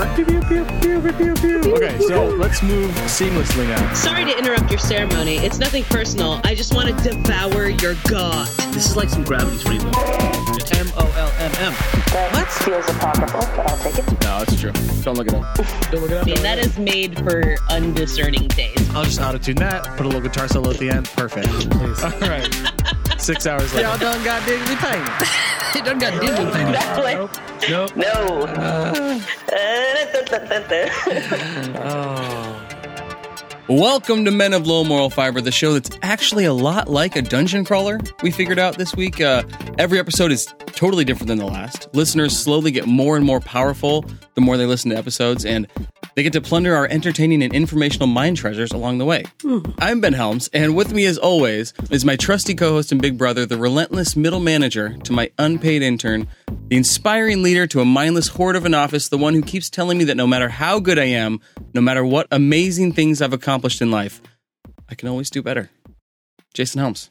Okay, 0.00 1.98
so 1.98 2.28
let's 2.28 2.62
move 2.62 2.90
seamlessly 3.06 3.68
now. 3.68 3.92
Sorry 3.92 4.24
to 4.24 4.38
interrupt 4.38 4.70
your 4.70 4.78
ceremony. 4.78 5.36
It's 5.36 5.58
nothing 5.58 5.84
personal. 5.84 6.40
I 6.42 6.54
just 6.54 6.74
want 6.74 6.88
to 6.88 7.10
devour 7.10 7.68
your 7.68 7.94
god. 8.08 8.48
This 8.72 8.86
is 8.86 8.96
like 8.96 9.10
some 9.10 9.24
gravity's 9.24 9.62
reload. 9.66 9.94
M 10.80 10.86
O 10.96 11.12
L 11.16 11.32
M 11.38 11.52
M. 11.58 11.72
What? 12.32 12.48
Feels 12.48 12.88
apocryphal, 12.88 13.40
but 13.54 13.70
I'll 13.70 13.76
take 13.78 13.98
it. 13.98 14.22
No, 14.22 14.40
it's 14.40 14.58
true. 14.58 14.72
Don't 15.02 15.18
look 15.18 15.28
it 15.28 15.34
up. 15.34 15.54
Don't 15.90 16.00
look 16.00 16.10
it 16.10 16.16
up. 16.16 16.22
I 16.22 16.30
mean, 16.30 16.42
that 16.42 16.58
is 16.58 16.78
made 16.78 17.18
for 17.18 17.56
undiscerning 17.68 18.48
taste. 18.48 18.90
I'll 18.94 19.04
just 19.04 19.20
auto-tune 19.20 19.56
that. 19.56 19.84
Put 19.98 20.06
a 20.06 20.08
little 20.08 20.22
guitar 20.22 20.48
solo 20.48 20.70
at 20.70 20.78
the 20.78 20.88
end. 20.88 21.06
Perfect. 21.08 21.48
All 22.04 22.28
right. 22.28 22.96
Six 23.20 23.46
hours 23.46 23.72
later. 23.74 23.88
Y'all 23.88 23.98
done 23.98 24.24
got 24.24 24.42
digitally 24.42 24.76
painted. 24.76 25.28
it 25.76 25.84
done 25.84 25.98
got 25.98 26.14
digitally 26.14 26.52
painted. 26.52 26.80
Nope. 27.14 27.30
Nope. 27.68 27.96
No. 27.96 28.46
Uh. 28.46 29.20
Oh. 31.82 32.69
Welcome 33.70 34.24
to 34.24 34.32
Men 34.32 34.52
of 34.52 34.66
Low 34.66 34.82
Moral 34.82 35.10
Fiber, 35.10 35.40
the 35.40 35.52
show 35.52 35.74
that's 35.74 35.96
actually 36.02 36.44
a 36.44 36.52
lot 36.52 36.88
like 36.88 37.14
a 37.14 37.22
dungeon 37.22 37.64
crawler. 37.64 38.00
We 38.20 38.32
figured 38.32 38.58
out 38.58 38.76
this 38.76 38.96
week. 38.96 39.20
Uh, 39.20 39.44
every 39.78 40.00
episode 40.00 40.32
is 40.32 40.52
totally 40.66 41.04
different 41.04 41.28
than 41.28 41.38
the 41.38 41.46
last. 41.46 41.88
Listeners 41.94 42.36
slowly 42.36 42.72
get 42.72 42.86
more 42.86 43.16
and 43.16 43.24
more 43.24 43.38
powerful 43.38 44.04
the 44.34 44.40
more 44.40 44.56
they 44.56 44.66
listen 44.66 44.90
to 44.90 44.96
episodes, 44.96 45.44
and 45.44 45.68
they 46.14 46.22
get 46.22 46.32
to 46.32 46.40
plunder 46.40 46.74
our 46.74 46.86
entertaining 46.86 47.42
and 47.42 47.54
informational 47.54 48.06
mind 48.06 48.36
treasures 48.36 48.72
along 48.72 48.98
the 48.98 49.04
way. 49.04 49.24
I'm 49.78 50.00
Ben 50.00 50.14
Helms, 50.14 50.48
and 50.52 50.74
with 50.74 50.92
me, 50.92 51.04
as 51.04 51.18
always, 51.18 51.72
is 51.90 52.04
my 52.04 52.16
trusty 52.16 52.54
co 52.54 52.70
host 52.70 52.90
and 52.90 53.00
big 53.00 53.18
brother, 53.18 53.46
the 53.46 53.58
relentless 53.58 54.16
middle 54.16 54.40
manager 54.40 54.96
to 55.04 55.12
my 55.12 55.30
unpaid 55.38 55.82
intern, 55.82 56.26
the 56.68 56.76
inspiring 56.76 57.42
leader 57.42 57.66
to 57.68 57.80
a 57.80 57.84
mindless 57.84 58.28
horde 58.28 58.56
of 58.56 58.64
an 58.64 58.74
office, 58.74 59.08
the 59.08 59.18
one 59.18 59.34
who 59.34 59.42
keeps 59.42 59.70
telling 59.70 59.98
me 59.98 60.04
that 60.04 60.16
no 60.16 60.26
matter 60.26 60.48
how 60.48 60.80
good 60.80 60.98
I 60.98 61.04
am, 61.04 61.40
no 61.74 61.80
matter 61.80 62.04
what 62.04 62.26
amazing 62.30 62.92
things 62.92 63.20
I've 63.20 63.32
accomplished 63.32 63.59
in 63.80 63.90
life, 63.90 64.20
I 64.88 64.94
can 64.94 65.08
always 65.08 65.30
do 65.30 65.42
better. 65.42 65.70
Jason 66.54 66.80
Helms. 66.80 67.10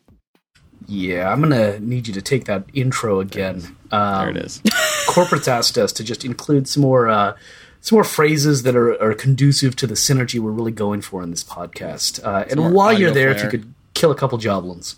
Yeah, 0.87 1.31
I'm 1.31 1.41
gonna 1.41 1.79
need 1.79 2.07
you 2.07 2.13
to 2.13 2.21
take 2.21 2.45
that 2.45 2.65
intro 2.73 3.19
again. 3.19 3.75
Um, 3.91 4.19
There 4.19 4.29
it 4.29 4.45
is. 4.45 4.61
Corporate's 5.07 5.47
asked 5.47 5.77
us 5.77 5.91
to 5.93 6.03
just 6.03 6.23
include 6.23 6.67
some 6.67 6.81
more, 6.81 7.07
uh, 7.09 7.35
some 7.81 7.95
more 7.97 8.03
phrases 8.03 8.63
that 8.63 8.75
are, 8.75 9.01
are 9.01 9.13
conducive 9.13 9.75
to 9.77 9.87
the 9.87 9.93
synergy 9.95 10.39
we're 10.39 10.51
really 10.51 10.71
going 10.71 11.01
for 11.01 11.21
in 11.23 11.31
this 11.31 11.43
podcast. 11.43 12.23
Uh, 12.23 12.45
and 12.49 12.73
while 12.73 12.93
you're 12.93 13.11
there, 13.11 13.29
if 13.29 13.43
you 13.43 13.49
could 13.49 13.73
kill 13.93 14.11
a 14.11 14.15
couple 14.15 14.37
joblins. 14.37 14.95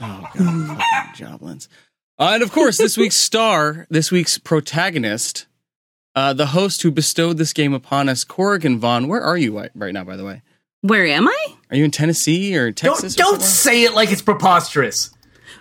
Oh, 0.00 0.28
God. 0.36 0.82
Joblins. 1.14 1.68
Uh, 2.18 2.32
and 2.34 2.42
of 2.42 2.52
course, 2.52 2.76
this 2.76 2.96
week's 2.96 3.16
star, 3.16 3.86
this 3.88 4.10
week's 4.10 4.36
protagonist, 4.38 5.46
uh, 6.14 6.32
the 6.32 6.46
host 6.46 6.82
who 6.82 6.90
bestowed 6.90 7.38
this 7.38 7.52
game 7.52 7.72
upon 7.72 8.08
us, 8.08 8.24
Corrigan 8.24 8.78
Vaughn. 8.78 9.08
Where 9.08 9.22
are 9.22 9.36
you 9.38 9.58
right 9.74 9.94
now, 9.94 10.04
by 10.04 10.16
the 10.16 10.24
way? 10.24 10.42
Where 10.82 11.06
am 11.06 11.28
I? 11.28 11.46
Are 11.70 11.76
you 11.76 11.84
in 11.84 11.90
Tennessee 11.92 12.56
or 12.56 12.72
Texas? 12.72 13.14
Don't 13.14 13.34
or 13.34 13.38
don't 13.38 13.42
say 13.42 13.84
it 13.84 13.94
like 13.94 14.10
it's 14.10 14.20
preposterous. 14.22 15.10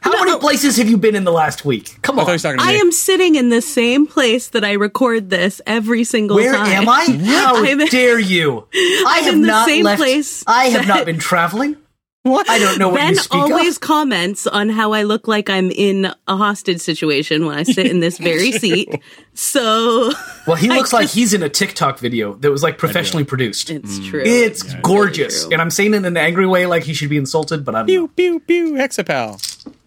How 0.01 0.09
No. 0.11 0.25
many 0.25 0.39
places 0.39 0.77
have 0.77 0.89
you 0.89 0.97
been 0.97 1.13
in 1.15 1.25
the 1.25 1.31
last 1.31 1.63
week? 1.63 1.99
Come 2.01 2.17
on. 2.17 2.25
thought 2.25 2.31
you 2.31 2.35
were 2.35 2.39
talking 2.39 2.57
to 2.59 2.65
I 2.65 2.71
am 2.79 2.91
sitting 2.91 3.35
in 3.35 3.49
the 3.49 3.61
same 3.61 4.07
place 4.07 4.47
that 4.47 4.63
I 4.65 4.71
record 4.71 5.29
this 5.29 5.61
every 5.67 6.03
single 6.05 6.37
Where 6.37 6.53
time. 6.53 6.67
am 6.71 6.89
I? 6.89 7.05
How 7.23 7.55
I'm 7.63 7.85
dare 7.85 8.17
you? 8.17 8.67
I 8.73 9.17
I'm 9.19 9.23
have 9.25 9.33
in 9.35 9.41
the 9.41 9.47
not 9.47 9.67
same 9.67 9.85
left. 9.85 10.01
place 10.01 10.43
I 10.47 10.65
have 10.65 10.87
that- 10.87 10.95
not 10.95 11.05
been 11.05 11.19
traveling. 11.19 11.77
What? 12.23 12.47
I 12.49 12.59
don't 12.59 12.77
know 12.77 12.89
what 12.89 12.97
Ben 12.97 13.09
you 13.09 13.15
speak 13.15 13.33
always 13.41 13.75
of. 13.77 13.81
comments 13.81 14.45
on 14.45 14.69
how 14.69 14.93
I 14.93 15.01
look 15.03 15.27
like 15.27 15.49
I'm 15.49 15.71
in 15.71 16.05
a 16.27 16.37
hostage 16.37 16.79
situation 16.79 17.47
when 17.47 17.57
I 17.57 17.63
sit 17.63 17.87
in 17.87 17.99
this 17.99 18.19
very 18.19 18.51
seat. 18.63 18.89
So 19.33 20.11
Well, 20.45 20.55
he 20.55 20.69
I 20.69 20.75
looks 20.75 20.93
like 20.93 21.09
he's 21.09 21.33
in 21.33 21.41
a 21.41 21.49
TikTok 21.49 21.97
video 21.97 22.33
that 22.35 22.51
was 22.51 22.61
like 22.61 22.77
professionally 22.77 23.23
produced. 23.23 23.71
it's 23.71 23.97
true. 24.07 24.21
It's 24.23 24.61
very 24.61 24.81
gorgeous, 24.83 25.43
true. 25.45 25.53
and 25.53 25.61
I'm 25.61 25.71
saying 25.71 25.93
it 25.95 25.97
in 25.97 26.05
an 26.05 26.17
angry 26.17 26.45
way, 26.45 26.67
like 26.67 26.83
he 26.83 26.93
should 26.93 27.09
be 27.09 27.17
insulted, 27.17 27.65
but 27.65 27.73
I'm 27.75 27.87
Pew, 27.87 28.01
not. 28.01 28.15
pew, 28.15 28.39
pew, 28.41 28.73
Hexapal. 28.73 29.39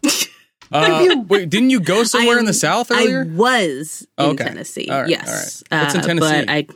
Uh, 0.72 1.14
wait, 1.28 1.48
didn't 1.50 1.70
you 1.70 1.78
go 1.78 2.02
somewhere 2.02 2.36
I 2.36 2.40
in 2.40 2.46
the 2.46 2.52
South 2.54 2.90
earlier? 2.90 3.20
I 3.20 3.24
was 3.36 4.04
in 4.18 4.24
okay. 4.30 4.44
Tennessee. 4.44 4.88
All 4.90 5.02
right, 5.02 5.10
yes. 5.10 5.62
all 5.70 5.78
right. 5.78 5.84
What's 5.84 5.94
in 5.94 6.00
Uh, 6.00 6.04
Tennessee? 6.04 6.44
But 6.46 6.50
I 6.50 6.66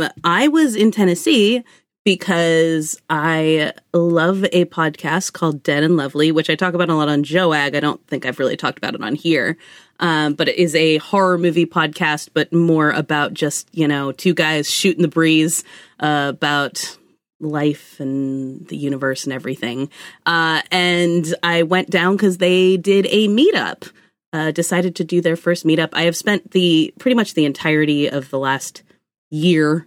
um 0.00 0.08
I 0.24 0.48
was 0.48 0.74
in 0.74 0.90
Tennessee 0.90 1.64
because 2.08 2.98
I 3.10 3.74
love 3.92 4.42
a 4.44 4.64
podcast 4.64 5.34
called 5.34 5.62
Dead 5.62 5.82
and 5.82 5.98
Lovely, 5.98 6.32
which 6.32 6.48
I 6.48 6.54
talk 6.54 6.72
about 6.72 6.88
a 6.88 6.94
lot 6.94 7.10
on 7.10 7.22
Joag. 7.22 7.74
I 7.74 7.80
don't 7.80 8.02
think 8.06 8.24
I've 8.24 8.38
really 8.38 8.56
talked 8.56 8.78
about 8.78 8.94
it 8.94 9.02
on 9.02 9.14
here. 9.14 9.58
Um, 10.00 10.32
but 10.32 10.48
it 10.48 10.56
is 10.56 10.74
a 10.74 10.96
horror 10.96 11.36
movie 11.36 11.66
podcast, 11.66 12.30
but 12.32 12.50
more 12.50 12.92
about 12.92 13.34
just, 13.34 13.68
you 13.76 13.86
know, 13.86 14.12
two 14.12 14.32
guys 14.32 14.70
shooting 14.70 15.02
the 15.02 15.08
breeze 15.08 15.64
uh, 16.00 16.32
about 16.34 16.96
life 17.40 18.00
and 18.00 18.66
the 18.68 18.76
universe 18.78 19.24
and 19.24 19.34
everything. 19.34 19.90
Uh, 20.24 20.62
and 20.70 21.34
I 21.42 21.64
went 21.64 21.90
down 21.90 22.16
because 22.16 22.38
they 22.38 22.78
did 22.78 23.06
a 23.10 23.28
meetup. 23.28 23.92
Uh, 24.32 24.50
decided 24.50 24.96
to 24.96 25.04
do 25.04 25.20
their 25.20 25.36
first 25.36 25.66
meetup. 25.66 25.90
I 25.92 26.04
have 26.04 26.16
spent 26.16 26.52
the 26.52 26.94
pretty 26.98 27.16
much 27.16 27.34
the 27.34 27.44
entirety 27.44 28.08
of 28.08 28.30
the 28.30 28.38
last 28.38 28.82
year, 29.30 29.86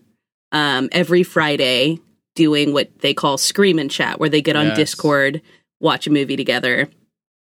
um, 0.52 0.90
every 0.92 1.24
Friday, 1.24 2.00
doing 2.36 2.74
what 2.74 3.00
they 3.00 3.14
call 3.14 3.38
Scream 3.38 3.80
and 3.80 3.92
Chat, 3.92 4.19
where 4.19 4.30
they 4.30 4.42
get 4.42 4.56
on 4.56 4.68
Yes. 4.68 4.78
Discord, 4.78 5.42
watch 5.80 6.08
a 6.08 6.12
movie 6.12 6.36
together. 6.38 6.90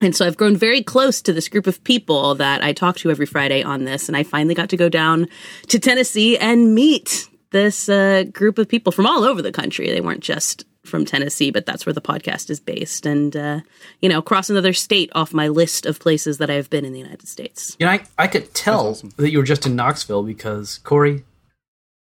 And 0.01 0.15
so 0.15 0.27
I've 0.27 0.37
grown 0.37 0.57
very 0.57 0.83
close 0.83 1.23
to 1.23 1.33
this 1.33 1.49
group 1.49 1.67
of 1.67 1.83
people 1.83 2.35
that 2.37 2.63
I 2.63 2.73
talk 2.73 2.97
to 2.99 3.11
every 3.11 3.27
Friday 3.27 3.63
on 3.63 3.85
this. 3.85 4.09
And 4.09 4.17
I 4.17 4.25
finally 4.25 4.55
got 4.55 4.69
to 4.71 4.77
go 4.77 4.89
down 4.89 5.27
to 5.69 5.79
Tennessee 5.79 6.37
and 6.37 6.75
meet 6.75 7.29
this 7.51 7.89
uh, 7.89 8.25
group 8.31 8.59
of 8.59 8.69
people 8.69 8.93
from 8.93 9.07
all 9.07 9.25
over 9.25 9.41
the 9.41 9.53
country. 9.53 9.91
They 9.91 10.03
weren't 10.03 10.21
just 10.23 10.67
from 10.85 11.05
Tennessee, 11.07 11.51
but 11.51 11.65
that's 11.65 11.87
where 11.87 11.95
the 11.95 12.03
podcast 12.03 12.51
is 12.51 12.61
based. 12.61 13.07
And, 13.07 13.35
uh, 13.35 13.61
you 14.01 14.09
know, 14.09 14.21
cross 14.21 14.51
another 14.51 14.75
state 14.75 15.11
off 15.15 15.33
my 15.33 15.49
list 15.49 15.87
of 15.87 15.99
places 15.99 16.39
that 16.39 16.51
I've 16.51 16.69
been 16.69 16.85
in 16.85 16.93
the 16.93 16.99
United 17.01 17.27
States. 17.27 17.75
You 17.81 17.87
know, 17.87 17.93
I, 17.93 18.05
I 18.19 18.27
could 18.27 18.53
tell 18.55 18.89
awesome. 18.89 19.11
that 19.17 19.31
you 19.31 19.39
were 19.39 19.45
just 19.45 19.65
in 19.67 19.75
Knoxville 19.75 20.23
because 20.25 20.79
Corey, 20.79 21.25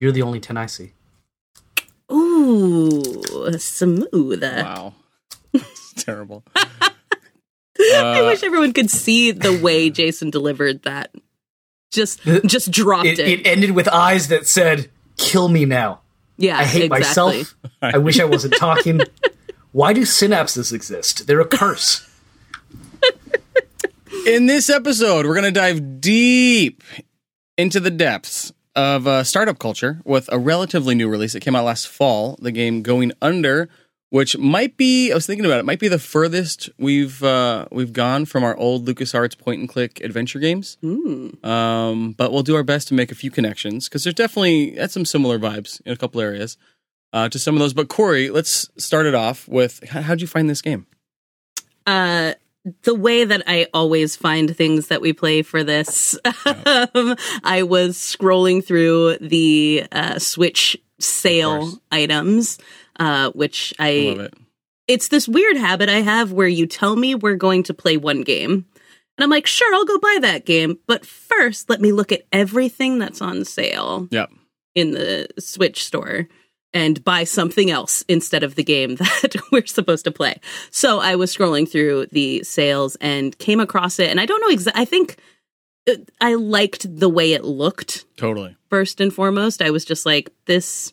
you're 0.01 0.13
the 0.13 0.23
only 0.23 0.41
10 0.41 0.57
I 0.57 0.67
see. 0.67 0.93
Ooh, 2.13 3.59
smooth. 3.59 4.43
wow. 4.43 4.95
It's 5.53 6.05
terrible. 6.05 6.45
Uh, 7.81 7.95
I 7.95 8.23
wish 8.23 8.43
everyone 8.43 8.73
could 8.73 8.91
see 8.91 9.31
the 9.31 9.57
way 9.63 9.89
Jason 9.89 10.31
delivered 10.31 10.83
that. 10.83 11.15
Just, 11.93 12.21
just 12.45 12.73
dropped 12.73 13.07
It, 13.07 13.21
it. 13.21 13.29
it 13.29 13.47
ended 13.47 13.71
with 13.71 13.87
eyes 13.87 14.27
that 14.29 14.49
said, 14.49 14.91
"Kill 15.17 15.49
me 15.49 15.65
now." 15.65 16.01
yeah, 16.37 16.59
I 16.59 16.65
hate 16.65 16.91
exactly. 16.93 16.99
myself. 17.39 17.57
I 17.83 17.99
wish 17.99 18.19
I 18.19 18.25
wasn't 18.25 18.57
talking. 18.57 19.01
Why 19.71 19.93
do 19.93 20.01
synapses 20.03 20.73
exist? 20.73 21.29
They're 21.29 21.41
a 21.41 21.47
curse. 21.47 22.05
In 24.27 24.47
this 24.47 24.69
episode, 24.69 25.25
we're 25.25 25.35
going 25.35 25.45
to 25.45 25.53
dive 25.53 26.01
deep 26.01 26.83
into 27.57 27.79
the 27.79 27.91
depths 27.93 28.53
of 28.79 29.07
uh, 29.07 29.25
startup 29.25 29.59
culture 29.59 30.01
with 30.05 30.29
a 30.33 30.39
relatively 30.39 30.95
new 30.95 31.09
release 31.09 31.33
that 31.33 31.41
came 31.41 31.57
out 31.57 31.65
last 31.65 31.89
fall. 31.89 32.39
The 32.41 32.53
game 32.53 32.83
Going 32.83 33.13
Under, 33.21 33.69
which 34.11 34.39
might 34.39 34.77
be—I 34.77 35.15
was 35.15 35.27
thinking 35.27 35.45
about 35.45 35.59
it—might 35.59 35.81
be 35.81 35.89
the 35.89 35.99
furthest 35.99 36.71
we've 36.79 37.23
uh, 37.23 37.67
we've 37.73 37.93
gone 37.93 38.25
from 38.25 38.45
our 38.45 38.57
old 38.57 38.87
LucasArts 38.87 39.37
point 39.37 39.61
and 39.61 39.69
click 39.69 40.01
adventure 40.01 40.39
games. 40.39 40.79
Um, 41.45 42.13
but 42.13 42.33
we'll 42.33 42.43
do 42.45 42.55
our 42.55 42.63
best 42.63 42.89
to 42.89 42.95
make 42.95 43.11
a 43.11 43.17
few 43.17 43.31
connections 43.31 43.89
because 43.89 44.05
there's 44.05 44.15
definitely 44.15 44.77
had 44.77 44.91
some 44.91 45.05
similar 45.05 45.39
vibes 45.39 45.81
in 45.85 45.93
a 45.93 45.97
couple 45.97 46.21
areas 46.21 46.57
uh, 47.13 47.29
to 47.29 47.39
some 47.39 47.55
of 47.57 47.61
those. 47.61 47.75
But 47.75 47.89
Corey, 47.89 48.31
let's 48.31 48.71
start 48.77 49.07
it 49.07 49.15
off 49.15 49.49
with 49.49 49.83
how, 49.89 50.03
how'd 50.03 50.21
you 50.21 50.27
find 50.29 50.49
this 50.49 50.63
game? 50.63 50.87
uh 51.87 52.35
the 52.83 52.95
way 52.95 53.25
that 53.25 53.43
I 53.47 53.67
always 53.75 54.17
find 54.17 54.55
things 54.57 54.89
that 54.89 55.01
we 55.01 55.13
play 55.13 55.43
for 55.43 55.63
this, 55.65 56.19
um, 56.25 57.17
I 57.45 57.63
was 57.65 57.97
scrolling 57.97 58.65
through 58.65 59.19
the 59.19 59.85
uh, 59.93 60.19
Switch 60.19 60.77
sale 60.99 61.73
items, 61.93 62.59
uh, 62.99 63.31
which 63.31 63.73
I 63.79 63.89
it. 63.89 64.35
it's 64.87 65.09
this 65.09 65.29
weird 65.29 65.57
habit 65.57 65.89
I 65.89 66.01
have 66.01 66.33
where 66.33 66.49
you 66.49 66.67
tell 66.67 66.97
me 66.97 67.15
we're 67.15 67.37
going 67.37 67.63
to 67.65 67.75
play 67.75 67.97
one 67.97 68.23
game. 68.23 68.67
And 69.17 69.25
I'm 69.25 69.31
like, 69.31 69.47
sure, 69.49 69.75
I'll 69.75 69.85
go 69.85 69.99
buy 69.99 70.19
that 70.23 70.47
game. 70.47 70.79
But 70.87 71.05
first, 71.05 71.69
let 71.69 71.81
me 71.81 71.91
look 71.93 72.13
at 72.13 72.23
everything 72.33 72.99
that's 72.99 73.21
on 73.21 73.45
sale 73.45 74.07
Yep. 74.13 74.31
in 74.77 74.93
the 74.93 75.29
Switch 75.41 75.85
store 75.85 76.29
and 76.75 77.03
buy 77.05 77.25
something 77.25 77.71
else 77.71 78.05
instead 78.09 78.43
of 78.43 78.55
the 78.55 78.65
game 78.65 78.97
that 78.97 79.35
we're 79.51 79.67
supposed 79.67 80.05
to 80.05 80.11
play. 80.11 80.39
So 80.71 81.01
I 81.01 81.17
was 81.17 81.35
scrolling 81.35 81.71
through 81.71 82.07
the 82.13 82.43
sales 82.45 82.97
and 83.01 83.37
came 83.39 83.61
across 83.61 83.99
it. 83.99 84.11
And 84.11 84.21
I 84.21 84.27
don't 84.27 84.41
know 84.41 84.51
exactly, 84.51 84.83
I 84.83 84.85
think 84.85 85.17
uh, 85.89 85.95
I 86.21 86.35
liked 86.35 86.87
the 86.99 87.09
way 87.09 87.33
it 87.33 87.45
looked 87.45 88.05
Totally. 88.17 88.57
first 88.69 89.01
and 89.01 89.13
foremost. 89.13 89.63
I 89.63 89.71
was 89.71 89.85
just 89.85 90.05
like, 90.05 90.31
this, 90.45 90.93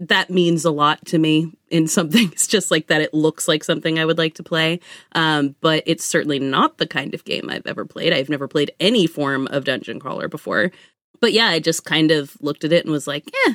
that 0.00 0.28
means 0.30 0.64
a 0.64 0.72
lot 0.72 1.04
to 1.06 1.18
me 1.18 1.52
in 1.70 1.86
something. 1.86 2.28
It's 2.32 2.48
just 2.48 2.72
like 2.72 2.88
that 2.88 3.00
it 3.02 3.14
looks 3.14 3.46
like 3.46 3.62
something 3.62 3.98
I 4.00 4.04
would 4.04 4.18
like 4.18 4.34
to 4.34 4.42
play. 4.42 4.80
Um, 5.14 5.54
but 5.60 5.84
it's 5.86 6.04
certainly 6.04 6.40
not 6.40 6.78
the 6.78 6.86
kind 6.88 7.14
of 7.14 7.24
game 7.24 7.48
I've 7.48 7.66
ever 7.68 7.84
played. 7.84 8.12
I've 8.12 8.28
never 8.28 8.48
played 8.48 8.72
any 8.80 9.06
form 9.06 9.46
of 9.52 9.64
dungeon 9.64 10.00
crawler 10.00 10.26
before. 10.26 10.72
but 11.20 11.32
yeah, 11.32 11.46
I 11.46 11.60
just 11.60 11.84
kind 11.84 12.10
of 12.10 12.36
looked 12.40 12.64
at 12.64 12.72
it 12.72 12.84
and 12.84 12.90
was 12.90 13.06
like, 13.06 13.30
yeah, 13.46 13.54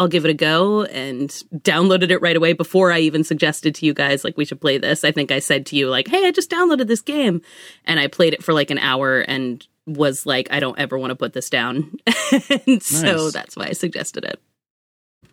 I'll 0.00 0.08
give 0.08 0.24
it 0.24 0.30
a 0.30 0.34
go 0.34 0.84
and 0.84 1.28
downloaded 1.56 2.10
it 2.10 2.22
right 2.22 2.34
away 2.36 2.54
before 2.54 2.90
I 2.90 3.00
even 3.00 3.22
suggested 3.22 3.74
to 3.76 3.86
you 3.86 3.92
guys 3.92 4.24
like 4.24 4.38
we 4.38 4.46
should 4.46 4.60
play 4.60 4.78
this. 4.78 5.04
I 5.04 5.12
think 5.12 5.30
I 5.30 5.40
said 5.40 5.66
to 5.66 5.76
you 5.76 5.90
like, 5.90 6.08
"Hey, 6.08 6.26
I 6.26 6.30
just 6.30 6.50
downloaded 6.50 6.86
this 6.86 7.02
game." 7.02 7.42
And 7.84 8.00
I 8.00 8.06
played 8.06 8.32
it 8.32 8.42
for 8.42 8.54
like 8.54 8.70
an 8.70 8.78
hour 8.78 9.20
and 9.20 9.64
was 9.86 10.24
like, 10.24 10.48
"I 10.50 10.58
don't 10.58 10.78
ever 10.78 10.96
want 10.98 11.10
to 11.10 11.16
put 11.16 11.34
this 11.34 11.50
down." 11.50 11.98
and 12.66 12.82
so 12.82 13.30
that's 13.30 13.56
why 13.56 13.66
I 13.66 13.72
suggested 13.72 14.24
it. 14.24 14.40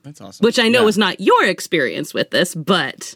That's 0.03 0.19
awesome. 0.19 0.43
Which 0.43 0.59
I 0.59 0.67
know 0.67 0.79
Yeah. 0.81 0.85
was 0.85 0.97
not 0.97 1.21
your 1.21 1.45
experience 1.45 2.13
with 2.13 2.31
this, 2.31 2.53
but 2.53 3.15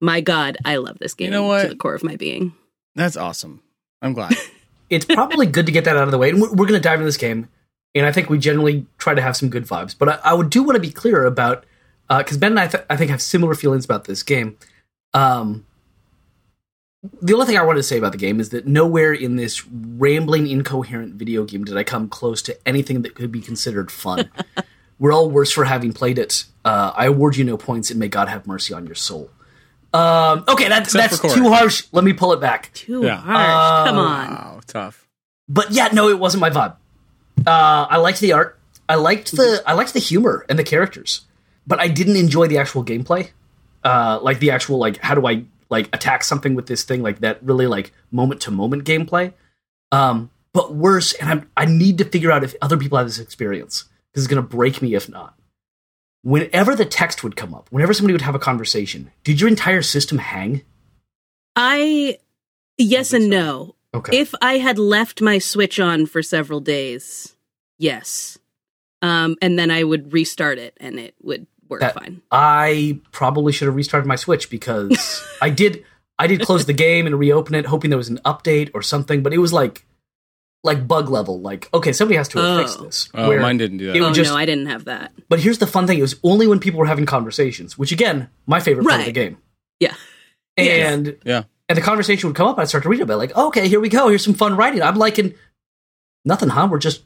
my 0.00 0.20
god, 0.20 0.56
I 0.64 0.76
love 0.76 0.98
this 1.00 1.14
game 1.14 1.26
you 1.26 1.30
know 1.32 1.48
what? 1.48 1.62
to 1.62 1.68
the 1.70 1.76
core 1.76 1.94
of 1.94 2.04
my 2.04 2.14
being. 2.14 2.54
That's 2.94 3.16
awesome. 3.16 3.60
I'm 4.00 4.12
glad. 4.12 4.34
it's 4.90 5.04
probably 5.04 5.46
good 5.46 5.66
to 5.66 5.72
get 5.72 5.84
that 5.86 5.96
out 5.96 6.04
of 6.04 6.12
the 6.12 6.18
way. 6.18 6.30
And 6.30 6.40
we're, 6.40 6.50
we're 6.50 6.66
going 6.66 6.80
to 6.80 6.80
dive 6.80 7.00
into 7.00 7.06
this 7.06 7.16
game, 7.16 7.48
and 7.94 8.06
I 8.06 8.12
think 8.12 8.30
we 8.30 8.38
generally 8.38 8.86
try 8.98 9.14
to 9.14 9.22
have 9.22 9.36
some 9.36 9.48
good 9.50 9.64
vibes. 9.66 9.94
But 9.98 10.08
I, 10.08 10.18
I 10.30 10.34
would 10.34 10.50
do 10.50 10.62
want 10.62 10.76
to 10.76 10.80
be 10.80 10.90
clear 10.90 11.24
about 11.24 11.64
because 12.08 12.36
Ben 12.36 12.52
and 12.52 12.60
I, 12.60 12.66
th- 12.66 12.84
I 12.90 12.96
think, 12.96 13.10
have 13.10 13.22
similar 13.22 13.54
feelings 13.54 13.84
about 13.84 14.04
this 14.04 14.22
game. 14.22 14.56
Um, 15.14 15.64
the 17.20 17.32
only 17.34 17.46
thing 17.46 17.56
I 17.58 17.62
wanted 17.62 17.78
to 17.80 17.82
say 17.84 17.98
about 17.98 18.12
the 18.12 18.18
game 18.18 18.38
is 18.38 18.50
that 18.50 18.66
nowhere 18.66 19.12
in 19.12 19.36
this 19.36 19.66
rambling, 19.66 20.46
incoherent 20.46 21.14
video 21.14 21.44
game 21.44 21.64
did 21.64 21.76
I 21.76 21.82
come 21.84 22.08
close 22.08 22.42
to 22.42 22.56
anything 22.68 23.02
that 23.02 23.14
could 23.14 23.32
be 23.32 23.40
considered 23.40 23.90
fun. 23.90 24.30
We're 24.98 25.12
all 25.12 25.28
worse 25.30 25.50
for 25.50 25.64
having 25.64 25.92
played 25.92 26.18
it. 26.18 26.44
Uh, 26.64 26.92
I 26.94 27.06
award 27.06 27.36
you 27.36 27.44
no 27.44 27.56
points, 27.56 27.90
and 27.90 27.98
may 27.98 28.06
God 28.08 28.28
have 28.28 28.46
mercy 28.46 28.72
on 28.72 28.86
your 28.86 28.94
soul. 28.94 29.30
Um, 29.92 30.44
okay, 30.48 30.68
that, 30.68 30.88
that's 30.88 31.18
too 31.18 31.48
harsh. 31.50 31.86
Let 31.92 32.04
me 32.04 32.12
pull 32.12 32.32
it 32.34 32.40
back. 32.40 32.72
Too 32.72 33.02
Yeah. 33.02 33.16
harsh. 33.16 33.88
Come 33.88 33.98
on. 33.98 34.30
wow, 34.30 34.60
tough. 34.66 35.08
but 35.48 35.72
yeah, 35.72 35.88
no, 35.92 36.08
it 36.08 36.18
wasn't 36.20 36.40
my 36.40 36.50
vibe. 36.50 36.76
Uh, 37.46 37.86
I 37.88 37.96
liked 37.98 38.20
the 38.20 38.32
art. 38.32 38.58
I 38.88 38.96
liked 38.96 39.32
the 39.32 39.62
I 39.66 39.72
liked 39.72 39.94
the 39.94 40.00
humor 40.00 40.44
and 40.48 40.58
the 40.58 40.64
characters, 40.64 41.22
but 41.66 41.80
I 41.80 41.88
didn't 41.88 42.16
enjoy 42.16 42.46
the 42.46 42.58
actual 42.58 42.84
gameplay. 42.84 43.30
Uh, 43.82 44.18
like 44.22 44.38
the 44.38 44.50
actual 44.50 44.78
like 44.78 44.98
how 44.98 45.14
do 45.14 45.26
I 45.26 45.44
like 45.70 45.88
attack 45.94 46.22
something 46.22 46.54
with 46.54 46.66
this 46.66 46.82
thing 46.82 47.02
like 47.02 47.20
that 47.20 47.42
really 47.42 47.66
like 47.66 47.92
moment 48.10 48.42
to 48.42 48.50
moment 48.50 48.84
gameplay. 48.84 49.32
Um, 49.90 50.30
but 50.52 50.74
worse, 50.74 51.14
and 51.14 51.30
I'm, 51.30 51.50
I 51.56 51.64
need 51.64 51.98
to 51.98 52.04
figure 52.04 52.30
out 52.30 52.44
if 52.44 52.54
other 52.60 52.76
people 52.76 52.98
have 52.98 53.06
this 53.06 53.18
experience 53.18 53.84
because 54.12 54.24
it's 54.24 54.30
gonna 54.30 54.46
break 54.46 54.82
me 54.82 54.94
if 54.94 55.08
not. 55.08 55.34
Whenever 56.22 56.76
the 56.76 56.84
text 56.84 57.24
would 57.24 57.34
come 57.34 57.54
up, 57.54 57.68
whenever 57.70 57.94
somebody 57.94 58.12
would 58.12 58.22
have 58.22 58.34
a 58.34 58.38
conversation, 58.38 59.10
did 59.24 59.40
your 59.40 59.48
entire 59.48 59.82
system 59.82 60.18
hang? 60.18 60.62
I 61.56 62.18
yes 62.76 63.12
and 63.12 63.30
no. 63.30 63.74
Okay. 63.94 64.18
If 64.18 64.34
I 64.40 64.58
had 64.58 64.78
left 64.78 65.20
my 65.20 65.38
switch 65.38 65.78
on 65.78 66.06
for 66.06 66.22
several 66.22 66.60
days, 66.60 67.34
yes. 67.78 68.38
Um, 69.02 69.36
and 69.42 69.58
then 69.58 69.70
I 69.70 69.84
would 69.84 70.12
restart 70.12 70.58
it 70.58 70.74
and 70.80 70.98
it 70.98 71.14
would 71.22 71.46
work 71.68 71.80
That- 71.80 71.94
fine. 71.94 72.22
I 72.30 73.00
probably 73.10 73.52
should 73.52 73.66
have 73.66 73.74
restarted 73.74 74.06
my 74.06 74.16
Switch 74.16 74.48
because 74.48 75.22
I 75.42 75.50
did 75.50 75.84
I 76.18 76.26
did 76.26 76.40
close 76.42 76.66
the 76.66 76.72
game 76.72 77.06
and 77.06 77.18
reopen 77.18 77.54
it 77.54 77.66
hoping 77.66 77.90
there 77.90 77.96
was 77.98 78.08
an 78.08 78.20
update 78.24 78.70
or 78.74 78.82
something, 78.82 79.22
but 79.22 79.32
it 79.34 79.38
was 79.38 79.52
like 79.52 79.84
like 80.64 80.86
bug 80.86 81.08
level, 81.10 81.40
like 81.40 81.68
okay, 81.74 81.92
somebody 81.92 82.16
has 82.16 82.28
to 82.28 82.38
have 82.38 82.58
fixed 82.60 82.78
Oh. 82.78 82.84
this. 82.84 83.08
Oh, 83.14 83.28
Where 83.28 83.40
mine 83.40 83.56
didn't 83.58 83.78
do 83.78 83.88
that. 83.88 83.96
it 83.96 84.00
Oh 84.02 84.12
just 84.12 84.30
no, 84.30 84.36
I 84.36 84.46
didn't 84.46 84.66
have 84.66 84.84
that. 84.84 85.12
but 85.28 85.40
here's 85.40 85.58
the 85.58 85.66
fun 85.66 85.86
thing, 85.88 85.98
it 85.98 86.02
was 86.02 86.14
only 86.22 86.46
when 86.46 86.60
people 86.60 86.78
were 86.78 86.86
having 86.86 87.04
conversations, 87.06 87.76
which 87.76 87.90
again, 87.92 88.28
my 88.46 88.60
favorite 88.60 88.86
part 88.86 89.00
of 89.00 89.06
the 89.06 89.12
game. 89.12 89.36
Yeah. 89.80 89.94
And 90.56 91.16
Yeah. 91.24 91.44
And 91.68 91.76
the 91.78 91.82
conversation 91.82 92.28
would 92.28 92.36
come 92.36 92.48
up 92.48 92.56
and 92.56 92.62
I'd 92.62 92.68
start 92.68 92.82
to 92.84 92.88
read 92.88 93.00
about 93.00 93.14
it, 93.14 93.16
like, 93.18 93.36
okay, 93.36 93.68
here 93.68 93.80
we 93.80 93.88
go, 93.88 94.08
here's 94.08 94.24
some 94.24 94.34
fun 94.34 94.56
writing. 94.56 94.82
I'm 94.82 94.96
liking 94.96 95.34
nothing, 96.24 96.48
huh? 96.50 96.68
We're 96.70 96.78
just 96.78 97.02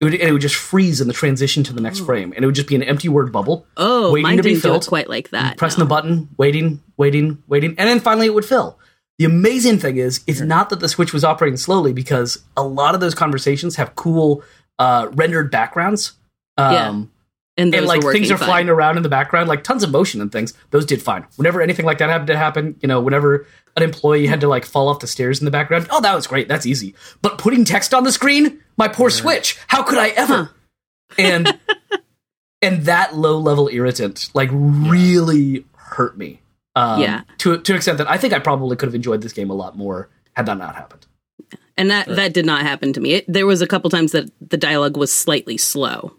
it 0.00 0.04
would, 0.06 0.14
and 0.14 0.22
it 0.22 0.32
would 0.32 0.40
just 0.40 0.54
freeze 0.54 1.00
in 1.02 1.08
the 1.08 1.14
transition 1.14 1.62
to 1.64 1.72
the 1.74 1.80
next 1.82 2.00
frame, 2.00 2.32
and 2.34 2.42
it 2.42 2.46
would 2.46 2.54
just 2.54 2.68
be 2.68 2.74
an 2.74 2.82
empty 2.82 3.08
word 3.08 3.30
bubble. 3.32 3.66
Oh, 3.76 4.12
Waiting 4.12 4.22
mine 4.22 4.36
to 4.38 4.42
be 4.42 4.50
didn't 4.50 4.62
filled. 4.62 4.86
quite 4.86 5.08
like 5.10 5.28
that. 5.30 5.58
pressing 5.58 5.80
no. 5.80 5.84
the 5.84 5.88
button, 5.90 6.28
waiting, 6.38 6.82
waiting, 6.96 7.42
waiting, 7.48 7.74
and 7.76 7.88
then 7.88 8.00
finally 8.00 8.26
it 8.26 8.34
would 8.34 8.46
fill. 8.46 8.78
The 9.18 9.26
amazing 9.26 9.78
thing 9.78 9.98
is, 9.98 10.24
it's 10.26 10.40
not 10.40 10.70
that 10.70 10.80
the 10.80 10.88
Switch 10.88 11.12
was 11.12 11.22
operating 11.24 11.58
slowly 11.58 11.92
because 11.92 12.42
a 12.56 12.62
lot 12.62 12.94
of 12.94 13.02
those 13.02 13.14
conversations 13.14 13.76
have 13.76 13.94
cool 13.94 14.42
uh, 14.78 15.08
rendered 15.12 15.50
backgrounds. 15.50 16.12
Um, 16.56 16.72
Yeah. 16.72 16.88
and, 17.62 17.74
And 17.74 17.84
like 17.86 18.00
things 18.00 18.30
are 18.30 18.38
fine. 18.38 18.46
flying 18.46 18.68
around 18.70 18.96
in 18.96 19.02
the 19.02 19.10
background, 19.10 19.50
like 19.50 19.62
tons 19.62 19.82
of 19.82 19.90
motion 19.90 20.22
and 20.22 20.32
things. 20.32 20.54
Those 20.70 20.86
did 20.86 21.02
fine. 21.02 21.26
Whenever 21.36 21.60
anything 21.60 21.84
like 21.84 21.98
that 21.98 22.08
happened 22.08 22.28
to 22.28 22.38
happen, 22.38 22.76
you 22.80 22.88
know, 22.88 23.02
whenever 23.02 23.46
an 23.76 23.82
employee 23.82 24.26
had 24.26 24.40
to 24.40 24.48
like 24.48 24.64
fall 24.64 24.88
off 24.88 25.00
the 25.00 25.06
stairs 25.06 25.40
in 25.40 25.44
the 25.44 25.50
background, 25.50 25.86
oh, 25.90 26.00
that 26.00 26.14
was 26.14 26.26
great. 26.26 26.48
That's 26.48 26.66
easy. 26.66 26.94
But 27.22 27.38
putting 27.38 27.64
text 27.64 27.94
on 27.94 28.04
the 28.04 28.12
screen, 28.12 28.60
my 28.76 28.88
poor 28.88 29.10
Switch. 29.10 29.58
How 29.66 29.82
could 29.82 29.98
I 29.98 30.08
ever? 30.08 30.50
And 31.18 31.58
and 32.62 32.82
that 32.86 33.16
low 33.16 33.38
level 33.38 33.68
irritant 33.68 34.30
like 34.34 34.48
really 34.52 35.64
hurt 35.76 36.16
me. 36.16 36.40
Um, 36.76 37.00
Yeah. 37.00 37.22
To 37.38 37.58
to 37.58 37.72
an 37.72 37.76
extent 37.76 37.98
that 37.98 38.10
I 38.10 38.16
think 38.16 38.32
I 38.32 38.38
probably 38.38 38.76
could 38.76 38.86
have 38.86 38.94
enjoyed 38.94 39.22
this 39.22 39.32
game 39.32 39.50
a 39.50 39.54
lot 39.54 39.76
more 39.76 40.08
had 40.34 40.46
that 40.46 40.58
not 40.58 40.74
happened. 40.76 41.06
And 41.76 41.90
that 41.90 42.08
that 42.08 42.34
did 42.34 42.44
not 42.44 42.62
happen 42.62 42.92
to 42.92 43.00
me. 43.00 43.14
It, 43.14 43.24
there 43.26 43.46
was 43.46 43.62
a 43.62 43.66
couple 43.66 43.88
times 43.90 44.12
that 44.12 44.30
the 44.46 44.58
dialogue 44.58 44.96
was 44.96 45.12
slightly 45.12 45.56
slow. 45.56 46.14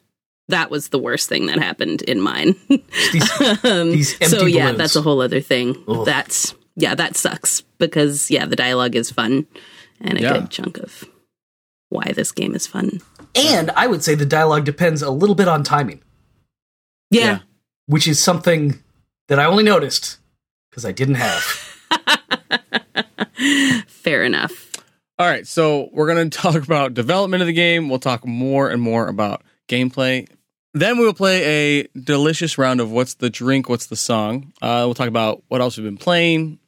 That 0.47 0.69
was 0.69 0.89
the 0.89 0.99
worst 0.99 1.29
thing 1.29 1.45
that 1.45 1.59
happened 1.59 2.01
in 2.01 2.19
mine. 2.19 2.55
These, 2.67 3.41
um, 3.63 3.91
these 3.91 4.13
empty 4.13 4.25
so 4.25 4.45
yeah, 4.45 4.65
balloons. 4.65 4.77
that's 4.79 4.95
a 4.95 5.01
whole 5.01 5.21
other 5.21 5.39
thing. 5.39 5.81
Ugh. 5.87 6.05
That's 6.05 6.55
yeah, 6.81 6.95
that 6.95 7.15
sucks 7.15 7.61
because 7.77 8.29
yeah, 8.31 8.45
the 8.45 8.55
dialogue 8.55 8.95
is 8.95 9.11
fun 9.11 9.45
and 9.99 10.17
a 10.17 10.21
Yeah. 10.21 10.33
good 10.33 10.49
chunk 10.49 10.77
of 10.79 11.03
why 11.89 12.11
this 12.15 12.31
game 12.31 12.55
is 12.55 12.67
fun. 12.67 13.01
and 13.35 13.71
I 13.71 13.87
would 13.87 14.03
say 14.03 14.15
the 14.15 14.25
dialogue 14.25 14.65
depends 14.65 15.01
a 15.01 15.09
little 15.11 15.35
bit 15.35 15.47
on 15.47 15.63
timing, 15.63 16.01
Yeah. 17.09 17.21
Yeah. 17.21 17.39
which 17.85 18.07
is 18.07 18.21
something 18.21 18.81
that 19.29 19.39
I 19.39 19.45
only 19.45 19.63
noticed 19.63 20.17
because 20.69 20.85
I 20.85 20.91
didn't 20.91 21.15
have. 21.15 21.43
Fair 23.87 24.23
enough. 24.23 24.69
All 25.19 25.27
right, 25.27 25.45
so 25.47 25.89
we're 25.93 26.07
going 26.13 26.29
to 26.29 26.37
talk 26.37 26.55
about 26.55 26.93
development 26.93 27.41
of 27.41 27.47
the 27.47 27.53
game. 27.53 27.89
We'll 27.89 27.99
talk 27.99 28.25
more 28.25 28.69
and 28.69 28.81
more 28.81 29.07
about 29.07 29.43
gameplay. 29.69 30.27
Then 30.73 30.97
we 30.97 31.05
will 31.05 31.13
play 31.13 31.81
a 31.81 31.87
delicious 31.99 32.57
round 32.57 32.79
of 32.79 32.91
what's 32.91 33.15
the 33.15 33.29
drink, 33.29 33.67
what's 33.67 33.87
the 33.87 33.95
song. 33.97 34.53
Uh, 34.61 34.83
we'll 34.85 34.93
talk 34.93 35.09
about 35.09 35.43
what 35.49 35.59
else 35.61 35.77
we've 35.77 35.83
been 35.85 35.97
playing. 35.97 36.59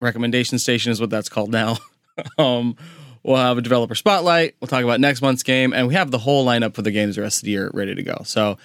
Recommendation 0.00 0.58
station 0.58 0.92
is 0.92 1.00
what 1.00 1.10
that's 1.10 1.28
called 1.28 1.50
now. 1.50 1.78
um, 2.38 2.76
we'll 3.22 3.36
have 3.36 3.58
a 3.58 3.62
developer 3.62 3.94
spotlight. 3.94 4.54
We'll 4.60 4.68
talk 4.68 4.82
about 4.84 5.00
next 5.00 5.20
month's 5.22 5.42
game, 5.42 5.72
and 5.72 5.86
we 5.88 5.94
have 5.94 6.10
the 6.10 6.18
whole 6.18 6.44
lineup 6.46 6.74
for 6.74 6.82
the 6.82 6.90
games 6.90 7.16
the 7.16 7.22
rest 7.22 7.40
of 7.40 7.44
the 7.44 7.50
year 7.52 7.70
ready 7.74 7.94
to 7.94 8.02
go. 8.02 8.22
So 8.24 8.56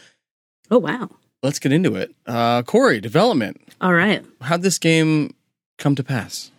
Oh 0.71 0.79
wow. 0.79 1.09
let's 1.43 1.59
get 1.59 1.71
into 1.71 1.95
it. 1.95 2.13
Uh, 2.25 2.63
Corey, 2.63 2.99
development. 2.99 3.61
All 3.81 3.93
right. 3.93 4.25
How'd 4.41 4.61
this 4.61 4.79
game 4.79 5.33
come 5.77 5.95
to 5.95 6.03
pass? 6.03 6.51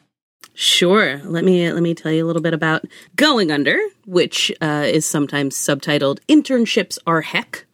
Sure. 0.55 1.21
Let 1.25 1.45
me 1.45 1.71
let 1.73 1.83
me 1.83 1.95
tell 1.95 2.13
you 2.13 2.25
a 2.25 2.27
little 2.27 2.41
bit 2.43 2.55
about 2.55 2.85
Going 3.15 3.51
Under, 3.53 3.79
which 4.07 4.51
uh, 4.63 4.85
is 4.87 5.05
sometimes 5.05 5.55
subtitled 5.57 6.19
"Internships 6.29 6.99
Are 7.07 7.21
Heck." 7.23 7.65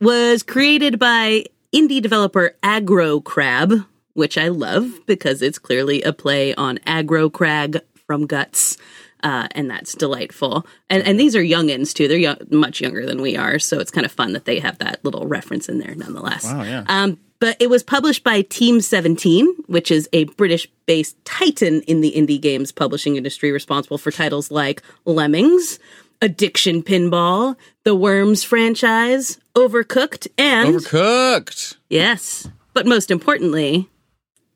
was 0.00 0.42
created 0.42 0.98
by 0.98 1.44
indie 1.74 2.00
developer 2.00 2.56
Aggro 2.62 3.22
Crab, 3.22 3.86
which 4.14 4.36
I 4.38 4.48
love 4.48 4.88
because 5.06 5.42
it's 5.42 5.58
clearly 5.58 6.02
a 6.02 6.12
play 6.12 6.54
on 6.54 6.78
Aggro 6.86 7.32
Crag 7.32 7.80
from 8.06 8.26
Guts. 8.26 8.76
Uh, 9.22 9.46
and 9.52 9.70
that's 9.70 9.94
delightful. 9.94 10.66
And 10.90 11.06
and 11.06 11.18
these 11.18 11.36
are 11.36 11.42
youngins 11.42 11.94
too. 11.94 12.08
They're 12.08 12.18
young, 12.18 12.38
much 12.50 12.80
younger 12.80 13.06
than 13.06 13.22
we 13.22 13.36
are, 13.36 13.60
so 13.60 13.78
it's 13.78 13.92
kind 13.92 14.04
of 14.04 14.10
fun 14.10 14.32
that 14.32 14.46
they 14.46 14.58
have 14.58 14.78
that 14.78 15.04
little 15.04 15.28
reference 15.28 15.68
in 15.68 15.78
there, 15.78 15.94
nonetheless. 15.94 16.44
Wow, 16.44 16.62
yeah. 16.64 16.84
Um, 16.88 17.20
but 17.38 17.56
it 17.60 17.70
was 17.70 17.84
published 17.84 18.24
by 18.24 18.42
Team 18.42 18.80
17, 18.80 19.46
which 19.66 19.92
is 19.92 20.08
a 20.12 20.24
British 20.24 20.66
based 20.86 21.16
titan 21.24 21.82
in 21.82 22.00
the 22.00 22.12
indie 22.16 22.40
games 22.40 22.72
publishing 22.72 23.14
industry 23.14 23.52
responsible 23.52 23.98
for 23.98 24.10
titles 24.10 24.50
like 24.50 24.82
Lemmings, 25.04 25.78
Addiction 26.20 26.82
Pinball, 26.82 27.54
the 27.84 27.94
Worms 27.94 28.42
franchise, 28.42 29.38
Overcooked, 29.54 30.26
and 30.36 30.74
Overcooked. 30.74 31.76
yes, 31.88 32.48
but 32.74 32.86
most 32.86 33.10
importantly, 33.10 33.88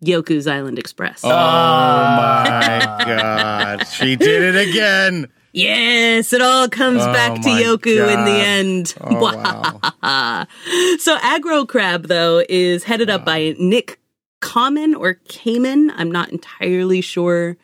Yoku's 0.04 0.46
Island 0.46 0.78
Express. 0.78 1.24
Oh 1.24 1.28
my 1.28 2.96
god, 3.06 3.86
she 3.88 4.16
did 4.16 4.54
it 4.54 4.68
again. 4.68 5.28
Yes, 5.52 6.34
it 6.34 6.42
all 6.42 6.68
comes 6.68 7.02
Oh 7.02 7.12
back 7.14 7.40
to 7.40 7.48
Yoku 7.48 8.06
in 8.12 8.24
the 8.26 8.30
end. 8.30 8.94
Oh, 9.00 9.18
wow. 10.02 10.46
So 10.98 11.16
Aggro 11.16 11.66
Crab 11.66 12.08
though 12.08 12.42
is 12.48 12.84
headed 12.84 13.08
up 13.08 13.24
by 13.24 13.54
Nick 13.58 13.98
Common 14.40 14.94
or 14.94 15.14
Kaman. 15.28 15.90
I'm 15.96 16.12
not 16.12 16.28
entirely 16.30 17.00
sure 17.00 17.56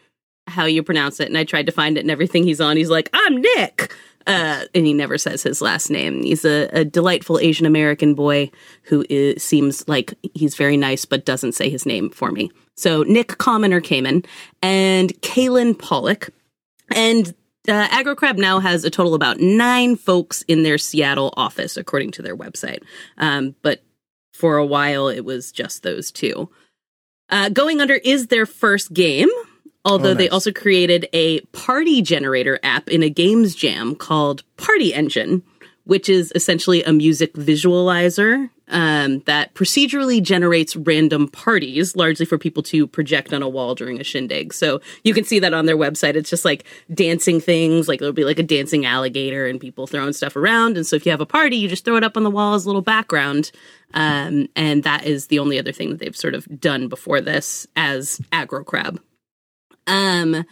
how 0.46 0.64
you 0.64 0.82
pronounce 0.82 1.20
it, 1.20 1.28
and 1.28 1.36
I 1.36 1.44
tried 1.44 1.66
to 1.66 1.72
find 1.72 1.96
it 1.98 2.00
and 2.00 2.10
everything 2.10 2.44
he's 2.44 2.60
on. 2.60 2.76
He's 2.78 2.90
like, 2.90 3.10
I'm 3.12 3.42
Nick. 3.42 3.94
Uh, 4.26 4.64
and 4.74 4.86
he 4.86 4.94
never 4.94 5.18
says 5.18 5.42
his 5.42 5.60
last 5.60 5.90
name. 5.90 6.22
He's 6.22 6.44
a, 6.44 6.68
a 6.72 6.84
delightful 6.84 7.38
Asian 7.38 7.66
American 7.66 8.14
boy 8.14 8.50
who 8.82 9.04
is, 9.08 9.42
seems 9.42 9.86
like 9.88 10.14
he's 10.34 10.54
very 10.54 10.76
nice, 10.76 11.04
but 11.04 11.24
doesn't 11.24 11.52
say 11.52 11.68
his 11.70 11.86
name 11.86 12.10
for 12.10 12.30
me. 12.30 12.50
So 12.76 13.02
Nick 13.02 13.32
or 13.46 13.80
Kaman 13.80 14.22
and 14.62 15.12
Caelan 15.22 15.78
Pollock. 15.78 16.30
And 16.90 17.34
uh, 17.68 17.88
Aggro 17.88 18.16
Crab 18.16 18.36
now 18.36 18.58
has 18.58 18.84
a 18.84 18.90
total 18.90 19.14
about 19.14 19.40
nine 19.40 19.96
folks 19.96 20.42
in 20.42 20.62
their 20.62 20.78
Seattle 20.78 21.32
office, 21.36 21.76
according 21.76 22.12
to 22.12 22.22
their 22.22 22.36
website. 22.36 22.82
Um, 23.18 23.54
but 23.62 23.82
for 24.32 24.56
a 24.56 24.66
while, 24.66 25.08
it 25.08 25.24
was 25.24 25.52
just 25.52 25.82
those 25.82 26.10
two. 26.10 26.50
Uh, 27.28 27.48
Going 27.48 27.80
Under 27.80 27.94
is 27.94 28.26
their 28.26 28.46
first 28.46 28.92
game, 28.92 29.28
although 29.84 30.10
Oh, 30.10 30.14
they 30.14 30.28
also 30.28 30.52
created 30.52 31.08
a 31.12 31.40
party 31.52 32.02
generator 32.02 32.58
app 32.62 32.88
in 32.88 33.02
a 33.02 33.10
games 33.10 33.54
jam 33.54 33.94
called 33.94 34.42
Party 34.56 34.94
Engine, 34.94 35.42
which 35.84 36.08
is 36.08 36.32
essentially 36.34 36.82
a 36.84 36.92
music 36.92 37.34
visualizer 37.34 38.48
um, 38.68 39.20
that 39.26 39.52
procedurally 39.54 40.22
generates 40.22 40.74
random 40.76 41.28
parties, 41.28 41.94
largely 41.94 42.24
for 42.24 42.38
people 42.38 42.62
to 42.62 42.86
project 42.86 43.34
on 43.34 43.42
a 43.42 43.48
wall 43.48 43.74
during 43.74 44.00
a 44.00 44.04
shindig. 44.04 44.54
So 44.54 44.80
you 45.04 45.12
can 45.12 45.24
see 45.24 45.40
that 45.40 45.52
on 45.52 45.66
their 45.66 45.76
website. 45.76 46.14
It's 46.14 46.30
just 46.30 46.44
like 46.44 46.64
dancing 46.92 47.40
things, 47.40 47.86
like 47.86 47.98
there'll 47.98 48.14
be 48.14 48.24
like 48.24 48.38
a 48.38 48.44
dancing 48.44 48.86
alligator 48.86 49.46
and 49.46 49.60
people 49.60 49.86
throwing 49.86 50.14
stuff 50.14 50.36
around. 50.36 50.76
And 50.76 50.86
so 50.86 50.96
if 50.96 51.04
you 51.04 51.12
have 51.12 51.20
a 51.20 51.26
party, 51.26 51.56
you 51.56 51.68
just 51.68 51.84
throw 51.84 51.96
it 51.96 52.04
up 52.04 52.16
on 52.16 52.22
the 52.22 52.30
wall 52.30 52.54
as 52.54 52.64
a 52.64 52.68
little 52.68 52.82
background. 52.82 53.50
Um, 53.92 54.48
and 54.56 54.84
that 54.84 55.04
is 55.04 55.26
the 55.26 55.38
only 55.38 55.58
other 55.58 55.72
thing 55.72 55.90
that 55.90 55.98
they've 55.98 56.16
sort 56.16 56.34
of 56.34 56.46
done 56.58 56.88
before 56.88 57.20
this 57.20 57.66
as 57.76 58.20
aggro 58.32 58.64
crab. 58.64 59.02
Um, 59.86 60.44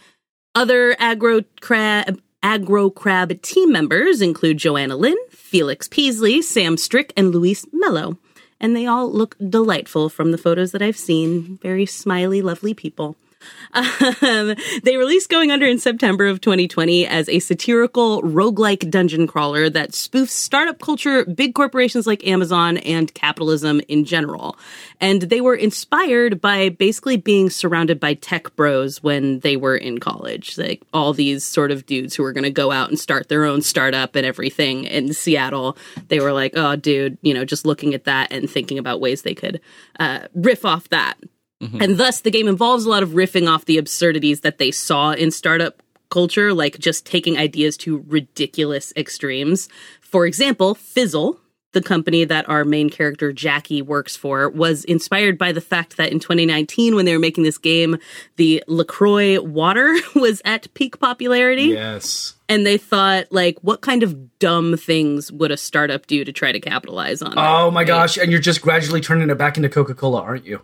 other 0.55 0.93
aggro 0.95 1.45
crab 1.61 2.19
aggro 2.43 2.93
crab 2.93 3.41
team 3.41 3.71
members 3.71 4.21
include 4.21 4.57
Joanna 4.57 4.95
Lynn, 4.95 5.17
Felix 5.29 5.87
Peasley, 5.87 6.41
Sam 6.41 6.77
Strick, 6.77 7.13
and 7.15 7.31
Luis 7.31 7.65
Mello. 7.71 8.17
And 8.59 8.75
they 8.75 8.85
all 8.85 9.11
look 9.11 9.35
delightful 9.37 10.09
from 10.09 10.31
the 10.31 10.37
photos 10.37 10.71
that 10.71 10.81
I've 10.81 10.97
seen. 10.97 11.57
Very 11.61 11.85
smiley, 11.85 12.41
lovely 12.41 12.73
people. 12.73 13.15
Um, 13.73 14.55
they 14.83 14.97
released 14.97 15.29
Going 15.29 15.51
Under 15.51 15.65
in 15.65 15.79
September 15.79 16.27
of 16.27 16.41
2020 16.41 17.07
as 17.07 17.29
a 17.29 17.39
satirical 17.39 18.21
roguelike 18.21 18.89
dungeon 18.89 19.27
crawler 19.27 19.69
that 19.69 19.91
spoofs 19.91 20.29
startup 20.29 20.79
culture, 20.79 21.25
big 21.25 21.53
corporations 21.53 22.05
like 22.05 22.25
Amazon, 22.27 22.77
and 22.77 23.13
capitalism 23.13 23.81
in 23.87 24.05
general. 24.05 24.57
And 24.99 25.23
they 25.23 25.41
were 25.41 25.55
inspired 25.55 26.41
by 26.41 26.69
basically 26.69 27.17
being 27.17 27.49
surrounded 27.49 27.99
by 27.99 28.15
tech 28.15 28.55
bros 28.55 29.01
when 29.01 29.39
they 29.39 29.57
were 29.57 29.75
in 29.75 29.99
college. 29.99 30.57
Like 30.57 30.81
all 30.93 31.13
these 31.13 31.43
sort 31.43 31.71
of 31.71 31.85
dudes 31.85 32.15
who 32.15 32.23
were 32.23 32.33
going 32.33 32.43
to 32.43 32.51
go 32.51 32.71
out 32.71 32.89
and 32.89 32.99
start 32.99 33.29
their 33.29 33.45
own 33.45 33.61
startup 33.61 34.15
and 34.15 34.25
everything 34.25 34.85
in 34.85 35.13
Seattle. 35.13 35.77
They 36.07 36.19
were 36.19 36.33
like, 36.33 36.53
oh, 36.55 36.75
dude, 36.75 37.17
you 37.21 37.33
know, 37.33 37.45
just 37.45 37.65
looking 37.65 37.93
at 37.93 38.05
that 38.05 38.31
and 38.31 38.49
thinking 38.49 38.77
about 38.77 39.01
ways 39.01 39.21
they 39.21 39.35
could 39.35 39.61
uh, 39.99 40.27
riff 40.33 40.65
off 40.65 40.89
that. 40.89 41.15
Mm-hmm. 41.61 41.81
And 41.81 41.97
thus, 41.97 42.21
the 42.21 42.31
game 42.31 42.47
involves 42.47 42.85
a 42.85 42.89
lot 42.89 43.03
of 43.03 43.09
riffing 43.09 43.47
off 43.49 43.65
the 43.65 43.77
absurdities 43.77 44.41
that 44.41 44.57
they 44.57 44.71
saw 44.71 45.11
in 45.11 45.31
startup 45.31 45.81
culture, 46.09 46.53
like 46.53 46.79
just 46.79 47.05
taking 47.05 47.37
ideas 47.37 47.77
to 47.77 48.03
ridiculous 48.07 48.91
extremes. 48.97 49.69
For 50.01 50.25
example, 50.25 50.73
Fizzle, 50.75 51.39
the 51.73 51.81
company 51.81 52.25
that 52.25 52.49
our 52.49 52.65
main 52.65 52.89
character 52.89 53.31
Jackie 53.31 53.81
works 53.81 54.15
for, 54.17 54.49
was 54.49 54.83
inspired 54.85 55.37
by 55.37 55.53
the 55.53 55.61
fact 55.61 55.95
that 55.95 56.11
in 56.11 56.19
2019, 56.19 56.95
when 56.95 57.05
they 57.05 57.13
were 57.13 57.19
making 57.19 57.45
this 57.45 57.57
game, 57.57 57.97
the 58.35 58.61
LaCroix 58.67 59.39
water 59.39 59.95
was 60.15 60.41
at 60.43 60.73
peak 60.73 60.99
popularity. 60.99 61.67
Yes. 61.67 62.33
And 62.49 62.65
they 62.65 62.77
thought, 62.77 63.27
like, 63.31 63.57
what 63.61 63.79
kind 63.79 64.03
of 64.03 64.37
dumb 64.39 64.75
things 64.75 65.31
would 65.31 65.51
a 65.51 65.55
startup 65.57 66.07
do 66.07 66.25
to 66.25 66.33
try 66.33 66.51
to 66.51 66.59
capitalize 66.59 67.21
on? 67.21 67.35
that, 67.35 67.37
Oh 67.37 67.71
my 67.71 67.81
right? 67.81 67.87
gosh! 67.87 68.17
And 68.17 68.29
you're 68.31 68.41
just 68.41 68.61
gradually 68.61 68.99
turning 68.99 69.29
it 69.29 69.37
back 69.37 69.55
into 69.55 69.69
Coca 69.69 69.93
Cola, 69.95 70.21
aren't 70.21 70.45
you? 70.45 70.59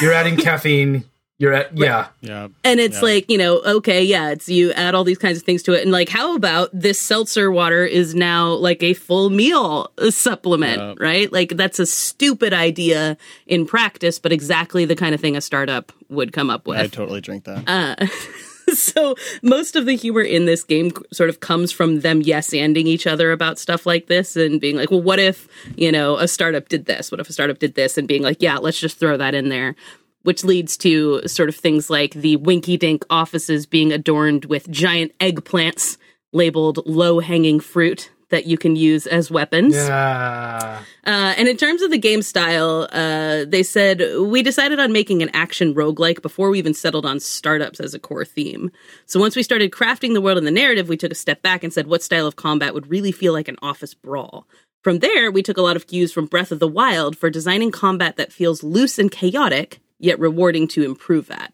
You're 0.00 0.12
adding 0.12 0.36
caffeine. 0.36 1.04
You're 1.38 1.54
at 1.54 1.74
yeah. 1.76 2.08
Yeah. 2.20 2.48
And 2.64 2.78
it's 2.80 2.96
Yeah. 2.96 3.00
like, 3.02 3.30
you 3.30 3.38
know, 3.38 3.60
okay, 3.60 4.04
yeah, 4.04 4.28
it's 4.28 4.46
you 4.46 4.72
add 4.72 4.94
all 4.94 5.04
these 5.04 5.16
kinds 5.16 5.38
of 5.38 5.44
things 5.44 5.62
to 5.62 5.72
it. 5.72 5.80
And 5.82 5.90
like, 5.90 6.10
how 6.10 6.36
about 6.36 6.68
this 6.74 7.00
seltzer 7.00 7.50
water 7.50 7.82
is 7.86 8.14
now 8.14 8.50
like 8.52 8.82
a 8.82 8.92
full 8.92 9.30
meal 9.30 9.90
supplement, 10.10 10.78
Yeah. 10.78 10.94
right? 10.98 11.32
Like, 11.32 11.56
that's 11.56 11.78
a 11.78 11.86
stupid 11.86 12.52
idea 12.52 13.16
in 13.46 13.64
practice, 13.64 14.18
but 14.18 14.32
exactly 14.32 14.84
the 14.84 14.94
kind 14.96 15.14
of 15.14 15.20
thing 15.22 15.34
a 15.34 15.40
startup 15.40 15.92
would 16.10 16.34
come 16.34 16.50
up 16.50 16.66
with. 16.66 16.78
I 16.78 16.88
totally 16.88 17.22
drink 17.22 17.44
that. 17.44 17.64
Uh, 17.66 18.06
so 18.74 19.14
most 19.42 19.76
of 19.76 19.86
the 19.86 19.96
humor 19.96 20.22
in 20.22 20.46
this 20.46 20.64
game 20.64 20.92
sort 21.12 21.30
of 21.30 21.40
comes 21.40 21.72
from 21.72 22.00
them 22.00 22.20
yes 22.22 22.50
anding 22.50 22.86
each 22.86 23.06
other 23.06 23.32
about 23.32 23.58
stuff 23.58 23.86
like 23.86 24.06
this 24.06 24.36
and 24.36 24.60
being 24.60 24.76
like, 24.76 24.90
well, 24.90 25.02
what 25.02 25.18
if, 25.18 25.48
you 25.76 25.90
know, 25.92 26.16
a 26.16 26.28
startup 26.28 26.68
did 26.68 26.86
this? 26.86 27.10
What 27.10 27.20
if 27.20 27.28
a 27.28 27.32
startup 27.32 27.58
did 27.58 27.74
this? 27.74 27.98
And 27.98 28.08
being 28.08 28.22
like, 28.22 28.40
yeah, 28.40 28.58
let's 28.58 28.80
just 28.80 28.98
throw 28.98 29.16
that 29.16 29.34
in 29.34 29.48
there. 29.48 29.74
Which 30.22 30.44
leads 30.44 30.76
to 30.78 31.26
sort 31.26 31.48
of 31.48 31.56
things 31.56 31.88
like 31.88 32.12
the 32.12 32.36
winky 32.36 32.76
dink 32.76 33.04
offices 33.08 33.64
being 33.64 33.90
adorned 33.90 34.44
with 34.44 34.70
giant 34.70 35.16
eggplants 35.18 35.96
labeled 36.32 36.86
low 36.86 37.20
hanging 37.20 37.58
fruit 37.58 38.10
that 38.30 38.46
you 38.46 38.56
can 38.56 38.74
use 38.76 39.06
as 39.06 39.30
weapons. 39.30 39.74
Yeah. 39.74 40.82
Uh, 41.06 41.34
and 41.36 41.48
in 41.48 41.56
terms 41.56 41.82
of 41.82 41.90
the 41.90 41.98
game 41.98 42.22
style, 42.22 42.88
uh, 42.92 43.44
they 43.46 43.62
said, 43.62 44.02
we 44.18 44.42
decided 44.42 44.80
on 44.80 44.92
making 44.92 45.22
an 45.22 45.30
action 45.34 45.74
roguelike 45.74 46.22
before 46.22 46.50
we 46.50 46.58
even 46.58 46.74
settled 46.74 47.06
on 47.06 47.20
startups 47.20 47.80
as 47.80 47.94
a 47.94 47.98
core 47.98 48.24
theme. 48.24 48.70
So 49.06 49.20
once 49.20 49.36
we 49.36 49.42
started 49.42 49.70
crafting 49.70 50.14
the 50.14 50.20
world 50.20 50.38
and 50.38 50.46
the 50.46 50.52
narrative, 50.52 50.88
we 50.88 50.96
took 50.96 51.12
a 51.12 51.16
step 51.16 51.42
back 51.42 51.62
and 51.62 51.72
said, 51.72 51.86
what 51.86 52.02
style 52.02 52.26
of 52.26 52.36
combat 52.36 52.74
would 52.74 52.90
really 52.90 53.12
feel 53.12 53.32
like 53.32 53.48
an 53.48 53.56
office 53.62 53.94
brawl? 53.94 54.46
From 54.82 55.00
there, 55.00 55.30
we 55.30 55.42
took 55.42 55.58
a 55.58 55.62
lot 55.62 55.76
of 55.76 55.86
cues 55.86 56.12
from 56.12 56.26
Breath 56.26 56.52
of 56.52 56.58
the 56.58 56.68
Wild 56.68 57.18
for 57.18 57.28
designing 57.28 57.70
combat 57.70 58.16
that 58.16 58.32
feels 58.32 58.62
loose 58.62 58.98
and 58.98 59.10
chaotic, 59.10 59.80
yet 59.98 60.18
rewarding 60.18 60.66
to 60.68 60.82
improve 60.84 61.30
at. 61.30 61.52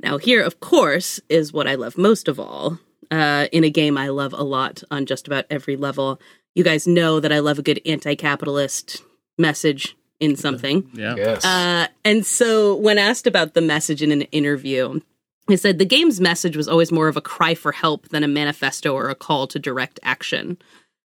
Now, 0.00 0.16
here, 0.16 0.42
of 0.42 0.60
course, 0.60 1.20
is 1.28 1.52
what 1.52 1.66
I 1.66 1.74
love 1.74 1.98
most 1.98 2.28
of 2.28 2.40
all. 2.40 2.78
Uh, 3.10 3.46
in 3.52 3.64
a 3.64 3.70
game 3.70 3.96
I 3.96 4.08
love 4.08 4.32
a 4.32 4.42
lot 4.42 4.82
on 4.90 5.06
just 5.06 5.26
about 5.26 5.46
every 5.50 5.76
level. 5.76 6.20
You 6.54 6.64
guys 6.64 6.86
know 6.86 7.20
that 7.20 7.32
I 7.32 7.38
love 7.38 7.58
a 7.58 7.62
good 7.62 7.80
anti 7.86 8.14
capitalist 8.14 9.02
message 9.38 9.96
in 10.20 10.36
something. 10.36 10.90
Yeah. 10.92 11.14
Yes. 11.16 11.44
Uh, 11.44 11.86
and 12.04 12.26
so, 12.26 12.74
when 12.76 12.98
asked 12.98 13.26
about 13.26 13.54
the 13.54 13.60
message 13.60 14.02
in 14.02 14.12
an 14.12 14.22
interview, 14.22 15.00
he 15.46 15.56
said 15.56 15.78
the 15.78 15.84
game's 15.84 16.20
message 16.20 16.56
was 16.56 16.68
always 16.68 16.92
more 16.92 17.08
of 17.08 17.16
a 17.16 17.22
cry 17.22 17.54
for 17.54 17.72
help 17.72 18.08
than 18.08 18.24
a 18.24 18.28
manifesto 18.28 18.94
or 18.94 19.08
a 19.08 19.14
call 19.14 19.46
to 19.48 19.58
direct 19.58 19.98
action. 20.02 20.58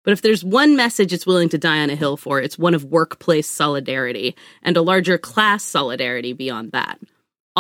But 0.03 0.13
if 0.13 0.23
there's 0.23 0.43
one 0.43 0.77
message 0.77 1.13
it's 1.13 1.27
willing 1.27 1.51
to 1.51 1.59
die 1.59 1.81
on 1.81 1.91
a 1.91 1.97
hill 1.97 2.17
for, 2.17 2.41
it's 2.41 2.59
one 2.59 2.75
of 2.75 2.85
workplace 2.85 3.49
solidarity 3.49 4.35
and 4.63 4.77
a 4.77 4.83
larger 4.83 5.19
class 5.19 5.63
solidarity 5.63 6.33
beyond 6.33 6.73
that. 6.73 6.99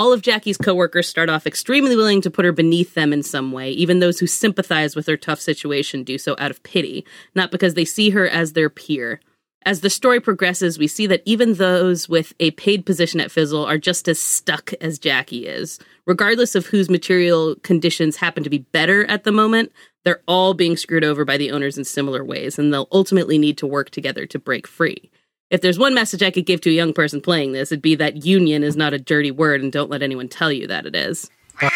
All 0.01 0.15
of 0.15 0.23
Jackie's 0.23 0.57
coworkers 0.57 1.07
start 1.07 1.29
off 1.29 1.47
extremely 1.47 1.95
willing 1.95 2.23
to 2.23 2.31
put 2.31 2.47
her 2.47 2.53
beneath 2.53 2.95
them 2.95 3.13
in 3.13 3.23
some 3.23 3.53
way. 3.53 3.71
Even 3.73 3.99
those 3.99 4.19
who 4.19 4.27
sympathize 4.27 4.97
with 4.97 5.07
her 5.07 5.19
tough 5.19 5.43
situation 5.43 6.05
do 6.05 6.17
so 6.17 6.35
out 6.39 6.51
of 6.51 6.63
pity, 6.63 7.05
not 7.35 7.51
because 7.51 7.75
they 7.75 7.85
see 7.85 8.09
her 8.09 8.27
as 8.27 8.55
their 8.55 8.71
peer. 8.71 9.21
As 9.67 9.83
the 9.83 9.91
story 9.91 10.19
progresses, 10.19 10.79
we 10.79 10.87
see 10.87 11.07
that 11.09 11.21
even 11.27 11.53
those 11.53 12.09
with 12.09 12.33
a 12.41 12.53
paid 12.53 12.87
position 12.87 13.21
at 13.21 13.31
Fizzle 13.31 13.67
are 13.67 13.77
just 13.77 14.09
as 14.09 14.19
stuck 14.19 14.73
as 14.81 14.99
Jackie 14.99 15.47
is. 15.47 15.79
Regardless 16.07 16.55
of 16.55 16.65
whose 16.65 16.89
material 16.89 17.57
conditions 17.57 18.17
happen 18.17 18.43
to 18.43 18.49
be 18.49 18.61
better 18.73 19.05
at 19.05 19.25
the 19.25 19.33
moment, 19.33 19.71
they're 20.07 20.23
all 20.27 20.55
being 20.55 20.79
screwed 20.79 21.05
over 21.05 21.27
by 21.27 21.37
the 21.37 21.51
owners 21.51 21.77
in 21.77 21.85
similar 21.85 22.25
ways, 22.25 22.59
and 22.59 22.73
they'll 22.73 22.89
ultimately 22.91 23.37
need 23.37 23.59
to 23.59 23.67
work 23.67 23.91
together 23.91 24.25
to 24.25 24.39
break 24.39 24.67
free. 24.67 25.11
If 25.51 25.61
there's 25.61 25.79
one 25.79 25.95
message 25.95 26.23
I 26.23 26.31
could 26.31 26.47
give 26.47 26.61
to 26.63 26.71
a 26.71 26.73
young 26.73 26.93
person 26.93 27.21
playing 27.21 27.53
this, 27.53 27.73
it'd 27.73 27.83
be 27.83 27.97
that 27.97 28.25
union 28.25 28.63
is 28.63 28.77
not 28.77 28.93
a 28.95 28.99
dirty 28.99 29.31
word 29.33 29.61
and 29.63 29.73
don't 29.73 29.91
let 29.91 30.03
anyone 30.03 30.29
tell 30.29 30.53
you 30.53 30.67
that 30.69 30.87
it 30.87 30.95
is. 30.95 31.29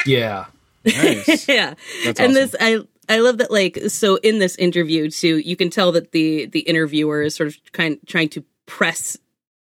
yeah. 0.06 0.46
Nice. 0.84 1.48
yeah. 1.48 1.74
That's 2.04 2.20
and 2.20 2.30
awesome. 2.30 2.34
this 2.34 2.54
I 2.60 2.78
I 3.08 3.18
love 3.18 3.38
that 3.38 3.50
like 3.50 3.78
so 3.88 4.16
in 4.16 4.38
this 4.38 4.54
interview 4.56 5.10
too, 5.10 5.38
you 5.38 5.56
can 5.56 5.70
tell 5.70 5.92
that 5.92 6.12
the 6.12 6.46
the 6.46 6.60
interviewer 6.60 7.22
is 7.22 7.34
sort 7.34 7.48
of 7.48 7.56
kind 7.72 7.98
trying 8.06 8.28
to 8.30 8.44
press 8.66 9.16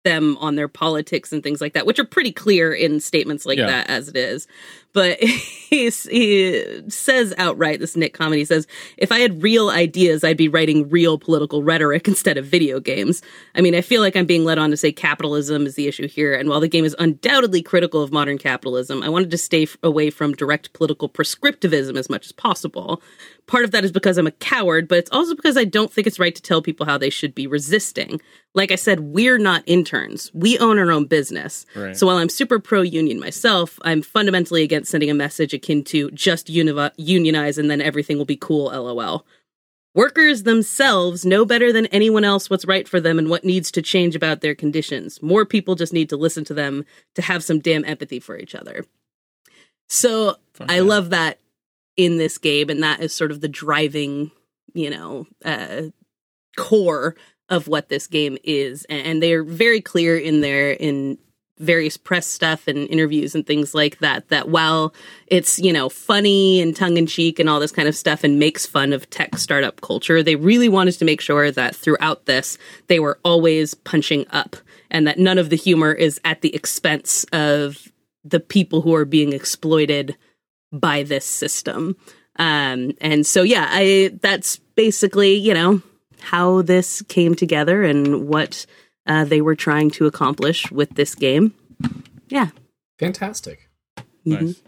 them 0.04 0.38
on 0.38 0.56
their 0.56 0.68
politics 0.68 1.32
and 1.34 1.42
things 1.42 1.62
like 1.62 1.74
that, 1.74 1.86
which 1.86 1.98
are 1.98 2.06
pretty 2.06 2.32
clear 2.32 2.72
in 2.74 3.00
statements 3.00 3.46
like 3.46 3.58
Yeah. 3.58 3.68
that 3.68 3.90
as 3.90 4.08
it 4.08 4.16
is. 4.16 4.48
But 4.96 5.20
he's, 5.24 6.06
he 6.06 6.82
says 6.88 7.34
outright, 7.38 7.82
this 7.82 7.98
Nick 7.98 8.14
comedy 8.14 8.46
says, 8.46 8.66
if 8.98 9.12
I 9.12 9.20
had 9.20 9.44
real 9.44 9.70
ideas, 9.70 10.24
I'd 10.24 10.38
be 10.38 10.48
writing 10.48 10.90
real 10.90 11.20
political 11.20 11.62
rhetoric 11.62 12.08
instead 12.08 12.38
of 12.38 12.46
video 12.46 12.80
games. 12.80 13.22
I 13.54 13.62
mean, 13.62 13.76
I 13.76 13.82
feel 13.82 14.02
like 14.02 14.16
I'm 14.16 14.26
being 14.26 14.46
led 14.46 14.58
on 14.58 14.72
to 14.72 14.78
say 14.78 14.94
capitalism 14.94 15.66
is 15.66 15.76
the 15.76 15.88
issue 15.88 16.08
here. 16.08 16.34
And 16.34 16.48
while 16.48 16.62
the 16.62 16.70
game 16.70 16.86
is 16.86 16.96
undoubtedly 16.98 17.62
critical 17.62 18.02
of 18.02 18.14
modern 18.14 18.38
capitalism, 18.38 19.04
I 19.04 19.10
wanted 19.10 19.32
to 19.32 19.38
stay 19.38 19.64
f- 19.64 19.76
away 19.84 20.10
from 20.10 20.32
direct 20.34 20.72
political 20.72 21.10
prescriptivism 21.10 21.98
as 21.98 22.10
much 22.10 22.26
as 22.26 22.32
possible. 22.32 23.04
Part 23.48 23.66
of 23.66 23.72
that 23.72 23.84
is 23.84 23.92
because 23.92 24.18
I'm 24.18 24.28
a 24.28 24.32
coward, 24.32 24.88
but 24.88 24.98
it's 24.98 25.12
also 25.12 25.36
because 25.36 25.58
I 25.58 25.66
don't 25.66 25.92
think 25.92 26.08
it's 26.08 26.20
right 26.20 26.34
to 26.34 26.42
tell 26.42 26.62
people 26.62 26.86
how 26.86 26.98
they 26.98 27.10
should 27.10 27.36
be 27.36 27.48
resisting. 27.48 28.22
Like 28.56 28.72
I 28.72 28.76
said, 28.76 29.02
we're 29.02 29.38
not 29.38 29.64
interns. 29.66 30.32
We 30.34 30.58
own 30.58 30.80
our 30.80 30.90
own 30.90 31.06
business. 31.06 31.66
Right. 31.76 31.96
So 31.96 32.08
while 32.08 32.16
I'm 32.16 32.30
super 32.30 32.58
pro 32.60 32.82
union 32.82 33.20
myself, 33.20 33.78
I'm 33.84 34.02
fundamentally 34.02 34.64
against 34.64 34.85
sending 34.86 35.10
a 35.10 35.16
message 35.16 35.54
akin 35.54 35.84
to 35.86 36.12
just 36.12 36.50
uni- 36.50 36.92
unionize 36.98 37.58
and 37.58 37.70
then 37.70 37.82
everything 37.82 38.18
will 38.18 38.26
be 38.26 38.38
cool, 38.38 38.66
lol. 38.66 39.26
Workers 39.94 40.44
themselves 40.44 41.26
know 41.26 41.46
better 41.46 41.72
than 41.72 41.86
anyone 41.88 42.26
else 42.26 42.50
what's 42.50 42.66
right 42.66 42.86
for 42.86 43.00
them 43.00 43.18
and 43.18 43.30
what 43.30 43.46
needs 43.46 43.72
to 43.72 43.82
change 43.82 44.14
about 44.14 44.42
their 44.42 44.54
conditions. 44.54 45.22
More 45.22 45.46
people 45.46 45.76
just 45.76 45.94
need 45.94 46.10
to 46.10 46.18
listen 46.18 46.44
to 46.46 46.54
them 46.54 46.86
to 47.16 47.22
have 47.22 47.46
some 47.46 47.60
damn 47.60 47.86
empathy 47.86 48.20
for 48.20 48.38
each 48.38 48.56
other. 48.56 48.84
So 49.88 50.36
I 50.60 50.78
yeah. 50.78 50.82
love 50.82 51.12
that 51.12 51.40
in 51.96 52.18
this 52.18 52.38
game, 52.38 52.70
and 52.70 52.84
that 52.84 53.00
is 53.00 53.14
sort 53.14 53.32
of 53.32 53.40
the 53.40 53.48
driving, 53.48 54.32
you 54.74 54.90
know, 54.90 55.28
uh, 55.46 55.84
core 56.58 57.16
of 57.48 57.70
what 57.70 57.88
this 57.88 58.08
game 58.08 58.38
is. 58.44 58.86
And, 58.90 59.08
and 59.08 59.24
they're 59.24 59.44
very 59.44 59.80
clear 59.80 60.18
in 60.18 60.42
their 60.42 60.72
in 60.72 61.18
various 61.58 61.96
press 61.96 62.28
stuff 62.28 62.68
and 62.68 62.90
interviews 62.90 63.34
and 63.34 63.48
things 63.48 63.74
like 63.74 64.00
that 64.00 64.28
that 64.28 64.50
while 64.50 64.94
it's 65.28 65.58
you 65.58 65.72
know 65.72 65.88
funny 65.88 66.62
and 66.62 66.76
tongue-in-cheek 66.76 67.40
and 67.40 67.50
all 67.50 67.62
this 67.62 67.72
kind 67.72 67.88
of 67.88 67.96
stuff 67.96 68.26
and 68.26 68.38
makes 68.38 68.66
fun 68.66 68.92
of 68.92 69.10
tech 69.10 69.38
startup 69.38 69.80
culture 69.80 70.22
they 70.22 70.36
really 70.36 70.68
wanted 70.68 70.92
to 70.92 71.06
make 71.06 71.22
sure 71.22 71.52
that 71.52 71.74
throughout 71.74 72.26
this 72.26 72.58
they 72.88 73.00
were 73.00 73.20
always 73.24 73.74
punching 73.74 74.26
up 74.32 74.58
and 74.92 75.08
that 75.08 75.18
none 75.18 75.38
of 75.38 75.50
the 75.50 75.56
humor 75.56 75.94
is 75.94 76.20
at 76.26 76.42
the 76.42 76.54
expense 76.54 77.24
of 77.32 77.90
the 78.26 78.40
people 78.40 78.82
who 78.82 78.94
are 78.94 79.06
being 79.06 79.32
exploited 79.32 80.18
by 80.74 81.04
this 81.04 81.26
system. 81.26 81.96
Um 82.38 82.92
and 83.00 83.26
so 83.26 83.44
yeah 83.44 83.68
i 83.70 84.12
that's 84.22 84.58
basically 84.76 85.36
you 85.36 85.54
know 85.54 85.82
how 86.20 86.64
this 86.64 87.02
came 87.04 87.34
together 87.36 87.84
and 87.84 88.28
what 88.28 88.66
uh, 89.08 89.26
they 89.26 89.42
were 89.42 89.56
trying 89.56 89.92
to 89.92 90.06
accomplish 90.06 90.72
with 90.72 90.96
this 90.96 91.16
game. 91.16 91.54
Yeah. 92.30 92.50
Fantastic. 93.00 93.70
Nice. 94.24 94.62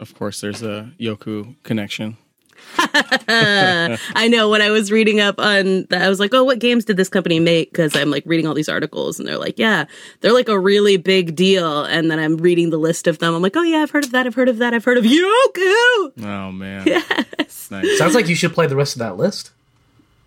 Of 0.00 0.14
course, 0.14 0.40
there's 0.40 0.62
a 0.62 0.92
Yoku 1.00 1.56
connection. 1.62 2.16
I 2.78 4.28
know 4.30 4.48
when 4.50 4.62
I 4.62 4.70
was 4.70 4.90
reading 4.90 5.20
up 5.20 5.38
on 5.38 5.86
that, 5.90 6.02
I 6.02 6.08
was 6.08 6.20
like, 6.20 6.34
oh, 6.34 6.44
what 6.44 6.58
games 6.58 6.84
did 6.84 6.96
this 6.96 7.08
company 7.08 7.40
make? 7.40 7.70
Because 7.70 7.94
I'm 7.96 8.10
like 8.10 8.24
reading 8.26 8.46
all 8.46 8.54
these 8.54 8.68
articles 8.68 9.18
and 9.18 9.28
they're 9.28 9.38
like, 9.38 9.58
yeah, 9.58 9.84
they're 10.20 10.32
like 10.32 10.48
a 10.48 10.58
really 10.58 10.96
big 10.96 11.34
deal. 11.36 11.84
And 11.84 12.10
then 12.10 12.18
I'm 12.18 12.36
reading 12.36 12.70
the 12.70 12.78
list 12.78 13.06
of 13.06 13.18
them. 13.18 13.34
I'm 13.34 13.42
like, 13.42 13.56
oh, 13.56 13.62
yeah, 13.62 13.78
I've 13.78 13.90
heard 13.90 14.04
of 14.04 14.10
that. 14.12 14.26
I've 14.26 14.34
heard 14.34 14.48
of 14.48 14.58
that. 14.58 14.74
I've 14.74 14.84
heard 14.84 14.98
of 14.98 15.04
Yoku. 15.04 16.12
Oh 16.24 16.50
man, 16.52 16.86
Yes. 16.86 17.70
nice. 17.70 17.98
Sounds 17.98 18.14
like 18.14 18.28
you 18.28 18.34
should 18.34 18.52
play 18.52 18.66
the 18.66 18.76
rest 18.76 18.94
of 18.96 19.00
that 19.00 19.16
list. 19.16 19.52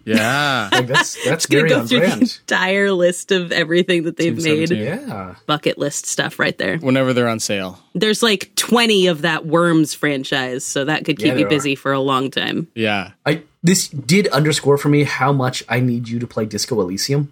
Yeah, 0.05 0.70
Like 0.72 0.88
that's 0.88 1.24
that's 1.25 1.46
Gonna 1.46 1.70
go 1.70 1.79
on 1.81 1.88
through 1.88 2.00
the 2.01 2.13
entire 2.41 2.91
list 2.91 3.31
of 3.31 3.51
everything 3.51 4.03
that 4.03 4.17
they've 4.17 4.36
made. 4.41 4.72
Yeah. 4.72 5.36
Bucket 5.46 5.77
list 5.77 6.05
stuff 6.05 6.39
right 6.39 6.58
there. 6.58 6.77
whenever 6.77 7.13
they're 7.13 7.27
on 7.29 7.39
sale. 7.39 7.79
There's 7.93 8.24
like 8.24 8.51
20 8.55 9.08
of 9.08 9.22
that 9.24 9.46
Worms 9.46 9.93
franchise, 9.93 10.63
so 10.65 10.86
that 10.86 11.05
could 11.05 11.17
keep 11.17 11.27
Yeah, 11.27 11.34
you 11.34 11.39
there 11.39 11.50
busy 11.50 11.75
for 11.75 11.91
a 11.91 12.00
long 12.00 12.31
time. 12.31 12.67
Yeah, 12.75 13.12
I 13.25 13.43
this 13.63 13.88
did 13.89 14.27
underscore 14.29 14.77
for 14.77 14.89
me 14.89 15.03
how 15.03 15.31
much 15.31 15.63
I 15.70 15.79
need 15.79 16.08
you 16.10 16.20
to 16.20 16.25
play 16.27 16.46
Disco 16.46 16.79
Elysium. 16.81 17.31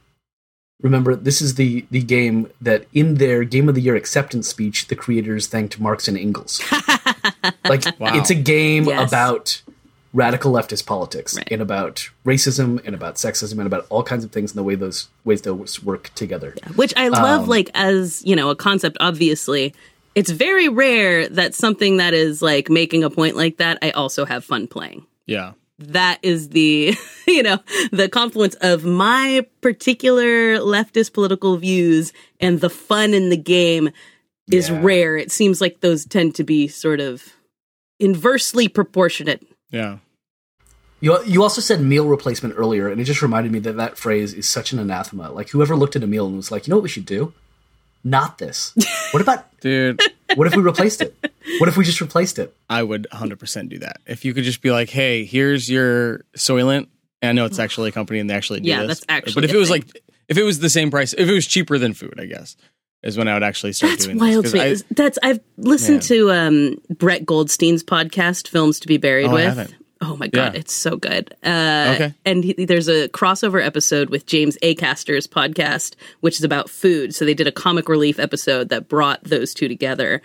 Remember, 0.82 1.14
this 1.16 1.42
is 1.42 1.56
the 1.56 1.86
the 1.92 2.02
game 2.02 2.50
that 2.62 2.86
in 2.94 3.16
their 3.16 3.44
Game 3.44 3.68
of 3.68 3.76
the 3.76 3.82
Year 3.82 3.96
acceptance 3.96 4.48
speech, 4.48 4.88
the 4.88 4.96
creators 4.96 5.48
thanked 5.48 5.80
Marx 5.80 6.08
and 6.08 6.18
Engels. 6.18 6.62
like 7.66 7.84
Wow. 8.00 8.16
it's 8.18 8.30
a 8.30 8.36
game 8.36 8.86
Yes. 8.86 9.10
about 9.10 9.62
radical 10.13 10.51
leftist 10.51 10.86
politics 10.86 11.36
Right. 11.38 11.48
and 11.51 11.62
about 11.62 12.10
racism 12.25 12.84
and 12.86 12.96
about 12.96 13.16
sexism 13.16 13.54
and 13.60 13.68
about 13.68 13.86
all 13.89 14.01
kinds 14.04 14.24
of 14.24 14.32
things 14.32 14.51
and 14.51 14.58
the 14.58 14.63
way 14.63 14.75
those 14.75 15.08
ways 15.25 15.42
those 15.44 15.84
work 15.84 16.12
together. 16.16 16.56
which 16.75 16.94
I 16.98 17.10
love 17.10 17.44
Um, 17.44 17.48
like 17.50 17.70
as, 17.75 18.24
you 18.25 18.36
know, 18.36 18.50
a 18.50 18.56
concept 18.56 18.98
obviously. 19.00 19.74
It's 20.16 20.32
very 20.32 20.68
rare 20.68 21.30
that 21.30 21.54
something 21.54 21.98
that 21.98 22.13
is 22.16 22.42
like 22.42 22.70
making 22.70 23.04
a 23.04 23.10
point 23.12 23.36
like 23.36 23.58
that 23.58 23.78
I 23.84 23.92
also 23.92 24.25
have 24.25 24.44
fun 24.44 24.68
playing. 24.68 25.06
yeah. 25.28 25.51
That 25.82 26.20
is 26.24 26.50
the, 26.50 26.94
you 27.28 27.42
know, 27.42 27.58
the 27.94 28.10
confluence 28.10 28.56
of 28.56 28.84
my 28.84 29.46
particular 29.62 30.58
leftist 30.58 31.13
political 31.13 31.56
views 31.56 32.12
and 32.42 32.60
the 32.60 32.70
fun 32.70 33.13
in 33.13 33.30
the 33.30 33.38
game 33.38 33.89
is 34.51 34.70
Yeah. 34.70 34.82
rare. 34.82 35.16
It 35.16 35.32
seems 35.32 35.62
like 35.62 35.80
those 35.80 36.04
tend 36.06 36.36
to 36.36 36.44
be 36.44 36.68
sort 36.68 37.00
of 37.00 37.24
inversely 38.00 38.68
proportionate. 38.68 39.46
Yeah. 39.72 39.98
You 41.02 41.24
you 41.24 41.44
also 41.44 41.62
said 41.62 41.82
meal 41.82 42.08
replacement 42.08 42.55
earlier, 42.58 42.90
and 42.90 43.00
it 43.00 43.05
just 43.05 43.22
reminded 43.22 43.51
me 43.53 43.60
that 43.60 43.77
that 43.77 43.98
phrase 43.98 44.34
is 44.34 44.48
such 44.50 44.74
an 44.74 44.79
anathema. 44.79 45.32
Like 45.32 45.50
whoever 45.50 45.75
looked 45.77 45.96
at 45.96 46.03
a 46.03 46.08
meal 46.08 46.27
and 46.27 46.36
was 46.36 46.51
like, 46.51 46.68
you 46.68 46.72
know 46.72 46.77
what 46.77 46.84
we 46.84 46.90
should 46.90 47.05
do? 47.05 47.34
Not 48.03 48.38
this. 48.38 48.74
What 49.12 49.22
about 49.22 49.46
Dude, 49.62 50.01
what 50.36 50.48
if 50.48 50.55
we 50.55 50.62
replaced 50.62 51.01
it? 51.01 51.16
What 51.60 51.68
if 51.70 51.75
we 51.77 51.84
just 51.84 52.00
replaced 52.01 52.40
it? 52.40 52.55
I 52.70 52.82
would 52.84 53.08
100% 53.12 53.70
do 53.70 53.79
that. 53.79 53.98
If 54.08 54.24
you 54.24 54.34
could 54.34 54.46
just 54.46 54.62
be 54.62 54.72
like, 54.72 54.90
hey, 54.90 55.25
here's 55.25 55.70
your 55.70 56.20
Soylent. 56.38 56.88
And 57.22 57.29
I 57.29 57.32
know 57.34 57.44
it's 57.46 57.60
actually 57.60 57.90
a 57.90 57.92
company 57.92 58.20
and 58.20 58.29
they 58.29 58.34
actually 58.36 58.62
do 58.62 58.70
Yeah, 58.70 58.84
this. 58.86 59.00
that's 59.01 59.05
actually 59.10 59.34
But 59.34 59.44
if 59.44 59.53
it 59.53 59.58
was 59.58 59.70
thing. 59.70 59.82
like, 59.82 60.01
if 60.29 60.38
it 60.38 60.44
was 60.44 60.60
the 60.60 60.70
same 60.70 60.92
price, 60.92 61.12
if 61.14 61.27
it 61.27 61.34
was 61.34 61.46
cheaper 61.46 61.77
than 61.77 61.94
food, 61.94 62.18
I 62.18 62.25
guess, 62.25 62.55
is 63.03 63.18
when 63.18 63.27
I 63.27 63.33
would 63.33 63.44
actually 63.44 63.74
start 63.74 63.92
That's 63.92 64.05
doing 64.05 64.18
wild 64.20 64.46
this. 64.46 64.51
to 64.53 64.57
me. 64.57 64.64
'Cause 64.70 64.83
I- 64.83 64.94
That's 64.96 65.20
I've 65.24 65.40
listened 65.57 65.98
Man. 66.00 66.07
to 66.07 66.31
um, 66.31 66.81
Brett 66.98 67.25
Goldstein's 67.25 67.83
podcast, 67.83 68.48
"Films 68.48 68.79
to 68.81 68.88
Be 68.88 68.98
Buried 68.98 69.27
Oh, 69.27 69.33
with." 69.33 69.74
Oh 70.01 70.16
my 70.16 70.27
god, 70.27 70.53
Yeah. 70.53 70.59
it's 70.62 70.74
so 70.74 70.96
good. 70.96 71.35
Uh, 71.44 71.92
Okay. 71.96 72.14
And 72.25 72.44
he, 72.46 72.53
there's 72.66 72.88
a 72.88 73.09
crossover 73.09 73.62
episode 73.62 74.09
with 74.09 74.25
James 74.25 74.57
Acaster's 74.64 75.27
podcast, 75.27 75.96
which 76.22 76.38
is 76.38 76.46
about 76.46 76.70
food. 76.70 77.14
So 77.14 77.25
they 77.25 77.33
did 77.33 77.48
a 77.48 77.51
comic 77.51 77.90
relief 77.90 78.18
episode 78.18 78.70
that 78.70 78.88
brought 78.88 79.22
those 79.25 79.53
two 79.53 79.68
together. 79.68 80.22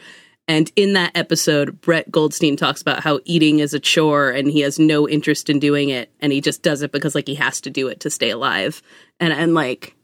And 0.47 0.71
in 0.77 0.93
that 0.93 1.11
episode, 1.17 1.81
Brett 1.81 2.09
Goldstein 2.11 2.55
talks 2.57 2.83
about 2.83 3.01
how 3.01 3.19
eating 3.25 3.59
is 3.59 3.75
a 3.75 3.81
chore 3.81 4.31
and 4.31 4.47
he 4.49 4.61
has 4.61 4.79
no 4.79 5.09
interest 5.09 5.51
in 5.51 5.59
doing 5.59 5.89
it. 5.89 6.09
And 6.21 6.33
he 6.33 6.41
just 6.41 6.63
does 6.63 6.83
it 6.83 6.93
because 6.93 7.15
like 7.17 7.27
he 7.27 7.35
has 7.37 7.61
to 7.63 7.71
do 7.71 7.89
it 7.89 7.99
to 8.01 8.11
stay 8.11 8.31
alive. 8.31 8.81
And 9.19 9.33
I'm 9.33 9.55
like, 9.55 9.97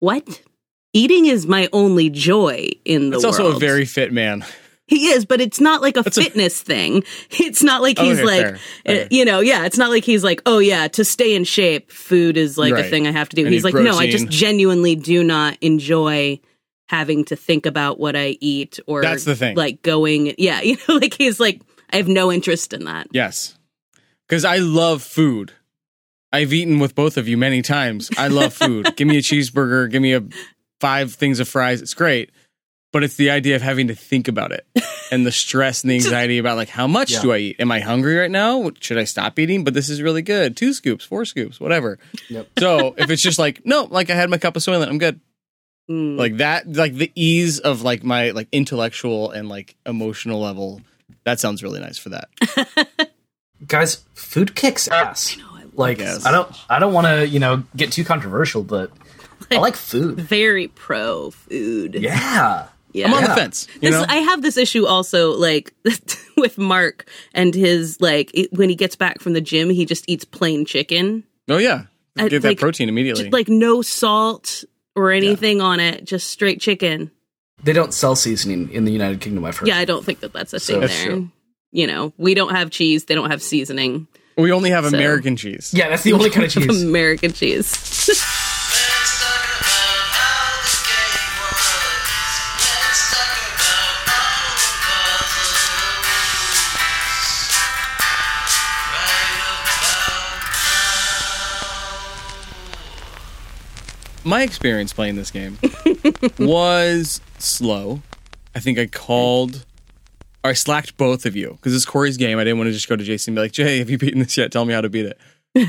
what? 0.00 0.40
Eating 0.92 1.26
is 1.26 1.46
my 1.46 1.68
only 1.72 2.10
joy 2.10 2.68
in 2.84 3.10
the 3.10 3.16
It's 3.16 3.24
world. 3.24 3.40
also 3.40 3.56
a 3.56 3.58
very 3.60 3.84
fit 3.84 4.12
man. 4.12 4.44
He 4.86 5.06
is, 5.10 5.24
but 5.24 5.40
it's 5.40 5.60
not 5.60 5.82
like 5.82 5.96
a 5.96 6.02
That's 6.02 6.16
a- 6.18 6.22
fitness 6.22 6.60
thing. 6.60 7.04
It's 7.30 7.62
not 7.62 7.80
like 7.80 7.96
he's 7.98 8.18
Okay, 8.18 8.24
like, 8.44 8.58
uh, 8.88 9.06
you 9.08 9.24
know, 9.24 9.38
yeah, 9.38 9.64
it's 9.64 9.78
not 9.78 9.90
like 9.90 10.04
he's 10.04 10.24
like, 10.24 10.42
oh 10.46 10.58
yeah, 10.58 10.88
to 10.88 11.04
stay 11.04 11.36
in 11.36 11.44
shape, 11.44 11.92
food 11.92 12.36
is 12.36 12.58
like 12.58 12.74
a 12.74 12.82
thing 12.82 13.06
I 13.06 13.12
have 13.12 13.28
to 13.28 13.36
do. 13.36 13.46
I 13.46 13.50
he's 13.50 13.62
like, 13.62 13.74
no, 13.74 13.96
I 13.96 14.10
just 14.10 14.28
genuinely 14.28 14.96
do 14.96 15.22
not 15.22 15.56
enjoy 15.60 16.40
having 16.88 17.24
to 17.26 17.36
think 17.36 17.66
about 17.66 18.00
what 18.00 18.16
I 18.16 18.36
eat 18.40 18.80
or 18.88 19.00
That's 19.00 19.22
the 19.22 19.36
thing. 19.36 19.54
like 19.56 19.80
going, 19.82 20.34
yeah, 20.38 20.60
you 20.68 20.76
know, 20.88 20.96
like 20.96 21.14
he's 21.14 21.38
like, 21.38 21.60
I 21.92 21.96
have 21.98 22.08
no 22.08 22.32
interest 22.32 22.72
in 22.72 22.84
that. 22.86 23.06
Yes. 23.12 23.56
Because 24.28 24.44
I 24.44 24.56
love 24.56 25.02
food. 25.04 25.52
I've 26.32 26.52
eaten 26.52 26.80
with 26.80 26.96
both 26.96 27.16
of 27.16 27.28
you 27.28 27.36
many 27.36 27.62
times. 27.62 28.10
I 28.18 28.26
love 28.26 28.52
food. 28.54 28.92
give 28.96 29.06
me 29.06 29.18
a 29.18 29.20
cheeseburger, 29.22 29.88
give 29.88 30.02
me 30.02 30.14
a 30.14 30.22
five 30.80 31.14
things 31.14 31.40
of 31.40 31.48
fries. 31.48 31.80
It's 31.82 31.94
great. 31.94 32.30
But 32.92 33.04
it's 33.04 33.14
the 33.14 33.30
idea 33.30 33.54
of 33.54 33.62
having 33.62 33.86
to 33.86 33.94
think 33.94 34.26
about 34.26 34.50
it 34.50 34.66
and 35.12 35.24
the 35.24 35.30
stress 35.30 35.82
and 35.84 35.90
the 35.92 35.94
anxiety 35.94 36.38
about 36.38 36.56
like 36.56 36.68
how 36.68 36.88
much 36.88 37.12
Yeah. 37.12 37.22
do 37.22 37.32
I 37.32 37.36
eat? 37.38 37.56
Am 37.60 37.70
I 37.70 37.78
hungry 37.78 38.16
right 38.16 38.30
now? 38.30 38.68
Should 38.80 38.98
I 38.98 39.04
stop 39.04 39.38
eating? 39.38 39.62
But 39.62 39.74
this 39.74 39.88
is 39.88 40.02
really 40.02 40.22
good. 40.22 40.56
Two 40.56 40.72
scoops, 40.72 41.04
four 41.04 41.24
scoops, 41.24 41.60
whatever. 41.60 42.00
Yep. 42.28 42.48
So 42.58 42.94
if 42.98 43.08
it's 43.10 43.22
just 43.22 43.38
like, 43.38 43.64
no, 43.64 43.84
like 43.84 44.10
I 44.10 44.14
had 44.16 44.28
my 44.28 44.38
cup 44.38 44.56
of 44.56 44.62
Soylent, 44.62 44.88
I'm 44.88 44.98
good. 44.98 45.20
Mm. 45.88 46.18
Like 46.18 46.38
that, 46.38 46.72
like 46.72 46.94
the 46.94 47.12
ease 47.14 47.60
of 47.60 47.82
like 47.82 48.02
my 48.02 48.30
like 48.32 48.48
intellectual 48.50 49.30
and 49.30 49.48
like 49.48 49.76
emotional 49.86 50.40
level. 50.40 50.80
That 51.24 51.38
sounds 51.38 51.62
really 51.62 51.78
nice 51.80 51.96
for 51.98 52.08
that. 52.08 52.28
Guys, 53.68 54.04
food 54.14 54.54
kicks 54.56 54.88
ass. 54.88 55.36
like 55.74 55.98
guess. 55.98 56.24
I 56.26 56.32
don't 56.32 56.50
I 56.68 56.78
don't 56.78 56.92
want 56.92 57.06
to, 57.06 57.28
you 57.28 57.38
know, 57.38 57.62
get 57.76 57.92
too 57.92 58.04
controversial, 58.04 58.62
but 58.64 58.90
I 59.50 59.58
like 59.58 59.76
food. 59.90 60.18
very 60.20 60.68
pro 60.68 61.30
food. 61.30 61.94
Yeah. 61.94 62.66
Yeah. 62.92 63.06
I'm 63.06 63.14
on 63.14 63.22
the 63.24 63.34
fence. 63.34 63.68
This. 63.80 63.94
I 63.94 64.16
have 64.16 64.42
this 64.42 64.56
issue 64.56 64.84
also, 64.86 65.32
like 65.32 65.72
with 66.36 66.58
Mark 66.58 67.08
and 67.34 67.54
his 67.54 68.00
like 68.00 68.30
it, 68.34 68.52
when 68.52 68.68
he 68.68 68.74
gets 68.74 68.96
back 68.96 69.20
from 69.20 69.32
the 69.32 69.40
gym, 69.40 69.70
he 69.70 69.84
just 69.86 70.04
eats 70.08 70.24
plain 70.24 70.64
chicken, 70.64 71.22
Oh 71.48 71.58
yeah, 71.58 71.84
I- 72.18 72.28
get 72.28 72.42
like- 72.42 72.58
that 72.58 72.60
protein 72.60 72.88
immediately. 72.88 73.24
just, 73.24 73.32
like 73.32 73.48
no 73.48 73.82
salt 73.82 74.64
or 74.96 75.12
anything 75.12 75.60
on 75.60 75.78
it, 75.78 76.04
just 76.04 76.30
straight 76.30 76.60
chicken. 76.60 77.10
They 77.62 77.72
don't 77.72 77.94
sell 77.94 78.16
seasoning 78.16 78.70
in 78.72 78.84
the 78.86 78.90
United 78.92 79.20
Kingdom, 79.20 79.44
I've 79.44 79.56
heard. 79.56 79.68
Yeah, 79.68 79.76
I 79.78 79.84
don't 79.84 80.04
think 80.04 80.20
that 80.20 80.32
that's 80.32 80.52
a 80.52 80.58
thing 80.58 80.80
That's 80.80 80.96
there. 80.96 81.10
true. 81.12 81.30
You 81.72 81.86
know, 81.86 82.12
we 82.18 82.34
don't 82.34 82.50
have 82.56 82.70
cheese; 82.70 83.04
they 83.04 83.14
don't 83.14 83.30
have 83.30 83.40
seasoning. 83.42 84.08
we 84.36 84.50
only 84.50 84.70
have 84.70 84.84
so- 84.86 84.96
American 84.96 85.36
cheese. 85.36 85.72
Yeah, 85.72 85.90
that's 85.90 86.02
the 86.02 86.12
only 86.14 86.30
kind 86.30 86.44
of 86.46 86.52
cheese. 86.54 86.82
American 86.82 87.32
cheese. 87.32 87.68
My 104.24 104.42
experience 104.42 104.92
playing 104.92 105.16
this 105.16 105.30
game 105.30 105.58
was 106.38 107.20
slow. 107.38 108.02
I 108.54 108.60
think 108.60 108.78
I 108.78 108.86
called 108.86 109.64
or 110.44 110.50
I 110.50 110.52
slacked 110.54 110.96
both 110.96 111.26
of 111.26 111.36
you 111.36 111.50
because 111.52 111.74
it's 111.74 111.84
Corey's 111.84 112.16
game. 112.16 112.38
I 112.38 112.44
didn't 112.44 112.58
want 112.58 112.68
to 112.68 112.72
just 112.72 112.88
go 112.88 112.96
to 112.96 113.04
Jason 113.04 113.32
and 113.32 113.36
be 113.36 113.42
like, 113.42 113.52
Jay, 113.52 113.78
have 113.78 113.90
you 113.90 113.98
beaten 113.98 114.20
this 114.20 114.36
yet? 114.36 114.50
Tell 114.52 114.64
me 114.64 114.72
how 114.74 114.80
to 114.80 114.88
beat 114.88 115.06
it. 115.06 115.18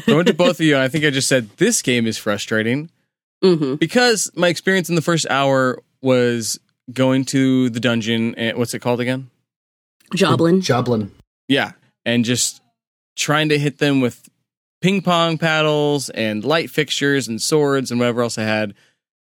So 0.06 0.14
I 0.14 0.16
went 0.16 0.28
to 0.28 0.34
both 0.34 0.60
of 0.60 0.62
you 0.62 0.76
and 0.76 0.84
I 0.84 0.88
think 0.88 1.06
I 1.06 1.10
just 1.10 1.28
said, 1.28 1.50
this 1.58 1.82
game 1.82 2.08
is 2.08 2.18
frustrating 2.18 2.90
hmm 3.44 3.76
because 3.76 4.30
my 4.36 4.48
experience 4.50 4.88
in 4.90 4.96
the 4.96 5.02
first 5.02 5.26
hour 5.30 5.80
was 6.02 6.60
going 6.94 7.26
to 7.26 7.70
the 7.72 7.80
dungeon 7.80 8.36
and 8.36 8.58
what's 8.58 8.74
it 8.76 8.80
called 8.80 9.00
again? 9.00 9.30
Joblin. 10.16 10.62
Joblin. 10.62 11.12
Yeah. 11.48 11.72
and 12.06 12.24
just 12.26 12.62
trying 13.16 13.50
to 13.50 13.58
hit 13.60 13.78
them 13.80 14.00
with 14.02 14.30
ping 14.82 15.02
pong 15.02 15.38
paddles 15.38 16.10
and 16.10 16.44
light 16.44 16.70
fixtures 16.70 17.28
and 17.28 17.42
swords 17.42 17.92
and 17.92 18.00
whatever 18.00 18.22
else 18.22 18.38
I 18.38 18.44
had, 18.44 18.74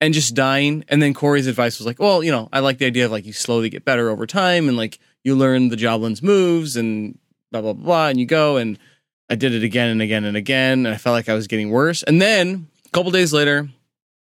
and 0.01 0.15
just 0.15 0.35
dying. 0.35 0.85
And 0.89 1.03
then 1.03 1.13
Corey's 1.13 1.47
advice 1.47 1.79
was 1.79 1.87
like, 1.87 1.99
well, 1.99 2.23
you 2.23 2.31
know, 2.31 2.49
I 2.53 2.61
like 2.61 2.79
the 2.79 2.87
idea 2.87 3.05
of 3.05 3.13
like 3.13 3.27
you 3.27 3.33
slowly 3.33 3.69
get 3.69 3.85
better 3.85 4.09
over 4.09 4.27
time 4.27 4.69
and 4.69 4.77
like 4.77 4.99
you 5.25 5.35
learn 5.35 5.69
the 5.69 5.77
Joblin's 5.77 6.23
moves 6.23 6.77
and 6.77 7.19
blah 7.53 7.61
blah 7.61 7.73
blah, 7.75 8.09
and 8.09 8.19
you 8.19 8.27
go 8.27 8.57
and 8.57 8.79
I 9.29 9.35
did 9.35 9.53
it 9.55 9.63
again 9.63 9.91
and 9.91 10.03
again 10.03 10.25
and 10.25 10.37
again, 10.37 10.87
and 10.87 10.95
I 10.95 10.97
felt 10.97 11.15
like 11.15 11.29
I 11.29 11.35
was 11.35 11.47
getting 11.47 11.71
worse. 11.71 12.03
And 12.03 12.21
then 12.21 12.69
a 12.87 12.89
couple 12.91 13.11
days 13.11 13.33
later, 13.33 13.69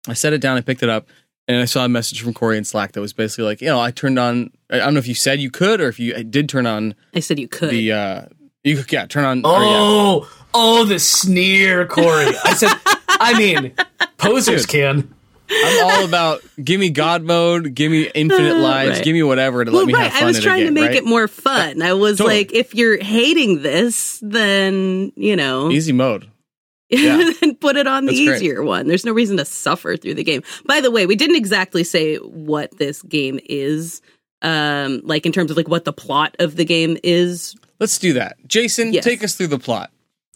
I 0.08 0.14
set 0.14 0.34
it 0.34 0.40
down, 0.42 0.58
I 0.58 0.62
picked 0.62 0.84
it 0.84 0.90
up, 0.90 1.10
and 1.48 1.58
I 1.58 1.66
saw 1.66 1.84
a 1.84 1.90
message 1.90 2.22
from 2.22 2.34
Corey 2.34 2.58
in 2.58 2.64
Slack 2.64 2.94
that 2.94 3.02
was 3.02 3.14
basically 3.14 3.46
like, 3.46 3.62
you 3.62 3.68
know, 3.68 3.80
I 3.80 3.92
turned 3.92 4.20
on. 4.20 4.52
I 4.70 4.78
don't 4.78 4.94
know 4.94 5.00
if 5.00 5.08
you 5.08 5.16
said 5.16 5.40
you 5.40 5.52
could 5.52 5.82
or 5.82 5.88
if 5.88 6.00
you 6.00 6.24
did 6.24 6.50
turn 6.50 6.66
on 6.66 6.96
I 7.14 7.20
said 7.20 7.40
you 7.40 7.48
could. 7.48 7.70
the. 7.72 7.92
uh 7.92 8.26
You 8.66 8.78
could, 8.78 8.92
yeah, 8.92 9.06
turn 9.06 9.24
on. 9.24 9.46
or, 9.46 9.52
yeah. 9.62 9.68
Oh, 9.70 10.30
oh, 10.54 10.84
the 10.86 11.00
sneer, 11.00 11.86
Corey. 11.86 12.28
I 12.44 12.54
said, 12.54 12.72
I 13.08 13.38
mean, 13.38 13.74
posers 14.18 14.66
Dude. 14.66 14.70
can. 14.70 15.16
I'm 15.50 15.86
all 15.86 16.06
about 16.06 16.42
give 16.62 16.80
me 16.80 16.90
God 16.90 17.22
mode, 17.22 17.76
give 17.76 17.92
me 17.92 18.10
infinite 18.16 18.58
lives, 18.58 18.96
Right. 18.98 19.04
give 19.04 19.14
me 19.14 19.22
whatever 19.22 19.64
to 19.64 19.70
well, 19.70 19.82
let 19.82 19.88
me 19.88 19.94
right. 19.94 20.06
have 20.06 20.14
fun. 20.14 20.24
I 20.24 20.26
was 20.26 20.38
in 20.38 20.42
a 20.42 20.44
trying 20.44 20.66
to 20.66 20.72
make 20.72 20.88
right? 20.88 20.96
it 20.96 21.06
more 21.06 21.28
fun. 21.28 21.84
I 21.84 21.94
was 21.94 22.18
Totally. 22.18 22.38
like, 22.40 22.54
if 22.54 22.74
you're 22.74 22.98
hating 23.02 23.62
this, 23.62 24.20
then 24.24 25.12
you 25.16 25.36
know, 25.36 25.70
easy 25.70 25.94
mode. 25.94 26.30
Yeah. 26.90 27.32
then 27.42 27.56
put 27.56 27.78
it 27.78 27.86
on 27.88 28.06
the 28.06 28.12
That's 28.14 28.26
great. 28.26 28.36
easier 28.38 28.64
one. 28.64 28.88
There's 28.88 29.06
no 29.06 29.12
reason 29.12 29.38
to 29.38 29.46
suffer 29.46 29.98
through 29.98 30.14
the 30.16 30.24
game. 30.24 30.42
By 30.66 30.82
the 30.82 30.90
way, 30.92 31.06
we 31.06 31.16
didn't 31.16 31.36
exactly 31.36 31.84
say 31.84 32.16
what 32.18 32.76
this 32.78 33.02
game 33.04 33.40
is. 33.44 34.02
Um, 34.42 35.02
like 35.04 35.26
in 35.26 35.32
terms 35.32 35.50
of 35.52 35.58
like 35.58 35.68
what 35.68 35.86
the 35.86 35.94
plot 35.94 36.36
of 36.40 36.56
the 36.56 36.66
game 36.66 36.98
is. 37.04 37.56
Let's 37.80 37.98
do 38.00 38.14
that. 38.14 38.38
Jason, 38.48 38.94
Yes. 38.94 39.04
take 39.04 39.24
us 39.24 39.36
through 39.36 39.48
the 39.48 39.60
plot. 39.60 39.92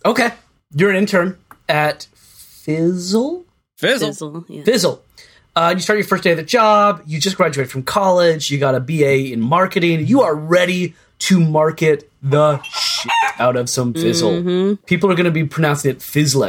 Okay. 0.05 0.31
You're 0.73 0.89
an 0.91 0.95
intern 0.97 1.37
at 1.67 2.07
Fizzle? 2.13 3.45
Fizzle. 3.77 4.07
Fizzle, 4.09 4.45
yeah. 4.47 4.63
Fizzle. 4.63 5.03
Uh, 5.55 5.73
you 5.75 5.81
start 5.81 5.97
your 5.99 6.07
first 6.07 6.23
day 6.23 6.31
at 6.31 6.37
the 6.37 6.43
job. 6.43 7.01
You 7.05 7.19
just 7.19 7.35
graduated 7.37 7.71
from 7.71 7.83
college. 7.83 8.51
You 8.51 8.57
got 8.59 8.75
a 8.75 8.79
BA 8.79 9.31
in 9.33 9.41
marketing. 9.41 10.05
You 10.05 10.21
are 10.21 10.35
ready 10.35 10.93
to 11.19 11.39
market 11.39 12.09
the 12.21 12.61
shit 12.63 13.11
out 13.39 13.55
of 13.55 13.69
some 13.69 13.93
Fizzle. 13.93 14.77
People 14.85 15.11
are 15.11 15.15
going 15.15 15.25
to 15.25 15.31
be 15.31 15.45
pronouncing 15.45 15.91
it 15.91 16.01
Fizzle. 16.01 16.43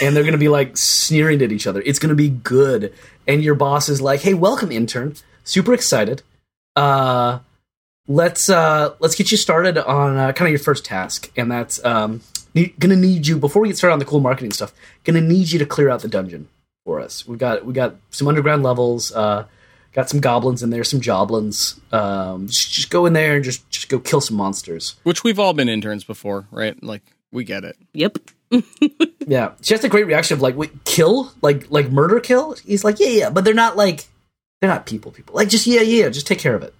And 0.00 0.14
they're 0.14 0.22
going 0.22 0.32
to 0.32 0.38
be 0.38 0.48
like 0.48 0.76
sneering 0.76 1.42
at 1.42 1.50
each 1.50 1.66
other. 1.66 1.82
It's 1.84 1.98
going 1.98 2.10
to 2.10 2.14
be 2.14 2.28
good. 2.28 2.92
And 3.26 3.42
your 3.42 3.56
boss 3.56 3.88
is 3.88 4.00
like, 4.00 4.20
"Hey, 4.20 4.34
welcome, 4.34 4.70
intern. 4.70 5.14
Super 5.42 5.72
excited. 5.74 6.22
Uh, 6.76 7.40
let's 8.10 8.50
uh, 8.50 8.94
let's 8.98 9.14
get 9.14 9.30
you 9.30 9.36
started 9.36 9.78
on 9.78 10.16
uh, 10.16 10.32
kind 10.32 10.48
of 10.48 10.50
your 10.50 10.58
first 10.58 10.84
task, 10.84 11.30
and 11.36 11.50
that's 11.50 11.82
um, 11.84 12.20
need, 12.54 12.78
gonna 12.78 12.96
need 12.96 13.26
you 13.26 13.38
before 13.38 13.62
we 13.62 13.68
get 13.68 13.78
started 13.78 13.94
on 13.94 13.98
the 14.00 14.04
cool 14.04 14.20
marketing 14.20 14.52
stuff. 14.52 14.74
Gonna 15.04 15.20
need 15.20 15.50
you 15.50 15.58
to 15.60 15.66
clear 15.66 15.88
out 15.88 16.02
the 16.02 16.08
dungeon 16.08 16.48
for 16.84 17.00
us. 17.00 17.26
We 17.26 17.36
got 17.36 17.64
we 17.64 17.72
got 17.72 17.96
some 18.10 18.28
underground 18.28 18.62
levels. 18.62 19.12
Uh, 19.12 19.46
got 19.92 20.10
some 20.10 20.20
goblins 20.20 20.62
in 20.62 20.70
there, 20.70 20.84
some 20.84 21.00
joblins. 21.00 21.80
Um, 21.92 22.46
just, 22.46 22.72
just 22.72 22.90
go 22.90 23.06
in 23.06 23.12
there 23.12 23.36
and 23.36 23.44
just 23.44 23.68
just 23.70 23.88
go 23.88 23.98
kill 23.98 24.20
some 24.20 24.36
monsters. 24.36 24.96
Which 25.04 25.24
we've 25.24 25.38
all 25.38 25.52
been 25.52 25.68
interns 25.68 26.04
before, 26.04 26.46
right? 26.50 26.80
Like 26.82 27.02
we 27.32 27.44
get 27.44 27.64
it. 27.64 27.76
Yep. 27.94 28.18
Yeah, 29.26 29.52
she 29.62 29.74
has 29.74 29.84
a 29.84 29.88
great 29.88 30.08
reaction 30.08 30.34
of 30.34 30.42
like, 30.42 30.56
wait, 30.56 30.84
kill, 30.84 31.32
like 31.40 31.70
like 31.70 31.88
murder, 31.92 32.18
kill. 32.18 32.54
He's 32.64 32.82
like, 32.82 32.98
yeah, 32.98 33.06
yeah, 33.06 33.30
but 33.30 33.44
they're 33.44 33.54
not 33.54 33.76
like 33.76 34.08
they're 34.60 34.70
not 34.70 34.86
people, 34.86 35.12
people. 35.12 35.36
Like 35.36 35.48
just 35.48 35.68
yeah, 35.68 35.82
yeah, 35.82 36.08
just 36.08 36.26
take 36.26 36.40
care 36.40 36.56
of 36.56 36.64
it. 36.64 36.74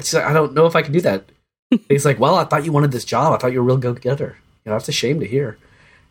It's 0.00 0.12
like, 0.12 0.24
I 0.24 0.32
don't 0.32 0.52
know 0.54 0.66
if 0.66 0.74
I 0.76 0.82
can 0.82 0.92
do 0.92 1.00
that. 1.02 1.24
He's 1.88 2.04
like, 2.04 2.18
well, 2.18 2.34
I 2.34 2.44
thought 2.44 2.64
you 2.64 2.72
wanted 2.72 2.90
this 2.92 3.04
job. 3.04 3.32
I 3.32 3.36
thought 3.38 3.52
you 3.52 3.60
were 3.62 3.64
a 3.64 3.74
real 3.74 3.76
go 3.78 3.94
getter. 3.94 4.36
You 4.64 4.70
know, 4.70 4.76
that's 4.76 4.88
a 4.88 4.92
shame 4.92 5.20
to 5.20 5.26
hear. 5.26 5.56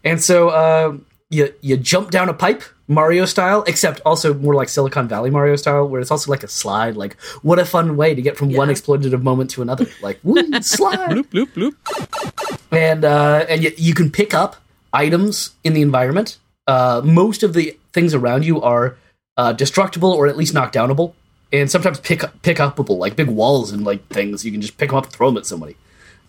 And 0.03 0.21
so 0.21 0.49
um, 0.51 1.05
you 1.29 1.53
you 1.61 1.75
jump 1.77 2.09
down 2.11 2.29
a 2.29 2.33
pipe, 2.33 2.63
Mario 2.87 3.25
style, 3.25 3.63
except 3.67 3.99
also 4.05 4.33
more 4.33 4.55
like 4.55 4.69
Silicon 4.69 5.07
Valley 5.07 5.29
Mario 5.29 5.55
style, 5.57 5.85
where 5.87 5.99
it's 6.01 6.09
also 6.11 6.31
like 6.31 6.43
a 6.43 6.47
slide. 6.47 6.95
Like, 6.95 7.19
what 7.43 7.59
a 7.59 7.65
fun 7.65 7.97
way 7.97 8.15
to 8.15 8.21
get 8.21 8.37
from 8.37 8.53
one 8.53 8.69
Yeah. 8.69 8.73
exploitative 8.75 9.21
moment 9.21 9.49
to 9.51 9.61
another. 9.61 9.85
Like, 10.01 10.19
woo, 10.23 10.41
slide 10.61 10.99
Bloop 11.09 11.25
bloop 11.27 11.49
bloop. 11.53 12.59
and 12.71 13.03
uh, 13.05 13.45
and 13.49 13.63
you, 13.63 13.71
you 13.77 13.93
can 13.93 14.09
pick 14.11 14.33
up 14.33 14.55
items 14.93 15.51
in 15.63 15.73
the 15.73 15.81
environment. 15.81 16.37
Uh, 16.67 17.01
most 17.03 17.43
of 17.43 17.53
the 17.53 17.77
things 17.93 18.13
around 18.13 18.45
you 18.45 18.61
are 18.61 18.95
uh, 19.37 19.51
destructible 19.53 20.11
or 20.11 20.27
at 20.27 20.37
least 20.37 20.53
knockdownable, 20.53 21.13
and 21.51 21.69
sometimes 21.69 21.99
pick 21.99 22.23
pick 22.41 22.57
upable, 22.57 22.97
like 22.97 23.15
big 23.15 23.27
walls 23.27 23.71
and 23.71 23.83
like 23.83 24.07
things. 24.07 24.45
You 24.45 24.51
can 24.51 24.61
just 24.61 24.77
pick 24.77 24.89
them 24.89 24.97
up 24.97 25.05
and 25.05 25.13
throw 25.13 25.29
them 25.29 25.37
at 25.37 25.45
somebody, 25.45 25.75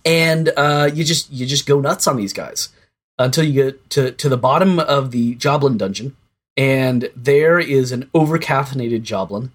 and 0.05 0.51
uh, 0.57 0.91
you 0.93 1.05
just 1.05 1.31
you 1.31 1.47
just 1.47 1.67
go 1.67 1.81
nuts 1.81 2.07
on 2.07 2.17
these 2.17 2.33
guys 2.33 2.71
until 3.19 3.45
you 3.45 3.53
get 3.53 3.91
to 3.91 4.13
to 4.13 4.29
the 4.29 4.37
bottom 4.37 4.79
of 4.79 5.11
the 5.11 5.35
Joblin 5.35 5.77
dungeon, 5.77 6.17
and 6.57 7.11
there 7.15 7.59
is 7.59 7.93
an 7.93 8.11
overcaffeinated 8.15 9.03
Joblin 9.03 9.53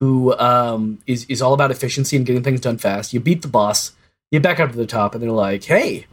who 0.00 0.36
um, 0.38 0.98
is 1.06 1.24
is 1.26 1.42
all 1.42 1.52
about 1.52 1.70
efficiency 1.70 2.16
and 2.16 2.24
getting 2.24 2.42
things 2.42 2.60
done 2.60 2.78
fast. 2.78 3.12
You 3.12 3.20
beat 3.20 3.42
the 3.42 3.48
boss, 3.48 3.92
you 4.30 4.40
back 4.40 4.60
up 4.60 4.70
to 4.70 4.76
the 4.76 4.86
top, 4.86 5.14
and 5.14 5.22
they're 5.22 5.30
like, 5.30 5.64
"Hey, 5.64 6.06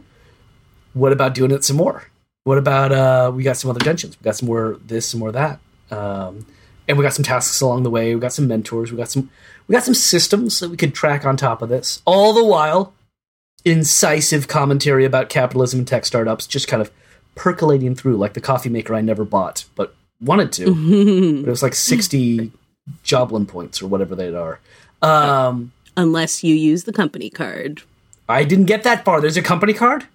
what 0.92 1.12
about 1.12 1.34
doing 1.34 1.50
it 1.50 1.64
some 1.64 1.76
more? 1.76 2.04
What 2.44 2.58
about 2.58 2.92
uh, 2.92 3.32
we 3.34 3.42
got 3.42 3.56
some 3.56 3.70
other 3.70 3.80
dungeons? 3.80 4.18
We 4.18 4.24
got 4.24 4.36
some 4.36 4.46
more 4.48 4.78
this, 4.86 5.08
some 5.08 5.20
more 5.20 5.32
that, 5.32 5.60
um, 5.90 6.46
and 6.88 6.96
we 6.96 7.02
got 7.02 7.14
some 7.14 7.24
tasks 7.24 7.60
along 7.60 7.82
the 7.82 7.90
way. 7.90 8.14
We 8.14 8.20
got 8.20 8.32
some 8.32 8.48
mentors. 8.48 8.90
We 8.90 8.96
got 8.96 9.10
some 9.10 9.30
we 9.66 9.74
got 9.74 9.84
some 9.84 9.94
systems 9.94 10.58
that 10.60 10.70
we 10.70 10.76
could 10.76 10.94
track 10.94 11.24
on 11.24 11.36
top 11.36 11.62
of 11.62 11.68
this. 11.68 12.02
All 12.04 12.32
the 12.32 12.44
while, 12.44 12.94
incisive 13.64 14.48
commentary 14.48 15.04
about 15.04 15.28
capitalism 15.28 15.80
and 15.80 15.88
tech 15.88 16.06
startups 16.06 16.46
just 16.46 16.66
kind 16.68 16.80
of 16.80 16.90
percolating 17.34 17.94
through, 17.94 18.16
like 18.16 18.32
the 18.32 18.40
coffee 18.40 18.70
maker 18.70 18.94
I 18.94 19.00
never 19.00 19.24
bought 19.24 19.66
but 19.74 19.94
wanted 20.20 20.52
to. 20.52 20.64
but 21.42 21.48
it 21.48 21.50
was 21.50 21.62
like 21.62 21.74
sixty 21.74 22.50
Joblin 23.02 23.46
points 23.46 23.82
or 23.82 23.86
whatever 23.86 24.14
they 24.14 24.34
are. 24.34 24.60
Um, 25.02 25.72
Unless 25.96 26.42
you 26.42 26.54
use 26.54 26.84
the 26.84 26.92
company 26.92 27.30
card. 27.30 27.82
I 28.28 28.44
didn't 28.44 28.66
get 28.66 28.82
that 28.82 29.04
far. 29.04 29.20
There's 29.20 29.36
a 29.36 29.42
company 29.42 29.72
card. 29.74 30.06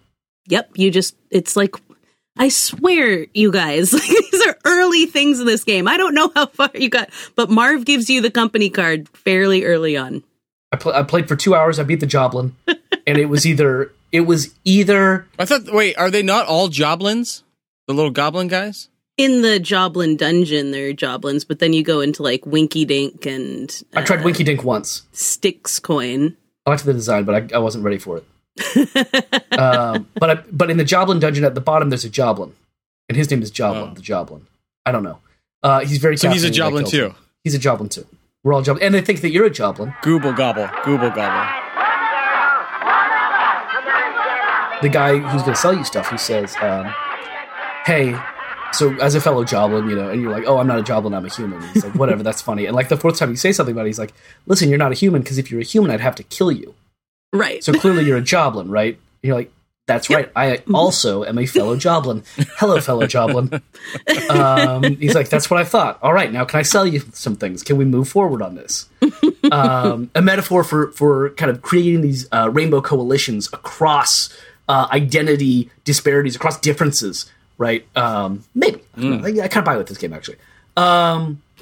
Yep. 0.48 0.72
You 0.76 0.92
just, 0.92 1.16
it's 1.30 1.56
like, 1.56 1.76
I 2.38 2.50
swear, 2.50 3.28
you 3.34 3.52
guys, 3.52 3.92
these 3.92 4.48
are 4.48 4.58
early 4.66 5.06
things 5.06 5.40
in 5.40 5.46
this 5.46 5.64
game. 5.64 5.88
I 5.88 5.98
don't 5.98 6.16
know 6.16 6.32
how 6.36 6.48
far 6.48 6.72
you 6.74 6.90
got, 6.90 7.10
but 7.36 7.50
Marv 7.50 7.86
gives 7.86 8.10
you 8.10 8.22
the 8.22 8.32
company 8.32 8.70
card 8.70 9.08
fairly 9.10 9.64
early 9.66 9.96
on. 9.96 10.24
I, 10.72 10.78
pl- 10.78 10.94
I 10.94 11.04
played 11.04 11.28
for 11.28 11.36
two 11.36 11.54
hours. 11.54 11.80
I 11.80 11.84
beat 11.84 12.00
the 12.00 12.08
Joblin, 12.08 12.56
and 13.08 13.18
it 13.18 13.26
was 13.26 13.46
either 13.46 13.92
it 14.12 14.22
was 14.22 14.54
either 14.64 15.28
I 15.38 15.46
thought. 15.46 15.72
Wait, 15.72 15.96
are 15.98 16.10
they 16.10 16.24
not 16.24 16.48
all 16.48 16.68
Joblins? 16.70 17.44
The 17.88 17.94
little 17.94 18.12
goblin 18.12 18.48
guys? 18.48 18.90
In 19.18 19.42
the 19.42 19.60
Joblin 19.60 20.18
dungeon. 20.18 20.72
They're 20.72 20.94
Joblins, 20.94 21.46
but 21.46 21.60
then 21.60 21.74
you 21.74 21.84
go 21.84 22.00
into 22.00 22.24
like 22.24 22.46
Winky 22.46 22.86
Dink 22.86 23.26
and 23.28 23.84
I 23.96 24.02
tried 24.02 24.22
uh, 24.22 24.24
Winky 24.24 24.44
Dink 24.44 24.64
once. 24.64 25.04
Styx 25.12 25.80
Coin. 25.80 26.36
I 26.66 26.72
liked 26.72 26.86
the 26.86 26.94
design, 26.94 27.26
but 27.26 27.54
I, 27.54 27.58
I 27.58 27.60
wasn't 27.60 27.84
ready 27.84 27.98
for 28.00 28.18
it. 28.18 28.26
um, 29.58 30.08
but 30.16 30.30
I, 30.30 30.36
but 30.52 30.70
in 30.70 30.78
the 30.78 30.84
Joblin 30.84 31.20
dungeon 31.20 31.44
at 31.44 31.56
the 31.56 31.62
bottom, 31.62 31.90
there's 31.90 32.06
a 32.06 32.10
Joblin, 32.10 32.54
and 33.10 33.18
his 33.18 33.30
name 33.32 33.42
is 33.42 33.50
Joblin. 33.50 33.92
Oh. 33.92 33.94
The 33.96 34.02
Joblin. 34.02 34.46
I 34.86 34.92
don't 34.92 35.04
know. 35.04 35.20
Uh, 35.64 35.80
he's 35.82 35.98
very. 35.98 36.18
So 36.18 36.30
he's 36.30 36.44
a 36.44 36.52
Joblin 36.52 36.86
too. 36.86 37.06
him. 37.08 37.16
He's 37.44 37.56
a 37.56 37.60
Joblin 37.60 37.90
too. 37.90 38.06
We're 38.44 38.54
all 38.54 38.62
Joblin, 38.62 38.84
and 38.84 38.94
they 38.94 39.02
think 39.02 39.22
that 39.22 39.32
you're 39.32 39.46
a 39.46 39.50
Joblin. 39.50 39.92
Gooble 40.04 40.36
gobble. 40.36 40.68
Gooble 40.84 41.14
gobble. 41.16 41.62
the 44.84 44.90
guy 44.90 45.18
who's 45.18 45.42
going 45.42 45.56
to 45.56 45.60
sell 45.60 45.74
you 45.74 45.84
stuff, 45.84 46.10
he 46.10 46.18
says, 46.18 46.56
um, 46.62 46.94
"Hey, 47.86 48.16
so 48.74 48.94
as 49.00 49.16
a 49.16 49.22
fellow 49.22 49.44
Joblin, 49.44 49.90
you 49.90 49.96
know," 49.96 50.10
and 50.10 50.22
you're 50.22 50.32
like, 50.32 50.44
"Oh, 50.46 50.58
I'm 50.58 50.68
not 50.68 50.78
a 50.78 50.84
Joblin, 50.84 51.14
I'm 51.14 51.26
a 51.26 51.30
human." 51.30 51.62
He's 51.70 51.84
like, 51.84 51.96
"Whatever, 51.96 52.22
that's 52.22 52.42
funny." 52.42 52.66
And 52.66 52.76
like 52.76 52.90
the 52.90 52.98
fourth 52.98 53.18
time 53.18 53.30
you 53.32 53.36
say 53.36 53.52
something 53.52 53.74
about 53.74 53.86
it, 53.86 53.90
he's 53.90 54.00
like, 54.00 54.14
"Listen, 54.46 54.70
you're 54.70 54.78
not 54.78 54.92
a 54.92 54.96
human 54.96 55.22
because 55.22 55.38
if 55.38 55.50
you're 55.50 55.62
a 55.62 55.64
human, 55.64 55.90
I'd 55.90 56.02
have 56.02 56.16
to 56.16 56.24
kill 56.24 56.52
you. 56.52 56.76
Right. 57.34 57.64
So 57.64 57.74
clearly, 57.74 58.06
you're 58.06 58.18
a 58.18 58.22
Joblin, 58.22 58.70
right?" 58.70 58.98
You're 59.22 59.36
like, 59.36 59.52
"That's 59.88 60.10
right. 60.10 60.32
I 60.36 60.62
also 60.74 61.26
am 61.26 61.38
a 61.40 61.46
fellow 61.46 61.76
Joblin. 61.76 62.24
Hello, 62.58 62.80
fellow 62.80 63.08
Joblin." 63.08 63.62
Um, 64.30 64.84
he's 64.98 65.16
like, 65.16 65.30
"That's 65.30 65.50
what 65.50 65.60
I 65.60 65.64
thought. 65.64 66.00
All 66.02 66.14
right, 66.14 66.32
now 66.32 66.46
can 66.46 66.60
I 66.60 66.64
sell 66.64 66.86
you 66.86 67.02
some 67.14 67.36
things? 67.36 67.64
Can 67.64 67.78
we 67.78 67.86
move 67.86 68.08
forward 68.08 68.42
on 68.42 68.56
this?" 68.56 68.88
um, 69.52 70.12
a 70.16 70.22
metaphor 70.22 70.64
for 70.64 70.92
for 70.92 71.32
kind 71.32 71.50
of 71.50 71.62
creating 71.62 72.02
these 72.02 72.28
uh, 72.32 72.50
rainbow 72.52 72.82
coalitions 72.82 73.48
across 73.52 74.30
uh, 74.70 74.88
identity 74.92 75.70
disparities, 75.84 76.36
across 76.36 76.60
differences, 76.60 77.30
right? 77.58 77.86
Um, 77.98 78.44
maybe 78.56 78.82
I, 78.96 79.02
don't. 79.02 79.26
I, 79.26 79.44
I 79.44 79.48
kind 79.48 79.58
of 79.58 79.66
buy 79.66 79.78
with 79.78 79.88
this 79.88 79.98
game 79.98 80.14
actually. 80.14 80.38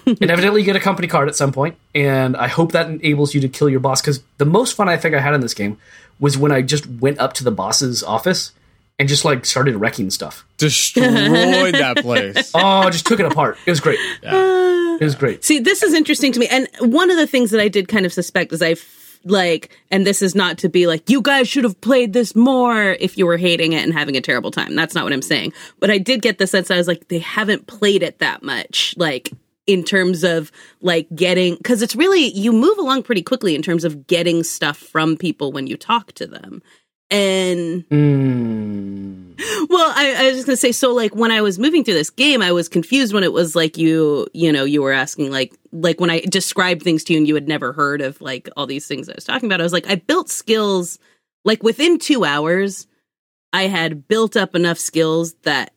And 0.22 0.32
evidently, 0.32 0.62
you 0.62 0.66
get 0.66 0.76
a 0.76 0.80
company 0.80 1.08
card 1.08 1.28
at 1.28 1.36
some 1.36 1.52
point, 1.52 1.78
and 1.94 2.36
I 2.38 2.48
hope 2.48 2.72
that 2.74 2.88
enables 2.88 3.34
you 3.34 3.42
to 3.42 3.50
kill 3.50 3.70
your 3.70 3.80
boss. 3.80 4.02
Because 4.02 4.22
the 4.38 4.46
most 4.46 4.76
fun 4.76 4.90
I 4.90 4.98
think 4.98 5.16
I 5.16 5.20
had 5.20 5.34
in 5.34 5.42
this 5.42 5.54
game 5.54 5.78
was 6.20 6.38
when 6.38 6.52
I 6.52 6.62
just 6.62 6.88
went 6.88 7.20
up 7.20 7.34
to 7.34 7.44
the 7.44 7.52
boss's 7.52 8.04
office 8.04 8.52
and 9.00 9.10
just 9.10 9.26
like 9.26 9.46
started 9.46 9.76
wrecking 9.76 10.12
stuff. 10.12 10.46
Destroyed 10.58 11.06
that 11.74 11.98
place. 12.02 12.52
Oh, 12.54 12.90
just 12.90 13.06
took 13.06 13.20
it 13.20 13.26
apart. 13.26 13.58
It 13.66 13.72
was 13.72 13.80
great. 13.80 14.00
It 14.24 15.04
was 15.04 15.16
great. 15.16 15.44
See, 15.44 15.58
this 15.60 15.82
is 15.82 15.96
interesting 15.96 16.32
to 16.34 16.40
me. 16.40 16.48
And 16.48 16.68
one 16.80 17.10
of 17.10 17.18
the 17.18 17.26
things 17.26 17.50
that 17.50 17.60
I 17.60 17.68
did 17.68 17.88
kind 17.88 18.06
of 18.06 18.14
suspect 18.14 18.54
is 18.54 18.62
I 18.62 18.76
like 19.24 19.78
and 19.90 20.06
this 20.06 20.22
is 20.22 20.36
not 20.36 20.58
to 20.60 20.70
be 20.70 20.88
like 20.88 21.10
you 21.10 21.22
guys 21.22 21.48
should 21.48 21.64
have 21.64 21.80
played 21.82 22.14
this 22.14 22.36
more 22.36 22.94
if 23.00 23.18
you 23.18 23.26
were 23.28 23.38
hating 23.38 23.74
it 23.74 23.84
and 23.84 23.94
having 23.94 24.18
a 24.18 24.22
terrible 24.22 24.50
time 24.50 24.76
that's 24.76 24.96
not 24.96 25.04
what 25.04 25.14
i'm 25.14 25.22
saying 25.22 25.54
but 25.80 25.92
i 25.92 26.00
did 26.00 26.24
get 26.24 26.40
the 26.40 26.48
sense 26.48 26.70
that 26.70 26.74
i 26.74 26.78
was 26.78 26.88
like 26.88 27.08
they 27.08 27.20
haven't 27.20 27.68
played 27.68 28.02
it 28.02 28.18
that 28.18 28.42
much 28.42 28.96
like 28.98 29.32
in 29.72 29.84
terms 29.84 30.24
of 30.24 30.52
like 30.82 31.08
getting 31.16 31.56
because 31.56 31.82
it's 31.82 31.96
really 31.96 32.28
you 32.34 32.52
move 32.52 32.78
along 32.78 33.04
pretty 33.04 33.24
quickly 33.24 33.56
in 33.56 33.62
terms 33.62 33.84
of 33.84 34.08
getting 34.08 34.44
stuff 34.44 34.78
from 34.78 35.18
people 35.18 35.52
when 35.52 35.68
you 35.68 35.78
talk 35.78 36.12
to 36.14 36.28
them 36.28 36.62
and 37.10 37.88
Mm. 37.90 39.38
well, 39.70 39.94
I, 39.96 40.16
I 40.18 40.28
was 40.28 40.36
just 40.36 40.46
gonna 40.46 40.56
say, 40.56 40.72
so 40.72 40.94
like 40.94 41.14
when 41.16 41.32
I 41.32 41.42
was 41.42 41.60
moving 41.60 41.84
through 41.84 41.96
this 41.96 42.10
game, 42.10 42.42
I 42.42 42.52
was 42.52 42.70
confused 42.70 43.14
when 43.14 43.24
it 43.24 43.34
was 43.34 43.56
like 43.56 43.78
you, 43.78 44.28
you 44.34 44.52
know, 44.52 44.64
you 44.64 44.82
were 44.82 44.94
asking 44.94 45.32
like, 45.32 45.54
like 45.72 46.00
when 46.00 46.10
I 46.10 46.22
described 46.22 46.84
things 46.84 47.04
to 47.06 47.14
you 47.14 47.20
and 47.20 47.28
you 47.28 47.36
had 47.36 47.48
never 47.48 47.74
heard 47.74 48.02
of 48.02 48.22
like 48.22 48.50
all 48.56 48.66
these 48.66 48.88
things 48.88 49.10
I 49.10 49.14
was 49.16 49.26
talking 49.26 49.48
about. 49.48 49.60
I 49.60 49.64
was 49.64 49.74
like, 49.74 49.90
I 49.90 49.96
built 49.96 50.30
skills 50.30 51.00
like 51.44 51.64
within 51.64 52.00
two 52.00 52.24
hours. 52.24 52.88
I 53.54 53.64
had 53.64 54.08
built 54.08 54.38
up 54.38 54.56
enough 54.56 54.78
skills 54.78 55.34
that 55.44 55.74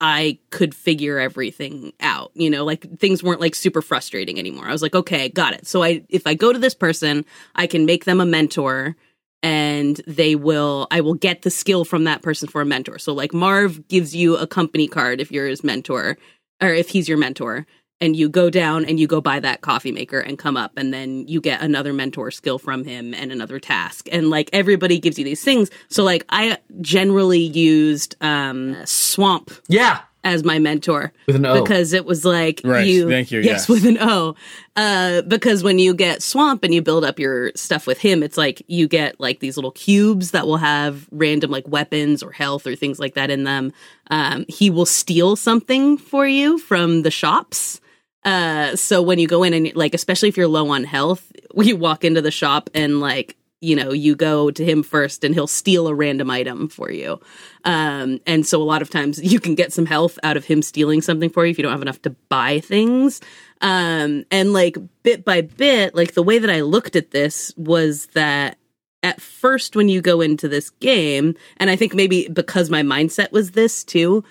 I 0.00 0.38
could 0.50 0.74
figure 0.74 1.18
everything 1.18 1.92
out. 2.00 2.30
You 2.34 2.50
know, 2.50 2.64
like 2.64 2.98
things 2.98 3.22
weren't 3.22 3.40
like 3.40 3.54
super 3.54 3.82
frustrating 3.82 4.38
anymore. 4.38 4.66
I 4.68 4.72
was 4.72 4.82
like, 4.82 4.94
okay, 4.94 5.28
got 5.28 5.54
it. 5.54 5.66
So 5.66 5.82
I, 5.82 6.04
if 6.08 6.26
I 6.26 6.34
go 6.34 6.52
to 6.52 6.58
this 6.58 6.74
person, 6.74 7.24
I 7.54 7.66
can 7.66 7.86
make 7.86 8.04
them 8.04 8.20
a 8.20 8.26
mentor 8.26 8.96
and 9.42 10.00
they 10.06 10.34
will 10.34 10.86
I 10.90 11.00
will 11.02 11.14
get 11.14 11.42
the 11.42 11.50
skill 11.50 11.84
from 11.84 12.04
that 12.04 12.22
person 12.22 12.48
for 12.48 12.60
a 12.60 12.66
mentor. 12.66 12.98
So 12.98 13.12
like 13.12 13.32
Marv 13.32 13.86
gives 13.88 14.14
you 14.14 14.36
a 14.36 14.46
company 14.46 14.88
card 14.88 15.20
if 15.20 15.30
you're 15.30 15.46
his 15.46 15.62
mentor 15.62 16.18
or 16.60 16.68
if 16.68 16.88
he's 16.88 17.08
your 17.08 17.18
mentor 17.18 17.66
and 18.00 18.14
you 18.14 18.28
go 18.28 18.50
down 18.50 18.84
and 18.84 19.00
you 19.00 19.06
go 19.06 19.20
buy 19.20 19.40
that 19.40 19.62
coffee 19.62 19.92
maker 19.92 20.18
and 20.20 20.38
come 20.38 20.56
up 20.56 20.72
and 20.76 20.92
then 20.92 21.26
you 21.26 21.40
get 21.40 21.62
another 21.62 21.92
mentor 21.92 22.30
skill 22.30 22.58
from 22.58 22.84
him 22.84 23.14
and 23.14 23.32
another 23.32 23.58
task. 23.58 24.08
And 24.12 24.28
like 24.28 24.50
everybody 24.52 24.98
gives 24.98 25.18
you 25.18 25.24
these 25.24 25.42
things. 25.42 25.70
So 25.88 26.04
like 26.04 26.24
i 26.28 26.58
generally 26.80 27.40
used 27.40 28.16
um 28.20 28.76
Swomp 28.84 29.50
Yeah, 29.68 30.00
as 30.24 30.44
my 30.44 30.58
mentor. 30.58 31.12
With 31.26 31.36
an 31.36 31.46
O. 31.46 31.62
because 31.62 31.92
it 31.94 32.04
was 32.04 32.24
like 32.24 32.60
Right, 32.64 32.86
you 32.86 33.08
thank 33.08 33.30
you, 33.30 33.40
yes, 33.40 33.46
yes. 33.60 33.68
with 33.68 33.86
an 33.86 33.96
o. 33.98 34.34
Uh 34.76 35.22
because 35.22 35.62
when 35.62 35.78
you 35.78 35.94
get 35.94 36.18
Swomp 36.20 36.64
and 36.64 36.74
you 36.74 36.82
build 36.82 37.02
up 37.02 37.18
your 37.18 37.50
stuff 37.54 37.86
with 37.86 37.98
him 37.98 38.22
it's 38.22 38.36
like 38.36 38.62
you 38.66 38.88
get 38.88 39.18
like 39.18 39.40
these 39.40 39.56
little 39.56 39.72
cubes 39.72 40.32
that 40.32 40.46
will 40.46 40.58
have 40.58 41.08
random 41.12 41.50
like 41.50 41.66
weapons 41.66 42.22
or 42.22 42.30
health 42.30 42.66
or 42.66 42.76
things 42.76 42.98
like 42.98 43.14
that 43.14 43.30
in 43.30 43.44
them. 43.44 43.72
Um 44.10 44.44
he 44.48 44.68
will 44.68 44.86
steal 44.86 45.34
something 45.34 45.96
for 45.96 46.26
you 46.26 46.58
from 46.58 47.00
the 47.00 47.10
shops 47.10 47.80
uh 48.26 48.76
so 48.76 49.00
when 49.00 49.18
you 49.18 49.26
go 49.26 49.42
in 49.42 49.54
and 49.54 49.74
like 49.74 49.94
especially 49.94 50.28
if 50.28 50.36
you're 50.36 50.48
low 50.48 50.68
on 50.68 50.84
health 50.84 51.32
you 51.56 51.76
walk 51.76 52.04
into 52.04 52.20
the 52.20 52.30
shop 52.30 52.68
and 52.74 53.00
like 53.00 53.36
you 53.60 53.74
know 53.74 53.92
you 53.92 54.14
go 54.14 54.50
to 54.50 54.64
him 54.64 54.82
first 54.82 55.24
and 55.24 55.34
he'll 55.34 55.46
steal 55.46 55.88
a 55.88 55.94
random 55.94 56.30
item 56.30 56.68
for 56.68 56.90
you. 56.90 57.18
Um 57.64 58.20
and 58.26 58.46
so 58.46 58.60
a 58.60 58.64
lot 58.64 58.82
of 58.82 58.90
times 58.90 59.22
you 59.22 59.40
can 59.40 59.54
get 59.54 59.72
some 59.72 59.86
health 59.86 60.18
out 60.22 60.36
of 60.36 60.44
him 60.44 60.60
stealing 60.60 61.00
something 61.00 61.30
for 61.30 61.44
you 61.44 61.50
if 61.50 61.58
you 61.58 61.62
don't 61.62 61.72
have 61.72 61.82
enough 61.82 62.02
to 62.02 62.10
buy 62.10 62.60
things. 62.60 63.20
Um 63.62 64.24
and 64.30 64.52
like 64.52 64.76
bit 65.02 65.24
by 65.24 65.40
bit 65.40 65.94
like 65.94 66.12
the 66.12 66.22
way 66.22 66.38
that 66.38 66.50
i 66.50 66.60
looked 66.60 66.96
at 66.96 67.12
this 67.12 67.54
was 67.56 68.06
that 68.08 68.58
at 69.02 69.20
first 69.20 69.76
when 69.76 69.88
you 69.88 70.02
go 70.02 70.20
into 70.20 70.48
this 70.48 70.68
game 70.70 71.34
and 71.56 71.70
i 71.70 71.76
think 71.76 71.94
maybe 71.94 72.28
because 72.28 72.68
my 72.68 72.82
mindset 72.82 73.30
was 73.32 73.52
this 73.52 73.84
too 73.84 74.24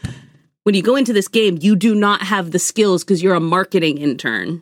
when 0.66 0.76
you 0.76 0.84
go 0.84 0.96
into 0.96 1.14
this 1.14 1.28
game 1.28 1.58
you 1.62 1.76
do 1.76 1.96
not 1.96 2.22
have 2.22 2.52
the 2.52 2.60
skills 2.60 3.04
because 3.04 3.24
you're 3.24 3.34
a 3.34 3.40
marketing 3.40 3.98
intern 3.98 4.62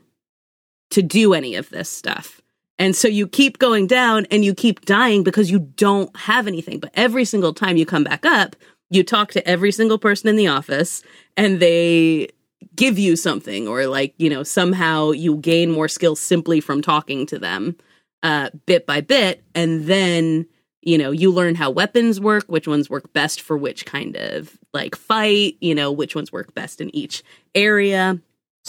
to 0.89 1.01
do 1.01 1.33
any 1.33 1.55
of 1.55 1.69
this 1.71 1.89
stuff 1.89 2.41
and 2.79 2.95
so 2.95 3.07
you 3.07 3.27
keep 3.27 3.59
going 3.59 3.87
down 3.87 4.25
and 4.31 4.43
you 4.43 4.53
keep 4.53 4.81
dying 4.81 5.23
because 5.23 5.51
you 5.51 5.59
don't 5.59 6.15
have 6.17 6.47
anything. 6.47 6.79
But 6.79 6.91
every 6.95 7.25
single 7.25 7.53
time 7.53 7.77
you 7.77 7.85
come 7.85 8.03
back 8.03 8.25
up, 8.25 8.55
you 8.89 9.03
talk 9.03 9.31
to 9.31 9.47
every 9.47 9.71
single 9.71 9.97
person 9.97 10.27
in 10.27 10.35
the 10.35 10.47
office 10.47 11.03
and 11.37 11.59
they 11.59 12.29
give 12.75 12.97
you 12.97 13.15
something 13.15 13.67
or 13.67 13.87
like, 13.87 14.13
you 14.17 14.29
know, 14.29 14.43
somehow 14.43 15.11
you 15.11 15.37
gain 15.37 15.71
more 15.71 15.87
skills 15.87 16.19
simply 16.19 16.59
from 16.59 16.81
talking 16.81 17.25
to 17.27 17.37
them 17.39 17.75
uh, 18.23 18.49
bit 18.65 18.85
by 18.85 19.01
bit. 19.01 19.43
And 19.53 19.85
then, 19.85 20.47
you 20.85 20.97
know, 20.97 21.11
you 21.11 21.31
learn 21.31 21.55
how 21.55 21.69
weapons 21.69 22.19
work, 22.19 22.45
which 22.47 22.67
ones 22.67 22.89
work 22.89 23.11
best 23.13 23.41
for 23.41 23.57
which 23.57 23.85
kind 23.85 24.15
of 24.15 24.57
like 24.73 24.95
fight, 24.95 25.57
you 25.61 25.75
know, 25.75 25.91
which 25.91 26.15
ones 26.15 26.31
work 26.31 26.53
best 26.53 26.81
in 26.81 26.93
each 26.95 27.23
area 27.55 28.19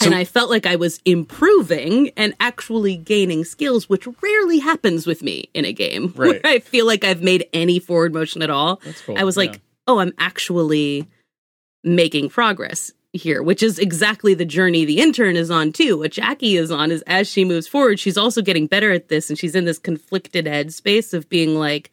and 0.03 0.13
I 0.13 0.25
felt 0.25 0.49
like 0.49 0.65
I 0.65 0.75
was 0.75 0.99
improving 1.05 2.11
and 2.17 2.33
actually 2.39 2.97
gaining 2.97 3.45
skills, 3.45 3.87
which 3.87 4.07
rarely 4.21 4.59
happens 4.59 5.07
with 5.07 5.23
me 5.23 5.49
in 5.53 5.65
a 5.65 5.73
game 5.73 6.13
Right. 6.15 6.43
where 6.43 6.53
I 6.53 6.59
feel 6.59 6.85
like 6.85 7.03
I've 7.03 7.23
made 7.23 7.47
any 7.53 7.79
forward 7.79 8.13
motion 8.13 8.41
at 8.41 8.49
all. 8.49 8.81
That's 8.83 9.01
cool, 9.01 9.17
I 9.17 9.23
was 9.23 9.37
like, 9.37 9.53
yeah. 9.53 9.59
oh, 9.87 9.99
I'm 9.99 10.13
actually 10.19 11.07
making 11.83 12.29
progress 12.29 12.91
here, 13.13 13.41
which 13.41 13.63
is 13.63 13.79
exactly 13.79 14.33
the 14.33 14.45
journey 14.45 14.83
the 14.83 14.99
intern 14.99 15.37
is 15.37 15.49
on 15.49 15.71
too. 15.71 15.99
What 15.99 16.11
Jackie 16.11 16.57
is 16.57 16.71
on 16.71 16.91
is 16.91 17.01
as 17.07 17.27
she 17.27 17.45
moves 17.45 17.67
forward, 17.67 17.99
she's 17.99 18.17
also 18.17 18.41
getting 18.41 18.67
better 18.67 18.91
at 18.91 19.07
this, 19.07 19.29
and 19.29 19.39
she's 19.39 19.55
in 19.55 19.65
this 19.65 19.79
conflicted 19.79 20.45
headspace 20.45 21.13
of 21.13 21.29
being 21.29 21.55
like, 21.57 21.91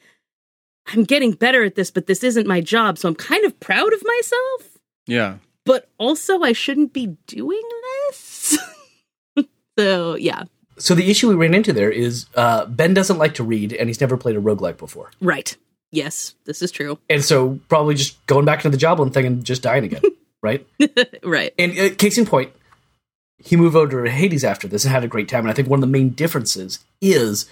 I'm 0.87 1.05
getting 1.05 1.33
better 1.33 1.63
at 1.65 1.75
this, 1.75 1.91
but 1.91 2.07
this 2.07 2.25
isn't 2.25 2.47
my 2.47 2.61
job, 2.61 2.99
so 2.99 3.09
I'm 3.09 3.15
kind 3.15 3.45
of 3.45 3.59
proud 3.61 3.93
of 3.93 4.03
myself 4.05 4.79
Yeah. 5.07 5.37
but 5.65 5.89
also 5.99 6.43
I 6.43 6.53
shouldn't 6.53 6.93
be 6.93 7.17
doing 7.27 7.63
this. 8.09 8.59
so 9.79 10.17
yeah, 10.17 10.45
So 10.79 10.95
the 10.95 11.11
issue 11.11 11.29
we 11.29 11.35
ran 11.35 11.55
into 11.55 11.73
there 11.73 11.91
is 11.91 12.27
uh, 12.35 12.67
Ben 12.67 12.95
doesn't 12.95 13.19
like 13.19 13.35
to 13.35 13.45
read, 13.45 13.73
and 13.73 13.89
he's 13.89 14.01
never 14.01 14.17
played 14.17 14.37
a 14.37 14.41
roguelike 14.41 14.79
before. 14.79 15.11
right. 15.21 15.57
Yes, 15.95 16.35
this 16.47 16.63
is 16.63 16.71
true. 16.71 16.99
And 17.11 17.23
so 17.23 17.61
probably 17.69 17.95
just 17.97 18.25
going 18.25 18.47
back 18.47 18.61
into 18.65 18.71
the 18.71 18.79
Joblin 18.81 19.11
thing 19.11 19.27
and 19.27 19.45
just 19.45 19.63
dying 19.63 19.85
again, 19.85 20.01
right? 20.43 20.67
right. 21.23 21.53
And 21.59 21.79
uh, 21.79 21.95
case 21.97 22.17
in 22.17 22.25
point, 22.25 22.51
he 23.37 23.57
moved 23.57 23.77
over 23.77 24.03
to 24.07 24.11
Hades 24.11 24.43
after 24.43 24.67
this 24.67 24.85
and 24.87 24.93
had 24.93 25.05
a 25.05 25.09
great 25.09 25.29
time. 25.29 25.41
And 25.41 25.51
I 25.51 25.53
think 25.53 25.69
one 25.69 25.77
of 25.77 25.83
the 25.83 25.93
main 25.93 26.09
differences 26.09 26.79
is 27.03 27.45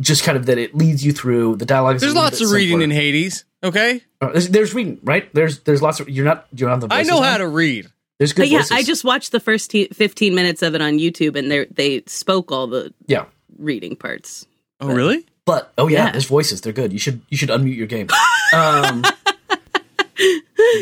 just 0.00 0.22
kind 0.24 0.36
of 0.38 0.46
that 0.46 0.58
it 0.58 0.74
leads 0.74 1.04
you 1.04 1.12
through 1.12 1.56
the 1.56 1.66
dialogue. 1.66 1.98
There's 1.98 2.14
lots 2.14 2.38
bit 2.38 2.46
of 2.46 2.52
reading 2.52 2.80
simpler. 2.80 2.84
in 2.84 2.90
Hades. 2.90 3.44
Okay, 3.64 4.02
Uh, 4.20 4.28
there's, 4.32 4.48
there's 4.48 4.74
reading, 4.74 5.00
right? 5.02 5.32
There's 5.34 5.60
there's 5.60 5.82
lots 5.82 5.98
of 6.00 6.08
you're 6.08 6.24
not 6.24 6.46
you 6.52 6.58
don't 6.58 6.70
have 6.70 6.80
the 6.80 6.86
I 6.92 6.98
voices 6.98 7.10
know 7.10 7.18
on? 7.18 7.24
how 7.24 7.38
to 7.38 7.48
read. 7.48 7.88
There's 8.18 8.32
good 8.32 8.42
But 8.42 8.48
yeah, 8.50 8.58
voices. 8.58 8.72
I 8.72 8.82
just 8.82 9.04
watched 9.04 9.32
the 9.32 9.40
first 9.40 9.70
t- 9.70 9.88
15 9.92 10.34
minutes 10.34 10.62
of 10.62 10.74
it 10.74 10.80
on 10.80 10.98
YouTube 10.98 11.36
and 11.36 11.50
they 11.50 11.64
they 11.66 12.02
spoke 12.06 12.50
all 12.52 12.66
the 12.68 12.92
yeah. 13.06 13.24
reading 13.58 13.96
parts. 13.96 14.46
Oh, 14.80 14.88
really? 14.88 15.26
But 15.44 15.72
oh 15.78 15.88
yeah, 15.88 16.06
Yeah. 16.06 16.10
there's 16.12 16.26
voices. 16.26 16.60
They're 16.60 16.72
good. 16.72 16.92
You 16.92 16.98
should 17.00 17.20
you 17.28 17.36
should 17.36 17.48
unmute 17.48 17.76
your 17.76 17.86
game. 17.88 18.06
Um, 18.54 19.04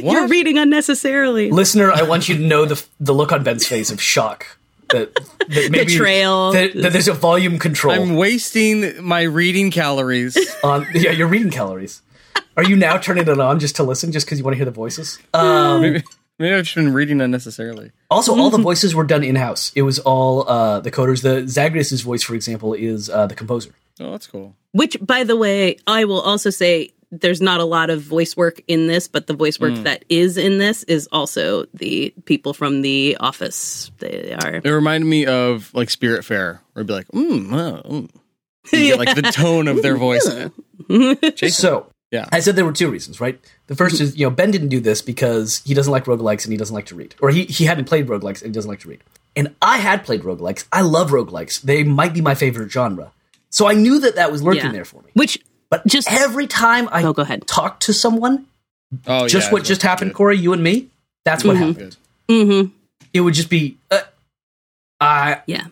You're 0.03 0.29
reading 0.29 0.57
unnecessarily. 0.59 1.51
listener, 1.51 1.93
I 1.93 2.03
want 2.03 2.29
you 2.29 2.37
to 2.37 2.43
know 2.43 2.65
the 2.65 2.83
the 3.01 3.13
look 3.15 3.33
on 3.33 3.43
Ben's 3.45 3.67
face 3.67 3.91
of 3.91 4.03
shock 4.03 4.59
that, 4.91 5.15
that 5.15 5.69
maybe 5.71 5.87
Betrayal. 5.87 6.53
that, 6.53 6.75
that 6.75 6.93
there's 6.93 7.09
a 7.09 7.13
volume 7.13 7.59
control 7.59 7.95
I'm 7.95 8.17
wasting 8.17 9.03
my 9.03 9.23
reading 9.23 9.71
calories. 9.71 10.37
on. 10.65 10.87
Yeah, 10.95 11.11
you're 11.11 11.29
reading 11.29 11.51
calories. 11.51 12.03
Are 12.57 12.65
you 12.65 12.77
now 12.77 12.97
turning 12.97 13.29
it 13.29 13.41
on 13.41 13.59
just 13.61 13.77
to 13.77 13.83
listen, 13.83 14.13
just 14.13 14.27
because 14.27 14.39
you 14.39 14.45
want 14.45 14.55
to 14.55 14.57
hear 14.57 14.65
the 14.65 14.71
voices? 14.71 15.19
Um, 15.35 15.83
maybe, 15.83 16.03
maybe 16.39 16.55
I've 16.55 16.65
just 16.65 16.75
been 16.75 16.93
reading 16.93 17.21
unnecessarily. 17.21 17.93
also, 18.11 18.37
all 18.37 18.49
the 18.49 18.59
voices 18.63 18.95
were 18.95 19.05
done 19.05 19.23
in 19.23 19.37
house. 19.37 19.73
It 19.75 19.83
was 19.83 19.99
all 19.99 20.49
uh, 20.49 20.81
the 20.81 20.91
coders. 20.91 21.23
The 21.23 21.47
Zagreus's 21.47 22.01
voice, 22.01 22.23
for 22.23 22.35
example, 22.35 22.73
is 22.73 23.11
uh, 23.11 23.27
the 23.27 23.35
composer. 23.35 23.73
Oh, 24.01 24.13
that's 24.13 24.27
cool. 24.27 24.55
Which, 24.73 24.97
by 25.01 25.25
the 25.25 25.37
way, 25.37 25.79
I 25.87 26.05
will 26.05 26.21
also 26.21 26.51
say 26.51 26.93
there's 27.13 27.41
not 27.41 27.61
a 27.61 27.65
lot 27.65 27.89
of 27.91 28.03
voice 28.03 28.37
work 28.37 28.61
in 28.67 28.87
this, 28.89 29.07
but 29.09 29.27
the 29.27 29.35
voice 29.35 29.61
work 29.61 29.75
that 29.85 30.05
is 30.09 30.37
in 30.37 30.59
this 30.59 30.83
is 30.85 31.09
also 31.13 31.67
the 31.75 32.13
people 32.25 32.53
from 32.53 32.83
the 32.83 33.17
office. 33.21 33.91
They 33.99 34.35
are. 34.35 34.57
It 34.57 34.69
reminded 34.71 35.07
me 35.07 35.25
of 35.27 35.73
like 35.75 35.89
Spiritfarer, 35.89 36.59
where 36.59 36.61
it'd 36.77 36.87
be 36.87 36.93
like, 36.93 37.09
mm, 37.09 37.53
oh, 37.53 37.89
mm. 37.89 38.11
You 38.73 38.97
get, 38.97 38.99
like 38.99 39.15
the 39.15 39.23
tone 39.33 39.69
of 39.69 39.83
their 39.83 39.97
voice. 39.97 40.29
So, 41.51 41.87
Yeah. 42.11 42.27
I 42.33 42.41
said 42.41 42.57
there 42.57 42.65
were 42.65 42.73
two 42.73 42.91
reasons, 42.91 43.21
right? 43.21 43.41
The 43.67 43.75
first 43.77 44.01
is, 44.01 44.17
you 44.17 44.27
know, 44.27 44.31
Ben 44.31 44.51
didn't 44.51 44.69
do 44.69 44.81
this 44.81 45.03
because 45.03 45.63
he 45.65 45.75
doesn't 45.75 45.91
like 45.93 46.05
roguelikes 46.05 46.45
and 46.45 46.53
he 46.53 46.57
doesn't 46.57 46.75
like 46.75 46.87
to 46.87 46.95
read. 46.95 47.15
Or 47.21 47.31
he, 47.31 47.45
he 47.45 47.65
hadn't 47.65 47.85
played 47.87 48.07
roguelikes 48.07 48.43
and 48.43 48.47
he 48.47 48.53
doesn't 48.53 48.69
like 48.71 48.81
to 48.81 48.89
read. 48.89 49.03
And 49.35 49.55
I 49.61 49.79
had 49.79 50.05
played 50.05 50.23
roguelikes. 50.23 50.67
I 50.73 50.81
love 50.83 51.11
roguelikes. 51.11 51.63
They 51.63 51.83
might 51.85 52.15
be 52.15 52.21
my 52.21 52.35
favorite 52.35 52.71
genre. 52.71 53.13
So 53.51 53.67
I 53.67 53.75
knew 53.75 53.99
that 54.01 54.17
that 54.17 54.31
was 54.33 54.43
lurking 54.43 54.65
Yeah. 54.67 54.73
there 54.73 54.85
for 54.85 55.03
me. 55.03 55.11
Which 55.15 55.39
But 55.71 55.87
Just- 55.87 56.11
every 56.11 56.47
time 56.47 56.89
I 56.93 57.03
Oh, 57.03 57.13
go 57.13 57.23
ahead. 57.23 57.47
talk 57.47 57.81
to 57.81 57.93
someone, 57.93 58.47
Oh, 59.07 59.27
just 59.27 59.49
yeah, 59.49 59.53
what 59.53 59.65
just 59.65 59.83
happened, 59.83 60.13
good. 60.13 60.17
Corey, 60.17 60.39
you 60.39 60.53
and 60.53 60.63
me, 60.63 60.89
that's 61.25 61.45
what 61.45 61.57
happened. 61.57 61.97
Good. 62.29 62.45
hmm 62.51 62.67
It 63.13 63.21
would 63.23 63.35
just 63.35 63.51
be, 63.51 63.77
uh, 63.91 64.01
I 65.01 65.43
Yeah. 65.47 65.67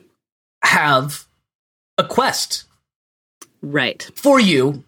have 0.62 1.24
a 1.98 2.04
quest 2.04 2.64
Right. 3.62 4.11
for 4.16 4.40
you. 4.40 4.83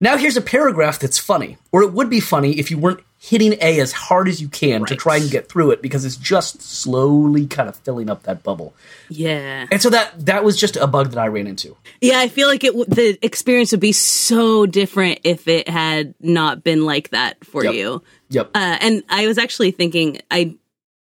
Now 0.00 0.16
here's 0.16 0.36
a 0.36 0.40
paragraph 0.40 0.98
that's 0.98 1.18
funny, 1.18 1.56
or 1.72 1.82
it 1.82 1.92
would 1.92 2.08
be 2.10 2.20
funny 2.20 2.58
if 2.58 2.70
you 2.70 2.78
weren't 2.78 3.00
hitting 3.26 3.54
A 3.62 3.80
as 3.80 3.90
hard 3.90 4.28
as 4.28 4.42
you 4.42 4.48
can 4.48 4.84
to 4.84 4.94
try 4.96 5.16
and 5.16 5.30
get 5.30 5.48
through 5.48 5.70
it 5.70 5.80
because 5.80 6.04
it's 6.04 6.16
just 6.16 6.60
slowly 6.60 7.46
kind 7.46 7.70
of 7.70 7.76
filling 7.76 8.10
up 8.10 8.24
that 8.24 8.42
bubble. 8.42 8.74
Yeah. 9.08 9.66
And 9.70 9.80
so 9.80 9.88
that 9.88 10.26
that 10.26 10.44
was 10.44 10.58
just 10.60 10.76
a 10.76 10.86
bug 10.86 11.08
that 11.10 11.18
I 11.18 11.28
ran 11.28 11.46
into. 11.46 11.74
Yeah, 12.02 12.18
I 12.18 12.28
feel 12.28 12.48
like 12.48 12.64
it 12.64 12.74
w- 12.74 12.84
the 12.86 13.18
experience 13.24 13.70
would 13.70 13.80
be 13.80 13.92
so 13.92 14.66
different 14.66 15.20
if 15.24 15.48
it 15.48 15.68
had 15.70 16.14
not 16.20 16.62
been 16.62 16.84
like 16.84 17.10
that 17.10 17.42
for 17.46 17.64
Yep. 17.64 17.74
you. 17.74 18.02
Yep. 18.28 18.50
Uh, 18.54 18.76
and 18.80 19.02
I 19.08 19.26
was 19.26 19.38
actually 19.38 19.70
thinking, 19.70 20.20
I 20.30 20.56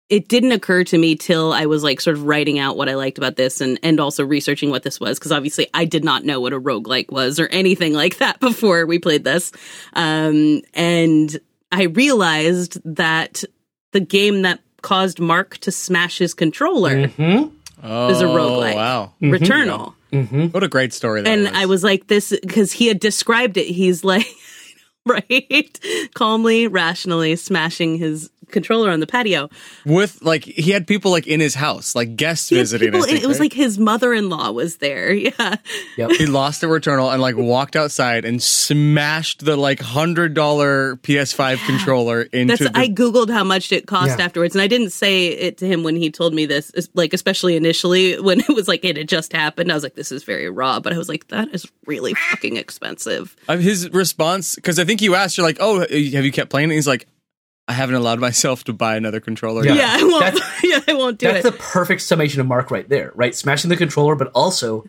it 0.09 0.27
didn't 0.27 0.51
occur 0.51 0.83
to 0.83 0.97
me 0.97 1.15
till 1.15 1.53
I 1.53 1.67
was 1.67 1.83
like 1.83 2.01
sort 2.01 2.17
of 2.17 2.23
writing 2.25 2.57
out 2.59 2.75
what 2.75 2.89
I 2.89 2.95
liked 2.95 3.17
about 3.17 3.35
this 3.37 3.61
and 3.61 3.79
and 3.81 3.99
also 3.99 4.25
researching 4.25 4.71
what 4.71 4.83
this 4.83 4.99
was 4.99 5.19
because 5.19 5.31
obviously 5.31 5.67
I 5.73 5.85
did 5.85 6.03
not 6.03 6.25
know 6.25 6.41
what 6.41 6.51
a 6.51 6.59
roguelike 6.59 7.11
was 7.11 7.39
or 7.39 7.47
anything 7.47 7.93
like 7.93 8.17
that 8.17 8.39
before 8.41 8.85
we 8.87 8.99
played 8.99 9.23
this. 9.23 9.51
Um, 9.93 10.61
and 10.73 11.39
I 11.71 11.83
realized 11.83 12.79
that 12.83 13.43
the 13.91 13.99
game 13.99 14.41
that 14.43 14.59
caused 14.81 15.19
Mark 15.19 15.57
to 15.59 15.71
smash 15.71 16.17
his 16.17 16.33
controller 16.33 17.07
Mhm. 17.07 17.51
Oh, 17.83 18.09
is 18.09 18.21
a 18.21 18.25
roguelike. 18.25 18.75
Wow. 18.75 19.13
Returnal. 19.21 19.93
What 20.51 20.63
a 20.63 20.67
great 20.67 20.91
story 20.93 21.21
that 21.21 21.29
and 21.29 21.43
was. 21.43 21.51
I 21.53 21.65
was 21.65 21.83
like 21.83 22.07
this 22.07 22.29
because 22.41 22.71
he 22.71 22.87
had 22.87 22.99
described 22.99 23.57
it. 23.57 23.67
He's 23.67 24.03
like, 24.03 24.25
right, 25.05 25.79
calmly, 26.15 26.67
rationally 26.67 27.35
smashing 27.35 27.97
his 27.97 28.29
controller 28.51 28.89
on 28.91 28.99
the 28.99 29.07
patio. 29.07 29.49
with 29.85 30.21
like 30.21 30.43
he 30.43 30.71
had 30.71 30.87
people 30.87 31.11
like 31.11 31.27
in 31.27 31.39
his 31.39 31.55
house, 31.55 31.95
like 31.95 32.15
guests 32.15 32.49
He 32.49 32.55
visiting. 32.55 32.89
I 32.89 32.91
people- 32.91 33.05
think, 33.07 33.23
it 33.23 33.27
was 33.27 33.37
right? 33.39 33.45
like 33.45 33.53
his 33.53 33.77
mother-in-law 33.79 34.51
was 34.51 34.77
there. 34.77 35.13
Yeah, 35.39 35.55
Yep. 35.97 36.11
he 36.11 36.25
lost 36.25 36.61
the 36.61 36.67
returnal 36.67 37.11
and 37.11 37.21
like 37.21 37.35
walked 37.35 37.75
outside 37.75 38.25
and 38.25 38.41
smashed 38.41 39.45
the 39.45 39.55
like 39.55 39.79
hundred 39.79 40.33
dollar 40.33 40.95
PS5 40.97 41.65
controller 41.65 42.21
into 42.23 42.55
that's. 42.57 42.71
the 42.71 42.77
I 42.77 42.87
googled 42.87 43.29
how 43.29 43.43
much 43.43 43.71
it 43.71 43.87
cost 43.87 44.17
Yeah. 44.17 44.25
afterwards, 44.25 44.55
and 44.55 44.61
I 44.61 44.67
didn't 44.67 44.91
say 44.91 45.27
it 45.27 45.57
to 45.59 45.67
him 45.67 45.83
when 45.83 45.95
he 45.95 46.11
told 46.11 46.33
me 46.33 46.45
this. 46.45 46.71
Like 46.93 47.13
especially 47.13 47.55
initially 47.55 48.19
when 48.19 48.39
it 48.47 48.49
was 48.49 48.67
like 48.67 48.83
it 48.85 48.97
had 48.97 49.07
just 49.09 49.33
happened, 49.33 49.71
I 49.71 49.75
was 49.75 49.83
like, 49.83 49.95
"This 49.95 50.11
is 50.11 50.23
very 50.23 50.49
raw," 50.49 50.79
but 50.79 50.93
I 50.93 50.97
was 50.97 51.09
like, 51.09 51.27
"That 51.29 51.53
is 51.53 51.65
really 51.85 52.13
fucking 52.13 52.57
expensive." 52.57 53.35
His 53.47 53.89
response 53.91 54.55
because 54.55 54.79
I 54.79 54.85
think 54.85 55.01
you 55.01 55.15
asked, 55.15 55.37
you're 55.37 55.45
like, 55.45 55.57
"Oh, 55.59 55.79
have 55.81 55.91
you 55.91 56.31
kept 56.31 56.49
playing?" 56.49 56.71
it? 56.71 56.75
He's 56.75 56.87
like, 56.87 57.07
"I 57.69 57.73
haven't 57.73 57.95
allowed 57.95 58.19
myself 58.19 58.63
to 58.65 58.73
buy 58.73 58.95
another 58.97 59.19
controller." 59.19 59.63
Yeah. 59.63 59.75
yet." 59.75 59.99
Yeah, 59.99 60.05
I 60.05 60.09
won't. 60.09 60.23
That's- 60.25 60.59
yeah, 60.63 60.79
I 60.87 60.93
won't 60.93 61.17
do 61.19 61.27
That's 61.27 61.39
it. 61.39 61.43
That's 61.43 61.55
the 61.57 61.63
perfect 61.63 62.01
summation 62.01 62.41
of 62.41 62.47
Mark 62.47 62.71
right 62.71 62.87
there, 62.89 63.11
right? 63.15 63.33
Smashing 63.35 63.69
the 63.69 63.77
controller, 63.77 64.15
but 64.15 64.31
also 64.35 64.85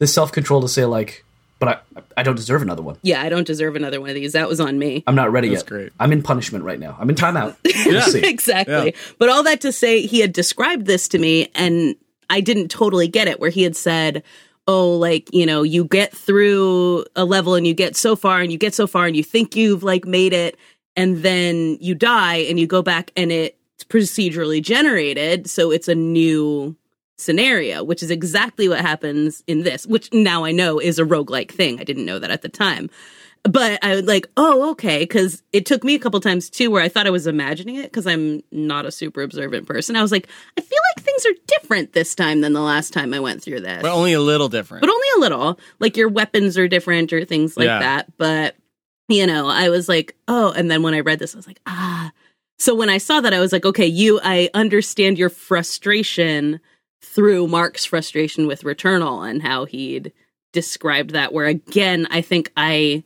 the 0.00 0.06
self 0.06 0.32
control 0.32 0.60
to 0.60 0.68
say 0.68 0.84
like, 0.84 1.24
but 1.60 1.68
I 1.96 2.00
I 2.16 2.22
don't 2.24 2.36
deserve 2.36 2.62
another 2.62 2.82
one. 2.82 2.96
yeah, 3.02 3.22
I 3.22 3.28
don't 3.28 3.46
deserve 3.46 3.76
another 3.76 4.00
one 4.00 4.10
of 4.10 4.14
these. 4.16 4.32
That 4.32 4.48
was 4.48 4.60
on 4.60 4.78
me. 4.78 5.02
I'm 5.06 5.14
not 5.14 5.32
ready 5.32 5.48
That's 5.48 5.62
yet. 5.62 5.68
great. 5.68 5.92
I'm 6.00 6.12
in 6.12 6.22
punishment 6.22 6.64
right 6.64 6.78
now. 6.78 6.96
I'm 7.00 7.08
in 7.08 7.16
timeout. 7.16 7.56
We'll 7.86 8.02
see. 8.02 8.20
exactly. 8.28 8.86
Yeah. 8.86 9.14
But 9.18 9.28
all 9.30 9.42
that 9.44 9.60
to 9.62 9.72
say, 9.72 10.06
he 10.06 10.20
had 10.20 10.32
described 10.32 10.86
this 10.86 11.08
to 11.08 11.18
me, 11.18 11.48
and 11.54 11.94
I 12.28 12.40
didn't 12.40 12.68
totally 12.68 13.08
get 13.08 13.28
it. 13.28 13.38
Where 13.40 13.50
he 13.50 13.62
had 13.62 13.76
said, 13.76 14.22
"Oh, 14.66 14.96
like 14.96 15.32
you 15.32 15.46
know, 15.46 15.62
you 15.62 15.84
get 15.84 16.14
through 16.16 17.04
a 17.14 17.24
level 17.24 17.54
and 17.54 17.66
you 17.66 17.74
get 17.74 17.96
so 17.96 18.16
far 18.16 18.40
and 18.40 18.50
you 18.50 18.58
get 18.58 18.74
so 18.74 18.86
far 18.86 19.06
and 19.06 19.16
you 19.16 19.22
think 19.22 19.54
you've 19.56 19.82
like 19.82 20.04
made 20.06 20.32
it, 20.32 20.56
and 20.96 21.18
then 21.18 21.76
you 21.80 21.94
die 21.94 22.36
and 22.36 22.58
you 22.60 22.66
go 22.66 22.82
back 22.82 23.10
and 23.16 23.30
it's 23.32 23.84
procedurally 23.88 24.62
generated, 24.62 25.48
so 25.48 25.70
it's 25.70 25.88
a 25.88 25.94
new." 25.94 26.76
scenario 27.16 27.84
which 27.84 28.02
is 28.02 28.10
exactly 28.10 28.68
what 28.68 28.80
happens 28.80 29.44
in 29.46 29.62
this 29.62 29.86
which 29.86 30.12
now 30.12 30.42
i 30.42 30.50
know 30.50 30.80
is 30.80 30.98
a 30.98 31.04
roguelike 31.04 31.48
thing 31.52 31.78
i 31.78 31.84
didn't 31.84 32.04
know 32.04 32.18
that 32.18 32.28
at 32.32 32.42
the 32.42 32.48
time 32.48 32.90
but 33.44 33.78
I 33.84 33.94
was 33.96 34.04
like, 34.04 34.26
oh, 34.38 34.70
okay, 34.70 35.00
because 35.00 35.42
it 35.52 35.66
took 35.66 35.84
me 35.84 35.94
a 35.94 35.98
couple 35.98 36.18
times 36.18 36.48
too 36.48 36.70
where 36.70 36.82
I 36.82 36.88
thought 36.88 37.06
I 37.06 37.10
was 37.10 37.26
imagining 37.26 37.74
it 37.76 37.82
because 37.82 38.06
I'm 38.06 38.42
not 38.50 38.86
a 38.86 38.90
super 38.90 39.20
observant 39.20 39.66
person. 39.66 39.96
I 39.96 40.02
was 40.02 40.10
like, 40.10 40.28
I 40.56 40.62
feel 40.62 40.78
like 40.96 41.04
things 41.04 41.26
are 41.26 41.34
different 41.46 41.92
this 41.92 42.14
time 42.14 42.40
than 42.40 42.54
the 42.54 42.62
last 42.62 42.94
time 42.94 43.12
I 43.12 43.20
went 43.20 43.42
through 43.42 43.60
this, 43.60 43.82
but 43.82 43.92
only 43.92 44.14
a 44.14 44.20
little 44.22 44.48
different. 44.48 44.80
but 44.80 44.88
only 44.88 45.06
a 45.18 45.20
little. 45.20 45.58
Like 45.78 45.94
your 45.98 46.08
weapons 46.08 46.56
are 46.56 46.66
different 46.68 47.12
or 47.12 47.26
things 47.26 47.54
like 47.58 47.66
Yeah. 47.66 47.80
that. 47.80 48.16
But 48.16 48.56
you 49.08 49.26
know, 49.26 49.48
I 49.48 49.68
was 49.68 49.88
like, 49.88 50.16
oh, 50.28 50.52
and 50.52 50.70
then 50.70 50.82
when 50.82 50.94
I 50.94 51.00
read 51.00 51.18
this, 51.18 51.34
I 51.34 51.38
was 51.38 51.46
like, 51.46 51.60
ah. 51.66 52.12
So 52.58 52.74
when 52.74 52.88
I 52.88 52.98
saw 52.98 53.20
that, 53.20 53.34
I 53.34 53.40
was 53.40 53.52
like, 53.52 53.64
okay, 53.64 53.86
you, 53.86 54.20
I 54.22 54.48
understand 54.54 55.18
your 55.18 55.28
frustration 55.30 56.60
through 57.02 57.48
Mark's 57.48 57.84
frustration 57.84 58.46
with 58.46 58.62
Returnal 58.62 59.28
and 59.28 59.42
how 59.42 59.66
he'd 59.66 60.12
described 60.52 61.10
that. 61.10 61.32
Where 61.32 61.46
again, 61.46 62.06
I 62.10 62.20
think 62.22 62.52
I. 62.56 63.04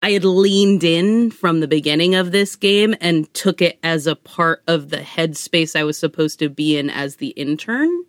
I 0.00 0.12
had 0.12 0.24
leaned 0.24 0.84
in 0.84 1.32
from 1.32 1.58
the 1.58 1.66
beginning 1.66 2.14
of 2.14 2.30
this 2.30 2.54
game 2.54 2.94
and 3.00 3.34
took 3.34 3.60
it 3.60 3.80
as 3.82 4.06
a 4.06 4.14
part 4.14 4.62
of 4.68 4.90
the 4.90 4.98
headspace 4.98 5.74
I 5.74 5.82
was 5.82 5.98
supposed 5.98 6.38
to 6.38 6.48
be 6.48 6.78
in 6.78 6.88
as 6.88 7.16
the 7.16 7.30
intern. 7.30 8.04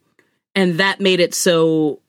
And 0.53 0.79
that 0.79 0.99
made 0.99 1.19
it 1.19 1.33
so 1.33 2.03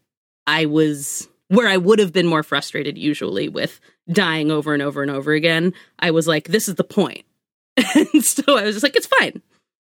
I 0.47 0.67
was 0.67 1.31
where 1.51 1.69
I 1.69 1.77
would 1.77 1.99
have 1.99 2.13
been 2.13 2.27
more 2.27 2.45
frustrated 2.45 2.97
usually 2.97 3.49
with 3.49 3.81
dying 4.09 4.51
over 4.53 4.73
and 4.73 4.83
over 4.83 5.03
and 5.03 5.11
over 5.11 5.33
again. 5.33 5.75
I 5.99 6.13
was 6.13 6.29
like, 6.29 6.49
this 6.49 6.69
is 6.69 6.77
the 6.77 6.85
point. 6.85 7.25
and 7.77 8.25
so 8.25 8.57
I 8.57 8.63
was 8.63 8.77
just 8.77 8.85
like, 8.85 8.95
it's 8.95 9.07
fine. 9.07 9.43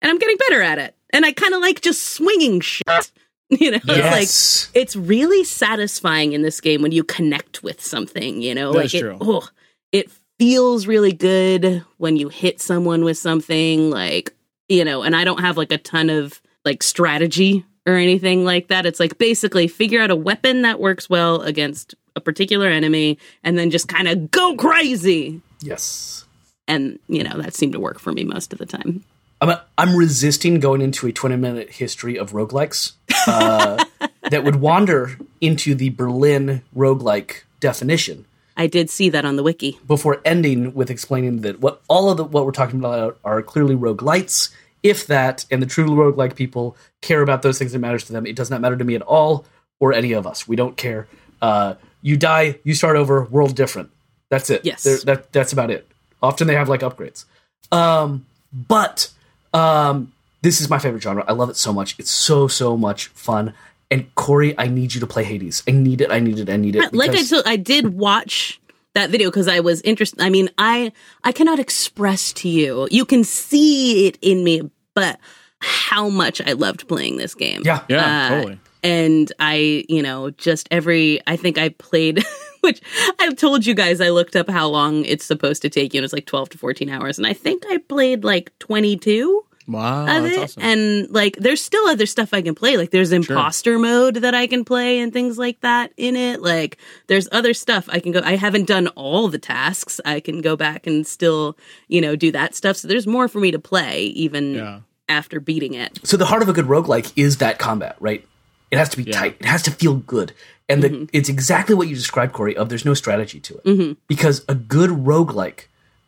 And 0.01 0.09
I'm 0.09 0.17
getting 0.17 0.37
better 0.37 0.61
at 0.63 0.79
it. 0.79 0.95
And 1.11 1.25
I 1.25 1.31
kind 1.31 1.53
of 1.53 1.61
like 1.61 1.81
just 1.81 2.03
swinging 2.03 2.59
shit. 2.59 2.83
You 3.49 3.69
know, 3.71 3.79
it's 3.83 4.71
like 4.73 4.75
it's 4.75 4.95
really 4.95 5.43
satisfying 5.43 6.33
in 6.33 6.41
this 6.41 6.59
game 6.59 6.81
when 6.81 6.91
you 6.91 7.03
connect 7.03 7.61
with 7.61 7.81
something, 7.83 8.41
you 8.41 8.55
know, 8.55 8.71
That 8.71 8.79
like 8.79 8.93
it, 8.95 9.01
true. 9.01 9.17
oh, 9.21 9.47
it 9.91 10.09
feels 10.39 10.87
really 10.87 11.13
good 11.13 11.85
when 11.97 12.17
you 12.17 12.29
hit 12.29 12.59
someone 12.61 13.03
with 13.03 13.17
something 13.19 13.91
like, 13.91 14.33
you 14.69 14.83
know, 14.83 15.03
and 15.03 15.15
I 15.15 15.23
don't 15.23 15.41
have 15.41 15.55
like 15.55 15.71
a 15.71 15.77
ton 15.77 16.09
of 16.09 16.41
like 16.65 16.81
strategy 16.81 17.63
or 17.85 17.95
anything 17.95 18.45
like 18.45 18.67
that. 18.67 18.85
It's 18.85 18.99
like 18.99 19.17
basically 19.17 19.67
figure 19.67 20.01
out 20.01 20.11
a 20.11 20.15
weapon 20.15 20.61
that 20.63 20.79
works 20.79 21.09
well 21.09 21.41
against 21.41 21.95
a 22.15 22.21
particular 22.21 22.67
enemy 22.67 23.17
and 23.43 23.57
then 23.57 23.69
just 23.71 23.87
kind 23.87 24.07
of 24.07 24.31
go 24.31 24.55
crazy. 24.55 25.41
yes. 25.61 26.25
And, 26.65 26.97
you 27.09 27.23
know, 27.23 27.41
that 27.41 27.53
seemed 27.53 27.73
to 27.73 27.79
work 27.79 27.99
for 27.99 28.13
me 28.13 28.23
most 28.23 28.53
of 28.53 28.59
the 28.59 28.65
time. 28.65 29.03
I'm, 29.41 29.57
I'm 29.77 29.97
resisting 29.97 30.61
going 30.61 30.81
into 30.81 31.07
a 31.07 31.11
20 31.11 31.35
minute 31.35 31.69
history 31.71 32.17
of 32.17 32.31
roguelikes 32.31 32.93
uh, 33.27 33.83
that 34.29 34.45
would 34.45 34.55
wander 34.55 35.17
into 35.41 35.75
the 35.75 35.89
Berlin 35.89 36.61
roguelike 36.73 37.41
definition 37.59 38.25
I 38.55 38.67
did 38.67 38.89
see 38.89 39.09
that 39.09 39.25
on 39.25 39.35
the 39.35 39.43
wiki. 39.43 39.79
before 39.87 40.21
ending 40.25 40.73
with 40.73 40.89
explaining 40.89 41.41
that 41.41 41.59
what 41.59 41.81
all 41.87 42.09
of 42.09 42.17
the, 42.17 42.23
what 42.23 42.45
we're 42.45 42.51
talking 42.51 42.79
about 42.79 43.19
are 43.23 43.41
clearly 43.41 43.75
roguelites. 43.75 44.49
If 44.83 45.07
that 45.07 45.45
and 45.49 45.61
the 45.61 45.65
true 45.65 45.87
roguelike 45.87 46.35
people 46.35 46.77
care 47.01 47.21
about 47.21 47.41
those 47.41 47.57
things 47.57 47.71
that 47.71 47.79
matters 47.79 48.03
to 48.05 48.13
them, 48.13 48.25
it 48.25 48.35
does 48.35 48.49
not 48.49 48.61
matter 48.61 48.77
to 48.77 48.83
me 48.83 48.95
at 48.95 49.01
all 49.01 49.45
or 49.79 49.93
any 49.93 50.11
of 50.11 50.27
us. 50.27 50.47
We 50.47 50.55
don't 50.55 50.77
care. 50.77 51.07
Uh, 51.41 51.75
you 52.01 52.17
die, 52.17 52.59
you 52.63 52.75
start 52.75 52.97
over, 52.97 53.23
world 53.23 53.55
different. 53.55 53.89
That's 54.29 54.49
it. 54.49 54.65
Yes. 54.65 54.83
That 55.03 55.31
that's 55.31 55.53
about 55.53 55.71
it. 55.71 55.87
Often 56.21 56.47
they 56.47 56.55
have 56.55 56.69
like 56.69 56.81
upgrades. 56.81 57.25
Um, 57.71 58.25
but 58.51 59.09
um, 59.53 60.11
this 60.41 60.61
is 60.61 60.69
my 60.69 60.79
favorite 60.79 61.01
genre. 61.01 61.23
I 61.27 61.33
love 61.33 61.49
it 61.49 61.57
so 61.57 61.73
much. 61.73 61.95
It's 61.97 62.11
so 62.11 62.47
so 62.47 62.77
much 62.77 63.07
fun. 63.07 63.53
And 63.89 64.13
Corey, 64.15 64.57
I 64.57 64.67
need 64.67 64.93
you 64.93 64.99
to 65.01 65.07
play 65.07 65.23
Hades. 65.23 65.63
I 65.67 65.71
need 65.71 66.01
it. 66.01 66.11
I 66.11 66.19
need 66.19 66.39
it. 66.39 66.49
I 66.49 66.57
need 66.57 66.75
it. 66.75 66.93
like 66.93 67.11
I 67.11 67.23
told, 67.23 67.43
I 67.45 67.57
did 67.57 67.93
watch 67.93 68.59
that 68.95 69.09
video 69.09 69.29
because 69.29 69.47
I 69.47 69.59
was 69.59 69.81
interested. 69.81 70.21
I 70.21 70.29
mean, 70.29 70.49
I 70.57 70.91
I 71.23 71.31
cannot 71.31 71.59
express 71.59 72.33
to 72.33 72.49
you. 72.49 72.87
You 72.91 73.05
can 73.05 73.23
see 73.23 74.07
it 74.07 74.17
in 74.21 74.43
me, 74.43 74.69
but 74.93 75.19
how 75.59 76.09
much 76.09 76.41
I 76.41 76.53
loved 76.53 76.87
playing 76.87 77.17
this 77.17 77.35
game. 77.35 77.61
Yeah. 77.63 77.83
yeah, 77.87 78.25
Uh, 78.25 78.29
totally. 78.29 78.59
And 78.83 79.31
I, 79.39 79.85
you 79.87 80.01
know, 80.03 80.31
just 80.31 80.67
every, 80.71 81.21
I 81.25 81.37
think 81.37 81.57
I 81.57 81.69
played, 81.69 82.21
which 82.61 82.81
I 83.19 83.33
told 83.33 83.65
you 83.65 83.73
guys 83.73 84.01
I 84.01 84.09
looked 84.09 84.35
up 84.35 84.49
how 84.49 84.67
long 84.67 85.05
it's 85.05 85.23
supposed 85.23 85.61
to 85.61 85.69
take 85.69 85.93
you, 85.93 85.99
and 85.99 86.03
it's 86.03 86.13
like 86.13 86.25
12 86.25 86.49
to 86.49 86.57
14 86.57 86.89
hours. 86.89 87.17
And 87.17 87.25
I 87.25 87.31
think 87.33 87.63
I 87.69 87.77
played 87.77 88.25
like 88.25 88.51
22 88.59 89.45
Wow, 89.67 90.01
of 90.17 90.23
that's 90.23 90.35
it. 90.35 90.39
awesome. 90.39 90.63
And 90.63 91.09
like, 91.11 91.37
there's 91.37 91.61
still 91.61 91.85
other 91.87 92.05
stuff 92.05 92.33
I 92.33 92.41
can 92.41 92.55
play. 92.55 92.77
Like, 92.77 92.91
there's 92.91 93.11
imposter 93.11 93.79
mode 93.79 94.15
that 94.15 94.33
I 94.35 94.47
can 94.47 94.65
play 94.65 94.99
and 94.99 95.13
things 95.13 95.37
like 95.37 95.59
that 95.61 95.93
in 95.97 96.15
it. 96.15 96.41
Like, 96.41 96.77
there's 97.07 97.27
other 97.31 97.53
stuff 97.53 97.87
I 97.91 97.99
can 97.99 98.11
go. 98.11 98.21
I 98.23 98.35
haven't 98.35 98.65
done 98.67 98.87
all 98.89 99.27
the 99.29 99.39
tasks. 99.39 100.01
I 100.05 100.19
can 100.19 100.41
go 100.41 100.55
back 100.55 100.85
and 100.87 101.07
still, 101.07 101.57
you 101.87 102.01
know, 102.01 102.15
do 102.15 102.31
that 102.31 102.55
stuff. 102.55 102.77
So 102.77 102.87
there's 102.87 103.07
more 103.07 103.27
for 103.27 103.39
me 103.39 103.51
to 103.51 103.59
play 103.59 104.03
even 104.07 104.55
Yeah. 104.55 104.79
after 105.07 105.39
beating 105.39 105.73
it. 105.73 105.99
So 106.03 106.17
the 106.17 106.25
heart 106.25 106.41
of 106.41 106.49
a 106.49 106.53
good 106.53 106.65
roguelike 106.65 107.11
is 107.15 107.37
that 107.37 107.59
combat, 107.59 107.95
right? 107.99 108.25
It 108.71 108.77
has 108.77 108.89
to 108.89 108.97
be 108.97 109.03
Yeah. 109.03 109.19
tight. 109.19 109.37
It 109.39 109.45
has 109.45 109.61
to 109.63 109.71
feel 109.71 109.95
good. 109.95 110.33
And 110.69 110.81
the, 110.81 111.09
it's 111.13 111.29
exactly 111.29 111.75
what 111.75 111.87
you 111.89 111.95
described, 111.95 112.33
Corey, 112.33 112.55
of 112.55 112.69
there's 112.69 112.85
no 112.85 112.93
strategy 112.93 113.39
to 113.41 113.61
it. 113.63 113.97
Because 114.07 114.43
a 114.47 114.55
good 114.55 114.89
roguelike, 114.89 115.65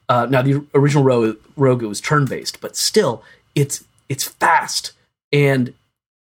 uh, 0.08 0.28
now 0.30 0.42
the 0.42 0.64
original 0.74 1.04
Rogue, 1.04 1.38
Rogue 1.58 1.84
it 1.84 1.88
was 1.88 2.00
turn-based, 2.00 2.62
but 2.62 2.76
still, 2.78 3.22
it's 3.56 3.84
it's 4.10 4.24
fast. 4.24 4.92
And 5.32 5.74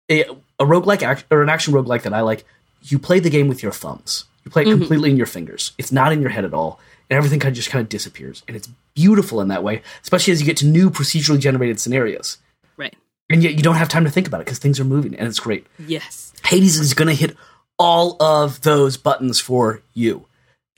a, 0.09 0.23
a 0.59 0.65
roguelike 0.65 1.01
act, 1.01 1.25
or 1.31 1.41
an 1.41 1.49
action 1.49 1.73
roguelike 1.73 2.03
that 2.03 2.13
I 2.13 2.21
like, 2.21 2.45
you 2.83 2.99
play 2.99 3.19
the 3.19 3.29
game 3.29 3.47
with 3.47 3.63
your 3.63 3.71
thumbs. 3.71 4.25
You 4.45 4.51
play 4.51 4.63
it 4.63 4.67
mm-hmm. 4.67 4.79
completely 4.79 5.09
in 5.09 5.17
your 5.17 5.25
fingers. 5.25 5.71
It's 5.77 5.91
not 5.91 6.11
in 6.11 6.21
your 6.21 6.29
head 6.29 6.45
at 6.45 6.53
all, 6.53 6.79
and 7.09 7.17
everything 7.17 7.39
kind 7.39 7.51
of 7.51 7.55
just 7.55 7.69
kind 7.69 7.81
of 7.81 7.89
disappears. 7.89 8.43
And 8.47 8.55
it's 8.55 8.69
beautiful 8.93 9.41
in 9.41 9.47
that 9.47 9.63
way, 9.63 9.81
especially 10.03 10.33
as 10.33 10.41
you 10.41 10.45
get 10.45 10.57
to 10.57 10.65
new 10.65 10.89
procedurally 10.89 11.39
generated 11.39 11.79
scenarios. 11.79 12.37
Right. 12.77 12.95
And 13.29 13.41
yet 13.41 13.53
you 13.53 13.63
don't 13.63 13.75
have 13.75 13.89
time 13.89 14.03
to 14.03 14.11
think 14.11 14.27
about 14.27 14.41
it 14.41 14.45
because 14.45 14.59
things 14.59 14.79
are 14.79 14.85
moving, 14.85 15.15
and 15.15 15.27
it's 15.27 15.39
great. 15.39 15.65
Yes. 15.79 16.33
Hades 16.45 16.79
is 16.79 16.93
going 16.93 17.07
to 17.07 17.13
hit 17.13 17.35
all 17.79 18.21
of 18.21 18.61
those 18.61 18.97
buttons 18.97 19.39
for 19.39 19.81
you. 19.93 20.25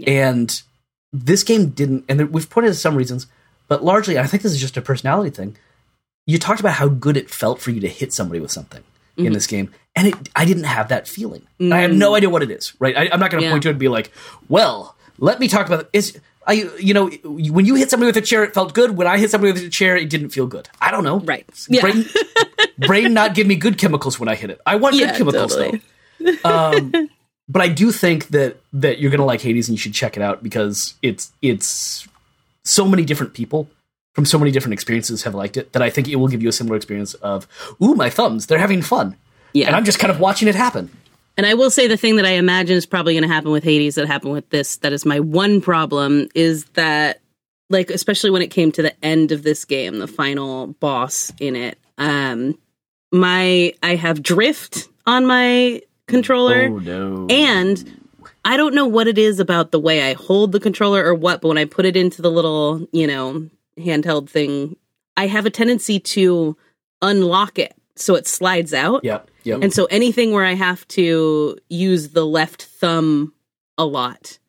And 0.06 0.62
this 1.12 1.44
game 1.44 1.70
didn't, 1.70 2.06
and 2.08 2.20
there- 2.20 2.28
we've 2.28 2.50
pointed 2.50 2.70
to 2.70 2.76
some 2.76 2.96
reasons, 2.96 3.28
but 3.68 3.84
largely, 3.84 4.20
I 4.20 4.28
think 4.28 4.44
this 4.44 4.52
is 4.52 4.62
just 4.62 4.78
a 4.78 4.82
personality 4.82 5.32
thing. 5.32 5.58
You 6.26 6.38
talked 6.40 6.60
about 6.60 6.74
how 6.74 6.88
good 6.88 7.18
it 7.18 7.30
felt 7.30 7.60
for 7.62 7.72
you 7.72 7.80
to 7.82 7.88
hit 7.88 8.12
somebody 8.14 8.40
with 8.40 8.52
something 8.52 8.84
in 9.18 9.32
this 9.34 9.48
game, 9.48 9.72
and 9.96 10.08
it, 10.08 10.16
I 10.36 10.44
didn't 10.44 10.64
have 10.66 10.90
that 10.90 11.08
feeling. 11.08 11.44
I 11.62 11.80
have 11.82 11.94
no 11.94 12.16
idea 12.16 12.30
what 12.30 12.44
it 12.44 12.52
is, 12.52 12.74
right? 12.80 12.98
I, 12.98 13.10
I'm 13.12 13.20
not 13.20 13.32
going 13.32 13.42
to 13.42 13.48
Yeah. 13.48 13.52
point 13.54 13.64
to 13.64 13.70
it 13.70 13.72
and 13.72 13.80
be 13.80 13.88
like, 13.88 14.12
well, 14.50 14.96
let 15.20 15.40
me 15.40 15.48
talk 15.48 15.68
about 15.68 15.88
it. 15.94 16.20
I, 16.48 16.54
you 16.80 16.94
know, 16.94 17.08
when 17.24 17.66
you 17.66 17.76
hit 17.76 17.90
somebody 17.90 18.08
with 18.10 18.18
a 18.18 18.22
chair, 18.22 18.44
it 18.44 18.54
felt 18.54 18.74
good. 18.74 18.98
When 18.98 19.08
I 19.08 19.18
hit 19.18 19.32
somebody 19.32 19.54
with 19.54 19.64
a 19.64 19.70
chair, 19.70 19.96
it 19.98 20.10
didn't 20.10 20.30
feel 20.30 20.46
good. 20.48 20.68
I 20.82 20.92
don't 20.92 21.04
know. 21.04 21.20
Right. 21.22 21.46
Yeah. 21.70 21.82
Brain, 21.82 22.06
brain 22.78 23.14
not 23.14 23.34
give 23.36 23.48
me 23.48 23.56
good 23.56 23.78
chemicals 23.78 24.20
when 24.20 24.30
I 24.30 24.36
hit 24.36 24.50
it. 24.52 24.60
I 24.66 24.76
want 24.76 24.96
Yeah, 24.96 25.08
good 25.08 25.18
chemicals 25.18 25.56
totally. 25.56 25.82
though. 26.20 26.50
Um, 26.50 27.10
but 27.50 27.62
I 27.62 27.70
do 27.70 27.92
think 27.92 28.28
that 28.28 28.58
that 28.74 29.00
you're 29.00 29.12
gonna 29.12 29.26
like 29.26 29.42
Hades 29.42 29.70
and 29.70 29.74
you 29.78 29.80
should 29.80 29.94
check 29.94 30.18
it 30.18 30.22
out 30.24 30.44
because 30.44 30.94
it's 31.02 31.32
it's 31.42 32.08
so 32.64 32.86
many 32.88 33.06
different 33.06 33.34
people 33.34 33.70
from 34.16 34.26
so 34.26 34.40
many 34.40 34.50
different 34.50 34.74
experiences 34.74 35.24
have 35.24 35.36
liked 35.36 35.58
it 35.58 35.74
that 35.74 35.82
I 35.84 35.90
think 35.92 36.08
it 36.08 36.16
will 36.16 36.28
give 36.30 36.42
you 36.42 36.50
a 36.50 36.54
similar 36.54 36.76
experience 36.78 37.14
of 37.16 37.48
ooh 37.84 37.94
my 37.96 38.10
thumbs 38.10 38.48
they're 38.48 38.58
having 38.58 38.82
fun 38.82 39.16
Yeah. 39.54 39.68
and 39.68 39.76
I'm 39.76 39.86
just 39.86 40.00
kind 40.00 40.10
of 40.12 40.20
watching 40.20 40.48
it 40.48 40.56
happen. 40.56 40.90
And 41.38 41.46
I 41.46 41.54
will 41.54 41.70
say 41.70 41.88
the 41.88 41.98
thing 41.98 42.16
that 42.16 42.26
I 42.26 42.32
imagine 42.32 42.78
is 42.78 42.86
probably 42.86 43.14
going 43.14 43.28
to 43.28 43.34
happen 43.34 43.52
with 43.52 43.64
Hades 43.66 43.96
that 43.96 44.08
happened 44.08 44.32
with 44.32 44.50
this, 44.52 44.78
that 44.78 44.94
is 44.94 45.06
my 45.06 45.20
one 45.20 45.60
problem, 45.60 46.30
is 46.34 46.64
that, 46.76 47.20
like, 47.70 47.90
especially 47.90 48.30
when 48.30 48.42
it 48.42 48.52
came 48.52 48.72
to 48.72 48.82
the 48.82 48.94
end 49.06 49.34
of 49.34 49.44
this 49.44 49.66
game, 49.66 50.00
the 50.00 50.08
final 50.08 50.68
boss 50.68 51.34
in 51.42 51.58
it, 51.58 51.78
um, 51.98 52.58
my, 53.12 53.74
I 53.84 53.96
have 53.96 54.24
drift 54.24 54.88
on 55.06 55.26
my 55.26 55.82
controller. 56.08 56.70
Oh 56.70 56.80
no! 56.80 57.28
And 57.30 58.08
I 58.46 58.56
don't 58.56 58.74
know 58.74 58.88
what 58.88 59.10
it 59.10 59.18
is 59.18 59.42
about 59.42 59.72
the 59.72 59.80
way 59.80 60.10
I 60.10 60.14
hold 60.14 60.54
the 60.54 60.60
controller 60.62 61.04
or 61.04 61.14
what, 61.16 61.42
but 61.42 61.50
when 61.50 61.58
I 61.58 61.66
put 61.66 61.84
it 61.86 61.98
into 61.98 62.22
the 62.22 62.32
little, 62.32 62.88
you 62.94 63.08
know, 63.08 63.50
handheld 63.80 64.30
thing, 64.30 64.76
I 65.18 65.28
have 65.28 65.46
a 65.46 65.50
tendency 65.50 66.00
to 66.00 66.56
unlock 67.02 67.60
it 67.60 67.74
so 67.96 68.16
it 68.16 68.28
slides 68.28 68.74
out. 68.74 69.04
Yep. 69.04 69.30
Yep. 69.44 69.60
And 69.64 69.74
so 69.74 69.86
anything 69.86 70.32
where 70.32 70.46
I 70.46 70.54
have 70.54 70.88
to 70.90 71.58
use 71.70 72.10
the 72.10 72.26
left 72.26 72.64
thumb 72.64 73.34
a 73.78 73.86
lot 73.86 74.40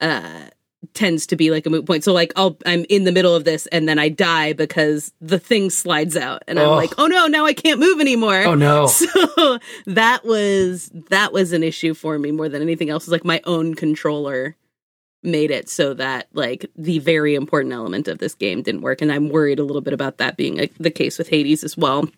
uh 0.00 0.46
tends 0.94 1.26
to 1.26 1.36
be 1.36 1.50
like 1.50 1.66
a 1.66 1.70
moot 1.70 1.86
point. 1.86 2.02
So 2.04 2.12
like 2.12 2.32
I'll 2.36 2.56
I'm 2.66 2.84
in 2.88 3.04
the 3.04 3.12
middle 3.12 3.34
of 3.34 3.44
this 3.44 3.66
and 3.66 3.86
then 3.88 3.98
I 3.98 4.08
die 4.08 4.54
because 4.54 5.12
the 5.20 5.38
thing 5.38 5.68
slides 5.70 6.16
out 6.16 6.42
and 6.48 6.58
I'm 6.58 6.66
Oh. 6.68 6.74
like, 6.76 6.90
"Oh 6.98 7.06
no, 7.06 7.26
now 7.26 7.44
I 7.44 7.52
can't 7.52 7.78
move 7.78 8.00
anymore." 8.00 8.42
oh 8.44 8.54
no! 8.54 8.86
So 8.88 9.58
that 9.86 10.24
was 10.24 10.90
that 11.10 11.32
was 11.34 11.52
an 11.52 11.62
issue 11.62 11.92
for 11.94 12.18
me 12.18 12.32
more 12.32 12.48
than 12.48 12.62
anything 12.62 12.88
else. 12.90 13.04
Is 13.04 13.12
like 13.12 13.24
my 13.26 13.40
own 13.44 13.74
controller 13.74 14.56
made 15.22 15.50
it 15.50 15.68
so 15.68 15.94
that 15.94 16.28
like 16.32 16.66
the 16.76 16.98
very 16.98 17.34
important 17.34 17.72
element 17.74 18.08
of 18.08 18.18
this 18.18 18.34
game 18.34 18.62
didn't 18.62 18.82
work, 18.82 19.02
and 19.02 19.12
I'm 19.12 19.28
worried 19.28 19.58
a 19.58 19.64
little 19.64 19.82
bit 19.82 19.92
about 19.92 20.18
that 20.18 20.36
being 20.36 20.56
like, 20.56 20.72
the 20.78 20.90
case 20.90 21.18
with 21.18 21.28
Hades 21.28 21.64
as 21.64 21.76
well. 21.76 22.08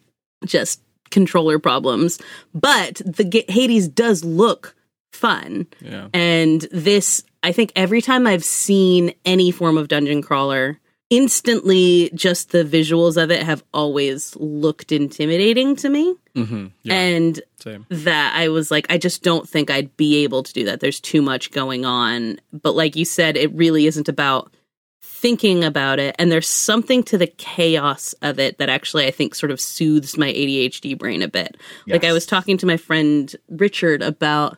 Just 0.44 0.80
controller 1.10 1.58
problems, 1.58 2.20
but 2.54 3.02
the 3.04 3.44
Hades 3.48 3.88
does 3.88 4.24
look 4.24 4.74
fun. 5.12 5.66
Yeah. 5.80 6.08
And 6.14 6.62
this, 6.72 7.22
I 7.42 7.52
think 7.52 7.72
every 7.76 8.00
time 8.00 8.26
I've 8.26 8.44
seen 8.44 9.12
any 9.24 9.50
form 9.50 9.76
of 9.76 9.88
dungeon 9.88 10.22
crawler, 10.22 10.78
instantly 11.12 12.10
just 12.14 12.52
the 12.52 12.64
visuals 12.64 13.22
of 13.22 13.30
it 13.30 13.42
have 13.42 13.62
always 13.74 14.34
looked 14.36 14.92
intimidating 14.92 15.76
to 15.76 15.90
me. 15.90 16.16
Mm-hmm. 16.34 16.68
Yeah. 16.84 16.94
And 16.94 17.42
Same. 17.58 17.84
that 17.90 18.34
I 18.34 18.48
was 18.48 18.70
like, 18.70 18.86
I 18.88 18.96
just 18.96 19.22
don't 19.22 19.46
think 19.46 19.70
I'd 19.70 19.94
be 19.98 20.24
able 20.24 20.42
to 20.42 20.52
do 20.54 20.64
that. 20.64 20.80
There's 20.80 21.00
too 21.00 21.20
much 21.20 21.50
going 21.50 21.84
on. 21.84 22.40
But 22.50 22.74
like 22.74 22.96
you 22.96 23.04
said, 23.04 23.36
it 23.36 23.52
really 23.52 23.86
isn't 23.86 24.08
about 24.08 24.54
thinking 25.02 25.64
about 25.64 25.98
it. 25.98 26.16
And 26.18 26.32
there's 26.32 26.48
something 26.48 27.02
to 27.04 27.18
the 27.18 27.26
chaos 27.26 28.14
of 28.22 28.38
it 28.38 28.56
that 28.56 28.70
actually 28.70 29.06
I 29.06 29.10
think 29.10 29.34
sort 29.34 29.52
of 29.52 29.60
soothes 29.60 30.16
my 30.16 30.32
ADHD 30.32 30.98
brain 30.98 31.20
a 31.20 31.28
bit. 31.28 31.58
Like 31.86 32.04
I 32.04 32.12
was 32.14 32.24
talking 32.24 32.56
to 32.56 32.66
my 32.66 32.78
friend 32.78 33.36
Richard 33.50 34.00
about 34.00 34.56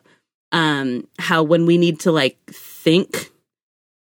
um 0.53 1.05
how 1.19 1.43
when 1.43 1.65
we 1.65 1.77
need 1.77 1.99
to 2.01 2.13
like 2.13 2.37
think, 2.47 3.29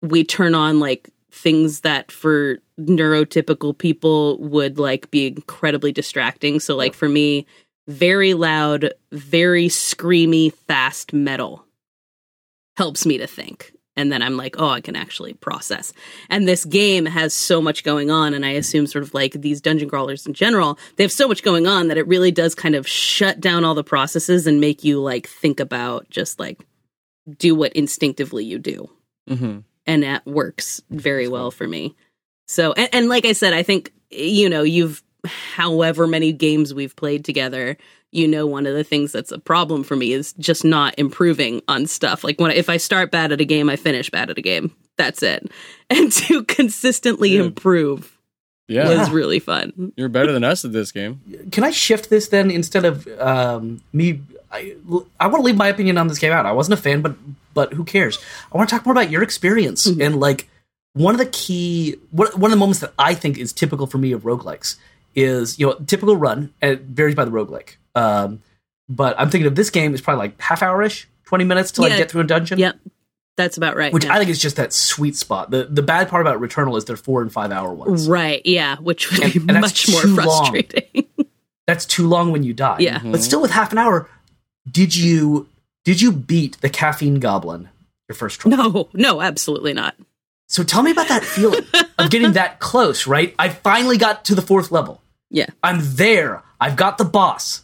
we 0.02 0.22
turn 0.22 0.54
on 0.54 0.78
like 0.78 1.10
things 1.30 1.80
that 1.80 2.10
for 2.10 2.58
neurotypical 2.78 3.76
people 3.76 4.38
would 4.38 4.78
like 4.78 5.10
be 5.10 5.26
incredibly 5.26 5.92
distracting. 5.92 6.60
So 6.60 6.76
like 6.76 6.94
for 6.94 7.08
me, 7.08 7.46
very 7.86 8.34
loud, 8.34 8.92
very 9.12 9.68
screamy, 9.68 10.52
fast 10.52 11.12
metal 11.12 11.64
helps 12.76 13.04
me 13.04 13.18
to 13.18 13.26
think. 13.26 13.72
And 13.96 14.12
then 14.12 14.22
I'm 14.22 14.36
like, 14.36 14.56
oh, 14.60 14.68
I 14.68 14.80
can 14.80 14.94
actually 14.94 15.32
process. 15.34 15.92
And 16.30 16.46
this 16.46 16.64
game 16.64 17.04
has 17.04 17.34
so 17.34 17.60
much 17.60 17.82
going 17.82 18.12
on. 18.12 18.32
And 18.32 18.46
I 18.46 18.50
assume, 18.50 18.86
sort 18.86 19.02
of 19.02 19.12
like 19.12 19.32
these 19.32 19.60
dungeon 19.60 19.88
crawlers 19.88 20.24
in 20.24 20.34
general, 20.34 20.78
they 20.96 21.02
have 21.02 21.10
so 21.10 21.26
much 21.26 21.42
going 21.42 21.66
on 21.66 21.88
that 21.88 21.98
it 21.98 22.06
really 22.06 22.30
does 22.30 22.54
kind 22.54 22.76
of 22.76 22.86
shut 22.86 23.40
down 23.40 23.64
all 23.64 23.74
the 23.74 23.82
processes 23.82 24.46
and 24.46 24.60
make 24.60 24.84
you 24.84 25.00
like 25.00 25.26
think 25.26 25.58
about 25.58 26.08
just 26.10 26.38
like 26.38 26.60
do 27.38 27.56
what 27.56 27.72
instinctively 27.72 28.44
you 28.44 28.60
do 28.60 28.88
Mm-hmm. 29.28 29.58
And 29.88 30.04
that 30.04 30.24
works 30.24 30.80
very 30.90 31.26
well 31.26 31.50
for 31.50 31.66
me. 31.66 31.96
So, 32.46 32.72
and, 32.74 32.88
and 32.92 33.08
like 33.08 33.24
I 33.24 33.32
said, 33.32 33.52
I 33.52 33.64
think 33.64 33.92
you 34.10 34.48
know 34.48 34.62
you've 34.62 35.02
however 35.24 36.06
many 36.06 36.32
games 36.32 36.72
we've 36.72 36.94
played 36.94 37.24
together. 37.24 37.76
You 38.10 38.26
know, 38.26 38.46
one 38.46 38.66
of 38.66 38.74
the 38.74 38.84
things 38.84 39.12
that's 39.12 39.32
a 39.32 39.38
problem 39.38 39.84
for 39.84 39.94
me 39.96 40.12
is 40.12 40.32
just 40.34 40.64
not 40.64 40.94
improving 40.98 41.60
on 41.68 41.86
stuff. 41.86 42.24
Like 42.24 42.40
when 42.40 42.52
if 42.52 42.70
I 42.70 42.76
start 42.78 43.10
bad 43.10 43.32
at 43.32 43.40
a 43.40 43.44
game, 43.44 43.68
I 43.68 43.76
finish 43.76 44.08
bad 44.08 44.30
at 44.30 44.38
a 44.38 44.42
game. 44.42 44.74
That's 44.96 45.22
it. 45.22 45.50
And 45.90 46.10
to 46.12 46.44
consistently 46.44 47.30
Yeah. 47.30 47.42
improve 47.44 48.16
Yeah. 48.66 48.88
was 48.98 49.10
really 49.10 49.40
fun. 49.40 49.92
You're 49.96 50.08
better 50.10 50.32
than 50.32 50.44
us 50.44 50.64
at 50.64 50.72
this 50.72 50.90
game. 50.92 51.20
Can 51.52 51.64
I 51.64 51.70
shift 51.70 52.08
this 52.10 52.28
then 52.28 52.50
instead 52.50 52.84
of 52.86 53.06
um, 53.20 53.82
me? 53.92 54.20
I, 54.50 54.74
I 55.20 55.26
want 55.26 55.36
to 55.40 55.42
leave 55.42 55.56
my 55.56 55.68
opinion 55.68 55.98
on 55.98 56.08
this 56.08 56.18
game 56.18 56.32
out. 56.32 56.46
I 56.46 56.52
wasn't 56.52 56.78
a 56.78 56.82
fan, 56.82 57.02
but 57.02 57.16
but 57.54 57.72
who 57.74 57.84
cares? 57.84 58.18
I 58.52 58.56
want 58.56 58.68
to 58.70 58.74
talk 58.76 58.86
more 58.86 58.92
about 58.92 59.10
your 59.10 59.22
experience 59.22 59.86
and 59.86 60.18
like 60.20 60.48
one 60.94 61.14
of 61.14 61.18
the 61.18 61.26
key 61.26 61.96
one, 62.10 62.28
one 62.32 62.50
of 62.50 62.56
the 62.56 62.58
moments 62.60 62.80
that 62.80 62.92
I 62.98 63.14
think 63.14 63.36
is 63.38 63.52
typical 63.52 63.86
for 63.86 63.98
me 63.98 64.12
of 64.12 64.22
roguelikes 64.22 64.76
is 65.14 65.58
you 65.58 65.66
know 65.66 65.74
typical 65.86 66.16
run 66.16 66.52
and 66.62 66.72
it 66.72 66.80
varies 66.82 67.14
by 67.14 67.24
the 67.24 67.30
roguelike. 67.30 67.76
Um, 67.94 68.42
but 68.88 69.18
I'm 69.18 69.28
thinking 69.30 69.46
of 69.46 69.54
this 69.54 69.70
game 69.70 69.92
is 69.94 70.00
probably 70.00 70.26
like 70.28 70.40
half 70.40 70.62
hour 70.62 70.82
ish, 70.82 71.06
twenty 71.24 71.44
minutes 71.44 71.72
to 71.72 71.82
like 71.82 71.90
Yeah. 71.92 71.98
get 71.98 72.10
through 72.10 72.22
a 72.22 72.24
dungeon. 72.24 72.58
Yep, 72.58 72.78
that's 73.36 73.56
about 73.58 73.76
right. 73.76 73.92
Which 73.92 74.04
yeah. 74.06 74.14
I 74.14 74.18
think 74.18 74.30
is 74.30 74.38
just 74.38 74.56
that 74.56 74.72
sweet 74.72 75.14
spot. 75.16 75.50
The 75.50 75.64
the 75.64 75.82
bad 75.82 76.08
part 76.08 76.26
about 76.26 76.40
Returnal 76.40 76.76
is 76.78 76.86
they're 76.86 76.96
four 76.96 77.20
and 77.22 77.30
five 77.32 77.52
hour 77.52 77.72
ones. 77.74 78.08
right, 78.08 78.40
yeah, 78.46 78.76
which 78.78 79.10
would 79.10 79.20
And- 79.24 79.32
be 79.34 79.40
and 79.52 79.60
much 79.60 79.90
more 79.90 80.00
frustrating. 80.02 81.04
That's 81.66 81.84
too 81.84 82.08
long 82.08 82.32
when 82.32 82.44
you 82.44 82.54
die. 82.54 82.78
Yeah. 82.80 83.00
But 83.04 83.20
still 83.22 83.42
with 83.42 83.50
half 83.50 83.72
an 83.72 83.78
hour, 83.78 84.08
did 84.70 84.94
you 84.94 85.48
did 85.84 86.00
you 86.00 86.12
beat 86.12 86.60
the 86.60 86.68
caffeine 86.68 87.20
goblin 87.20 87.68
your 88.08 88.16
first 88.16 88.40
try? 88.40 88.50
no, 88.50 88.88
no, 88.92 89.20
absolutely 89.20 89.72
not. 89.72 89.94
So 90.48 90.64
tell 90.64 90.82
me 90.82 90.90
about 90.90 91.08
that 91.08 91.24
feeling 91.24 91.64
of 91.98 92.10
getting 92.10 92.32
that 92.32 92.58
close, 92.58 93.06
right? 93.06 93.34
I 93.38 93.50
finally 93.50 93.98
got 93.98 94.24
to 94.26 94.34
the 94.34 94.42
fourth 94.42 94.70
level. 94.70 95.02
Yeah. 95.30 95.46
I'm 95.62 95.78
there. 95.80 96.42
I've 96.60 96.76
got 96.76 96.96
the 96.98 97.04
boss. 97.04 97.62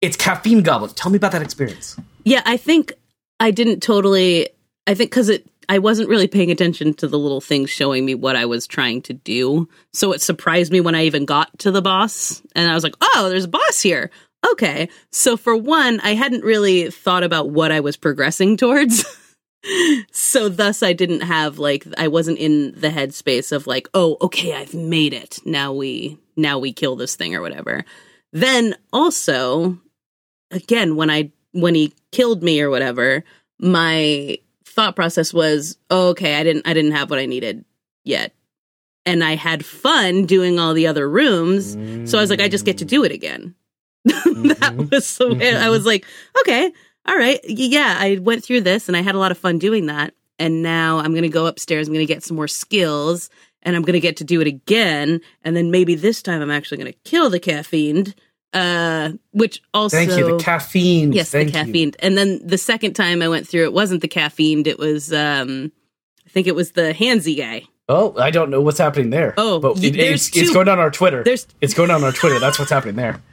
It's 0.00 0.16
caffeine 0.16 0.62
goblin. 0.62 0.92
Tell 0.92 1.10
me 1.10 1.16
about 1.16 1.32
that 1.32 1.42
experience. 1.42 1.96
Yeah, 2.24 2.42
I 2.46 2.56
think 2.56 2.92
I 3.40 3.50
didn't 3.50 3.80
totally. 3.80 4.48
I 4.86 4.94
think 4.94 5.10
because 5.10 5.28
it, 5.28 5.46
I 5.68 5.78
wasn't 5.78 6.08
really 6.08 6.28
paying 6.28 6.50
attention 6.50 6.94
to 6.94 7.08
the 7.08 7.18
little 7.18 7.40
things 7.40 7.68
showing 7.68 8.04
me 8.04 8.14
what 8.14 8.36
I 8.36 8.46
was 8.46 8.66
trying 8.66 9.02
to 9.02 9.12
do. 9.12 9.68
So 9.92 10.12
it 10.12 10.20
surprised 10.20 10.72
me 10.72 10.80
when 10.80 10.94
I 10.94 11.04
even 11.04 11.24
got 11.24 11.56
to 11.60 11.70
the 11.70 11.82
boss, 11.82 12.42
and 12.54 12.70
I 12.70 12.74
was 12.74 12.84
like, 12.84 12.94
"Oh, 13.00 13.28
there's 13.28 13.44
a 13.44 13.48
boss 13.48 13.80
here." 13.80 14.10
Okay, 14.52 14.88
so 15.10 15.36
for 15.36 15.56
one, 15.56 16.00
I 16.00 16.14
hadn't 16.14 16.44
really 16.44 16.90
thought 16.90 17.22
about 17.22 17.50
what 17.50 17.72
I 17.72 17.80
was 17.80 17.96
progressing 17.96 18.56
towards. 18.56 19.04
so 20.12 20.48
thus 20.48 20.82
I 20.82 20.92
didn't 20.92 21.20
have 21.20 21.58
like 21.58 21.86
I 21.98 22.08
wasn't 22.08 22.38
in 22.38 22.72
the 22.72 22.88
headspace 22.88 23.52
of 23.52 23.66
like, 23.66 23.88
"Oh, 23.92 24.16
okay, 24.22 24.54
I've 24.54 24.74
made 24.74 25.12
it. 25.12 25.40
Now 25.44 25.72
we 25.72 26.18
now 26.36 26.58
we 26.58 26.72
kill 26.72 26.96
this 26.96 27.16
thing 27.16 27.34
or 27.34 27.42
whatever." 27.42 27.84
Then 28.32 28.76
also, 28.92 29.78
again 30.50 30.96
when 30.96 31.10
i 31.10 31.30
when 31.52 31.74
he 31.74 31.92
killed 32.12 32.42
me 32.42 32.60
or 32.60 32.70
whatever 32.70 33.24
my 33.58 34.38
thought 34.64 34.96
process 34.96 35.32
was 35.32 35.76
oh, 35.90 36.08
okay 36.08 36.36
i 36.36 36.42
didn't 36.42 36.66
i 36.66 36.74
didn't 36.74 36.92
have 36.92 37.10
what 37.10 37.18
i 37.18 37.26
needed 37.26 37.64
yet 38.04 38.34
and 39.06 39.22
i 39.22 39.34
had 39.34 39.64
fun 39.64 40.26
doing 40.26 40.58
all 40.58 40.74
the 40.74 40.86
other 40.86 41.08
rooms 41.08 41.72
so 42.10 42.18
i 42.18 42.20
was 42.20 42.30
like 42.30 42.40
i 42.40 42.48
just 42.48 42.64
get 42.64 42.78
to 42.78 42.84
do 42.84 43.04
it 43.04 43.12
again 43.12 43.54
that 44.04 44.88
was 44.90 45.16
the 45.18 45.34
way 45.34 45.54
i 45.56 45.68
was 45.68 45.84
like 45.84 46.04
okay 46.40 46.72
all 47.06 47.16
right, 47.16 47.40
yeah, 47.44 47.96
I 47.98 48.18
went 48.20 48.44
through 48.44 48.60
this 48.60 48.86
and 48.86 48.94
I 48.96 49.00
had 49.00 49.14
a 49.14 49.18
lot 49.18 49.32
of 49.32 49.38
fun 49.38 49.58
doing 49.58 49.86
that. 49.86 50.12
And 50.38 50.62
now 50.62 50.98
I'm 50.98 51.12
going 51.12 51.22
to 51.22 51.30
go 51.30 51.46
upstairs. 51.46 51.88
I'm 51.88 51.94
going 51.94 52.06
to 52.06 52.14
get 52.14 52.22
some 52.22 52.36
more 52.36 52.46
skills 52.46 53.30
and 53.62 53.74
I'm 53.74 53.80
going 53.82 53.94
to 53.94 54.00
get 54.00 54.18
to 54.18 54.24
do 54.24 54.40
it 54.42 54.46
again. 54.46 55.22
And 55.42 55.56
then 55.56 55.70
maybe 55.70 55.94
this 55.94 56.22
time 56.22 56.42
I'm 56.42 56.50
actually 56.50 56.76
going 56.76 56.92
to 56.92 56.98
kill 57.10 57.30
the 57.30 57.40
caffeine. 57.40 58.14
Uh, 58.52 59.12
which 59.32 59.62
also 59.72 59.96
Thank 59.96 60.10
you. 60.10 60.36
The 60.36 60.44
caffeine. 60.44 61.12
Yes, 61.12 61.30
Thank 61.30 61.52
the 61.52 61.58
you. 61.58 61.64
caffeine. 61.64 61.92
And 62.00 62.18
then 62.18 62.46
the 62.46 62.58
second 62.58 62.92
time 62.92 63.22
I 63.22 63.28
went 63.28 63.48
through, 63.48 63.64
it 63.64 63.72
wasn't 63.72 64.02
the 64.02 64.08
caffeine. 64.08 64.66
It 64.66 64.78
was, 64.78 65.10
um, 65.10 65.72
I 66.26 66.28
think 66.28 66.46
it 66.48 66.54
was 66.54 66.72
the 66.72 66.92
handsy 66.92 67.36
guy. 67.36 67.62
Oh, 67.88 68.14
I 68.18 68.30
don't 68.30 68.50
know 68.50 68.60
what's 68.60 68.78
happening 68.78 69.08
there. 69.08 69.32
Oh, 69.38 69.58
but 69.58 69.82
it- 69.82 69.96
it's, 69.96 70.36
it's 70.36 70.52
going 70.52 70.68
on 70.68 70.78
our 70.78 70.90
Twitter. 70.90 71.24
there's- 71.24 71.46
it's 71.62 71.74
going 71.74 71.90
on 71.90 72.04
our 72.04 72.12
Twitter. 72.12 72.38
That's 72.38 72.58
what's 72.58 72.70
happening 72.70 72.96
there. 72.96 73.22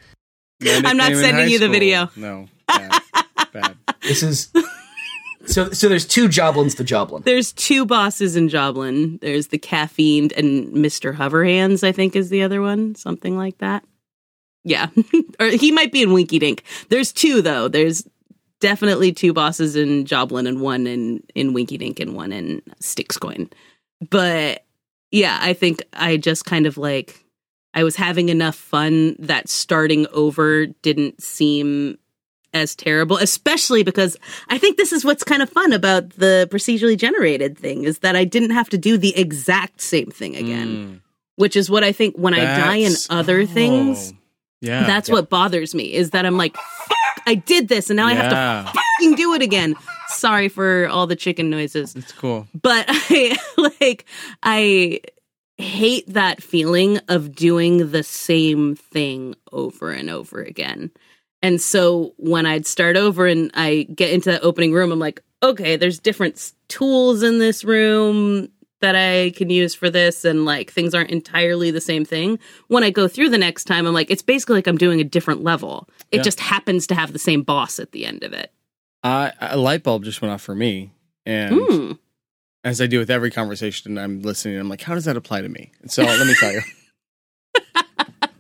My 0.62 0.82
I'm 0.86 0.98
not 0.98 1.14
sending 1.14 1.50
you 1.50 1.60
the 1.60 1.66
school. 1.66 1.74
video. 1.74 2.10
No. 2.16 2.48
Bad. 2.68 3.02
Bad. 3.54 3.78
This 4.02 4.24
is 4.24 4.50
so. 5.46 5.72
So 5.72 5.90
there's 5.90 6.06
two 6.06 6.30
Joblins. 6.30 6.76
The 6.76 6.86
Joblin. 6.86 7.24
There's 7.24 7.52
two 7.52 7.86
bosses 7.86 8.38
in 8.38 8.48
Joblin. 8.48 9.18
There's 9.22 9.48
the 9.48 9.58
caffeine 9.58 10.30
and 10.38 10.72
Mr. 10.72 11.14
Hoverhands, 11.14 11.84
I 11.84 11.92
think 11.92 12.16
is 12.16 12.30
the 12.30 12.44
other 12.44 12.62
one, 12.62 12.96
something 12.96 13.38
like 13.38 13.58
that. 13.58 13.84
Yeah. 14.64 14.88
or 15.42 15.48
he 15.48 15.72
might 15.74 15.92
be 15.92 16.04
in 16.04 16.14
Winky 16.14 16.40
Dink. 16.40 16.64
There's 16.90 17.12
two 17.12 17.42
though. 17.42 17.68
There's 17.68 18.08
definitely 18.62 19.12
two 19.12 19.34
bosses 19.34 19.76
in 19.76 20.06
Joblin 20.06 20.48
and 20.48 20.62
one 20.62 20.88
in 20.88 21.22
in 21.36 21.54
Winky 21.54 21.78
Dink 21.78 22.00
and 22.00 22.16
one 22.16 22.32
in 22.32 22.62
Styxcoin. 22.82 23.52
But 24.10 24.64
yeah, 25.12 25.38
I 25.42 25.52
think 25.52 25.84
I 25.92 26.16
just 26.16 26.46
kind 26.46 26.66
of 26.66 26.78
like 26.78 27.26
I 27.78 27.84
was 27.84 27.96
having 27.96 28.30
enough 28.30 28.56
fun 28.56 29.16
that 29.20 29.48
starting 29.50 30.08
over 30.12 30.66
didn't 30.66 31.22
seem 31.22 31.98
as 32.54 32.76
terrible, 32.76 33.18
especially 33.18 33.84
because 33.84 34.18
I 34.50 34.58
think 34.58 34.78
this 34.78 34.92
is 34.92 35.06
what's 35.06 35.24
kind 35.24 35.42
of 35.44 35.50
fun 35.50 35.74
about 35.74 36.10
the 36.12 36.48
procedurally 36.52 36.98
generated 36.98 37.58
thing 37.58 37.84
is 37.84 38.00
that 38.00 38.16
I 38.16 38.24
didn't 38.24 38.52
have 38.52 38.70
to 38.70 38.78
do 38.80 38.98
the 38.98 39.16
exact 39.16 39.80
same 39.82 40.08
thing 40.10 40.36
again, 40.36 40.68
Mm. 40.68 41.02
which 41.36 41.56
is 41.56 41.70
what 41.70 41.84
I 41.84 41.92
think 41.92 42.16
when 42.18 42.34
I 42.34 42.40
die 42.44 42.76
in 42.78 42.94
That's- 42.94 43.08
other 43.12 43.46
things, 43.46 44.12
oh. 44.14 44.18
Yeah. 44.62 44.88
that's 44.88 45.08
what 45.10 45.30
bothers 45.30 45.76
me 45.76 45.94
is 45.94 46.10
that 46.12 46.26
I'm 46.26 46.36
like, 46.38 46.56
Fuck, 46.56 47.24
I 47.28 47.36
did 47.36 47.68
this 47.68 47.92
and 47.92 47.98
now 47.98 48.08
I 48.08 48.14
have 48.16 48.32
to 48.66 48.72
fucking 48.74 49.16
do 49.16 49.34
it 49.36 49.44
again. 49.44 49.76
Sorry 50.08 50.48
for 50.50 50.88
all 50.88 51.06
the 51.06 51.16
chicken 51.18 51.52
noises 51.52 51.96
It's 51.96 52.12
cool. 52.14 52.48
but 52.60 52.86
I 52.90 53.38
like 53.58 54.06
I 54.42 55.02
hate 55.58 56.06
that 56.14 56.42
feeling 56.44 57.00
of 57.08 57.34
doing 57.36 57.92
the 57.92 58.04
same 58.04 58.76
thing 58.76 59.36
over 59.52 59.92
and 59.92 60.10
over 60.10 60.42
again. 60.42 60.92
And 61.42 61.62
so 61.62 62.14
when 62.18 62.46
I'd 62.46 62.66
start 62.66 62.96
over 62.98 63.28
and 63.28 63.52
I 63.54 63.88
get 63.94 64.12
into 64.12 64.32
that 64.32 64.44
opening 64.44 64.74
room, 64.74 64.92
I'm 64.92 65.00
like, 65.00 65.22
okay, 65.44 65.76
there's 65.76 66.00
different 66.00 66.54
tools 66.68 67.24
in 67.24 67.40
this 67.40 67.64
room 67.64 68.50
that 68.82 68.96
I 68.96 69.32
can 69.32 69.50
use 69.50 69.74
for 69.74 69.90
this, 69.90 70.24
and 70.24 70.46
like 70.46 70.72
things 70.72 70.94
aren't 70.94 71.10
entirely 71.10 71.72
the 71.72 71.82
same 71.82 72.06
thing. 72.06 72.38
When 72.68 72.84
I 72.84 72.92
go 72.92 73.08
through 73.08 73.30
the 73.30 73.38
next 73.40 73.64
time, 73.64 73.88
I'm 73.88 73.94
like, 73.94 74.12
it's 74.12 74.22
basically 74.22 74.56
like 74.56 74.68
I'm 74.68 74.78
doing 74.78 75.00
a 75.00 75.04
different 75.04 75.44
level. 75.44 75.88
It 76.12 76.18
Yeah. 76.18 76.24
just 76.24 76.40
happens 76.40 76.86
to 76.88 76.96
have 76.96 77.12
the 77.12 77.18
same 77.20 77.42
boss 77.42 77.80
at 77.80 77.92
the 77.92 78.06
end 78.06 78.24
of 78.24 78.34
it. 78.34 78.52
I, 79.04 79.34
a 79.42 79.58
light 79.58 79.82
bulb 79.82 80.04
just 80.04 80.22
went 80.22 80.32
off 80.32 80.44
for 80.44 80.54
me. 80.54 80.92
And 81.26 81.60
Hmm. 81.60 81.92
As 82.64 82.82
I 82.82 82.88
do 82.88 83.00
with 83.00 83.10
every 83.10 83.32
conversation, 83.32 83.98
I'm 83.98 84.22
listening. 84.22 84.58
I'm 84.58 84.70
like, 84.70 84.82
how 84.82 84.94
does 84.94 85.06
that 85.06 85.16
apply 85.18 85.42
to 85.42 85.50
me? 85.50 85.72
And 85.82 85.92
so 85.92 86.04
let 86.04 86.26
me 86.28 86.36
tell 86.40 86.52
you. 86.52 86.62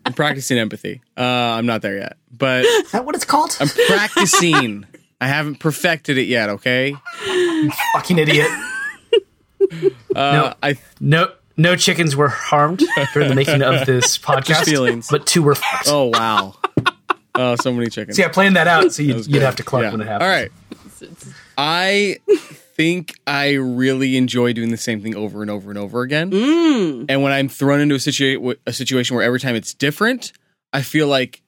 I'm 0.05 0.13
practicing 0.13 0.57
empathy. 0.57 1.01
Uh, 1.18 1.22
I'm 1.22 1.65
not 1.65 1.82
there 1.82 1.97
yet, 1.97 2.18
but 2.32 2.63
Is 2.65 2.91
that 2.91 3.05
what 3.05 3.13
it's 3.15 3.26
called? 3.26 3.55
I'm 3.59 3.68
practicing. 3.88 4.86
I 5.22 5.28
haven't 5.28 5.55
perfected 5.59 6.18
it 6.18 6.28
yet. 6.28 6.49
Okay. 6.49 6.95
You 7.26 7.72
fucking 7.93 8.18
idiot. 8.20 8.47
Uh, 9.61 9.65
No. 10.15 10.53
I 10.63 10.78
No, 10.99 11.32
no 11.57 11.76
chickens 11.76 12.15
were 12.15 12.30
harmed 12.30 12.84
during 13.13 13.28
the 13.30 13.36
making 13.36 13.61
of 13.63 13.86
this 13.86 14.18
podcast. 14.20 14.63
feelings. 14.65 15.07
but 15.09 15.26
two 15.26 15.41
were 15.43 15.55
fucked. 15.55 15.88
oh 15.88 16.05
wow. 16.13 16.55
Oh, 17.36 17.55
so 17.55 17.72
many 17.74 17.89
chickens. 17.89 18.15
See, 18.15 18.24
I 18.24 18.30
planned 18.30 18.55
that 18.55 18.68
out, 18.68 18.93
so 18.93 19.03
you'd, 19.03 19.15
was 19.18 19.28
you'd 19.28 19.41
have 19.43 19.57
to 19.57 19.63
cluck 19.63 19.84
Yeah. 19.84 19.91
when 19.91 20.01
it 20.01 20.07
happens. 20.07 20.24
All 20.24 20.30
right. 20.30 20.51
I 21.57 22.18
think 22.78 23.20
I 23.26 23.54
really 23.54 24.16
enjoy 24.16 24.54
doing 24.54 24.70
the 24.70 24.78
same 24.78 25.02
thing 25.02 25.16
over 25.16 25.42
and 25.42 25.50
over 25.52 25.70
and 25.70 25.78
over 25.78 26.02
again. 26.02 26.32
Mm. 26.32 27.06
And 27.10 27.24
when 27.24 27.34
I'm 27.34 27.50
thrown 27.50 27.82
into 27.82 27.96
a 27.96 28.00
situation, 28.00 28.56
a 28.66 28.72
situation 28.72 29.16
where 29.16 29.26
every 29.26 29.40
time 29.40 29.56
it's 29.56 29.74
different, 29.74 30.32
I 30.72 30.84
feel 30.84 31.08
like 31.08 31.42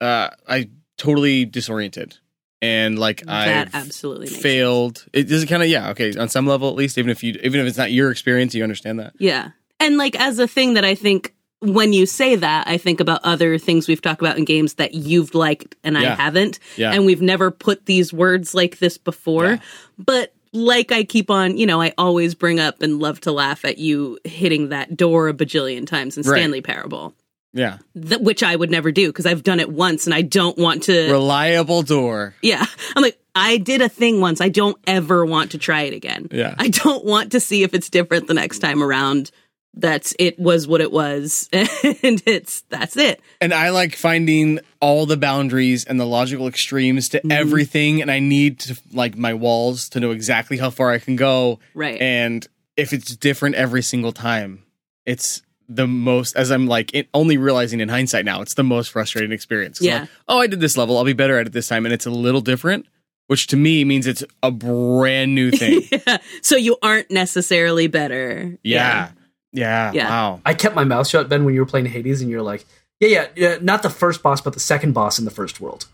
uh, 0.00 0.30
I 0.48 0.70
totally 0.96 1.44
disoriented 1.44 2.16
and 2.62 2.98
like 2.98 3.22
I've 3.28 3.74
absolutely 3.74 4.28
failed. 4.28 5.04
It 5.12 5.24
does 5.24 5.42
it 5.42 5.46
kind 5.46 5.62
of 5.62 5.68
yeah 5.68 5.90
okay 5.90 6.16
on 6.16 6.28
some 6.28 6.46
level 6.46 6.68
at 6.68 6.74
least 6.74 6.96
even 6.96 7.10
if 7.10 7.22
you 7.22 7.38
even 7.42 7.60
if 7.60 7.66
it's 7.66 7.76
not 7.76 7.92
your 7.92 8.10
experience 8.10 8.54
you 8.54 8.62
understand 8.62 9.00
that 9.00 9.12
Yeah. 9.18 9.50
And 9.78 9.98
like 9.98 10.18
as 10.18 10.38
a 10.38 10.48
thing 10.48 10.74
that 10.74 10.84
I 10.84 10.94
think 10.94 11.34
when 11.60 11.92
you 11.92 12.06
say 12.06 12.36
that, 12.36 12.68
I 12.68 12.78
think 12.78 13.00
about 13.00 13.20
other 13.24 13.58
things 13.58 13.88
we've 13.88 14.00
talked 14.00 14.20
about 14.20 14.38
in 14.38 14.44
games 14.44 14.74
that 14.74 14.94
you've 14.94 15.34
liked 15.34 15.74
and 15.82 15.98
I 15.98 16.04
haven't. 16.14 16.58
Yeah. 16.76 16.92
And 16.92 17.06
we've 17.06 17.22
never 17.22 17.50
put 17.50 17.86
these 17.86 18.12
words 18.12 18.54
like 18.54 18.78
this 18.78 18.98
before. 18.98 19.46
Yeah. 19.46 19.58
But 19.98 20.34
like 20.56 20.90
I 20.92 21.04
keep 21.04 21.30
on, 21.30 21.56
you 21.56 21.66
know, 21.66 21.80
I 21.80 21.92
always 21.98 22.34
bring 22.34 22.58
up 22.60 22.82
and 22.82 22.98
love 22.98 23.20
to 23.22 23.32
laugh 23.32 23.64
at 23.64 23.78
you 23.78 24.18
hitting 24.24 24.70
that 24.70 24.96
door 24.96 25.28
a 25.28 25.34
bajillion 25.34 25.86
times 25.86 26.16
in 26.16 26.22
Right. 26.24 26.38
Stanley 26.40 26.60
Parable. 26.62 27.14
yeah 27.52 27.78
Th- 27.94 28.20
which 28.20 28.42
I 28.42 28.56
would 28.56 28.70
never 28.70 28.90
do 28.92 29.06
because 29.08 29.26
I've 29.26 29.42
done 29.42 29.60
it 29.60 29.70
once 29.70 30.06
and 30.06 30.14
I 30.14 30.22
don't 30.22 30.58
want 30.58 30.82
to. 30.84 31.10
reliable 31.10 31.82
door 31.82 32.34
Yeah. 32.42 32.64
I'm 32.96 33.02
like, 33.02 33.18
I 33.34 33.58
did 33.58 33.82
a 33.82 33.88
thing 33.88 34.20
once. 34.20 34.40
I 34.40 34.48
don't 34.48 34.78
ever 34.86 35.24
want 35.26 35.50
to 35.52 35.58
try 35.58 35.82
it 35.82 35.92
again. 35.94 36.28
Yeah. 36.32 36.54
I 36.58 36.68
don't 36.68 37.04
want 37.04 37.32
to 37.32 37.40
see 37.40 37.62
if 37.62 37.74
it's 37.74 37.90
different 37.90 38.28
the 38.28 38.34
next 38.34 38.58
time 38.60 38.82
around. 38.82 39.30
That's 39.76 40.14
it 40.18 40.38
was 40.38 40.66
what 40.66 40.80
it 40.80 40.90
was. 40.90 41.48
And 42.02 42.22
it's 42.26 42.62
that's 42.62 42.96
it. 42.96 43.20
and 43.40 43.52
I 43.52 43.70
like 43.70 43.94
finding 43.94 44.60
all 44.80 45.06
the 45.06 45.16
boundaries 45.16 45.84
and 45.84 46.00
the 46.00 46.06
logical 46.06 46.48
extremes 46.48 47.08
to 47.10 47.18
mm-hmm. 47.18 47.30
everything 47.32 48.00
and 48.02 48.10
I 48.10 48.18
need 48.20 48.60
to 48.60 48.78
like 48.92 49.16
my 49.16 49.34
walls 49.34 49.88
to 49.90 50.00
know 50.00 50.10
exactly 50.12 50.56
how 50.58 50.70
far 50.70 50.90
I 50.90 50.98
can 50.98 51.16
go 51.16 51.58
Right. 51.74 52.00
and 52.00 52.46
if 52.76 52.92
it's 52.92 53.14
different 53.16 53.54
every 53.56 53.82
single 53.82 54.12
time 54.12 54.62
it's 55.04 55.42
the 55.68 55.86
most 55.86 56.36
as 56.36 56.50
I'm 56.50 56.66
like 56.66 56.94
it, 56.94 57.08
only 57.14 57.36
realizing 57.38 57.80
in 57.80 57.88
hindsight 57.88 58.24
now 58.24 58.40
it's 58.42 58.54
the 58.54 58.64
most 58.64 58.90
frustrating 58.92 59.32
experience 59.32 59.80
Yeah. 59.80 60.00
like, 60.00 60.08
oh 60.28 60.38
I 60.40 60.46
did 60.46 60.60
this 60.60 60.76
level 60.76 60.96
I'll 60.98 61.04
be 61.04 61.12
better 61.12 61.38
at 61.38 61.46
it 61.46 61.52
this 61.52 61.68
time 61.68 61.86
and 61.86 61.92
it's 61.92 62.06
a 62.06 62.10
little 62.10 62.40
different 62.40 62.86
which 63.26 63.48
to 63.48 63.56
me 63.56 63.84
means 63.84 64.06
it's 64.06 64.22
a 64.42 64.50
brand 64.52 65.34
new 65.34 65.50
thing 65.50 65.82
yeah. 66.06 66.18
so 66.42 66.56
you 66.56 66.76
aren't 66.82 67.10
necessarily 67.10 67.86
better. 67.88 68.56
yeah 68.62 68.78
yeah, 69.06 69.10
Yeah. 69.52 69.92
wow 69.92 70.40
I 70.44 70.54
kept 70.54 70.74
my 70.74 70.84
mouth 70.84 71.08
shut, 71.08 71.28
Ben, 71.28 71.44
when 71.44 71.54
you 71.54 71.60
were 71.60 71.66
playing 71.66 71.86
Hades, 71.86 72.20
and 72.20 72.30
you're 72.30 72.42
like, 72.42 72.64
yeah, 73.00 73.08
yeah, 73.08 73.26
yeah, 73.36 73.58
not 73.60 73.82
the 73.82 73.90
first 73.90 74.22
boss, 74.22 74.40
but 74.40 74.54
the 74.54 74.60
second 74.60 74.92
boss 74.92 75.18
in 75.18 75.24
the 75.24 75.30
first 75.30 75.60
world, 75.60 75.86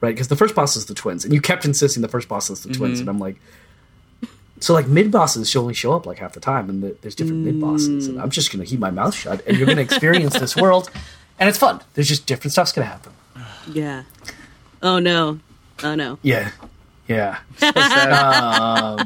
right? 0.00 0.14
Because 0.14 0.28
the 0.28 0.36
first 0.36 0.54
boss 0.54 0.76
is 0.76 0.86
the 0.86 0.94
twins, 0.94 1.24
and 1.24 1.34
you 1.34 1.40
kept 1.40 1.64
insisting 1.64 2.02
the 2.02 2.08
first 2.08 2.28
boss 2.28 2.50
is 2.50 2.62
the 2.62 2.72
twins, 2.72 3.00
mm-hmm. 3.00 3.08
and 3.08 3.16
I'm 3.16 3.18
like, 3.18 3.36
so 4.60 4.72
like 4.72 4.86
mid 4.86 5.10
bosses 5.10 5.50
should 5.50 5.60
only 5.60 5.74
show 5.74 5.92
up 5.92 6.06
like 6.06 6.18
half 6.18 6.32
the 6.32 6.40
time, 6.40 6.70
and 6.70 6.82
the, 6.82 6.96
there's 7.02 7.14
different 7.14 7.44
mid 7.44 7.60
bosses, 7.60 8.06
and 8.06 8.18
mm. 8.18 8.22
I'm 8.22 8.30
just 8.30 8.52
gonna 8.52 8.64
keep 8.64 8.80
my 8.80 8.90
mouth 8.90 9.14
shut, 9.14 9.44
and 9.46 9.56
you're 9.56 9.66
gonna 9.66 9.80
experience 9.80 10.38
this 10.38 10.56
world, 10.56 10.90
and 11.38 11.48
it's 11.48 11.58
fun. 11.58 11.80
There's 11.94 12.08
just 12.08 12.26
different 12.26 12.52
stuff's 12.52 12.72
gonna 12.72 12.86
happen. 12.86 13.12
Yeah. 13.72 14.04
Oh 14.82 14.98
no. 14.98 15.40
Oh 15.82 15.94
no. 15.94 16.18
Yeah, 16.22 16.50
yeah. 17.08 17.38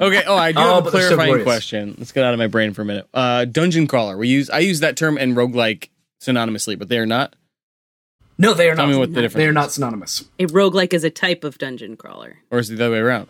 Okay. 0.01 0.22
Oh, 0.26 0.36
I 0.36 0.53
do 0.53 0.59
Oh, 0.61 0.74
have 0.76 0.78
a 0.78 0.82
but 0.82 0.92
they're 0.92 1.03
so 1.03 1.16
clarifying 1.16 1.28
glorious. 1.28 1.44
question. 1.44 1.94
Let's 1.99 2.12
get 2.12 2.24
out 2.24 2.32
of 2.34 2.38
my 2.38 2.46
brain 2.46 2.72
for 2.74 2.82
a 2.82 2.84
minute. 2.84 3.09
Uh, 3.12 3.44
dungeon 3.44 3.86
crawler. 3.86 4.16
We 4.16 4.28
use 4.28 4.49
I 4.51 4.61
use 4.61 4.80
that 4.80 4.96
term 4.96 5.18
and 5.18 5.36
roguelike 5.36 5.88
synonymously, 6.22 6.78
but 6.78 6.88
they 6.88 6.99
are 6.99 7.07
not. 7.07 7.34
No, 8.38 8.55
they 8.55 8.70
are 8.70 8.76
Tell 8.76 8.86
not. 8.86 8.92
me 8.92 8.99
what 8.99 9.12
the 9.12 9.20
difference 9.22 9.42
They 9.42 9.46
are 9.49 9.53
not 9.53 9.72
synonymous. 9.72 10.24
A 10.38 10.46
roguelike 10.46 10.92
is 10.94 11.03
a 11.05 11.11
type 11.11 11.42
of 11.42 11.59
dungeon 11.59 11.96
crawler. 11.96 12.38
Or 12.51 12.59
is 12.61 12.70
it 12.70 12.76
the 12.76 12.84
other 12.86 12.92
way 12.94 13.01
around? 13.01 13.28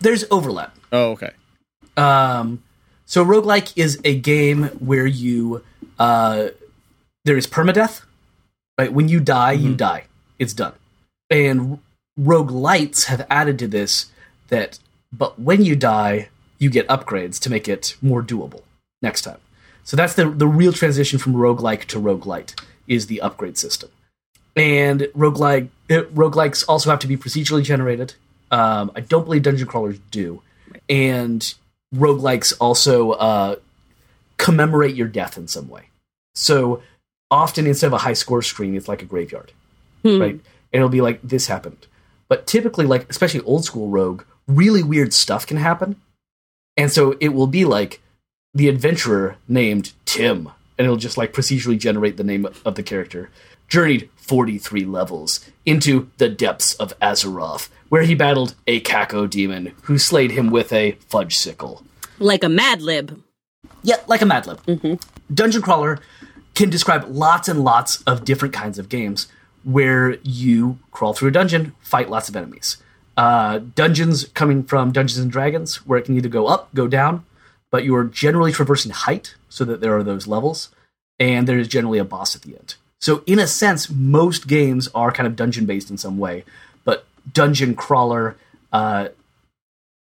There's 0.00 0.24
overlap. 0.30 0.76
Oh, 0.92 1.12
okay. 1.12 1.30
Um, 1.96 2.62
so 3.06 3.24
roguelike 3.24 3.72
is 3.76 4.00
a 4.04 4.18
game 4.18 4.64
where 4.80 5.06
you 5.06 5.62
uh, 5.98 6.48
there 7.24 7.36
is 7.36 7.46
permadeath. 7.46 8.02
Right, 8.78 8.92
when 8.92 9.08
you 9.08 9.18
die, 9.20 9.52
you 9.52 9.74
die. 9.74 10.04
It's 10.38 10.52
done. 10.52 10.72
And 11.30 11.80
roguelites 12.18 13.04
have 13.04 13.26
added 13.30 13.58
to 13.60 13.68
this 13.68 14.10
that, 14.48 14.78
but 15.12 15.38
when 15.38 15.64
you 15.64 15.76
die, 15.76 16.28
you 16.58 16.70
get 16.70 16.88
upgrades 16.88 17.38
to 17.40 17.50
make 17.50 17.68
it 17.68 17.96
more 18.02 18.22
doable 18.22 18.62
next 19.02 19.22
time. 19.22 19.38
So 19.84 19.96
that's 19.96 20.14
the 20.14 20.28
the 20.28 20.46
real 20.46 20.72
transition 20.72 21.18
from 21.18 21.34
roguelike 21.34 21.84
to 21.86 22.00
roguelite 22.00 22.60
is 22.86 23.06
the 23.06 23.20
upgrade 23.20 23.56
system. 23.56 23.90
And 24.56 25.02
roguelike 25.16 25.68
uh, 25.90 26.02
roguelikes 26.14 26.64
also 26.68 26.90
have 26.90 26.98
to 27.00 27.06
be 27.06 27.16
procedurally 27.16 27.62
generated. 27.62 28.14
Um, 28.50 28.90
I 28.94 29.00
don't 29.00 29.24
believe 29.24 29.42
dungeon 29.42 29.66
crawlers 29.66 29.98
do. 30.10 30.42
And 30.88 31.54
roguelikes 31.94 32.52
also 32.60 33.12
uh, 33.12 33.56
commemorate 34.36 34.94
your 34.94 35.08
death 35.08 35.38
in 35.38 35.48
some 35.48 35.68
way. 35.68 35.88
So 36.34 36.82
often 37.30 37.66
instead 37.66 37.88
of 37.88 37.92
a 37.94 37.98
high 37.98 38.14
score 38.14 38.42
screen, 38.42 38.74
it's 38.74 38.88
like 38.88 39.02
a 39.02 39.06
graveyard, 39.06 39.52
right? 40.20 40.32
And 40.32 40.42
it'll 40.72 40.88
be 40.88 41.00
like 41.00 41.20
this 41.22 41.46
happened. 41.46 41.86
But 42.28 42.46
typically, 42.46 42.86
like 42.86 43.08
especially 43.08 43.40
old 43.40 43.64
school 43.64 43.88
Rogue, 43.88 44.22
really 44.46 44.82
weird 44.82 45.12
stuff 45.12 45.46
can 45.46 45.56
happen, 45.56 46.00
and 46.76 46.92
so 46.92 47.16
it 47.20 47.30
will 47.30 47.46
be 47.46 47.64
like 47.64 48.00
the 48.54 48.68
adventurer 48.68 49.36
named 49.46 49.92
Tim, 50.04 50.50
and 50.76 50.84
it'll 50.84 50.96
just 50.96 51.16
like 51.16 51.32
procedurally 51.32 51.78
generate 51.78 52.16
the 52.16 52.24
name 52.24 52.46
of 52.64 52.74
the 52.74 52.82
character. 52.82 53.30
Journeyed 53.68 54.08
43 54.16 54.84
levels 54.84 55.48
into 55.66 56.10
the 56.16 56.28
depths 56.28 56.74
of 56.74 56.98
Azeroth, 57.00 57.68
where 57.88 58.02
he 58.02 58.14
battled 58.14 58.54
a 58.66 58.80
Kako 58.80 59.28
demon 59.28 59.74
who 59.82 59.98
slayed 59.98 60.30
him 60.30 60.50
with 60.50 60.72
a 60.72 60.92
fudge 61.08 61.36
sickle. 61.36 61.82
Like 62.18 62.44
a 62.44 62.48
Mad 62.48 62.82
Lib. 62.82 63.22
Yeah, 63.82 63.96
like 64.06 64.22
a 64.22 64.26
Mad 64.26 64.46
Lib. 64.46 64.64
Mm-hmm. 64.64 65.34
Dungeon 65.34 65.62
Crawler 65.62 66.00
can 66.54 66.70
describe 66.70 67.04
lots 67.08 67.48
and 67.48 67.62
lots 67.62 68.02
of 68.02 68.24
different 68.24 68.54
kinds 68.54 68.78
of 68.78 68.88
games 68.88 69.28
where 69.68 70.16
you 70.22 70.78
crawl 70.92 71.12
through 71.12 71.28
a 71.28 71.32
dungeon, 71.32 71.74
fight 71.80 72.08
lots 72.08 72.30
of 72.30 72.36
enemies. 72.36 72.78
Uh, 73.18 73.58
dungeons 73.58 74.24
coming 74.32 74.62
from 74.62 74.92
Dungeons 74.92 75.18
and 75.18 75.30
Dragons, 75.30 75.86
where 75.86 75.98
it 75.98 76.06
can 76.06 76.16
either 76.16 76.28
go 76.30 76.46
up, 76.46 76.72
go 76.72 76.88
down, 76.88 77.26
but 77.70 77.84
you 77.84 77.94
are 77.94 78.04
generally 78.04 78.50
traversing 78.50 78.92
height 78.92 79.34
so 79.50 79.66
that 79.66 79.82
there 79.82 79.94
are 79.94 80.02
those 80.02 80.26
levels, 80.26 80.70
and 81.18 81.46
there 81.46 81.58
is 81.58 81.68
generally 81.68 81.98
a 81.98 82.04
boss 82.04 82.34
at 82.34 82.42
the 82.42 82.54
end. 82.54 82.76
So, 82.98 83.22
in 83.26 83.38
a 83.38 83.46
sense, 83.46 83.90
most 83.90 84.48
games 84.48 84.88
are 84.94 85.12
kind 85.12 85.26
of 85.26 85.36
dungeon 85.36 85.66
based 85.66 85.90
in 85.90 85.98
some 85.98 86.16
way, 86.16 86.44
but 86.84 87.04
Dungeon 87.30 87.74
Crawler, 87.74 88.36
uh, 88.72 89.08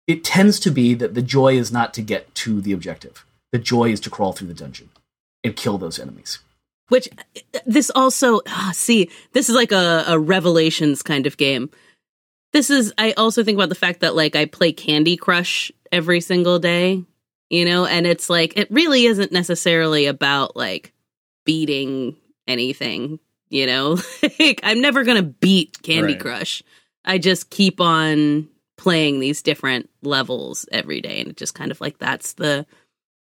it 0.08 0.24
tends 0.24 0.58
to 0.60 0.70
be 0.72 0.94
that 0.94 1.14
the 1.14 1.22
joy 1.22 1.56
is 1.56 1.70
not 1.70 1.94
to 1.94 2.02
get 2.02 2.34
to 2.36 2.60
the 2.60 2.72
objective. 2.72 3.24
The 3.52 3.58
joy 3.60 3.92
is 3.92 4.00
to 4.00 4.10
crawl 4.10 4.32
through 4.32 4.48
the 4.48 4.54
dungeon 4.54 4.90
and 5.44 5.54
kill 5.54 5.78
those 5.78 6.00
enemies. 6.00 6.40
Which 6.88 7.08
this 7.64 7.90
also 7.94 8.40
ah, 8.46 8.72
see 8.74 9.10
this 9.32 9.48
is 9.48 9.54
like 9.54 9.72
a, 9.72 10.04
a 10.06 10.18
revelations 10.18 11.02
kind 11.02 11.26
of 11.26 11.36
game. 11.36 11.70
This 12.52 12.70
is 12.70 12.92
I 12.98 13.12
also 13.12 13.42
think 13.42 13.56
about 13.56 13.70
the 13.70 13.74
fact 13.74 14.00
that 14.00 14.14
like 14.14 14.36
I 14.36 14.44
play 14.44 14.72
Candy 14.72 15.16
Crush 15.16 15.72
every 15.90 16.20
single 16.20 16.58
day, 16.58 17.02
you 17.48 17.64
know, 17.64 17.86
and 17.86 18.06
it's 18.06 18.28
like 18.28 18.56
it 18.56 18.70
really 18.70 19.06
isn't 19.06 19.32
necessarily 19.32 20.06
about 20.06 20.56
like 20.56 20.92
beating 21.44 22.16
anything, 22.46 23.18
you 23.48 23.66
know. 23.66 23.98
like 24.38 24.60
I'm 24.62 24.80
never 24.80 25.04
gonna 25.04 25.22
beat 25.22 25.82
Candy 25.82 26.12
Right. 26.12 26.20
Crush. 26.20 26.62
I 27.04 27.18
just 27.18 27.50
keep 27.50 27.80
on 27.80 28.48
playing 28.76 29.20
these 29.20 29.42
different 29.42 29.88
levels 30.02 30.66
every 30.70 31.00
day, 31.00 31.20
and 31.20 31.30
it 31.30 31.36
just 31.36 31.54
kind 31.54 31.70
of 31.70 31.80
like 31.80 31.98
that's 31.98 32.34
the 32.34 32.66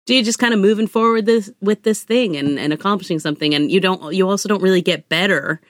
do 0.06 0.16
you 0.16 0.24
just 0.24 0.40
kind 0.40 0.54
of 0.54 0.60
moving 0.60 0.88
forward 0.88 1.26
this 1.26 1.52
with 1.62 1.84
this 1.84 2.04
thing 2.04 2.36
and, 2.36 2.60
and 2.60 2.74
accomplishing 2.74 3.20
something 3.20 3.54
and 3.54 3.72
you 3.72 3.80
don't 3.80 4.14
you 4.14 4.30
also 4.30 4.50
don't 4.50 4.62
really 4.62 4.82
get 4.82 5.10
better 5.10 5.62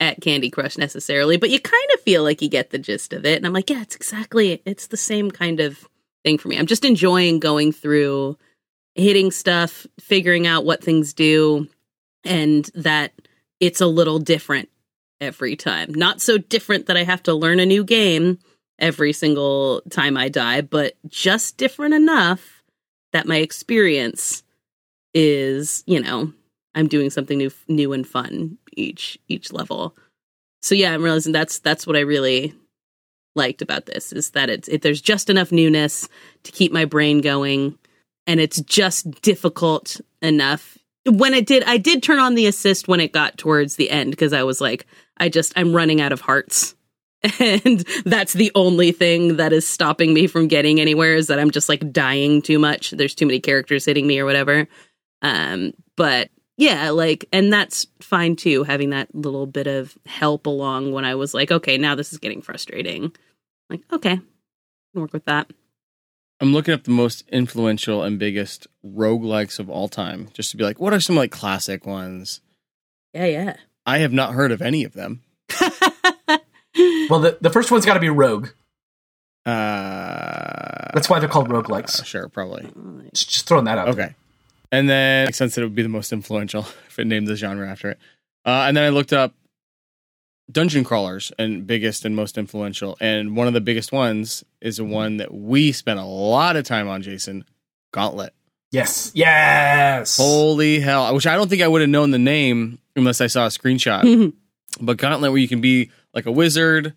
at 0.00 0.20
candy 0.20 0.50
crush 0.50 0.76
necessarily 0.76 1.36
but 1.36 1.50
you 1.50 1.58
kind 1.58 1.90
of 1.94 2.00
feel 2.00 2.22
like 2.22 2.42
you 2.42 2.48
get 2.48 2.70
the 2.70 2.78
gist 2.78 3.12
of 3.12 3.24
it 3.24 3.36
and 3.36 3.46
i'm 3.46 3.52
like 3.52 3.70
yeah 3.70 3.80
it's 3.80 3.96
exactly 3.96 4.60
it's 4.66 4.88
the 4.88 4.96
same 4.96 5.30
kind 5.30 5.60
of 5.60 5.88
thing 6.26 6.38
for 6.38 6.48
me. 6.48 6.58
I'm 6.58 6.66
just 6.66 6.84
enjoying 6.84 7.38
going 7.38 7.70
through 7.70 8.36
hitting 8.96 9.30
stuff 9.30 9.86
figuring 10.00 10.46
out 10.46 10.64
what 10.64 10.82
things 10.82 11.14
do 11.14 11.68
and 12.24 12.68
that 12.74 13.12
it's 13.60 13.80
a 13.80 13.86
little 13.86 14.18
different 14.18 14.68
every 15.20 15.54
time. 15.54 15.94
Not 15.94 16.20
so 16.20 16.36
different 16.36 16.86
that 16.86 16.96
i 16.96 17.04
have 17.04 17.22
to 17.22 17.34
learn 17.34 17.60
a 17.60 17.66
new 17.66 17.84
game 17.84 18.38
every 18.78 19.12
single 19.14 19.80
time 19.88 20.18
i 20.18 20.28
die 20.28 20.60
but 20.60 20.94
just 21.06 21.56
different 21.56 21.94
enough 21.94 22.55
that 23.16 23.26
my 23.26 23.36
experience 23.36 24.42
is, 25.14 25.82
you 25.86 26.00
know, 26.00 26.32
I'm 26.74 26.86
doing 26.86 27.08
something 27.08 27.38
new 27.38 27.50
new 27.66 27.94
and 27.94 28.06
fun 28.06 28.58
each 28.76 29.18
each 29.26 29.52
level. 29.52 29.96
So 30.60 30.74
yeah, 30.74 30.92
I'm 30.92 31.02
realizing 31.02 31.32
that's 31.32 31.58
that's 31.58 31.86
what 31.86 31.96
I 31.96 32.00
really 32.00 32.54
liked 33.34 33.62
about 33.62 33.86
this 33.86 34.12
is 34.12 34.30
that 34.32 34.50
it's 34.50 34.68
it, 34.68 34.82
there's 34.82 35.00
just 35.00 35.30
enough 35.30 35.50
newness 35.50 36.08
to 36.42 36.52
keep 36.52 36.72
my 36.72 36.84
brain 36.84 37.22
going 37.22 37.78
and 38.26 38.38
it's 38.38 38.60
just 38.60 39.22
difficult 39.22 40.00
enough. 40.20 40.76
When 41.06 41.32
it 41.32 41.46
did 41.46 41.64
I 41.64 41.78
did 41.78 42.02
turn 42.02 42.18
on 42.18 42.34
the 42.34 42.46
assist 42.46 42.86
when 42.86 43.00
it 43.00 43.12
got 43.12 43.38
towards 43.38 43.76
the 43.76 43.90
end 43.90 44.10
because 44.10 44.34
I 44.34 44.42
was 44.42 44.60
like 44.60 44.86
I 45.16 45.30
just 45.30 45.54
I'm 45.56 45.74
running 45.74 46.02
out 46.02 46.12
of 46.12 46.20
hearts 46.20 46.74
and 47.40 47.80
that's 48.04 48.32
the 48.32 48.52
only 48.54 48.92
thing 48.92 49.36
that 49.36 49.52
is 49.52 49.66
stopping 49.66 50.14
me 50.14 50.26
from 50.26 50.48
getting 50.48 50.80
anywhere 50.80 51.14
is 51.14 51.26
that 51.28 51.38
I'm 51.38 51.50
just 51.50 51.68
like 51.68 51.92
dying 51.92 52.42
too 52.42 52.58
much. 52.58 52.90
There's 52.90 53.14
too 53.14 53.26
many 53.26 53.40
characters 53.40 53.84
hitting 53.84 54.06
me 54.06 54.18
or 54.18 54.24
whatever. 54.24 54.68
Um, 55.22 55.72
but 55.96 56.30
yeah, 56.56 56.90
like, 56.90 57.26
and 57.32 57.52
that's 57.52 57.86
fine 58.00 58.36
too, 58.36 58.62
having 58.62 58.90
that 58.90 59.14
little 59.14 59.46
bit 59.46 59.66
of 59.66 59.96
help 60.06 60.46
along 60.46 60.92
when 60.92 61.04
I 61.04 61.14
was 61.14 61.34
like, 61.34 61.50
okay, 61.50 61.78
now 61.78 61.94
this 61.94 62.12
is 62.12 62.18
getting 62.18 62.42
frustrating. 62.42 63.14
Like, 63.68 63.80
okay, 63.92 64.20
work 64.94 65.12
with 65.12 65.24
that. 65.24 65.50
I'm 66.40 66.52
looking 66.52 66.74
up 66.74 66.84
the 66.84 66.90
most 66.90 67.24
influential 67.30 68.02
and 68.02 68.18
biggest 68.18 68.66
roguelikes 68.84 69.58
of 69.58 69.70
all 69.70 69.88
time, 69.88 70.28
just 70.34 70.50
to 70.50 70.56
be 70.56 70.64
like, 70.64 70.78
what 70.78 70.92
are 70.92 71.00
some 71.00 71.16
like 71.16 71.30
classic 71.30 71.86
ones? 71.86 72.40
Yeah, 73.14 73.26
yeah. 73.26 73.56
I 73.86 73.98
have 73.98 74.12
not 74.12 74.34
heard 74.34 74.52
of 74.52 74.60
any 74.60 74.84
of 74.84 74.92
them. 74.92 75.22
Well, 77.08 77.20
the, 77.20 77.38
the 77.40 77.50
first 77.50 77.70
one's 77.70 77.86
got 77.86 77.94
to 77.94 78.00
be 78.00 78.08
Rogue. 78.08 78.48
Uh, 79.44 80.90
That's 80.92 81.08
why 81.08 81.20
they're 81.20 81.28
called 81.28 81.48
uh, 81.50 81.54
roguelikes. 81.54 82.04
sure, 82.04 82.28
probably. 82.28 82.68
Just, 83.14 83.30
just 83.30 83.46
throwing 83.46 83.64
that 83.66 83.78
out. 83.78 83.88
Okay. 83.90 84.14
And 84.72 84.90
then 84.90 85.26
makes 85.26 85.38
sense 85.38 85.54
that 85.54 85.62
it 85.62 85.64
would 85.64 85.74
be 85.74 85.82
the 85.82 85.88
most 85.88 86.12
influential 86.12 86.62
if 86.88 86.98
it 86.98 87.06
named 87.06 87.28
the 87.28 87.36
genre 87.36 87.68
after 87.68 87.90
it. 87.90 87.98
Uh, 88.44 88.64
and 88.66 88.76
then 88.76 88.84
I 88.84 88.88
looked 88.88 89.12
up 89.12 89.34
dungeon 90.50 90.84
crawlers 90.84 91.32
and 91.38 91.66
biggest 91.66 92.04
and 92.04 92.14
most 92.14 92.38
influential. 92.38 92.96
And 93.00 93.36
one 93.36 93.46
of 93.46 93.54
the 93.54 93.60
biggest 93.60 93.92
ones 93.92 94.44
is 94.60 94.78
the 94.78 94.84
one 94.84 95.18
that 95.18 95.32
we 95.32 95.72
spent 95.72 95.98
a 96.00 96.04
lot 96.04 96.56
of 96.56 96.64
time 96.64 96.88
on, 96.88 97.02
Jason 97.02 97.44
Gauntlet. 97.92 98.32
Yes. 98.72 99.12
Yes. 99.14 100.16
Holy 100.16 100.80
hell. 100.80 101.14
Which 101.14 101.26
I 101.26 101.36
don't 101.36 101.48
think 101.48 101.62
I 101.62 101.68
would 101.68 101.80
have 101.80 101.90
known 101.90 102.10
the 102.10 102.18
name 102.18 102.78
unless 102.94 103.20
I 103.20 103.28
saw 103.28 103.46
a 103.46 103.48
screenshot. 103.48 104.32
but 104.80 104.98
Gauntlet, 104.98 105.30
where 105.30 105.40
you 105.40 105.48
can 105.48 105.60
be 105.60 105.90
like 106.16 106.26
a 106.26 106.32
wizard, 106.32 106.94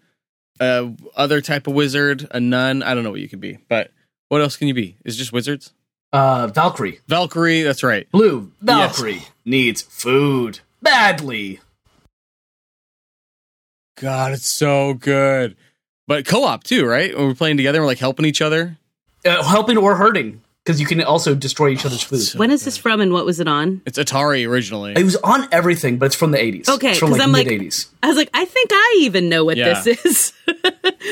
a 0.59 0.91
other 1.15 1.41
type 1.41 1.67
of 1.67 1.73
wizard, 1.73 2.27
a 2.31 2.39
nun. 2.39 2.81
I 2.81 2.95
don't 2.95 3.03
know 3.03 3.11
what 3.11 3.19
you 3.19 3.29
could 3.29 3.41
be. 3.41 3.59
But 3.67 3.91
what 4.29 4.41
else 4.41 4.55
can 4.57 4.67
you 4.67 4.73
be? 4.73 4.97
Is 5.05 5.15
it 5.15 5.19
just 5.19 5.33
wizards? 5.33 5.73
Uh, 6.11 6.47
Valkyrie. 6.47 7.01
Valkyrie, 7.07 7.61
that's 7.61 7.83
right. 7.83 8.09
Blue. 8.11 8.51
Valkyrie 8.61 9.21
needs 9.45 9.83
food 9.83 10.61
badly. 10.81 11.59
God, 13.97 14.31
it's 14.31 14.57
so 14.57 14.95
good. 14.95 15.55
But 16.07 16.25
co-op 16.25 16.63
too, 16.63 16.85
right? 16.85 17.15
When 17.15 17.27
we're 17.27 17.35
playing 17.35 17.57
together, 17.57 17.81
we're 17.81 17.85
like 17.85 17.99
helping 17.99 18.25
each 18.25 18.41
other. 18.41 18.77
Uh, 19.25 19.43
helping 19.43 19.77
or 19.77 19.95
hurting 19.95 20.41
because 20.63 20.79
you 20.79 20.85
can 20.85 21.01
also 21.01 21.33
destroy 21.33 21.69
each 21.69 21.85
other's 21.85 22.03
food. 22.03 22.37
when 22.39 22.51
is 22.51 22.63
this 22.65 22.77
from 22.77 23.01
and 23.01 23.11
what 23.13 23.25
was 23.25 23.39
it 23.39 23.47
on? 23.47 23.81
It's 23.85 23.97
Atari 23.97 24.47
originally. 24.47 24.93
It 24.95 25.03
was 25.03 25.15
on 25.17 25.47
everything, 25.51 25.97
but 25.97 26.07
it's 26.07 26.15
from 26.15 26.31
the 26.31 26.37
80s. 26.37 26.69
Okay, 26.69 26.91
it's 26.91 26.99
from 26.99 27.09
'cause 27.09 27.17
like 27.19 27.25
I'm 27.27 27.31
like- 27.31 27.47
mid 27.47 27.61
80s. 27.61 27.87
I 28.03 28.07
was 28.07 28.17
like, 28.17 28.29
I 28.33 28.45
think 28.45 28.69
I 28.73 28.97
even 29.01 29.29
know 29.29 29.43
what 29.45 29.57
Yeah. 29.57 29.81
this 29.81 30.05
is. 30.05 30.33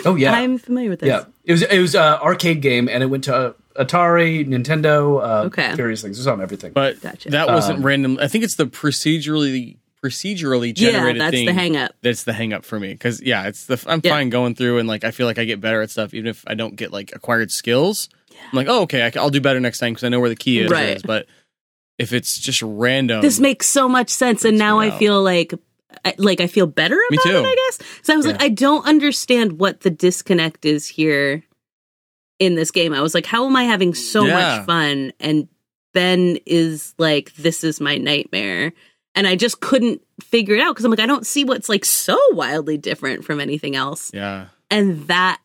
Oh 0.06 0.16
yeah, 0.16 0.34
I'm 0.34 0.58
familiar 0.58 0.90
with 0.90 1.00
this. 1.00 1.08
yeah. 1.08 1.24
It 1.46 1.54
was 1.54 1.62
it 1.64 1.80
was 1.80 1.96
a 1.96 2.22
arcade 2.22 2.62
game, 2.62 2.88
and 2.90 3.02
it 3.02 3.08
went 3.08 3.24
to 3.26 3.36
uh, 3.36 3.54
Atari, 3.80 4.46
Nintendo, 4.48 5.22
uh, 5.24 5.46
Okay. 5.46 5.74
various 5.76 6.02
things. 6.02 6.18
It 6.18 6.22
was 6.22 6.28
on 6.28 6.42
everything. 6.42 6.74
but 6.74 7.02
Gotcha. 7.02 7.30
that 7.32 7.48
wasn't 7.48 7.80
Um, 7.80 7.86
random. 7.86 8.18
I 8.22 8.28
think 8.28 8.44
it's 8.44 8.56
the 8.56 8.66
procedurally 8.68 9.78
procedurally 10.04 10.74
Yeah, 10.78 10.92
generated 10.92 11.22
that's 11.22 11.32
thing. 11.32 11.46
the 11.46 11.54
hang 11.54 11.76
up. 11.78 11.92
That's 12.04 12.24
the 12.24 12.34
hang 12.34 12.54
up 12.54 12.64
for 12.66 12.80
me 12.80 12.90
because 12.94 13.22
yeah, 13.22 13.48
it's 13.48 13.66
the 13.66 13.82
I'm 13.88 14.02
Yeah. 14.04 14.12
fine 14.12 14.30
going 14.30 14.56
through 14.56 14.78
and 14.80 14.88
like 14.88 15.04
I 15.04 15.12
feel 15.12 15.26
like 15.26 15.40
I 15.40 15.46
get 15.46 15.60
better 15.62 15.82
at 15.82 15.90
stuff 15.90 16.14
even 16.14 16.28
if 16.28 16.44
I 16.48 16.54
don't 16.54 16.76
get 16.76 16.92
like 16.92 17.12
acquired 17.16 17.52
skills. 17.52 18.10
I'm 18.44 18.56
like, 18.56 18.68
oh 18.70 18.84
okay, 18.84 19.02
I, 19.14 19.22
will 19.22 19.30
do 19.30 19.42
better 19.42 19.60
next 19.60 19.80
time 19.80 19.94
because 19.94 20.04
I 20.04 20.10
know 20.10 20.20
where 20.20 20.30
the 20.30 20.36
key 20.36 20.60
is. 20.60 20.72
Right. 20.72 20.98
is. 20.98 21.04
But 21.04 21.26
if 22.00 22.14
it's 22.14 22.38
just 22.40 22.62
random, 22.62 23.22
this 23.22 23.40
makes 23.40 23.68
so 23.68 23.90
much 23.90 24.10
sense 24.12 24.46
and 24.46 24.58
now 24.58 24.78
i 24.80 24.92
feel 24.92 25.22
like 25.24 25.52
I- 26.06 26.14
like 26.20 26.40
i 26.42 26.46
feel 26.46 26.68
better 26.68 26.96
about 27.10 27.26
it 27.26 27.36
i 27.46 27.56
guess 27.56 27.80
so 28.04 28.14
i 28.14 28.18
was 28.18 28.28
like 28.28 28.40
i 28.40 28.50
don't 28.50 28.86
understand 28.86 29.54
what 29.60 29.80
the 29.80 29.90
disconnect 29.90 30.64
is 30.64 30.86
here 30.88 31.44
in 32.38 32.54
this 32.54 32.70
game 32.70 32.94
i 32.94 33.02
was 33.02 33.16
like 33.16 33.26
how 33.26 33.48
am 33.48 33.56
i 33.56 33.64
having 33.64 33.96
so 33.96 34.26
Yeah. 34.26 34.34
much 34.34 34.66
fun 34.68 35.12
and 35.20 35.48
ben 35.96 36.38
is 36.46 36.94
like 37.00 37.34
this 37.36 37.64
is 37.64 37.82
my 37.82 37.98
nightmare 37.98 38.74
and 39.16 39.26
i 39.26 39.36
just 39.36 39.60
couldn't 39.60 40.02
figure 40.22 40.54
it 40.56 40.62
out 40.62 40.76
because 40.76 40.86
i'm 40.86 40.92
like 40.92 41.00
i 41.00 41.08
don't 41.08 41.26
see 41.26 41.46
what's 41.46 41.68
like 41.70 41.84
so 41.86 42.18
wildly 42.34 42.78
different 42.78 43.26
from 43.26 43.40
anything 43.40 43.76
else 43.76 44.12
yeah, 44.14 44.48
and 44.70 45.08
that 45.08 45.40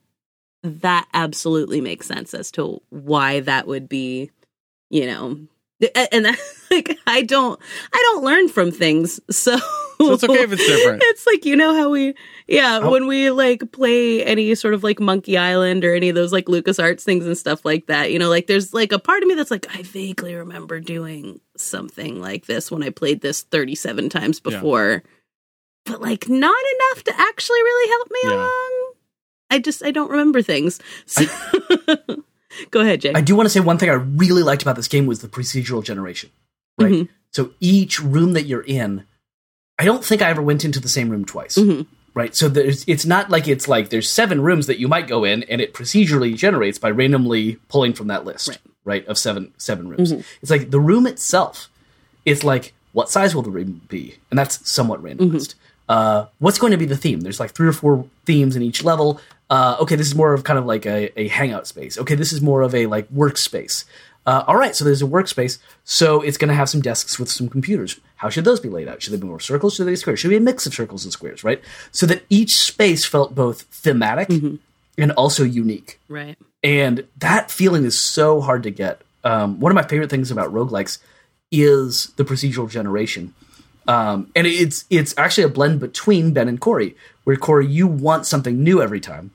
that 0.62 1.08
absolutely 1.14 1.80
makes 1.80 2.06
sense 2.06 2.34
as 2.34 2.50
to 2.52 2.80
why 2.90 3.40
that 3.40 3.66
would 3.66 3.88
be 3.88 4.30
you 4.90 5.06
know 5.06 5.38
and 6.12 6.24
that, 6.24 6.38
like 6.70 6.96
i 7.06 7.22
don't 7.22 7.58
i 7.92 7.98
don't 8.12 8.22
learn 8.24 8.48
from 8.48 8.70
things 8.70 9.18
so 9.30 9.56
So 9.98 10.12
it's 10.14 10.24
okay 10.24 10.42
if 10.42 10.52
it's 10.52 10.66
different. 10.66 11.00
it's 11.06 11.26
like 11.26 11.44
you 11.44 11.54
know 11.56 11.74
how 11.74 11.88
we 11.90 12.14
yeah 12.48 12.78
Oh. 12.82 12.90
when 12.90 13.06
we 13.06 13.30
like 13.30 13.70
play 13.72 14.24
any 14.24 14.54
sort 14.56 14.74
of 14.74 14.82
like 14.84 14.98
monkey 15.00 15.36
island 15.38 15.84
or 15.84 15.94
any 15.94 16.08
of 16.08 16.14
those 16.14 16.32
like 16.32 16.48
lucas 16.48 16.78
arts 16.78 17.02
things 17.04 17.24
and 17.26 17.36
stuff 17.38 17.64
like 17.64 17.86
that 17.86 18.12
you 18.12 18.18
know 18.18 18.28
like 18.28 18.46
there's 18.46 18.72
like 18.74 18.92
a 18.92 18.98
part 18.98 19.22
of 19.22 19.28
me 19.28 19.34
that's 19.34 19.50
like 19.50 19.66
i 19.76 19.82
vaguely 19.82 20.34
remember 20.34 20.78
doing 20.80 21.40
something 21.56 22.20
like 22.20 22.46
this 22.46 22.70
when 22.70 22.82
i 22.82 22.90
played 22.90 23.20
this 23.20 23.42
37 23.42 24.08
times 24.10 24.40
Yeah. 24.44 24.50
before 24.52 25.02
but 25.86 26.00
like 26.00 26.28
not 26.28 26.62
enough 26.74 27.04
to 27.04 27.12
actually 27.20 27.60
really 27.62 27.88
help 27.90 28.08
me 28.10 28.18
Yeah. 28.24 28.34
along 28.36 28.81
I 29.52 29.58
just 29.58 29.84
I 29.84 29.90
don't 29.90 30.10
remember 30.10 30.42
things. 30.42 30.80
So 31.06 31.24
go 32.70 32.80
ahead, 32.80 33.00
Jay. 33.02 33.12
I 33.14 33.20
do 33.20 33.34
want 33.36 33.46
to 33.46 33.50
say 33.50 33.60
one 33.60 33.78
thing 33.78 33.90
I 33.90 33.94
really 33.94 34.42
liked 34.42 34.62
about 34.62 34.76
this 34.76 34.88
game 34.88 35.06
was 35.06 35.20
the 35.20 35.28
procedural 35.28 35.82
generation. 35.84 36.30
Right. 36.78 36.92
Mhm. 36.92 37.08
So 37.30 37.50
each 37.60 38.00
room 38.00 38.32
that 38.34 38.44
you're 38.46 38.62
in, 38.64 39.04
I 39.78 39.84
don't 39.84 40.04
think 40.04 40.22
I 40.22 40.30
ever 40.30 40.42
went 40.42 40.64
into 40.64 40.80
the 40.80 40.88
same 40.88 41.08
room 41.10 41.24
twice. 41.24 41.56
Mhm. 41.56 41.86
Right. 42.14 42.34
So 42.36 42.48
there's 42.48 42.84
it's 42.86 43.06
not 43.06 43.30
like 43.30 43.48
it's 43.48 43.68
like 43.68 43.88
there's 43.88 44.10
seven 44.10 44.42
rooms 44.42 44.66
that 44.66 44.78
you 44.78 44.86
might 44.88 45.08
go 45.08 45.24
in 45.24 45.42
and 45.44 45.60
it 45.60 45.72
procedurally 45.72 46.36
generates 46.36 46.78
by 46.78 46.90
randomly 46.90 47.56
pulling 47.68 47.92
from 47.94 48.08
that 48.08 48.24
list. 48.24 48.48
Right. 48.48 48.58
Right. 48.84 49.06
of 49.06 49.16
seven 49.16 49.52
seven 49.58 49.88
rooms. 49.88 50.12
It's 50.42 50.50
like 50.50 50.70
the 50.70 50.80
room 50.80 51.06
itself. 51.06 51.68
It's 52.24 52.44
like 52.44 52.72
what 52.92 53.10
size 53.10 53.34
will 53.34 53.42
the 53.42 53.50
room 53.50 53.80
be? 53.88 54.16
And 54.30 54.38
that's 54.38 54.70
somewhat 54.70 55.02
randomized. 55.02 55.54
Uh, 55.88 56.26
what's 56.38 56.58
going 56.58 56.70
to 56.72 56.76
be 56.76 56.84
the 56.84 56.96
theme? 56.96 57.20
There's 57.22 57.40
like 57.40 57.52
three 57.52 57.66
or 57.68 57.72
four 57.72 58.06
themes 58.26 58.54
in 58.56 58.62
each 58.62 58.84
level. 58.84 59.20
Uh, 59.52 59.76
okay, 59.80 59.96
this 59.96 60.06
is 60.06 60.14
more 60.14 60.32
of 60.32 60.44
kind 60.44 60.58
of 60.58 60.64
like 60.64 60.86
a, 60.86 61.20
a 61.20 61.28
hangout 61.28 61.66
space. 61.66 61.98
Okay, 61.98 62.14
this 62.14 62.32
is 62.32 62.40
more 62.40 62.62
of 62.62 62.74
a 62.74 62.86
like 62.86 63.06
workspace. 63.10 63.84
Uh, 64.24 64.42
all 64.46 64.56
right, 64.56 64.74
so 64.74 64.82
there's 64.82 65.02
a 65.02 65.06
workspace, 65.06 65.58
so 65.84 66.22
it's 66.22 66.38
going 66.38 66.48
to 66.48 66.54
have 66.54 66.70
some 66.70 66.80
desks 66.80 67.18
with 67.18 67.28
some 67.30 67.50
computers. 67.50 68.00
How 68.16 68.30
should 68.30 68.46
those 68.46 68.60
be 68.60 68.70
laid 68.70 68.88
out? 68.88 69.02
Should 69.02 69.12
they 69.12 69.18
be 69.18 69.26
more 69.26 69.40
circles? 69.40 69.74
Should 69.74 69.86
they 69.86 69.92
be 69.92 69.96
squares? 69.96 70.20
Should 70.20 70.30
be 70.30 70.38
a 70.38 70.40
mix 70.40 70.64
of 70.64 70.72
circles 70.72 71.04
and 71.04 71.12
squares? 71.12 71.44
Right, 71.44 71.60
so 71.90 72.06
that 72.06 72.24
each 72.30 72.54
space 72.54 73.04
felt 73.04 73.34
both 73.34 73.62
thematic 73.62 74.30
and 74.96 75.12
also 75.12 75.44
unique. 75.44 76.00
right. 76.08 76.38
And 76.64 77.06
that 77.18 77.50
feeling 77.50 77.84
is 77.84 78.02
so 78.02 78.40
hard 78.40 78.62
to 78.62 78.70
get. 78.70 79.02
Um, 79.22 79.60
one 79.60 79.70
of 79.70 79.76
my 79.76 79.82
favorite 79.82 80.08
things 80.08 80.30
about 80.30 80.50
roguelikes 80.50 80.96
is 81.50 82.06
the 82.16 82.24
procedural 82.24 82.70
generation. 82.70 83.34
Um, 83.86 84.30
and 84.34 84.46
it's 84.46 84.86
it's 84.88 85.12
actually 85.18 85.44
a 85.44 85.48
blend 85.48 85.80
between 85.80 86.32
Ben 86.32 86.48
and 86.48 86.58
Corey, 86.58 86.96
where 87.24 87.36
Corey, 87.36 87.66
you 87.66 87.86
want 87.86 88.26
something 88.26 88.62
new 88.64 88.80
every 88.80 89.00
time. 89.00 89.32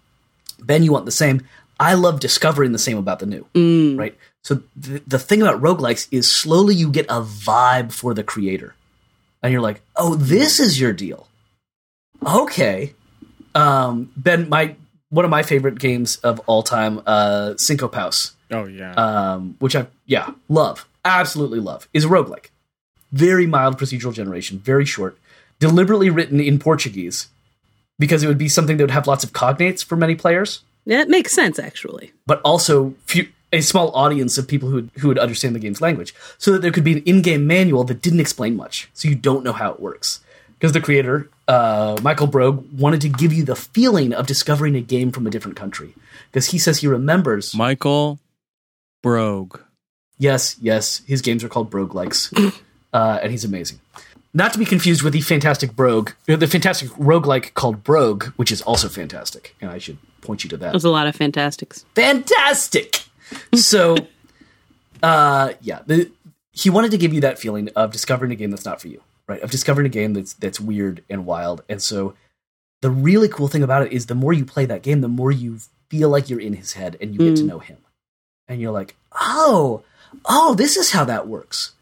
Ben, 0.60 0.84
you 0.84 0.92
want 0.92 1.06
the 1.06 1.12
same. 1.12 1.46
I 1.80 1.94
love 1.94 2.20
discovering 2.20 2.72
the 2.72 2.80
same 2.80 2.98
about 2.98 3.20
the 3.20 3.26
new. 3.26 3.98
Right? 3.98 4.18
So 4.44 4.64
the, 4.76 5.02
the 5.06 5.20
thing 5.20 5.42
about 5.42 5.62
roguelikes 5.62 6.08
is 6.12 6.34
slowly 6.34 6.74
you 6.74 6.90
get 6.90 7.06
a 7.08 7.22
vibe 7.22 7.92
for 7.92 8.14
the 8.14 8.24
creator. 8.24 8.74
And 9.44 9.52
you're 9.52 9.62
like, 9.62 9.82
oh, 9.96 10.16
this 10.16 10.60
is 10.60 10.80
your 10.80 10.94
deal. 10.94 11.28
Okay. 12.26 12.94
Um, 13.54 14.12
ben, 14.18 14.50
my 14.50 14.76
one 15.10 15.24
of 15.26 15.32
my 15.32 15.44
favorite 15.44 15.80
games 15.80 16.18
of 16.18 16.40
all 16.48 16.64
time, 16.64 17.02
uh, 17.06 17.54
Cinco 17.58 17.88
Paus, 17.88 18.34
Oh 18.52 18.66
yeah. 18.66 18.94
um, 18.94 19.56
which 19.60 19.76
I 19.76 19.88
yeah 20.06 20.32
love, 20.50 20.88
absolutely 21.06 21.60
love, 21.60 21.88
is 21.94 22.06
a 22.06 22.08
roguelike. 22.08 22.48
Very 23.12 23.46
mild 23.48 23.78
procedural 23.78 24.14
generation, 24.14 24.60
very 24.60 24.86
short, 24.86 25.18
deliberately 25.60 26.10
written 26.10 26.40
in 26.40 26.60
Portuguese 26.60 27.28
because 28.00 28.24
it 28.24 28.28
would 28.28 28.38
be 28.38 28.50
something 28.50 28.78
that 28.78 28.84
would 28.84 28.92
have 28.92 29.08
lots 29.08 29.24
of 29.24 29.34
cognates 29.34 29.84
for 29.84 29.96
many 29.96 30.16
players, 30.16 30.62
Yeah, 30.86 30.98
That 30.98 31.10
makes 31.10 31.32
sense, 31.34 31.60
actually. 31.60 32.12
but 32.26 32.40
also 32.42 32.94
few, 33.06 33.28
a 33.54 33.62
small 33.62 33.92
audience 33.96 34.38
of 34.38 34.48
people 34.48 34.70
who 34.70 34.76
would, 34.76 34.90
who 35.00 35.08
would 35.08 35.18
understand 35.20 35.56
the 35.56 35.60
game's 35.60 35.82
language, 35.82 36.14
so 36.38 36.52
that 36.52 36.62
there 36.62 36.72
could 36.72 36.84
be 36.84 36.94
an 36.94 37.04
in-game 37.06 37.48
manual 37.48 37.84
that 37.86 38.02
didn't 38.02 38.20
explain 38.20 38.56
much, 38.56 38.90
so 38.94 39.08
you 39.08 39.16
don't 39.16 39.44
know 39.44 39.54
how 39.54 39.72
it 39.72 39.80
works. 39.80 40.20
Because 40.60 40.72
the 40.74 40.82
creator, 40.82 41.30
uh, 41.48 41.98
Michael 42.02 42.26
Brough, 42.28 42.64
wanted 42.76 43.00
to 43.02 43.10
give 43.10 43.32
you 43.32 43.44
the 43.44 43.56
feeling 43.56 44.12
of 44.12 44.26
discovering 44.26 44.76
a 44.76 44.82
game 44.82 45.12
from 45.12 45.28
a 45.28 45.30
different 45.30 45.56
country. 45.56 45.94
Because 46.32 46.48
he 46.48 46.58
says 46.58 46.80
he 46.80 46.88
remembers 46.88 47.54
Michael 47.56 48.20
Brough. 49.04 49.50
Yes, 50.18 50.56
yes, 50.60 51.04
his 51.06 51.22
games 51.22 51.44
are 51.44 51.50
called 51.50 51.70
Brough 51.70 51.90
likes, 51.94 52.34
uh, 52.94 53.20
and 53.22 53.32
he's 53.32 53.46
amazing. 53.46 53.80
Not 54.38 54.54
to 54.54 54.60
be 54.60 54.66
confused 54.66 55.02
with 55.02 55.14
the 55.14 55.22
fantastic 55.22 55.76
Brogue, 55.76 56.12
uh, 56.30 56.36
the 56.36 56.46
fantastic 56.46 56.90
roguelike 56.90 57.56
called 57.56 57.84
Brogue, 57.84 58.26
which 58.36 58.52
is 58.52 58.62
also 58.62 58.88
fantastic, 58.88 59.56
and 59.60 59.72
I 59.72 59.80
should 59.80 59.98
point 60.22 60.44
you 60.44 60.50
to 60.52 60.58
that. 60.58 60.74
There's 60.74 60.84
a 60.84 60.92
lot 60.92 61.08
of 61.08 61.16
fantastics. 61.16 61.86
Fantastic. 61.96 63.02
So, 63.56 63.98
uh, 65.02 65.54
yeah, 65.60 65.80
the, 65.88 66.12
he 66.52 66.70
wanted 66.70 66.92
to 66.92 67.00
give 67.00 67.16
you 67.16 67.22
that 67.22 67.40
feeling 67.40 67.70
of 67.76 67.92
discovering 67.92 68.32
a 68.32 68.36
game 68.36 68.52
that's 68.52 68.64
not 68.64 68.80
for 68.80 68.90
you, 68.90 69.02
right? 69.28 69.42
Of 69.42 69.50
discovering 69.50 69.88
a 69.88 69.90
game 69.90 70.14
that's 70.14 70.34
that's 70.34 70.60
weird 70.60 71.04
and 71.10 71.26
wild, 71.26 71.64
and 71.68 71.82
so 71.82 72.14
the 72.84 72.92
really 72.92 73.30
cool 73.30 73.48
thing 73.48 73.64
about 73.64 73.88
it 73.88 73.92
is 73.92 74.06
the 74.06 74.14
more 74.14 74.34
you 74.34 74.46
play 74.46 74.68
that 74.68 74.84
game, 74.84 75.02
the 75.02 75.08
more 75.08 75.32
you 75.32 75.62
feel 75.90 76.10
like 76.10 76.30
you're 76.30 76.40
in 76.40 76.54
his 76.54 76.74
head 76.74 76.96
and 77.02 77.12
you 77.12 77.18
get 77.18 77.38
to 77.38 77.44
know 77.44 77.58
him, 77.58 77.78
and 78.48 78.62
you're 78.62 78.72
like, 78.72 78.98
oh, 79.14 79.82
oh, 80.26 80.54
this 80.54 80.78
is 80.78 80.92
how 80.92 81.06
that 81.06 81.28
works. 81.28 81.74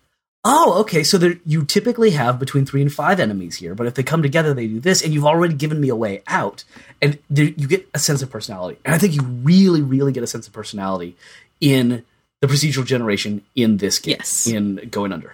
Oh, 0.47 0.79
okay. 0.81 1.03
So 1.03 1.17
there, 1.17 1.39
you 1.43 1.65
typically 1.65 2.11
have 2.11 2.37
between 2.39 2.67
three 2.67 2.81
and 2.83 2.93
five 2.93 3.19
enemies 3.19 3.55
here, 3.55 3.73
but 3.73 3.87
if 3.87 3.95
they 3.95 4.03
come 4.03 4.21
together, 4.21 4.53
they 4.53 4.67
do 4.67 4.79
this, 4.79 5.03
and 5.03 5.11
you've 5.11 5.25
already 5.25 5.55
given 5.55 5.81
me 5.81 5.89
a 5.89 5.95
way 5.95 6.21
out, 6.27 6.63
and 7.01 7.17
there, 7.31 7.45
you 7.45 7.67
get 7.67 7.89
a 7.95 7.99
sense 7.99 8.21
of 8.21 8.29
personality. 8.29 8.79
And 8.85 8.93
I 8.93 8.99
think 8.99 9.15
you 9.15 9.23
really, 9.23 9.81
really 9.81 10.11
get 10.11 10.21
a 10.23 10.27
sense 10.27 10.45
of 10.45 10.53
personality 10.53 11.15
in 11.59 12.03
the 12.41 12.47
procedural 12.47 12.85
generation 12.85 13.41
in 13.55 13.77
this 13.77 13.97
game, 13.97 14.17
Yes. 14.19 14.45
in 14.45 14.87
Going 14.91 15.11
Under. 15.11 15.33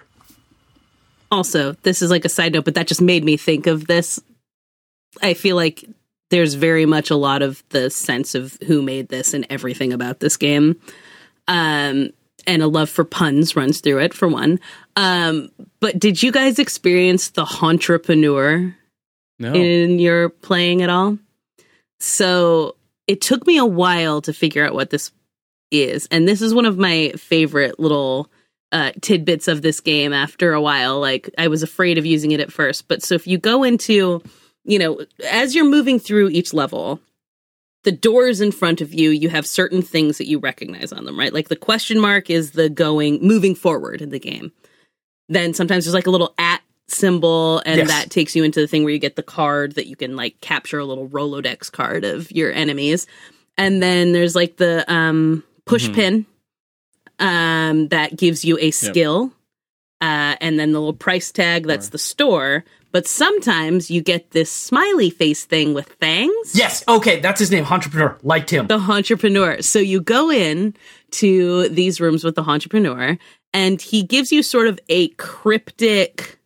Also, 1.30 1.72
this 1.82 2.00
is 2.00 2.10
like 2.10 2.24
a 2.24 2.30
side 2.30 2.54
note, 2.54 2.64
but 2.64 2.74
that 2.74 2.86
just 2.86 3.02
made 3.02 3.22
me 3.22 3.36
think 3.36 3.66
of 3.66 3.86
this. 3.86 4.18
I 5.22 5.34
feel 5.34 5.56
like 5.56 5.84
there's 6.30 6.54
very 6.54 6.86
much 6.86 7.10
a 7.10 7.16
lot 7.16 7.42
of 7.42 7.62
the 7.68 7.90
sense 7.90 8.34
of 8.34 8.56
who 8.66 8.80
made 8.80 9.08
this 9.08 9.34
and 9.34 9.46
everything 9.50 9.92
about 9.92 10.20
this 10.20 10.38
game. 10.38 10.80
Um, 11.48 12.10
and 12.46 12.62
a 12.62 12.66
love 12.66 12.90
for 12.90 13.04
puns 13.04 13.56
runs 13.56 13.80
through 13.80 13.98
it, 13.98 14.14
for 14.14 14.28
one. 14.28 14.60
Um, 14.96 15.50
but 15.80 15.98
did 15.98 16.22
you 16.22 16.32
guys 16.32 16.58
experience 16.58 17.30
the 17.30 17.46
entrepreneur 17.62 18.74
No. 19.38 19.52
in 19.54 19.98
your 19.98 20.28
playing 20.28 20.82
at 20.82 20.90
all? 20.90 21.18
So 22.00 22.76
it 23.06 23.20
took 23.20 23.46
me 23.46 23.58
a 23.58 23.64
while 23.66 24.20
to 24.22 24.32
figure 24.32 24.66
out 24.66 24.74
what 24.74 24.90
this 24.90 25.12
is. 25.70 26.06
And 26.10 26.26
this 26.28 26.42
is 26.42 26.54
one 26.54 26.66
of 26.66 26.78
my 26.78 27.12
favorite 27.16 27.78
little 27.80 28.30
uh, 28.72 28.92
tidbits 29.00 29.48
of 29.48 29.62
this 29.62 29.80
game 29.80 30.12
after 30.12 30.52
a 30.52 30.60
while. 30.60 31.00
Like, 31.00 31.30
I 31.38 31.48
was 31.48 31.62
afraid 31.62 31.98
of 31.98 32.06
using 32.06 32.32
it 32.32 32.40
at 32.40 32.52
first. 32.52 32.88
But 32.88 33.02
so 33.02 33.14
if 33.14 33.26
you 33.26 33.38
go 33.38 33.62
into, 33.62 34.22
you 34.64 34.78
know, 34.78 35.00
as 35.30 35.54
you're 35.54 35.68
moving 35.68 35.98
through 35.98 36.28
each 36.30 36.52
level, 36.54 37.00
the 37.84 37.92
doors 37.92 38.40
in 38.40 38.52
front 38.52 38.80
of 38.80 38.94
you, 38.94 39.10
you 39.10 39.28
have 39.28 39.46
certain 39.46 39.82
things 39.82 40.18
that 40.18 40.28
you 40.28 40.38
recognize 40.38 40.92
on 40.92 41.04
them, 41.04 41.18
right? 41.18 41.32
Like 41.32 41.48
the 41.48 41.56
question 41.56 41.98
mark 41.98 42.30
is 42.30 42.52
the 42.52 42.68
going, 42.68 43.18
moving 43.20 43.54
forward 43.54 44.00
in 44.00 44.10
the 44.10 44.20
game. 44.20 44.52
Then 45.28 45.54
sometimes 45.54 45.84
there's 45.84 45.94
like 45.94 46.06
a 46.06 46.10
little 46.10 46.34
at 46.38 46.62
symbol, 46.88 47.62
and 47.64 47.78
Yes. 47.78 47.88
that 47.88 48.10
takes 48.10 48.36
you 48.36 48.44
into 48.44 48.60
the 48.60 48.66
thing 48.66 48.84
where 48.84 48.92
you 48.92 48.98
get 48.98 49.16
the 49.16 49.22
card 49.22 49.76
that 49.76 49.86
you 49.86 49.96
can 49.96 50.14
like 50.14 50.40
capture 50.40 50.78
a 50.78 50.84
little 50.84 51.08
Rolodex 51.08 51.72
card 51.72 52.04
of 52.04 52.30
your 52.30 52.52
enemies. 52.52 53.06
And 53.56 53.82
then 53.82 54.12
there's 54.12 54.34
like 54.34 54.56
the 54.56 54.84
um, 54.92 55.42
push 55.64 55.90
pin 55.92 56.26
um, 57.18 57.88
that 57.88 58.16
gives 58.16 58.44
you 58.44 58.58
a 58.60 58.70
skill. 58.70 59.32
Uh, 60.00 60.34
and 60.40 60.58
then 60.58 60.72
the 60.72 60.80
little 60.80 60.92
price 60.92 61.30
tag 61.30 61.66
that's 61.66 61.90
the 61.90 61.98
store. 61.98 62.64
But 62.92 63.08
sometimes 63.08 63.90
you 63.90 64.02
get 64.02 64.30
this 64.32 64.50
smiley 64.50 65.08
face 65.10 65.44
thing 65.46 65.72
with 65.72 65.88
fangs 65.94 66.54
Yes. 66.54 66.84
Okay, 66.86 67.20
that's 67.20 67.40
his 67.40 67.50
name. 67.50 67.64
Entrepreneur. 67.64 68.18
Liked 68.22 68.50
him. 68.50 68.66
the 68.66 68.78
entrepreneur. 68.78 69.62
So 69.62 69.78
you 69.78 70.00
go 70.00 70.30
in 70.30 70.74
to 71.12 71.68
these 71.70 72.00
rooms 72.00 72.22
with 72.22 72.34
the 72.36 72.42
entrepreneur, 72.42 73.18
and 73.54 73.80
he 73.80 74.02
gives 74.02 74.30
you 74.30 74.42
sort 74.42 74.66
of 74.68 74.78
a 74.88 75.08
cryptic 75.08 76.38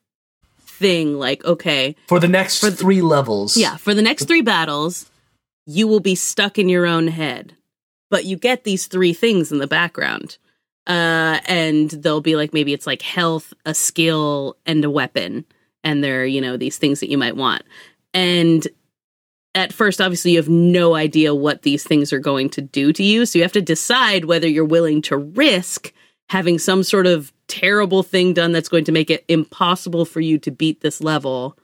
thing 0.60 1.18
like, 1.18 1.44
okay, 1.44 1.96
For 2.08 2.20
the 2.20 2.28
next 2.28 2.60
for 2.60 2.70
three 2.70 3.02
levels. 3.02 3.56
yeah, 3.56 3.76
for 3.76 3.94
the 3.94 4.02
next 4.02 4.24
three 4.26 4.42
battles, 4.42 5.10
you 5.66 5.88
will 5.88 6.00
be 6.00 6.14
stuck 6.14 6.58
in 6.58 6.68
your 6.68 6.86
own 6.86 7.08
head. 7.08 7.56
But 8.10 8.24
you 8.24 8.36
get 8.36 8.62
these 8.64 8.86
three 8.86 9.12
things 9.12 9.50
in 9.50 9.58
the 9.58 9.66
background. 9.66 10.38
Uh, 10.86 11.40
and 11.46 11.90
they'll 11.90 12.20
be 12.20 12.36
like, 12.36 12.52
maybe 12.54 12.72
it's 12.72 12.86
like 12.86 13.02
health, 13.02 13.52
a 13.64 13.74
skill, 13.74 14.56
and 14.64 14.84
a 14.84 14.90
weapon. 14.90 15.44
And 15.86 16.02
there 16.02 16.22
are, 16.22 16.26
you 16.26 16.40
know, 16.40 16.56
these 16.56 16.78
things 16.78 16.98
that 16.98 17.10
you 17.10 17.16
might 17.16 17.36
want. 17.36 17.62
And 18.12 18.66
at 19.54 19.72
first, 19.72 20.00
obviously, 20.00 20.32
you 20.32 20.38
have 20.38 20.48
no 20.48 20.96
idea 20.96 21.32
what 21.32 21.62
these 21.62 21.84
things 21.84 22.12
are 22.12 22.18
going 22.18 22.50
to 22.50 22.60
do 22.60 22.92
to 22.92 23.04
you. 23.04 23.24
So 23.24 23.38
you 23.38 23.44
have 23.44 23.52
to 23.52 23.62
decide 23.62 24.24
whether 24.24 24.48
you're 24.48 24.64
willing 24.64 25.00
to 25.02 25.16
risk 25.16 25.92
having 26.28 26.58
some 26.58 26.82
sort 26.82 27.06
of 27.06 27.32
terrible 27.46 28.02
thing 28.02 28.34
done 28.34 28.50
that's 28.50 28.68
going 28.68 28.84
to 28.84 28.90
make 28.90 29.10
it 29.10 29.24
impossible 29.28 30.04
for 30.04 30.20
you 30.20 30.40
to 30.40 30.50
beat 30.50 30.80
this 30.80 31.00
level, 31.00 31.56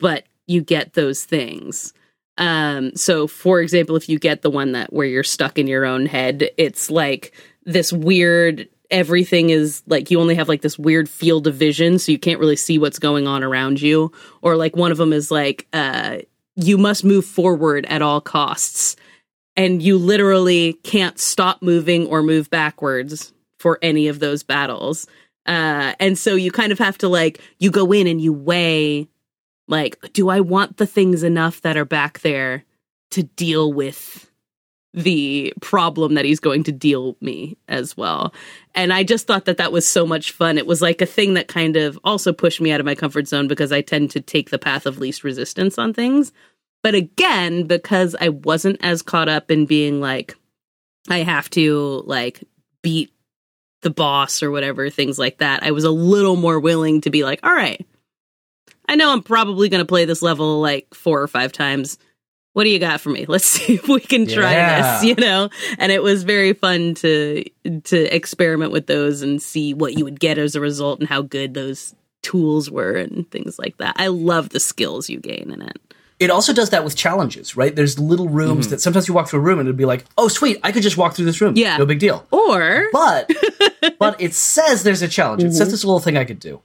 but 0.00 0.24
you 0.46 0.62
get 0.62 0.94
those 0.94 1.24
things. 1.24 1.92
Um, 2.38 2.96
so, 2.96 3.26
for 3.26 3.60
example, 3.60 3.96
if 3.96 4.08
you 4.08 4.18
get 4.18 4.40
the 4.40 4.50
one 4.50 4.72
that 4.72 4.92
where 4.94 5.06
you're 5.06 5.22
stuck 5.22 5.58
in 5.58 5.66
your 5.66 5.84
own 5.84 6.06
head, 6.06 6.48
it's 6.56 6.90
like 6.90 7.34
this 7.64 7.92
weird. 7.92 8.66
Everything 8.90 9.50
is 9.50 9.82
like 9.86 10.10
you 10.10 10.20
only 10.20 10.34
have 10.34 10.48
like 10.48 10.62
this 10.62 10.78
weird 10.78 11.08
field 11.08 11.46
of 11.46 11.54
vision, 11.54 11.98
so 11.98 12.12
you 12.12 12.18
can't 12.18 12.40
really 12.40 12.56
see 12.56 12.78
what's 12.78 12.98
going 12.98 13.26
on 13.26 13.42
around 13.42 13.80
you. 13.80 14.12
Or 14.42 14.56
like 14.56 14.76
one 14.76 14.92
of 14.92 14.98
them 14.98 15.12
is 15.12 15.30
like, 15.30 15.66
uh, 15.72 16.18
you 16.56 16.78
must 16.78 17.04
move 17.04 17.24
forward 17.24 17.86
at 17.86 18.02
all 18.02 18.20
costs, 18.20 18.96
and 19.56 19.82
you 19.82 19.98
literally 19.98 20.74
can't 20.84 21.18
stop 21.18 21.62
moving 21.62 22.06
or 22.06 22.22
move 22.22 22.48
backwards 22.50 23.32
for 23.58 23.78
any 23.82 24.08
of 24.08 24.20
those 24.20 24.42
battles. 24.42 25.06
Uh, 25.46 25.94
and 25.98 26.18
so 26.18 26.34
you 26.34 26.52
kind 26.52 26.72
of 26.72 26.78
have 26.78 26.98
to 26.98 27.08
like 27.08 27.40
you 27.58 27.70
go 27.70 27.92
in 27.92 28.06
and 28.06 28.20
you 28.20 28.32
weigh 28.32 29.08
like 29.66 29.98
do 30.12 30.28
I 30.28 30.40
want 30.40 30.76
the 30.76 30.86
things 30.86 31.22
enough 31.22 31.62
that 31.62 31.76
are 31.76 31.86
back 31.86 32.20
there 32.20 32.64
to 33.12 33.22
deal 33.22 33.72
with 33.72 34.27
the 34.94 35.52
problem 35.60 36.14
that 36.14 36.24
he's 36.24 36.40
going 36.40 36.64
to 36.64 36.72
deal 36.72 37.16
me 37.20 37.56
as 37.68 37.96
well. 37.96 38.32
And 38.74 38.92
I 38.92 39.04
just 39.04 39.26
thought 39.26 39.44
that 39.44 39.58
that 39.58 39.72
was 39.72 39.88
so 39.88 40.06
much 40.06 40.32
fun. 40.32 40.56
It 40.58 40.66
was 40.66 40.80
like 40.80 41.00
a 41.02 41.06
thing 41.06 41.34
that 41.34 41.48
kind 41.48 41.76
of 41.76 41.98
also 42.04 42.32
pushed 42.32 42.60
me 42.60 42.72
out 42.72 42.80
of 42.80 42.86
my 42.86 42.94
comfort 42.94 43.28
zone 43.28 43.48
because 43.48 43.70
I 43.70 43.82
tend 43.82 44.10
to 44.12 44.20
take 44.20 44.50
the 44.50 44.58
path 44.58 44.86
of 44.86 44.98
least 44.98 45.24
resistance 45.24 45.78
on 45.78 45.92
things. 45.92 46.32
But 46.82 46.94
again, 46.94 47.66
because 47.66 48.16
I 48.20 48.30
wasn't 48.30 48.78
as 48.82 49.02
caught 49.02 49.28
up 49.28 49.50
in 49.50 49.66
being 49.66 50.00
like, 50.00 50.36
I 51.10 51.18
have 51.18 51.50
to 51.50 52.02
like 52.06 52.42
beat 52.82 53.12
the 53.82 53.90
boss 53.90 54.42
or 54.42 54.50
whatever, 54.50 54.90
things 54.90 55.18
like 55.18 55.38
that, 55.38 55.62
I 55.62 55.70
was 55.70 55.84
a 55.84 55.90
little 55.90 56.36
more 56.36 56.58
willing 56.58 57.00
to 57.02 57.10
be 57.10 57.24
like, 57.24 57.40
all 57.42 57.54
right, 57.54 57.86
I 58.88 58.96
know 58.96 59.12
I'm 59.12 59.22
probably 59.22 59.68
going 59.68 59.82
to 59.82 59.86
play 59.86 60.04
this 60.04 60.22
level 60.22 60.60
like 60.60 60.92
four 60.94 61.22
or 61.22 61.28
five 61.28 61.52
times. 61.52 61.98
What 62.54 62.64
do 62.64 62.70
you 62.70 62.78
got 62.78 63.00
for 63.00 63.10
me? 63.10 63.24
Let's 63.28 63.44
see 63.48 63.74
if 63.74 63.88
we 63.88 64.00
can 64.00 64.26
try 64.26 64.52
Yeah. 64.52 64.92
this, 65.00 65.04
you 65.04 65.14
know? 65.14 65.48
And 65.78 65.92
it 65.92 66.02
was 66.02 66.24
very 66.24 66.52
fun 66.54 66.94
to 66.96 67.44
to 67.84 68.14
experiment 68.14 68.72
with 68.72 68.86
those 68.86 69.22
and 69.22 69.40
see 69.40 69.74
what 69.74 69.94
you 69.96 70.04
would 70.04 70.18
get 70.20 70.38
as 70.38 70.54
a 70.54 70.60
result 70.60 70.98
and 71.00 71.08
how 71.08 71.22
good 71.22 71.54
those 71.54 71.94
tools 72.22 72.70
were 72.70 72.92
and 72.94 73.30
things 73.30 73.58
like 73.58 73.76
that. 73.78 73.94
I 73.96 74.08
love 74.08 74.48
the 74.50 74.60
skills 74.60 75.08
you 75.08 75.18
gain 75.20 75.50
in 75.52 75.62
it. 75.62 75.78
It 76.18 76.30
also 76.30 76.52
does 76.52 76.70
that 76.70 76.82
with 76.82 76.96
challenges, 76.96 77.56
right? 77.56 77.74
There's 77.76 77.96
little 78.00 78.28
rooms 78.28 78.66
Mm-hmm. 78.66 78.70
that 78.72 78.80
sometimes 78.80 79.06
you 79.06 79.14
walk 79.14 79.28
through 79.28 79.38
a 79.38 79.42
room 79.42 79.60
and 79.60 79.68
it'd 79.68 79.76
be 79.76 79.84
like, 79.84 80.04
oh, 80.18 80.26
sweet, 80.26 80.58
I 80.64 80.72
could 80.72 80.82
just 80.82 80.96
walk 80.96 81.14
through 81.14 81.26
this 81.26 81.40
room. 81.40 81.54
Yeah. 81.56 81.76
No 81.76 81.86
big 81.86 82.00
deal. 82.00 82.26
Or 82.32 82.86
But 82.92 83.30
but 84.00 84.20
it 84.20 84.34
says 84.34 84.82
there's 84.82 85.00
a 85.02 85.06
challenge. 85.06 85.44
It 85.44 85.46
Mm-hmm. 85.48 85.54
says 85.54 85.70
this 85.70 85.84
little 85.84 86.00
thing 86.00 86.16
I 86.16 86.24
could 86.24 86.40
do. 86.40 86.60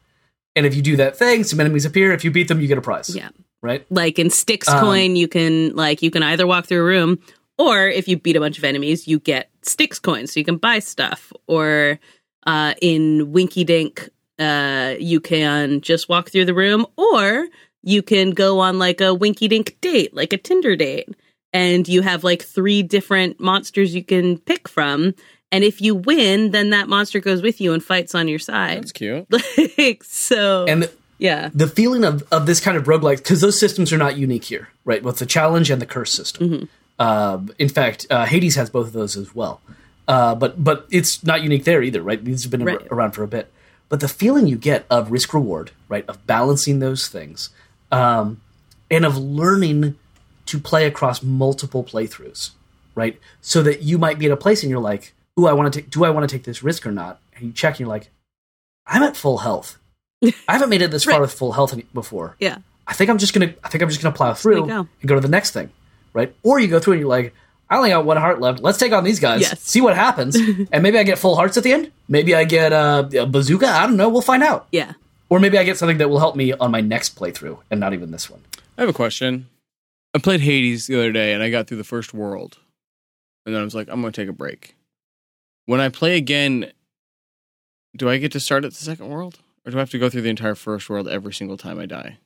And 0.56 0.66
if 0.66 0.76
you 0.76 0.82
do 0.82 0.96
that 0.98 1.18
thing, 1.18 1.44
some 1.44 1.60
enemies 1.60 1.86
appear. 1.86 2.12
If 2.12 2.24
you 2.24 2.32
beat 2.32 2.48
them, 2.48 2.60
you 2.62 2.68
get 2.68 2.78
a 2.78 2.82
prize. 2.82 3.16
yeah. 3.16 3.30
Right? 3.62 3.86
like 3.90 4.20
in 4.20 4.30
Styx 4.30 4.68
Um, 4.68 4.82
coin, 4.82 5.16
you 5.16 5.30
can 5.30 5.74
like 5.74 6.02
you 6.02 6.12
can 6.12 6.22
either 6.22 6.46
walk 6.46 6.66
through 6.66 6.82
a 6.82 6.84
room, 6.84 7.20
or 7.58 7.88
if 7.88 8.10
you 8.10 8.18
beat 8.18 8.36
a 8.36 8.42
bunch 8.42 8.58
of 8.58 8.66
enemies, 8.66 9.08
you 9.08 9.20
get 9.20 9.50
Styx 9.62 10.00
coins, 10.00 10.34
so 10.34 10.40
you 10.42 10.44
can 10.44 10.58
buy 10.58 10.80
stuff. 10.80 11.32
Or 11.48 11.98
uh, 12.46 12.74
in 12.82 13.32
Winky 13.32 13.64
Dink, 13.64 14.10
uh, 14.38 14.96
you 15.00 15.22
can 15.22 15.80
just 15.80 16.10
walk 16.10 16.30
through 16.30 16.44
the 16.44 16.54
room, 16.54 16.86
or 16.98 17.48
you 17.84 18.02
can 18.04 18.32
go 18.32 18.60
on 18.60 18.80
like 18.80 19.00
a 19.00 19.14
Winky 19.14 19.48
Dink 19.48 19.78
date, 19.80 20.14
like 20.14 20.34
a 20.34 20.38
Tinder 20.38 20.76
date, 20.76 21.08
and 21.54 21.88
you 21.88 22.02
have 22.02 22.26
like 22.26 22.44
three 22.44 22.84
different 22.84 23.40
monsters 23.40 23.96
you 23.96 24.04
can 24.04 24.40
pick 24.40 24.68
from. 24.68 25.14
And 25.54 25.64
if 25.64 25.82
you 25.82 25.94
win, 25.96 26.52
then 26.52 26.72
that 26.72 26.90
monster 26.90 27.20
goes 27.20 27.42
with 27.42 27.62
you 27.62 27.74
and 27.74 27.82
fights 27.84 28.16
on 28.16 28.28
your 28.28 28.40
side. 28.40 28.80
That's 28.80 28.92
cute. 28.92 29.28
like 29.78 30.04
so, 30.04 30.66
And 30.68 30.84
the, 30.84 30.92
yeah, 31.20 31.50
the 31.54 31.68
feeling 31.68 32.04
of, 32.04 32.24
of 32.32 32.46
this 32.48 32.60
kind 32.60 32.76
of 32.76 32.86
roguelike, 32.86 33.18
because 33.18 33.40
those 33.40 33.60
systems 33.60 33.94
are 33.94 33.98
not 34.00 34.18
unique 34.18 34.44
here, 34.46 34.70
right? 34.84 35.02
Both 35.04 35.20
the 35.20 35.26
challenge 35.28 35.70
and 35.70 35.80
the 35.82 35.86
curse 35.86 36.12
system. 36.12 36.50
Mm-hmm. 36.50 36.66
Uh, 37.00 37.42
in 37.60 37.70
fact, 37.70 38.08
uh, 38.10 38.26
Hades 38.26 38.56
has 38.56 38.70
both 38.70 38.88
of 38.88 38.94
those 38.94 39.16
as 39.16 39.34
well. 39.36 39.62
Uh, 40.08 40.36
but 40.36 40.62
but 40.62 40.86
it's 40.92 41.24
not 41.24 41.42
unique 41.44 41.64
there 41.64 41.82
either, 41.82 42.02
right? 42.02 42.24
These 42.24 42.44
have 42.44 42.52
been 42.52 42.62
ar- 42.64 42.68
Right. 42.78 42.88
around 42.92 43.12
for 43.12 43.24
a 43.24 43.28
bit. 43.28 43.52
But 43.90 44.00
the 44.00 44.08
feeling 44.08 44.48
you 44.48 44.58
get 44.58 44.86
of 44.90 45.12
risk 45.12 45.34
reward, 45.34 45.70
right, 45.88 46.04
of 46.10 46.26
balancing 46.26 46.80
those 46.80 47.08
things, 47.08 47.52
um, 47.92 48.42
and 48.90 49.06
of 49.06 49.18
learning 49.18 49.96
to 50.48 50.60
play 50.60 50.86
across 50.88 51.22
multiple 51.24 51.84
playthroughs, 51.84 52.50
right? 52.96 53.20
So 53.42 53.62
that 53.64 53.84
you 53.84 53.98
might 53.98 54.18
be 54.20 54.26
at 54.26 54.32
a 54.32 54.38
place 54.38 54.64
and 54.64 54.70
you're 54.72 54.80
like, 54.82 55.14
"Ooh, 55.40 55.48
I 55.48 55.54
want 55.54 55.72
to 55.74 55.82
take. 55.82 55.90
Do 55.90 56.04
I 56.04 56.10
want 56.10 56.28
to 56.28 56.36
take 56.36 56.44
this 56.44 56.64
risk 56.64 56.86
or 56.86 56.92
not?" 56.92 57.20
And 57.36 57.46
you 57.48 57.52
check, 57.52 57.74
and 57.74 57.82
you're 57.82 57.90
like, 57.90 58.10
"I'm 58.88 59.04
at 59.04 59.16
full 59.16 59.40
health. 59.40 59.78
I 60.24 60.32
haven't 60.48 60.70
made 60.70 60.82
it 60.82 60.92
this 60.92 61.04
far 61.04 61.20
with 61.20 61.34
full 61.34 61.52
health 61.54 61.76
before. 61.94 62.36
yeah, 62.40 62.58
I 62.88 62.94
think 62.94 63.10
I'm 63.10 63.18
just 63.18 63.34
gonna. 63.34 63.54
I 63.64 63.70
think 63.70 63.82
I'm 63.82 63.90
just 63.90 64.02
gonna 64.02 64.16
plow 64.16 64.34
through 64.34 64.68
go. 64.68 64.88
and 65.02 65.08
go 65.08 65.16
to 65.16 65.22
the 65.22 65.28
next 65.28 65.52
thing, 65.52 65.70
right? 66.14 66.34
Or 66.44 66.60
you 66.60 66.68
go 66.68 66.80
through 66.80 66.94
and 66.94 67.00
you're 67.02 67.10
like, 67.10 67.34
I 67.70 67.78
only 67.78 67.90
got 67.90 68.06
one 68.06 68.18
heart 68.18 68.40
left. 68.40 68.62
Let's 68.62 68.78
take 68.78 68.94
on 68.94 69.04
these 69.04 69.20
guys. 69.20 69.42
Yes. 69.42 69.62
See 69.62 69.82
what 69.82 69.96
happens. 69.96 70.36
and 70.72 70.84
maybe 70.84 70.98
I 70.98 71.04
get 71.04 71.18
full 71.20 71.36
hearts 71.36 71.58
at 71.58 71.64
the 71.64 71.74
end. 71.74 71.92
Maybe 72.08 72.36
I 72.36 72.44
get 72.44 72.72
uh, 72.72 73.10
a 73.18 73.26
bazooka. 73.26 73.68
I 73.68 73.86
don't 73.88 73.98
know. 73.98 74.10
We'll 74.10 74.22
find 74.22 74.44
out. 74.44 74.68
yeah. 74.72 74.94
Or 75.30 75.40
maybe 75.40 75.58
I 75.58 75.64
get 75.64 75.78
something 75.80 75.98
that 75.98 76.10
will 76.12 76.20
help 76.20 76.36
me 76.36 76.54
on 76.54 76.70
my 76.70 76.82
next 76.82 77.16
playthrough, 77.16 77.58
and 77.72 77.80
not 77.80 77.94
even 77.94 78.12
this 78.12 78.30
one. 78.30 78.42
I 78.78 78.82
have 78.82 78.90
a 78.90 78.94
question. 78.94 79.48
I 80.14 80.20
played 80.20 80.42
Hades 80.42 80.86
the 80.86 80.96
other 80.96 81.12
day 81.12 81.34
and 81.34 81.42
I 81.42 81.50
got 81.50 81.68
through 81.68 81.78
the 81.78 81.84
first 81.84 82.14
world. 82.14 82.60
And 83.46 83.56
then 83.56 83.62
I 83.62 83.64
was 83.66 83.74
like, 83.74 83.88
I'm 83.90 84.02
going 84.02 84.14
to 84.14 84.22
take 84.22 84.30
a 84.30 84.34
break. 84.34 84.76
When 85.66 85.80
I 85.80 85.90
play 85.90 86.18
again, 86.18 86.72
do 87.96 88.10
I 88.10 88.18
get 88.18 88.32
to 88.34 88.40
start 88.40 88.66
at 88.66 88.72
the 88.72 88.84
second 88.84 89.10
world? 89.10 89.40
Or 89.66 89.72
do 89.72 89.78
I 89.78 89.80
have 89.80 89.92
to 89.92 90.00
go 90.00 90.10
through 90.10 90.22
the 90.22 90.30
entire 90.30 90.56
first 90.56 90.90
world 90.90 91.08
every 91.08 91.34
single 91.34 91.58
time 91.58 91.80
I 91.80 91.86
die? 91.86 92.18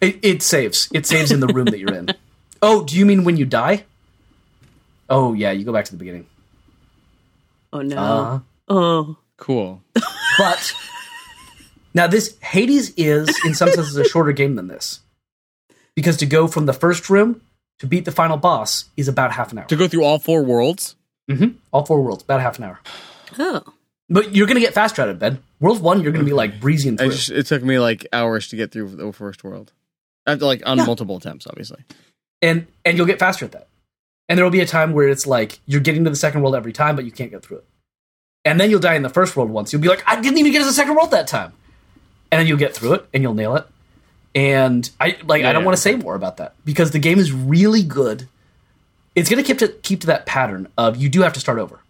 It, 0.00 0.18
it 0.22 0.42
saves. 0.42 0.88
It 0.92 1.06
saves 1.06 1.30
in 1.30 1.40
the 1.40 1.46
room 1.46 1.66
that 1.66 1.78
you're 1.78 1.94
in. 1.94 2.08
Oh, 2.60 2.82
do 2.82 2.96
you 2.96 3.06
mean 3.06 3.22
when 3.22 3.36
you 3.36 3.46
die? 3.46 3.84
Oh 5.08 5.32
yeah, 5.32 5.52
you 5.52 5.64
go 5.64 5.72
back 5.72 5.84
to 5.84 5.92
the 5.92 5.96
beginning. 5.96 6.26
Oh 7.72 7.82
no. 7.82 7.96
Uh, 7.96 8.40
oh. 8.68 9.16
Cool. 9.36 9.80
but 10.38 10.74
now 11.94 12.08
this 12.08 12.36
Hades 12.40 12.92
is 12.96 13.28
in 13.44 13.54
some 13.54 13.70
senses 13.70 13.96
a 13.96 14.02
shorter 14.02 14.32
game 14.32 14.56
than 14.56 14.66
this, 14.66 14.98
because 15.94 16.16
to 16.16 16.26
go 16.26 16.48
from 16.48 16.66
the 16.66 16.72
first 16.72 17.08
room 17.08 17.40
to 17.78 17.86
beat 17.86 18.04
the 18.04 18.10
final 18.10 18.36
boss 18.36 18.86
is 18.96 19.06
about 19.06 19.32
half 19.32 19.52
an 19.52 19.58
hour. 19.58 19.66
To 19.66 19.76
go 19.76 19.86
through 19.86 20.02
all 20.02 20.18
four 20.18 20.42
worlds? 20.42 20.96
Hmm 21.28 21.48
All 21.72 21.84
four 21.84 22.02
worlds, 22.02 22.22
about 22.22 22.40
half 22.40 22.58
an 22.58 22.64
hour. 22.64 22.80
Oh. 23.38 23.62
But 24.10 24.34
you're 24.34 24.46
gonna 24.46 24.60
get 24.60 24.72
faster 24.74 25.02
at 25.02 25.08
it, 25.08 25.18
Ben. 25.18 25.42
World 25.60 25.82
one, 25.82 26.02
you're 26.02 26.12
gonna 26.12 26.24
be 26.24 26.32
like 26.32 26.60
breezing 26.60 26.94
I 26.94 27.04
through. 27.04 27.10
just, 27.12 27.30
it 27.30 27.46
took 27.46 27.62
me 27.62 27.78
like 27.78 28.06
hours 28.12 28.48
to 28.48 28.56
get 28.56 28.72
through 28.72 28.88
the 28.96 29.12
first 29.12 29.44
world. 29.44 29.72
After, 30.26 30.44
like 30.46 30.62
on 30.66 30.78
Yeah. 30.78 30.84
multiple 30.86 31.16
attempts, 31.18 31.46
obviously. 31.46 31.84
and 32.40 32.66
and 32.84 32.96
you'll 32.96 33.06
get 33.06 33.18
faster 33.18 33.44
at 33.44 33.52
that. 33.52 33.68
And 34.28 34.36
there 34.38 34.44
will 34.44 34.50
be 34.52 34.60
a 34.60 34.66
time 34.66 34.92
where 34.92 35.08
it's 35.08 35.26
like 35.26 35.58
you're 35.66 35.80
getting 35.80 36.04
to 36.04 36.10
the 36.10 36.16
second 36.16 36.42
world 36.42 36.54
every 36.54 36.72
time, 36.72 36.96
but 36.96 37.04
you 37.04 37.10
can't 37.10 37.30
get 37.30 37.42
through 37.42 37.58
it. 37.58 37.64
And 38.44 38.58
then 38.60 38.70
you'll 38.70 38.80
die 38.80 38.94
in 38.94 39.02
the 39.02 39.08
first 39.10 39.36
world 39.36 39.50
once. 39.50 39.72
You'll 39.72 39.82
be 39.82 39.88
like, 39.88 40.02
I 40.06 40.20
didn't 40.20 40.38
even 40.38 40.52
get 40.52 40.60
to 40.60 40.64
the 40.66 40.72
second 40.72 40.94
world 40.94 41.10
that 41.10 41.26
time. 41.26 41.52
And 42.30 42.38
then 42.38 42.46
you'll 42.46 42.58
get 42.58 42.74
through 42.74 42.92
it 42.94 43.06
and 43.12 43.22
you'll 43.22 43.34
nail 43.34 43.56
it. 43.56 43.66
And 44.34 44.88
I 45.00 45.16
like 45.26 45.42
Yeah, 45.42 45.50
I 45.50 45.52
don't 45.52 45.62
yeah. 45.62 45.66
want 45.66 45.76
to 45.76 45.82
say 45.82 45.96
more 45.96 46.14
about 46.14 46.36
that 46.38 46.54
because 46.64 46.90
the 46.92 46.98
game 46.98 47.18
is 47.18 47.32
really 47.32 47.82
good. 47.82 48.28
It's 49.14 49.28
gonna 49.28 49.42
keep 49.42 49.58
to 49.58 49.68
keep 49.68 50.00
to 50.02 50.06
that 50.08 50.26
pattern 50.26 50.68
of 50.78 50.96
you 50.96 51.08
do 51.08 51.22
have 51.22 51.32
to 51.34 51.40
start 51.40 51.58
over. 51.58 51.80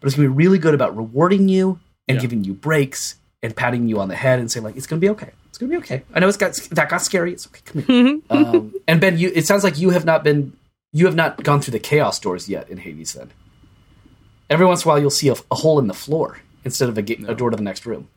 But 0.00 0.06
it's 0.06 0.16
gonna 0.16 0.28
be 0.28 0.34
really 0.34 0.58
good 0.58 0.74
about 0.74 0.96
rewarding 0.96 1.48
you 1.48 1.80
and 2.08 2.16
Yeah. 2.16 2.22
giving 2.22 2.44
you 2.44 2.54
breaks 2.54 3.16
and 3.42 3.54
patting 3.56 3.88
you 3.88 3.98
on 4.00 4.08
the 4.08 4.14
head 4.16 4.38
and 4.38 4.50
saying 4.50 4.64
like 4.64 4.76
it's 4.76 4.86
gonna 4.86 5.00
be 5.00 5.08
okay. 5.10 5.30
It's 5.48 5.58
gonna 5.58 5.70
be 5.70 5.76
okay. 5.78 6.02
I 6.14 6.20
know 6.20 6.28
it's 6.28 6.36
got 6.36 6.54
that 6.72 6.88
got 6.88 6.98
scary. 7.02 7.32
It's 7.32 7.46
okay. 7.46 7.60
Come 7.64 7.82
here. 7.82 8.20
um, 8.30 8.74
and 8.86 9.00
Ben, 9.00 9.18
you 9.18 9.32
it 9.34 9.46
sounds 9.46 9.64
like 9.64 9.78
you 9.78 9.90
have 9.90 10.04
not 10.04 10.22
been 10.22 10.52
you 10.92 11.06
have 11.06 11.14
not 11.16 11.42
gone 11.42 11.60
through 11.60 11.72
the 11.72 11.78
chaos 11.80 12.18
doors 12.20 12.48
yet 12.48 12.68
in 12.70 12.78
Hades. 12.78 13.14
Then 13.14 13.30
every 14.48 14.66
once 14.66 14.84
in 14.84 14.88
a 14.88 14.92
while 14.92 15.00
you'll 15.00 15.10
see 15.10 15.28
a, 15.28 15.34
a 15.50 15.54
hole 15.56 15.78
in 15.78 15.86
the 15.88 15.94
floor 15.94 16.38
instead 16.64 16.88
of 16.88 16.96
a, 16.98 17.02
gate, 17.02 17.22
a 17.28 17.34
door 17.34 17.50
to 17.50 17.56
the 17.56 17.62
next 17.62 17.86
room. 17.86 18.08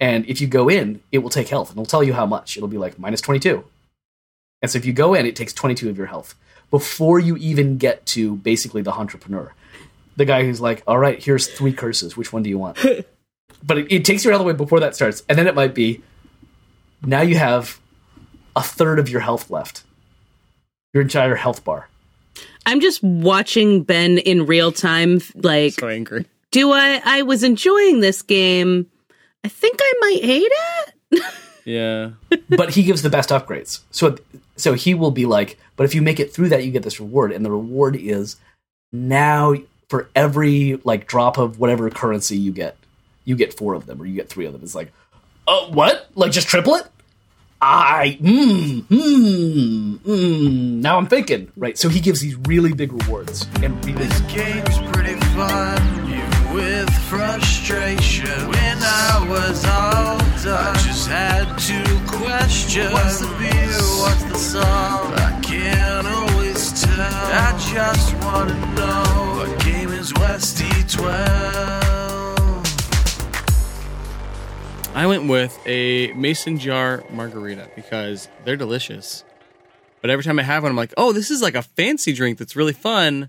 And 0.00 0.24
if 0.26 0.40
you 0.40 0.46
go 0.46 0.68
in, 0.68 1.00
it 1.12 1.18
will 1.18 1.30
take 1.30 1.48
health 1.48 1.70
and 1.70 1.76
it'll 1.78 1.86
tell 1.86 2.02
you 2.02 2.14
how 2.14 2.24
much. 2.26 2.56
It'll 2.56 2.68
be 2.68 2.78
like 2.78 2.98
minus 2.98 3.20
twenty 3.20 3.40
two. 3.40 3.64
And 4.62 4.70
so 4.70 4.78
if 4.78 4.84
you 4.86 4.92
go 4.92 5.14
in, 5.14 5.26
it 5.26 5.36
takes 5.36 5.52
twenty 5.52 5.74
two 5.74 5.90
of 5.90 5.98
your 5.98 6.06
health 6.06 6.34
before 6.70 7.18
you 7.18 7.36
even 7.36 7.78
get 7.78 8.06
to 8.06 8.36
basically 8.36 8.82
the 8.82 8.92
entrepreneur, 8.92 9.52
the 10.16 10.24
guy 10.24 10.44
who's 10.44 10.60
like, 10.60 10.82
"All 10.86 10.98
right, 10.98 11.22
here's 11.22 11.46
three 11.46 11.72
curses. 11.72 12.16
Which 12.16 12.32
one 12.32 12.42
do 12.42 12.50
you 12.50 12.58
want?" 12.58 12.78
but 13.62 13.78
it, 13.78 13.92
it 13.92 14.04
takes 14.04 14.24
of 14.24 14.38
the 14.38 14.44
way 14.44 14.52
before 14.52 14.80
that 14.80 14.94
starts, 14.94 15.22
and 15.28 15.38
then 15.38 15.46
it 15.46 15.54
might 15.54 15.74
be 15.74 16.02
now 17.04 17.22
you 17.22 17.36
have 17.38 17.78
a 18.56 18.62
third 18.62 18.98
of 18.98 19.08
your 19.08 19.20
health 19.20 19.50
left, 19.50 19.82
your 20.92 21.02
entire 21.02 21.34
health 21.36 21.64
bar. 21.64 21.88
I'm 22.66 22.80
just 22.80 23.02
watching 23.02 23.82
Ben 23.82 24.18
in 24.18 24.46
real 24.46 24.70
time. 24.70 25.20
Like, 25.34 25.72
So 25.74 25.88
angry. 25.88 26.26
do 26.50 26.70
I? 26.72 27.00
I 27.04 27.22
was 27.22 27.42
enjoying 27.42 28.00
this 28.00 28.22
game. 28.22 28.86
I 29.42 29.48
think 29.48 29.78
I 29.80 29.92
might 30.00 30.22
hate 30.24 30.52
it. 31.12 31.24
Yeah. 31.64 32.10
but 32.48 32.70
he 32.70 32.82
gives 32.82 33.02
the 33.02 33.10
best 33.10 33.30
upgrades. 33.30 33.80
So 33.90 34.16
so 34.56 34.74
he 34.74 34.94
will 34.94 35.10
be 35.10 35.26
like, 35.26 35.58
but 35.76 35.84
if 35.84 35.94
you 35.94 36.02
make 36.02 36.20
it 36.20 36.32
through 36.32 36.50
that, 36.50 36.64
you 36.64 36.70
get 36.70 36.82
this 36.82 37.00
reward, 37.00 37.32
and 37.32 37.44
the 37.44 37.50
reward 37.50 37.96
is 37.96 38.36
now 38.92 39.54
for 39.88 40.08
every 40.14 40.80
like 40.84 41.06
drop 41.06 41.38
of 41.38 41.58
whatever 41.58 41.88
currency 41.90 42.36
you 42.36 42.52
get, 42.52 42.76
you 43.24 43.36
get 43.36 43.54
four 43.54 43.74
of 43.74 43.86
them, 43.86 44.00
or 44.00 44.06
you 44.06 44.14
get 44.14 44.28
three 44.28 44.46
of 44.46 44.52
them. 44.52 44.62
It's 44.62 44.74
like, 44.74 44.92
uh, 45.48 45.66
what? 45.66 46.08
Like 46.14 46.32
just 46.32 46.48
triple 46.48 46.74
it? 46.76 46.86
I 47.62 48.16
mm, 48.22 48.82
mm, 48.84 49.98
mm. 49.98 50.52
Now 50.80 50.96
I'm 50.96 51.06
thinking 51.06 51.52
right. 51.56 51.76
So 51.76 51.90
he 51.90 52.00
gives 52.00 52.20
these 52.20 52.36
really 52.48 52.72
big 52.72 52.90
rewards 52.92 53.46
and 53.62 53.84
really 53.84 54.06
This 54.06 54.20
game's 54.32 54.78
pretty 54.92 55.14
fun, 55.36 55.76
even 55.82 55.99
with 56.52 56.90
frustration. 57.08 58.48
When 58.48 58.78
I 58.80 59.26
was 59.28 59.64
all 59.64 60.18
done, 60.42 60.74
I 60.74 60.78
just 60.78 61.08
had 61.08 61.56
to 61.58 61.82
question 62.16 62.92
What's 62.92 63.20
the 63.20 63.26
beer, 63.38 63.80
what's 64.02 64.24
the 64.24 64.38
song? 64.38 65.12
I 65.14 65.40
can't 65.42 66.06
always 66.06 66.82
tell. 66.82 67.00
I 67.00 67.56
just 67.72 68.14
wanna 68.24 68.54
know 68.74 69.34
what 69.36 69.64
game 69.64 69.90
is 69.90 70.12
Westy 70.14 70.68
12? 70.88 71.50
I 74.94 75.06
went 75.06 75.28
with 75.28 75.58
a 75.66 76.12
mason 76.14 76.58
jar 76.58 77.04
margarita 77.10 77.70
because 77.76 78.28
they're 78.44 78.56
delicious. 78.56 79.24
But 80.00 80.10
every 80.10 80.24
time 80.24 80.38
I 80.38 80.42
have 80.42 80.62
one, 80.62 80.70
I'm 80.70 80.76
like, 80.76 80.94
oh, 80.96 81.12
this 81.12 81.30
is 81.30 81.42
like 81.42 81.54
a 81.54 81.62
fancy 81.62 82.12
drink 82.12 82.38
that's 82.38 82.56
really 82.56 82.72
fun. 82.72 83.28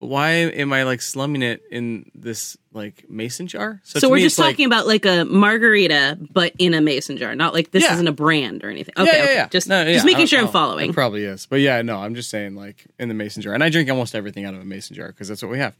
Why 0.00 0.30
am 0.30 0.72
I 0.72 0.84
like 0.84 1.02
slumming 1.02 1.42
it 1.42 1.62
in 1.72 2.08
this 2.14 2.56
like 2.72 3.10
mason 3.10 3.48
jar? 3.48 3.80
So, 3.82 3.98
to 3.98 4.08
we're 4.08 4.16
me, 4.16 4.22
just 4.22 4.34
it's 4.34 4.38
like- 4.38 4.52
talking 4.54 4.66
about 4.66 4.86
like 4.86 5.04
a 5.04 5.24
margarita, 5.24 6.18
but 6.30 6.52
in 6.58 6.72
a 6.74 6.80
mason 6.80 7.16
jar. 7.16 7.34
Not 7.34 7.52
like 7.52 7.72
this 7.72 7.82
Yeah. 7.82 7.94
isn't 7.94 8.06
a 8.06 8.12
brand 8.12 8.62
or 8.62 8.70
anything. 8.70 8.94
Okay, 8.96 9.10
yeah, 9.10 9.16
yeah, 9.16 9.24
okay. 9.24 9.34
yeah. 9.34 9.48
just 9.48 9.68
No, 9.68 9.84
yeah, 9.84 9.94
just 9.94 10.06
making 10.06 10.22
I- 10.22 10.26
sure 10.26 10.38
I'm 10.38 10.46
oh, 10.46 10.52
following. 10.52 10.90
It 10.90 10.94
probably 10.94 11.24
is, 11.24 11.46
but 11.46 11.60
yeah, 11.60 11.82
no, 11.82 11.98
I'm 11.98 12.14
just 12.14 12.30
saying 12.30 12.54
like 12.54 12.86
in 13.00 13.08
the 13.08 13.14
mason 13.14 13.42
jar, 13.42 13.54
and 13.54 13.64
I 13.64 13.70
drink 13.70 13.90
almost 13.90 14.14
everything 14.14 14.44
out 14.44 14.54
of 14.54 14.60
a 14.60 14.64
mason 14.64 14.94
jar 14.94 15.08
because 15.08 15.26
that's 15.26 15.42
what 15.42 15.50
we 15.50 15.58
have. 15.58 15.74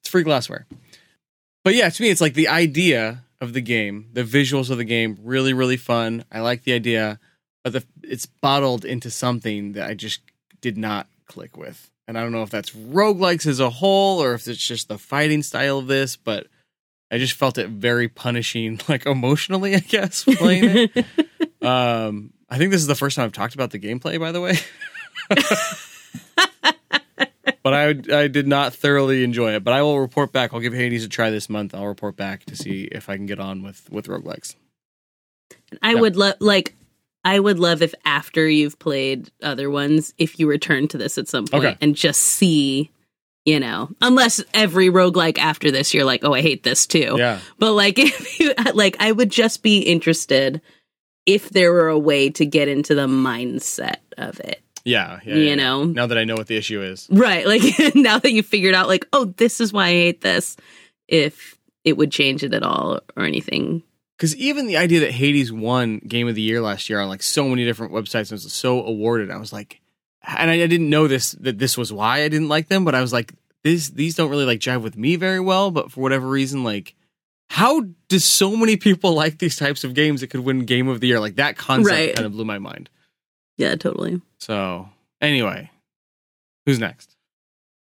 It's 0.00 0.08
free 0.10 0.22
glassware. 0.22 0.66
But 1.64 1.74
yeah, 1.74 1.88
to 1.88 2.02
me, 2.02 2.10
it's 2.10 2.20
like 2.20 2.34
the 2.34 2.48
idea 2.48 3.22
of 3.40 3.54
the 3.54 3.60
game, 3.62 4.08
the 4.12 4.24
visuals 4.24 4.68
of 4.68 4.76
the 4.78 4.84
game, 4.84 5.16
really, 5.22 5.52
really 5.54 5.76
fun. 5.78 6.24
I 6.30 6.40
like 6.40 6.64
the 6.64 6.72
idea, 6.74 7.18
but 7.64 7.72
the, 7.72 7.84
it's 8.02 8.26
bottled 8.26 8.84
into 8.84 9.10
something 9.10 9.72
that 9.72 9.88
I 9.88 9.94
just 9.94 10.20
did 10.60 10.76
not 10.76 11.06
click 11.26 11.56
with. 11.56 11.88
And 12.12 12.18
I 12.18 12.22
don't 12.24 12.32
know 12.32 12.42
if 12.42 12.50
that's 12.50 12.72
roguelikes 12.72 13.46
as 13.46 13.58
a 13.58 13.70
whole 13.70 14.22
or 14.22 14.34
if 14.34 14.46
it's 14.46 14.62
just 14.62 14.88
the 14.88 14.98
fighting 14.98 15.42
style 15.42 15.78
of 15.78 15.86
this, 15.86 16.14
but 16.14 16.46
I 17.10 17.16
just 17.16 17.32
felt 17.32 17.56
it 17.56 17.70
very 17.70 18.06
punishing, 18.06 18.78
like 18.88 19.06
emotionally, 19.06 19.74
I 19.74 19.78
guess, 19.78 20.22
playing 20.36 20.90
it. 20.94 21.06
Um, 21.62 22.32
I 22.50 22.58
think 22.58 22.72
this 22.72 22.80
is 22.82 22.88
the 22.88 22.94
first 22.96 23.14
time 23.16 23.24
I've 23.26 23.32
talked 23.32 23.54
about 23.54 23.70
the 23.70 23.78
gameplay, 23.78 24.18
by 24.20 24.32
the 24.32 24.40
way. 24.40 24.56
but 27.62 27.72
I 27.72 27.90
I 28.12 28.26
did 28.28 28.46
not 28.48 28.74
thoroughly 28.74 29.22
enjoy 29.22 29.54
it. 29.54 29.64
But 29.64 29.72
I 29.72 29.80
will 29.82 30.00
report 30.00 30.32
back. 30.32 30.52
I'll 30.52 30.60
give 30.60 30.74
Hades 30.74 31.04
a 31.04 31.08
try 31.08 31.30
this 31.30 31.48
month. 31.48 31.74
I'll 31.74 31.86
report 31.86 32.16
back 32.16 32.44
to 32.46 32.56
see 32.56 32.88
if 32.90 33.08
I 33.08 33.16
can 33.16 33.26
get 33.26 33.38
on 33.38 33.62
with 33.62 33.88
with 33.92 34.06
roguelikes. 34.08 34.56
I 35.80 35.94
Yeah. 35.94 36.00
would 36.00 36.16
love 36.16 36.34
like 36.40 36.74
I 37.24 37.38
would 37.38 37.58
love 37.58 37.82
if 37.82 37.94
after 38.04 38.48
you've 38.48 38.78
played 38.78 39.30
other 39.42 39.70
ones, 39.70 40.12
if 40.18 40.38
you 40.40 40.48
return 40.48 40.88
to 40.88 40.98
this 40.98 41.18
at 41.18 41.28
some 41.28 41.46
point 41.46 41.64
Okay. 41.64 41.76
and 41.80 41.94
just 41.94 42.20
see, 42.22 42.90
you 43.44 43.60
know, 43.60 43.90
unless 44.00 44.42
every 44.52 44.88
roguelike 44.88 45.38
after 45.38 45.70
this 45.70 45.94
you're 45.94 46.04
like, 46.04 46.24
oh, 46.24 46.34
I 46.34 46.40
hate 46.42 46.62
this 46.64 46.86
too. 46.86 47.14
Yeah. 47.18 47.38
But 47.58 47.72
like, 47.74 47.98
if 48.00 48.40
you 48.40 48.52
like, 48.74 48.96
I 49.00 49.12
would 49.12 49.30
just 49.30 49.62
be 49.62 49.78
interested 49.78 50.60
if 51.26 51.50
there 51.50 51.72
were 51.72 51.88
a 51.88 51.98
way 51.98 52.30
to 52.30 52.44
get 52.44 52.66
into 52.68 52.94
the 52.96 53.06
mindset 53.06 53.98
of 54.18 54.40
it. 54.40 54.60
Yeah, 54.84 55.20
yeah, 55.24 55.34
You 55.36 55.42
yeah, 55.44 55.54
know? 55.54 55.84
Now 55.84 56.06
that 56.08 56.18
I 56.18 56.24
know 56.24 56.34
what 56.34 56.48
the 56.48 56.56
issue 56.56 56.82
is, 56.82 57.06
Right. 57.08 57.46
Like 57.52 57.62
now 57.94 58.18
that 58.18 58.32
you 58.32 58.42
figured 58.42 58.74
out, 58.74 58.88
like, 58.88 59.06
oh, 59.12 59.26
this 59.26 59.60
is 59.60 59.72
why 59.72 59.84
I 59.86 59.90
hate 59.92 60.20
this, 60.22 60.56
if 61.06 61.56
it 61.84 61.96
would 61.96 62.10
change 62.10 62.42
it 62.42 62.52
at 62.52 62.64
all 62.64 62.98
or 63.16 63.24
anything. 63.24 63.84
Because 64.22 64.36
even 64.36 64.68
the 64.68 64.76
idea 64.76 65.00
that 65.00 65.10
Hades 65.10 65.50
won 65.50 65.98
Game 65.98 66.28
of 66.28 66.36
the 66.36 66.42
Year 66.42 66.60
last 66.60 66.88
year 66.88 67.00
on 67.00 67.08
like 67.08 67.24
so 67.24 67.48
many 67.48 67.64
different 67.64 67.92
websites 67.92 68.30
and 68.30 68.40
was 68.40 68.52
so 68.52 68.80
awarded, 68.84 69.32
I 69.32 69.36
was 69.36 69.52
like, 69.52 69.80
and 70.24 70.48
I, 70.48 70.62
I 70.62 70.68
didn't 70.68 70.90
know 70.90 71.08
this 71.08 71.32
that 71.40 71.58
this 71.58 71.76
was 71.76 71.92
why 71.92 72.22
I 72.22 72.28
didn't 72.28 72.46
like 72.48 72.68
them, 72.68 72.84
but 72.84 72.94
I 72.94 73.00
was 73.00 73.12
like, 73.12 73.32
this 73.64 73.90
these 73.90 74.14
don't 74.14 74.30
really 74.30 74.44
like 74.44 74.60
jive 74.60 74.80
with 74.82 74.96
me 74.96 75.16
very 75.16 75.40
well. 75.40 75.72
But 75.72 75.90
for 75.90 76.00
whatever 76.00 76.28
reason, 76.28 76.62
like. 76.64 76.94
How 77.48 77.82
do 78.08 78.18
so 78.18 78.56
many 78.56 78.76
people 78.78 79.12
like 79.22 79.38
these 79.38 79.56
types 79.56 79.84
of 79.84 79.92
games 79.92 80.22
that 80.22 80.28
could 80.28 80.40
win 80.40 80.64
Game 80.64 80.88
of 80.88 81.00
the 81.00 81.08
Year? 81.08 81.20
Like 81.20 81.36
that 81.36 81.58
concept 81.58 81.90
Right. 81.90 82.14
kind 82.14 82.24
of 82.24 82.32
blew 82.32 82.46
my 82.46 82.58
mind. 82.58 82.88
Yeah, 83.58 83.74
totally. 83.74 84.22
So 84.38 84.88
anyway, 85.20 85.70
who's 86.64 86.78
next? 86.78 87.14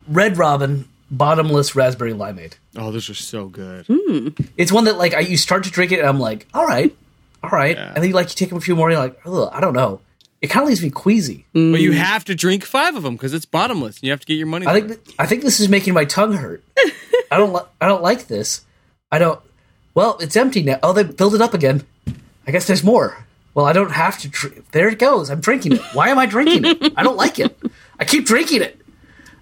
Red 0.08 0.38
Robin, 0.38 0.88
bottomless 1.12 1.76
raspberry 1.76 2.14
limeade. 2.14 2.54
Oh, 2.78 2.92
those 2.92 3.10
are 3.10 3.14
so 3.14 3.48
good. 3.48 3.86
Hmm. 3.88 4.30
It's 4.58 4.72
one 4.72 4.86
that 4.86 4.98
like 4.98 5.14
I, 5.14 5.20
you 5.20 5.38
start 5.38 5.66
to 5.66 5.72
drink 5.72 5.92
it, 5.92 6.00
and 6.00 6.08
I'm 6.08 6.20
like, 6.20 6.48
all 6.54 6.66
right, 6.66 6.96
all 7.44 7.50
right, 7.52 7.76
Yeah. 7.78 7.88
and 7.94 7.98
then 7.98 8.06
you 8.10 8.14
like 8.16 8.30
you 8.30 8.36
take 8.36 8.52
a 8.52 8.60
few 8.62 8.76
more, 8.76 8.90
and 8.90 8.96
you're 8.96 9.04
like, 9.04 9.20
Ugh, 9.26 9.50
I 9.54 9.60
don't 9.62 9.74
know. 9.74 10.02
It 10.42 10.48
kind 10.48 10.64
of 10.64 10.70
leaves 10.70 10.82
me 10.82 10.90
queasy. 10.90 11.46
But 11.54 11.60
Mm. 11.60 11.80
you 11.82 11.92
have 11.92 12.26
to 12.26 12.34
drink 12.34 12.64
five 12.64 12.96
of 12.96 13.04
them 13.04 13.14
because 13.16 13.34
it's 13.36 13.46
bottomless. 13.46 13.98
And 13.98 14.04
you 14.06 14.12
have 14.12 14.22
to 14.22 14.26
get 14.26 14.36
your 14.38 14.48
money. 14.48 14.66
I 14.66 14.74
think 14.74 14.88
th- 14.88 15.16
I 15.20 15.28
think 15.28 15.44
this 15.44 15.60
is 15.60 15.70
making 15.70 15.94
my 15.94 16.06
tongue 16.06 16.34
hurt. 16.34 16.64
I 17.30 17.38
don't 17.38 17.54
li- 17.54 17.62
I 17.80 17.88
don't 17.88 18.02
like 18.02 18.26
this. 18.28 18.62
I 19.12 19.20
don't. 19.20 19.40
Well, 19.94 20.18
it's 20.20 20.36
empty 20.36 20.64
now. 20.64 20.80
Oh, 20.82 20.94
they 20.94 21.04
filled 21.04 21.36
it 21.36 21.42
up 21.42 21.54
again. 21.54 21.84
I 22.48 22.52
guess 22.52 22.66
there's 22.66 22.84
more. 22.84 23.26
Well, 23.54 23.66
I 23.68 23.74
don't 23.74 23.92
have 23.92 24.18
to. 24.20 24.30
Dr- 24.30 24.64
there 24.72 24.88
it 24.88 24.98
goes. 24.98 25.30
I'm 25.30 25.42
drinking 25.42 25.74
it. 25.74 25.82
Why 25.94 26.10
am 26.10 26.18
I 26.18 26.26
drinking 26.26 26.66
it? 26.66 26.94
I 26.98 27.04
don't 27.04 27.18
like 27.18 27.38
it. 27.38 27.56
I 28.00 28.06
keep 28.06 28.26
drinking 28.26 28.62
it. 28.64 28.80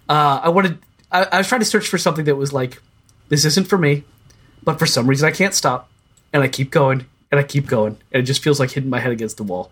Uh, 0.10 0.42
I 0.44 0.50
wanted. 0.50 0.80
I, 1.12 1.24
I 1.24 1.38
was 1.40 1.48
trying 1.48 1.62
to 1.62 1.66
search 1.66 1.88
for 1.88 1.98
something 1.98 2.26
that 2.26 2.36
was 2.36 2.54
like, 2.54 2.82
this 3.30 3.46
isn't 3.46 3.68
for 3.68 3.78
me, 3.78 4.04
but 4.64 4.80
for 4.80 4.86
some 4.86 5.08
reason 5.08 5.28
I 5.28 5.32
can't 5.32 5.54
stop, 5.54 5.90
and 6.34 6.44
I 6.44 6.48
keep 6.48 6.72
going 6.72 7.06
and 7.32 7.40
I 7.40 7.44
keep 7.44 7.68
going, 7.68 7.98
and 8.12 8.24
it 8.24 8.26
just 8.26 8.44
feels 8.44 8.60
like 8.60 8.72
hitting 8.72 8.90
my 8.90 9.00
head 9.00 9.12
against 9.12 9.38
the 9.38 9.44
wall. 9.44 9.72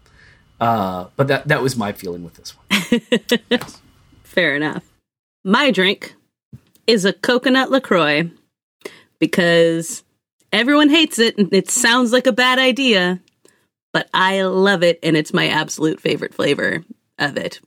Uh, 0.60 1.08
but 1.16 1.28
that 1.28 1.48
that 1.48 1.62
was 1.62 1.76
my 1.76 1.92
feeling 1.92 2.24
with 2.24 2.36
this 2.36 2.56
one. 2.58 3.60
Fair 4.24 4.56
enough. 4.56 4.84
My 5.44 5.72
drink 5.72 6.16
is 6.88 7.06
a 7.06 7.14
coconut 7.14 7.70
LaCroix 7.70 8.30
because 9.20 10.04
everyone 10.52 10.90
hates 10.90 11.20
it 11.20 11.38
and 11.38 11.54
it 11.54 11.70
sounds 11.70 12.12
like 12.12 12.28
a 12.28 12.32
bad 12.32 12.60
idea, 12.60 13.20
but 13.94 14.10
I 14.14 14.44
love 14.44 14.84
it 14.84 15.00
and 15.04 15.16
it's 15.16 15.34
my 15.34 15.48
absolute 15.48 16.00
favorite 16.00 16.34
flavor 16.34 16.84
of 17.20 17.38
it. 17.38 17.60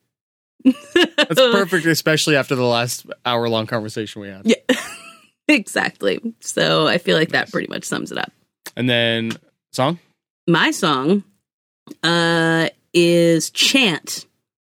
That's 0.65 1.35
perfect, 1.35 1.87
especially 1.87 2.37
after 2.37 2.55
the 2.55 2.65
last 2.65 3.07
hour 3.25 3.49
long 3.49 3.67
conversation 3.67 4.23
we 4.23 4.29
had. 4.29 4.43
Yeah. 4.45 4.77
exactly. 5.49 6.21
So 6.41 6.87
I 6.87 6.99
feel 6.99 7.17
like 7.17 7.31
that 7.31 7.51
pretty 7.51 7.69
much 7.69 7.85
sums 7.85 8.13
it 8.13 8.19
up. 8.19 8.33
And 8.77 8.89
then 8.89 9.33
song. 9.73 9.99
My 10.47 10.71
song 10.71 11.25
uh, 12.03 12.69
is 12.93 13.51
Chant 13.51 14.27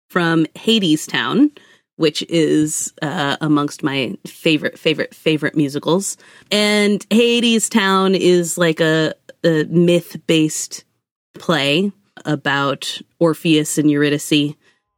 from 0.09 0.45
Hadestown, 0.55 1.55
which 1.95 2.23
is 2.29 2.93
uh, 3.01 3.37
amongst 3.41 3.83
my 3.83 4.15
favorite, 4.27 4.77
favorite, 4.77 5.13
favorite 5.13 5.55
musicals. 5.55 6.17
And 6.51 7.07
Hadestown 7.09 8.17
is 8.17 8.57
like 8.57 8.79
a, 8.79 9.13
a 9.43 9.63
myth 9.65 10.17
based 10.27 10.83
play 11.33 11.91
about 12.25 12.99
Orpheus 13.19 13.77
and 13.77 13.89
Eurydice 13.89 14.55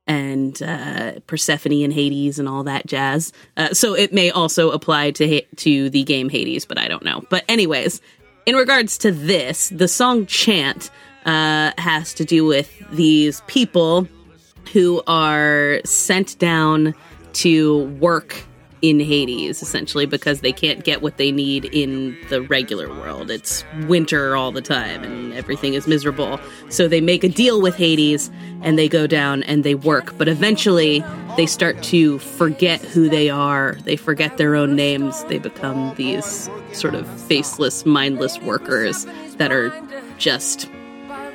and 0.07 0.61
uh, 0.61 1.19
Persephone 1.27 1.83
and 1.83 1.93
Hades 1.93 2.39
and 2.39 2.47
all 2.47 2.63
that 2.63 2.85
jazz. 2.85 3.33
Uh, 3.57 3.73
so 3.73 3.95
it 3.95 4.13
may 4.13 4.29
also 4.29 4.71
apply 4.71 5.11
to 5.11 5.27
Ha- 5.27 5.47
to 5.57 5.89
the 5.89 6.03
game 6.03 6.29
Hades, 6.29 6.65
but 6.65 6.77
I 6.77 6.87
don't 6.87 7.03
know. 7.03 7.23
But 7.29 7.43
anyways, 7.47 8.01
in 8.45 8.55
regards 8.55 8.97
to 8.99 9.11
this, 9.11 9.69
the 9.69 9.87
song 9.87 10.25
"Chant" 10.25 10.89
uh, 11.25 11.71
has 11.77 12.13
to 12.15 12.25
do 12.25 12.45
with 12.45 12.71
these 12.91 13.41
people 13.47 14.07
who 14.73 15.01
are 15.07 15.81
sent 15.85 16.37
down 16.37 16.93
to 17.33 17.85
work 17.99 18.43
in 18.89 18.99
Hades, 18.99 19.61
essentially 19.61 20.05
because 20.05 20.41
they 20.41 20.51
can't 20.51 20.83
get 20.83 21.01
what 21.01 21.17
they 21.17 21.31
need 21.31 21.65
in 21.65 22.17
the 22.29 22.41
regular 22.41 22.87
world. 22.89 23.31
It's 23.31 23.63
winter 23.87 24.35
all 24.35 24.51
the 24.51 24.61
time 24.61 25.03
and 25.03 25.33
everything 25.33 25.73
is 25.73 25.87
miserable. 25.87 26.39
So 26.69 26.87
they 26.87 27.01
make 27.01 27.23
a 27.23 27.29
deal 27.29 27.61
with 27.61 27.75
Hades 27.75 28.29
and 28.61 28.77
they 28.77 28.87
go 28.87 29.07
down 29.07 29.43
and 29.43 29.63
they 29.63 29.75
work. 29.75 30.17
But 30.17 30.27
eventually 30.27 31.03
they 31.37 31.45
start 31.45 31.81
to 31.83 32.19
forget 32.19 32.81
who 32.81 33.09
they 33.09 33.29
are. 33.29 33.77
They 33.83 33.95
forget 33.95 34.37
their 34.37 34.55
own 34.55 34.75
names. 34.75 35.23
They 35.25 35.39
become 35.39 35.93
these 35.95 36.49
sort 36.73 36.95
of 36.95 37.07
faceless, 37.21 37.85
mindless 37.85 38.39
workers 38.39 39.05
that 39.37 39.51
are 39.51 39.73
just 40.17 40.69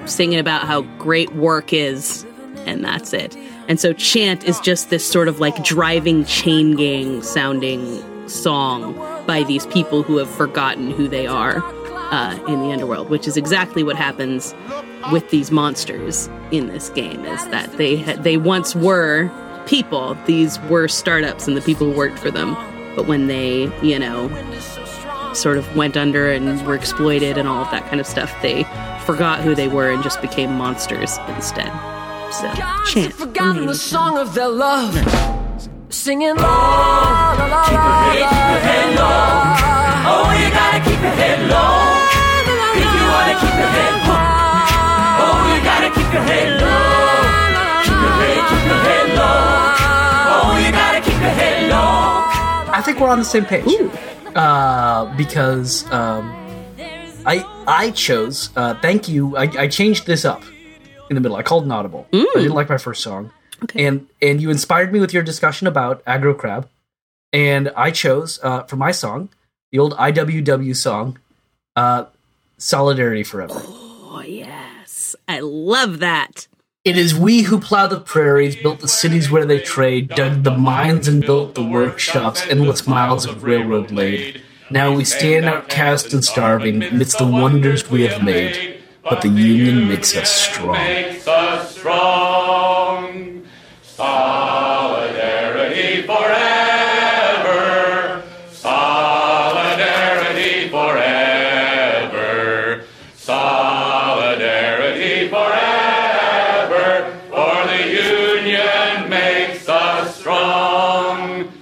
singing 0.06 0.38
about 0.38 0.66
how 0.66 0.82
great 0.98 1.34
work 1.34 1.72
is, 1.72 2.24
and 2.66 2.84
that's 2.84 3.12
it. 3.12 3.36
And 3.68 3.78
so 3.78 3.92
Chant 3.92 4.44
is 4.44 4.58
just 4.60 4.90
this 4.90 5.08
sort 5.08 5.28
of 5.28 5.40
like 5.40 5.62
driving 5.64 6.24
chain 6.24 6.76
gang 6.76 7.22
sounding 7.22 8.02
song 8.28 8.94
by 9.26 9.42
these 9.42 9.66
people 9.66 10.02
who 10.02 10.16
have 10.16 10.30
forgotten 10.30 10.90
who 10.90 11.08
they 11.08 11.26
are 11.26 11.62
uh, 12.10 12.38
in 12.48 12.60
the 12.60 12.72
underworld, 12.72 13.10
which 13.10 13.28
is 13.28 13.36
exactly 13.36 13.82
what 13.82 13.96
happens 13.96 14.54
with 15.12 15.30
these 15.30 15.50
monsters 15.50 16.28
in 16.50 16.66
this 16.68 16.90
game. 16.90 17.24
Is 17.24 17.46
that 17.48 17.72
they 17.76 17.96
they 18.14 18.36
once 18.36 18.74
were 18.74 19.30
people; 19.66 20.14
these 20.26 20.58
were 20.62 20.88
startups 20.88 21.46
and 21.46 21.56
the 21.56 21.60
people 21.60 21.90
who 21.90 21.96
worked 21.96 22.18
for 22.18 22.30
them. 22.30 22.54
But 22.96 23.06
when 23.06 23.28
they, 23.28 23.70
you 23.82 23.98
know, 23.98 24.28
sort 25.32 25.58
of 25.58 25.76
went 25.76 25.96
under 25.96 26.30
and 26.30 26.66
were 26.66 26.74
exploited 26.74 27.38
and 27.38 27.46
all 27.48 27.62
of 27.62 27.70
that 27.70 27.86
kind 27.86 28.00
of 28.00 28.06
stuff, 28.06 28.34
they 28.42 28.64
forgot 29.06 29.40
who 29.40 29.54
they 29.54 29.68
were 29.68 29.90
and 29.90 30.02
just 30.02 30.20
became 30.20 30.52
monsters 30.52 31.18
instead. 31.28 31.70
So, 32.30 32.46
chant. 32.86 33.12
from 33.12 33.26
forgotten 33.26 33.66
the 33.66 33.74
song 33.74 34.16
of 34.16 34.34
their 34.34 34.48
love. 34.48 34.94
Singing 35.88 36.36
la 36.36 37.34
la 37.34 37.46
la 37.46 37.62
la 37.66 38.06
la 38.06 38.86
la. 38.94 39.10
Oh, 40.06 40.30
you 40.38 40.48
gotta 40.54 40.78
keep 40.78 41.00
your 41.02 41.10
head 41.10 41.50
low. 41.50 41.90
If 42.78 42.86
you 42.86 43.04
wanna 43.10 43.34
keep 43.34 43.56
your 43.58 43.72
head 43.74 43.94
high. 44.06 45.18
Oh, 45.26 45.42
you 45.50 45.58
gotta 45.64 45.90
keep 45.90 46.12
your 46.12 46.22
head 46.22 46.50
low. 46.62 47.82
Keep 47.82 47.98
your 47.98 48.14
head, 48.22 48.40
keep 48.46 48.64
your 48.70 48.80
head 48.86 49.08
low. 49.18 50.30
Oh, 50.30 50.54
you 50.64 50.70
gotta 50.70 51.00
keep 51.00 51.20
your 51.20 51.34
head 51.34 51.68
low. 51.68 52.72
I 52.72 52.80
think 52.80 53.00
we're 53.00 53.08
on 53.10 53.18
the 53.18 53.24
same 53.24 53.44
page. 53.44 53.66
Uh, 54.36 55.12
because 55.16 55.84
um, 55.90 56.30
I 57.26 57.44
I 57.66 57.90
chose. 57.90 58.50
Uh, 58.54 58.78
thank 58.80 59.08
you. 59.08 59.36
I, 59.36 59.50
I 59.58 59.66
changed 59.66 60.06
this 60.06 60.24
up 60.24 60.44
in 61.10 61.16
the 61.16 61.20
middle. 61.20 61.36
I 61.36 61.42
called 61.42 61.64
an 61.64 61.72
audible. 61.72 62.06
I 62.12 62.24
didn't 62.36 62.54
like 62.54 62.70
my 62.70 62.78
first 62.78 63.02
song. 63.02 63.32
Okay. 63.64 63.84
and 63.84 64.06
and 64.22 64.40
you 64.40 64.48
inspired 64.50 64.90
me 64.90 65.00
with 65.00 65.12
your 65.12 65.22
discussion 65.22 65.66
about 65.66 66.02
aggro 66.06 66.34
crab, 66.36 66.66
and 67.30 67.70
I 67.76 67.90
chose 67.90 68.40
uh, 68.42 68.62
for 68.62 68.76
my 68.76 68.90
song 68.90 69.28
the 69.70 69.78
old 69.78 69.92
IWW 69.98 70.74
song, 70.74 71.18
uh, 71.76 72.06
"Solidarity 72.56 73.22
Forever." 73.22 73.52
Oh 73.62 74.22
yes, 74.26 75.14
I 75.28 75.40
love 75.40 75.98
that. 75.98 76.46
It 76.84 76.96
is 76.96 77.14
we 77.14 77.42
who 77.42 77.60
plow 77.60 77.86
the 77.86 78.00
prairies, 78.00 78.56
built 78.56 78.80
the 78.80 78.88
cities 78.88 79.30
where 79.30 79.44
they 79.44 79.60
trade, 79.60 80.08
dug 80.08 80.42
the 80.44 80.56
mines 80.56 81.06
and 81.06 81.20
built 81.20 81.54
the 81.54 81.62
workshops, 81.62 82.40
endless 82.48 82.86
miles 82.86 83.26
of 83.26 83.44
railroad 83.44 83.90
laid. 83.90 84.40
Now 84.70 84.94
we 84.94 85.04
stand 85.04 85.44
outcast 85.44 86.14
and 86.14 86.24
starving 86.24 86.82
amidst 86.82 87.18
the 87.18 87.26
wonders 87.26 87.90
we 87.90 88.06
have 88.06 88.24
made, 88.24 88.69
but 89.02 89.22
the 89.22 89.28
union 89.28 89.88
makes 89.88 90.14
us 90.16 90.30
strong. 90.30 90.72
makes 90.72 91.26
us 91.26 91.74
strong. 91.74 93.46
Solidarity 93.82 96.02
forever. 96.02 98.22
Solidarity 98.50 100.68
forever. 100.68 102.84
Solidarity 103.16 105.28
forever. 105.28 107.18
For 107.30 107.66
the 107.66 107.88
union 107.88 109.08
makes 109.08 109.66
us 109.68 110.16
strong. 110.16 111.52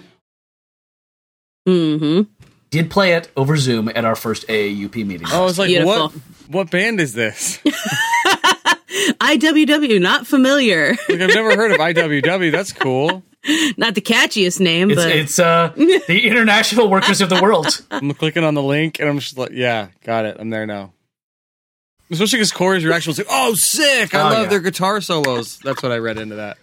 Mm-hmm. 1.67 2.23
Did 2.71 2.91
play 2.91 3.13
it 3.15 3.31
over 3.37 3.57
Zoom 3.57 3.89
at 3.89 4.05
our 4.05 4.15
first 4.17 4.47
AAUP 4.49 4.95
meeting. 5.07 5.27
I 5.27 5.41
was 5.41 5.59
like, 5.59 5.69
Beautiful. 5.69 6.09
what? 6.09 6.13
What 6.49 6.71
band 6.71 7.01
is 7.01 7.13
this? 7.15 7.59
IWW, 9.21 10.01
not 10.01 10.27
familiar. 10.27 10.91
Like 11.09 11.21
I've 11.21 11.35
never 11.35 11.57
heard 11.57 11.73
of 11.73 11.79
IWW. 11.79 12.51
That's 12.53 12.73
cool. 12.73 13.23
not 13.77 13.95
the 13.95 14.01
catchiest 14.01 14.61
name, 14.61 14.91
It's, 14.91 15.01
but 15.03 15.11
it's 15.11 15.39
uh, 15.39 15.73
the 15.77 16.23
International 16.27 16.89
Workers 16.89 17.21
of 17.21 17.29
the 17.29 17.41
World. 17.43 17.67
I'm 17.91 18.13
clicking 18.15 18.45
on 18.45 18.55
the 18.55 18.63
link 18.63 18.99
and 19.01 19.09
I'm 19.09 19.19
just 19.19 19.39
like, 19.39 19.51
yeah, 19.53 19.89
got 20.05 20.25
it. 20.25 20.37
I'm 20.39 20.51
there 20.51 20.67
now. 20.67 20.93
Especially 22.11 22.39
because 22.39 22.53
Corey's 22.53 22.85
reaction 22.87 23.11
was 23.11 23.19
like, 23.19 23.27
"Oh, 23.31 23.53
sick! 23.53 24.15
I 24.15 24.21
Oh, 24.21 24.25
love 24.33 24.43
yeah. 24.45 24.49
their 24.49 24.61
guitar 24.61 25.03
solos." 25.03 25.59
That's 25.59 25.83
what 25.83 25.93
I 25.93 25.99
read 25.99 26.17
into 26.17 26.37
that. 26.37 26.57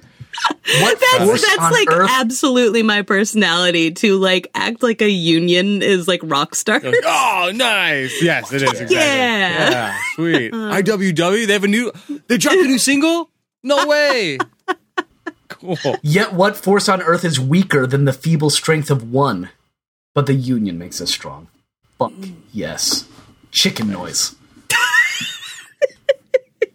What 0.82 1.00
that's 1.00 1.24
force 1.26 1.42
that's 1.42 1.60
on 1.60 1.72
like 1.72 1.92
earth? 1.92 2.10
absolutely 2.12 2.82
my 2.84 3.04
personality 3.04 3.92
to 3.92 4.18
like 4.18 4.50
act 4.56 4.82
like 4.82 5.02
a 5.02 5.10
union 5.10 5.82
is 5.82 6.08
like 6.08 6.22
rock 6.24 6.56
star. 6.56 6.80
Like, 6.80 6.96
oh, 7.06 7.52
nice. 7.54 8.22
Yes, 8.22 8.52
it 8.52 8.64
is. 8.64 8.72
Exactly. 8.72 8.96
Yeah. 8.96 9.70
Yeah. 9.70 9.98
Sweet. 10.16 10.54
Uh. 10.54 10.82
IWW. 10.82 11.46
They 11.48 11.54
have 11.54 11.64
a 11.64 11.68
new. 11.68 11.92
They 12.28 12.38
dropped 12.38 12.58
a 12.58 12.64
new 12.64 12.80
single. 12.80 13.30
No 13.64 13.86
way. 13.88 14.38
Cool. 15.48 15.78
Yet 16.02 16.34
what 16.34 16.58
force 16.58 16.90
on 16.90 17.02
earth 17.02 17.24
is 17.24 17.40
weaker 17.40 17.86
than 17.88 18.06
the 18.06 18.14
feeble 18.14 18.50
strength 18.50 18.90
of 18.92 19.12
one? 19.12 19.50
But 20.14 20.26
the 20.26 20.34
union 20.34 20.78
makes 20.78 21.00
us 21.00 21.12
strong. 21.12 21.48
Fuck 21.98 22.14
yes. 22.52 23.08
Chicken 23.52 23.90
noise. 23.90 24.36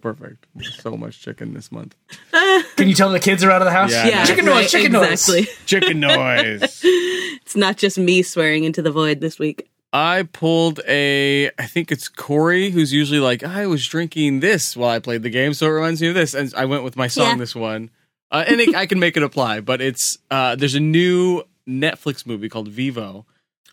Perfect. 0.01 0.47
So 0.79 0.97
much 0.97 1.21
chicken 1.21 1.53
this 1.53 1.71
month. 1.71 1.95
Can 2.75 2.87
you 2.89 2.95
tell 2.95 3.09
the 3.11 3.19
kids 3.19 3.43
are 3.43 3.51
out 3.51 3.61
of 3.61 3.65
the 3.65 3.71
house? 3.71 3.91
Yeah, 3.91 4.07
yeah, 4.07 4.25
Chicken 4.25 4.45
right, 4.45 4.55
noise, 4.61 4.71
chicken 4.71 4.95
exactly. 4.95 5.41
noise. 5.41 5.57
Chicken 5.65 5.99
noise. 5.99 6.81
It's 6.83 7.55
not 7.55 7.77
just 7.77 7.97
me 7.97 8.23
swearing 8.23 8.63
into 8.63 8.81
the 8.81 8.91
void 8.91 9.19
this 9.21 9.37
week. 9.37 9.69
I 9.93 10.23
pulled 10.23 10.79
a. 10.87 11.47
I 11.59 11.65
think 11.65 11.91
it's 11.91 12.07
Corey 12.07 12.69
who's 12.71 12.93
usually 12.93 13.19
like, 13.19 13.43
I 13.43 13.67
was 13.67 13.85
drinking 13.85 14.39
this 14.39 14.75
while 14.77 14.89
I 14.89 14.99
played 14.99 15.21
the 15.23 15.29
game, 15.29 15.53
so 15.53 15.67
it 15.67 15.71
reminds 15.71 16.01
me 16.01 16.07
of 16.07 16.13
this, 16.15 16.33
and 16.33 16.53
I 16.55 16.65
went 16.65 16.83
with 16.83 16.95
my 16.95 17.07
song 17.07 17.27
Yeah. 17.31 17.35
this 17.35 17.53
one, 17.55 17.89
uh, 18.31 18.45
and 18.47 18.61
it, 18.61 18.73
I 18.73 18.85
can 18.85 18.99
make 18.99 19.17
it 19.17 19.23
apply. 19.23 19.59
But 19.59 19.81
it's 19.81 20.17
uh, 20.31 20.55
there's 20.55 20.75
a 20.75 20.79
new 20.79 21.43
Netflix 21.67 22.25
movie 22.25 22.47
called 22.49 22.69
Vivo. 22.69 23.25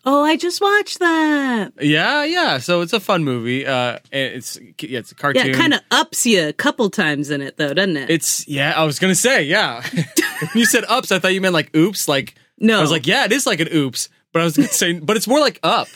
Oh, 0.05 0.23
I 0.23 0.37
just 0.37 0.61
watched 0.61 0.99
that. 0.99 1.73
Yeah, 1.81 2.23
yeah. 2.23 2.57
So 2.59 2.81
it's 2.81 2.93
a 2.93 2.99
fun 2.99 3.23
movie. 3.23 3.65
Uh, 3.65 3.99
it's 4.11 4.57
yeah, 4.81 4.99
it's 4.99 5.11
a 5.11 5.15
cartoon. 5.15 5.45
Yeah, 5.45 5.51
it 5.51 5.55
kind 5.55 5.73
of 5.73 5.81
ups 5.91 6.25
you 6.25 6.47
a 6.47 6.53
couple 6.53 6.89
times 6.89 7.29
in 7.29 7.41
it 7.41 7.57
though, 7.57 7.73
doesn't 7.73 7.97
it? 7.97 8.09
It's 8.09 8.47
yeah. 8.47 8.73
I 8.75 8.85
was 8.85 8.99
gonna 8.99 9.15
say 9.15 9.43
yeah. 9.43 9.83
when 9.93 10.51
you 10.55 10.65
said 10.65 10.85
ups, 10.87 11.11
I 11.11 11.19
thought 11.19 11.33
you 11.33 11.41
meant 11.41 11.53
like 11.53 11.75
oops. 11.75 12.07
Like 12.07 12.35
no, 12.59 12.77
I 12.77 12.81
was 12.81 12.91
like, 12.91 13.07
yeah, 13.07 13.25
it 13.25 13.31
is 13.31 13.45
like 13.45 13.59
an 13.59 13.67
oops, 13.73 14.09
but 14.31 14.41
I 14.41 14.45
was 14.45 14.55
gonna 14.55 14.69
say, 14.69 14.93
but 14.93 15.17
it's 15.17 15.27
more 15.27 15.39
like 15.39 15.59
up. 15.63 15.87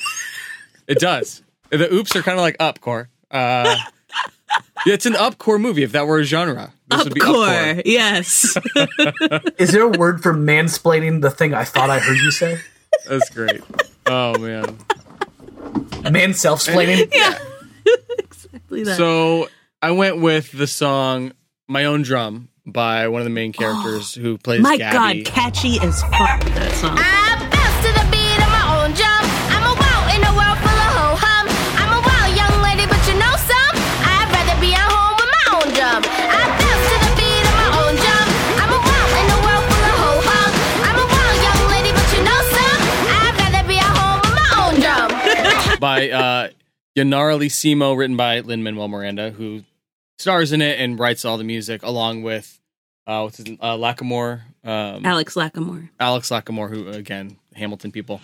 It 0.87 0.99
does. 0.99 1.41
The 1.69 1.91
oops 1.93 2.15
are 2.15 2.21
kind 2.21 2.37
of 2.37 2.41
like 2.41 2.57
up 2.59 2.81
core. 2.81 3.09
Uh, 3.31 3.75
it's 4.85 5.05
an 5.05 5.15
up 5.15 5.37
core 5.37 5.59
movie. 5.59 5.83
If 5.83 5.93
that 5.93 6.07
were 6.07 6.19
a 6.19 6.23
genre, 6.23 6.73
this 6.87 7.03
would 7.03 7.13
be 7.13 7.21
up 7.21 7.27
upcore. 7.27 7.81
Yes. 7.85 8.57
Is 9.57 9.71
there 9.71 9.83
a 9.83 9.97
word 9.97 10.21
for 10.21 10.33
mansplaining 10.33 11.21
the 11.21 11.31
thing 11.31 11.53
I 11.53 11.63
thought 11.63 11.89
I 11.89 11.99
heard 11.99 12.17
you 12.17 12.31
say? 12.31 12.59
That's 13.07 13.29
great. 13.29 13.61
Oh 14.05 14.37
man. 14.37 14.77
A 16.05 16.11
Man 16.11 16.33
self-splaining? 16.33 17.13
yeah. 17.13 17.37
exactly 18.19 18.83
that. 18.83 18.97
So 18.97 19.49
I 19.81 19.91
went 19.91 20.19
with 20.19 20.51
the 20.51 20.67
song 20.67 21.33
"My 21.67 21.85
Own 21.85 22.01
Drum" 22.01 22.49
by 22.65 23.07
one 23.07 23.21
of 23.21 23.25
the 23.25 23.31
main 23.31 23.53
characters 23.53 24.13
who 24.15 24.37
plays 24.37 24.61
My 24.61 24.77
Gabby. 24.77 25.23
God, 25.23 25.33
catchy 25.33 25.79
as 25.79 26.01
fuck 26.01 26.41
that 26.43 26.71
song. 26.73 26.97
By 45.83 46.09
uh, 46.11 46.49
Ynairaly 46.95 47.47
Simo, 47.47 47.97
written 47.97 48.15
by 48.15 48.39
Lin 48.39 48.63
Manuel 48.63 48.87
Miranda, 48.87 49.31
who 49.31 49.63
stars 50.17 50.53
in 50.53 50.61
it 50.61 50.79
and 50.79 50.97
writes 50.97 51.25
all 51.25 51.37
the 51.37 51.43
music, 51.43 51.83
along 51.83 52.23
with 52.23 52.57
uh, 53.05 53.19
what's 53.23 53.35
his 53.35 53.57
uh, 53.59 53.75
Lacamoire, 53.75 54.43
um, 54.63 55.05
Alex 55.05 55.35
Lacamoire. 55.35 55.89
Alex 55.99 56.29
Lacamoire, 56.29 56.69
who 56.69 56.87
again 56.87 57.35
Hamilton 57.53 57.91
people. 57.91 58.21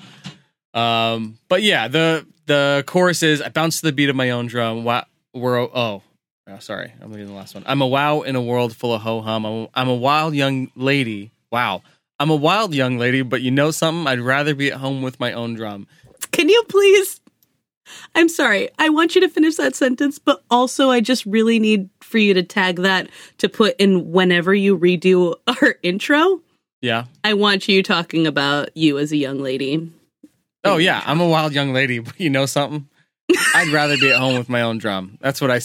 Um, 0.74 1.38
but 1.50 1.62
yeah, 1.62 1.90
the 1.90 2.26
the 2.46 2.86
chorus 2.88 3.24
is 3.24 3.42
I 3.42 3.50
bounce 3.50 3.82
to 3.82 3.88
the 3.88 3.92
beat 3.92 4.08
of 4.08 4.16
my 4.16 4.30
own 4.30 4.48
drum. 4.48 4.86
Wow, 4.86 5.04
we're 5.34 5.60
oh. 5.60 6.02
oh, 6.48 6.60
sorry, 6.60 6.94
I'm 7.02 7.12
reading 7.12 7.28
the 7.28 7.34
last 7.34 7.56
one. 7.56 7.66
I'm 7.68 7.82
a 7.82 7.88
wow 7.88 8.22
in 8.22 8.38
a 8.38 8.42
world 8.42 8.74
full 8.74 8.94
of 8.94 9.02
ho 9.02 9.20
hum. 9.20 9.46
I'm 9.46 9.68
I'm 9.74 9.90
a 9.90 9.96
wild 9.96 10.34
young 10.34 10.72
lady. 10.78 11.32
Wow, 11.52 11.82
I'm 12.22 12.30
a 12.30 12.38
wild 12.38 12.74
young 12.74 12.98
lady, 12.98 13.22
but 13.22 13.42
you 13.42 13.52
know 13.52 13.72
something? 13.72 14.08
I'd 14.08 14.22
rather 14.22 14.56
be 14.56 14.72
at 14.72 14.78
home 14.78 15.02
with 15.02 15.20
my 15.20 15.34
own 15.34 15.56
drum. 15.56 15.88
Can 16.32 16.48
you 16.48 16.64
please? 16.70 17.20
I'm 18.16 18.30
sorry. 18.30 18.70
I 18.80 18.90
want 18.90 19.16
you 19.16 19.22
to 19.22 19.30
finish 19.30 19.56
that 19.56 19.76
sentence, 19.76 20.20
but 20.20 20.44
also 20.50 20.90
I 20.90 21.02
just 21.02 21.26
really 21.26 21.60
need 21.60 21.90
for 22.02 22.18
you 22.18 22.34
to 22.34 22.44
tag 22.44 22.78
that 22.78 23.10
to 23.40 23.50
put 23.50 23.76
in 23.80 24.12
whenever 24.12 24.54
you 24.54 24.78
redo 24.78 25.36
our 25.48 25.76
intro. 25.84 26.42
Yeah. 26.82 27.06
I 27.24 27.34
want 27.34 27.68
you 27.68 27.84
talking 27.84 28.26
about 28.28 28.76
you 28.76 28.98
as 28.98 29.12
a 29.12 29.18
young 29.18 29.40
lady. 29.40 29.92
Oh 30.64 30.78
yeah, 30.78 31.02
I'm 31.06 31.22
a 31.22 31.28
wild 31.28 31.54
young 31.54 31.74
lady, 31.74 32.00
but 32.00 32.20
you 32.20 32.30
know 32.30 32.46
something? 32.46 32.88
I'd 33.56 33.70
rather 33.70 33.98
be 33.98 34.12
at 34.12 34.20
home 34.20 34.38
with 34.38 34.50
my 34.50 34.62
own 34.62 34.78
drum. 34.78 35.18
That's 35.22 35.40
what 35.40 35.52
I 35.52 35.62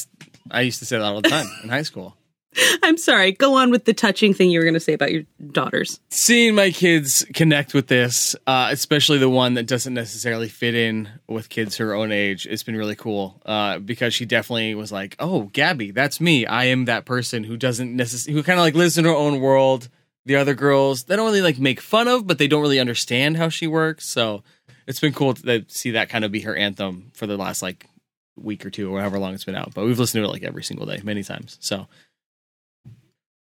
I 0.50 0.60
used 0.62 0.78
to 0.80 0.86
say 0.86 0.98
that 0.98 1.04
all 1.04 1.20
the 1.20 1.28
time 1.28 1.46
in 1.62 1.68
high 1.68 1.82
school. 1.82 2.16
I'm 2.82 2.96
sorry. 2.96 3.32
Go 3.32 3.54
on 3.54 3.70
with 3.70 3.84
the 3.84 3.94
touching 3.94 4.34
thing 4.34 4.50
you 4.50 4.58
were 4.58 4.64
going 4.64 4.74
to 4.74 4.80
say 4.80 4.92
about 4.92 5.12
your 5.12 5.24
daughters. 5.50 6.00
Seeing 6.10 6.54
my 6.54 6.70
kids 6.70 7.24
connect 7.34 7.74
with 7.74 7.88
this, 7.88 8.36
uh, 8.46 8.68
especially 8.70 9.18
the 9.18 9.28
one 9.28 9.54
that 9.54 9.66
doesn't 9.66 9.94
necessarily 9.94 10.48
fit 10.48 10.74
in 10.74 11.08
with 11.28 11.48
kids 11.48 11.76
her 11.78 11.94
own 11.94 12.12
age, 12.12 12.46
it's 12.46 12.62
been 12.62 12.76
really 12.76 12.96
cool. 12.96 13.40
Uh, 13.44 13.78
because 13.78 14.14
she 14.14 14.24
definitely 14.24 14.74
was 14.74 14.92
like, 14.92 15.16
"Oh, 15.18 15.44
Gabby, 15.52 15.90
that's 15.90 16.20
me. 16.20 16.46
I 16.46 16.64
am 16.64 16.86
that 16.86 17.04
person 17.04 17.44
who 17.44 17.56
doesn't 17.56 17.94
necessarily 17.94 18.38
who 18.38 18.44
kind 18.44 18.58
of 18.58 18.64
like 18.64 18.74
lives 18.74 18.98
in 18.98 19.04
her 19.04 19.14
own 19.14 19.40
world." 19.40 19.88
The 20.26 20.36
other 20.36 20.54
girls, 20.54 21.04
they 21.04 21.16
don't 21.16 21.26
really 21.26 21.42
like 21.42 21.58
make 21.58 21.80
fun 21.80 22.08
of, 22.08 22.26
but 22.26 22.38
they 22.38 22.48
don't 22.48 22.62
really 22.62 22.80
understand 22.80 23.36
how 23.36 23.50
she 23.50 23.66
works. 23.66 24.06
So 24.08 24.42
it's 24.86 25.00
been 25.00 25.12
cool 25.12 25.34
to 25.34 25.64
see 25.68 25.90
that 25.92 26.08
kind 26.08 26.24
of 26.24 26.32
be 26.32 26.40
her 26.40 26.56
anthem 26.56 27.10
for 27.12 27.26
the 27.26 27.36
last 27.36 27.62
like 27.62 27.86
week 28.36 28.64
or 28.66 28.70
two 28.70 28.94
or 28.94 29.00
however 29.00 29.18
long 29.18 29.34
it's 29.34 29.44
been 29.44 29.54
out. 29.54 29.74
But 29.74 29.84
we've 29.84 29.98
listened 29.98 30.22
to 30.22 30.28
it 30.28 30.32
like 30.32 30.42
every 30.42 30.62
single 30.62 30.86
day, 30.86 31.00
many 31.04 31.22
times. 31.22 31.56
So, 31.60 31.86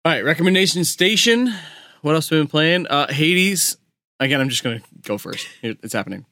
all 0.09 0.15
right, 0.15 0.25
recommendation 0.25 0.85
station. 0.85 1.53
What 2.01 2.15
else 2.15 2.31
have 2.31 2.39
we 2.39 2.41
been 2.41 2.49
playing? 2.49 2.87
Uh, 2.87 3.13
Hades. 3.13 3.77
Again, 4.19 4.41
I'm 4.41 4.49
just 4.49 4.65
gonna 4.65 4.81
go 5.03 5.19
first. 5.19 5.47
It's 5.63 5.93
happening. 5.93 6.25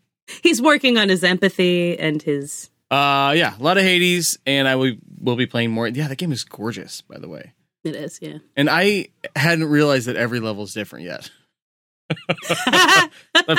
He's 0.43 0.63
working 0.63 0.97
on 0.97 1.11
his 1.11 1.23
empathy 1.23 1.99
and 1.99 2.23
his. 2.23 2.71
Uh, 2.91 3.35
yeah, 3.37 3.55
a 3.55 3.63
lot 3.63 3.77
of 3.77 3.83
Hades, 3.83 4.39
and 4.47 4.67
I 4.67 4.77
will 4.77 4.95
will 5.21 5.37
be 5.37 5.45
playing 5.45 5.73
more. 5.73 5.89
Yeah, 5.89 6.09
that 6.09 6.17
game 6.17 6.33
is 6.33 6.43
gorgeous, 6.43 7.03
by 7.03 7.19
the 7.19 7.29
way. 7.29 7.53
It 7.85 7.95
is, 7.95 8.19
yeah. 8.23 8.39
And 8.57 8.71
I 8.71 9.09
hadn't 9.37 9.67
realized 9.67 10.07
that 10.07 10.17
every 10.17 10.41
level 10.41 10.65
is 10.65 10.73
different 10.73 11.05
yet. 11.05 11.31
I 12.49 13.11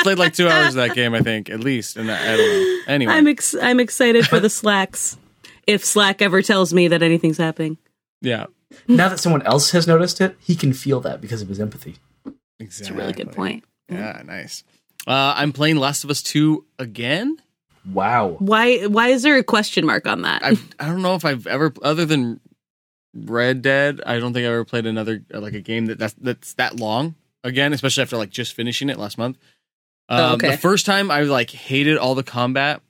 played 0.01 0.17
like 0.17 0.33
two 0.33 0.49
hours 0.49 0.69
of 0.69 0.75
that 0.75 0.95
game, 0.95 1.13
I 1.13 1.21
think, 1.21 1.51
at 1.51 1.59
least, 1.59 1.95
and 1.95 2.09
I, 2.09 2.33
I 2.33 2.37
don't 2.37 2.47
know. 2.47 2.81
Anyway, 2.87 3.13
I'm 3.13 3.27
ex- 3.27 3.53
I'm 3.53 3.79
excited 3.79 4.25
for 4.25 4.39
the 4.39 4.49
slacks. 4.49 5.15
If 5.67 5.85
Slack 5.85 6.23
ever 6.23 6.41
tells 6.41 6.73
me 6.73 6.87
that 6.87 7.03
anything's 7.03 7.37
happening. 7.37 7.77
Yeah. 8.21 8.47
Now 8.87 9.09
that 9.09 9.19
someone 9.19 9.41
else 9.43 9.71
has 9.71 9.87
noticed 9.87 10.19
it, 10.21 10.35
he 10.39 10.55
can 10.55 10.73
feel 10.73 10.99
that 11.01 11.21
because 11.21 11.41
of 11.41 11.47
his 11.49 11.59
empathy. 11.59 11.97
It's 12.59 12.89
a 12.89 12.93
really 12.93 13.13
good 13.13 13.31
point. 13.31 13.63
Yeah, 13.89 14.21
nice. 14.25 14.63
Uh, 15.05 15.33
I'm 15.37 15.53
playing 15.53 15.77
Last 15.77 16.03
of 16.03 16.09
Us 16.09 16.21
2 16.21 16.65
again. 16.79 17.37
Wow. 17.85 18.35
Why 18.39 18.85
why 18.87 19.09
is 19.09 19.23
there 19.23 19.37
a 19.37 19.43
question 19.43 19.85
mark 19.85 20.07
on 20.07 20.23
that? 20.23 20.43
I 20.43 20.57
I 20.77 20.87
don't 20.87 21.01
know 21.01 21.15
if 21.15 21.23
I've 21.23 21.47
ever 21.47 21.71
other 21.81 22.05
than 22.05 22.41
Red 23.13 23.61
Dead, 23.61 24.01
I 24.05 24.19
don't 24.19 24.33
think 24.33 24.43
I 24.43 24.47
ever 24.49 24.65
played 24.65 24.85
another 24.85 25.23
uh, 25.33 25.39
like 25.39 25.53
a 25.53 25.61
game 25.61 25.85
that 25.85 25.97
that's 25.97 26.13
that's 26.15 26.53
that 26.55 26.77
long 26.77 27.15
again, 27.45 27.71
especially 27.71 28.03
after 28.03 28.17
like 28.17 28.29
just 28.29 28.53
finishing 28.53 28.89
it 28.89 28.97
last 28.97 29.17
month. 29.17 29.37
Um, 30.09 30.19
Oh, 30.19 30.33
okay. 30.33 30.51
The 30.51 30.57
first 30.57 30.85
time 30.85 31.09
I 31.09 31.21
like 31.21 31.51
hated 31.51 31.97
all 31.97 32.13
the 32.15 32.23
combat 32.23 32.81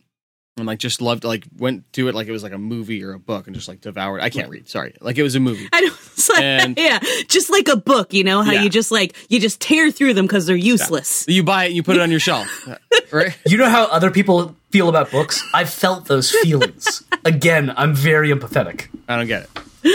and 0.58 0.66
like 0.66 0.80
just 0.80 1.02
loved 1.02 1.24
like 1.24 1.46
went 1.58 1.92
to 1.94 2.08
it 2.08 2.16
like 2.16 2.28
it 2.28 2.32
was 2.32 2.44
like 2.44 2.52
a 2.52 2.58
movie 2.58 3.04
or 3.04 3.14
a 3.14 3.20
book 3.20 3.48
and 3.48 3.56
just 3.56 3.68
like 3.68 3.82
devoured. 3.82 4.22
I 4.22 4.30
can't 4.30 4.50
read, 4.50 4.68
sorry, 4.68 4.96
like 5.02 5.18
it 5.18 5.24
was 5.24 5.36
a 5.36 5.40
movie. 5.40 5.70
I 5.74 5.82
know, 5.82 5.94
it's 6.14 6.30
like, 6.30 6.42
And- 6.42 6.78
yeah, 6.80 7.00
just 7.28 7.50
like 7.50 7.68
a 7.68 7.76
book, 7.78 8.14
you 8.14 8.24
know 8.24 8.42
how 8.42 8.52
Yeah. 8.54 8.64
you 8.64 8.70
just 8.70 8.92
like 8.92 9.16
you 9.30 9.40
just 9.40 9.62
tear 9.62 9.92
through 9.92 10.14
them 10.16 10.26
because 10.26 10.46
they're 10.46 10.56
useless. 10.56 11.26
You 11.28 11.44
buy 11.44 11.66
it, 11.66 11.72
you 11.74 11.84
put 11.84 11.96
it 11.96 12.02
on 12.02 12.12
your 12.12 12.20
shelf, 12.20 12.48
right? 13.12 13.38
You 13.46 13.58
know 13.58 13.70
how 13.70 13.86
other 13.86 14.12
people 14.12 14.56
feel 14.72 14.90
about 14.90 15.12
books? 15.12 15.44
I've 15.54 15.70
felt 15.70 16.06
those 16.06 16.32
feelings. 16.32 17.04
Again, 17.24 17.74
I'm 17.78 17.94
very 17.94 18.30
empathetic. 18.30 18.88
I 19.08 19.16
don't 19.18 19.28
get 19.28 19.44
it. 19.44 19.50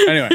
Anyway, 0.09 0.31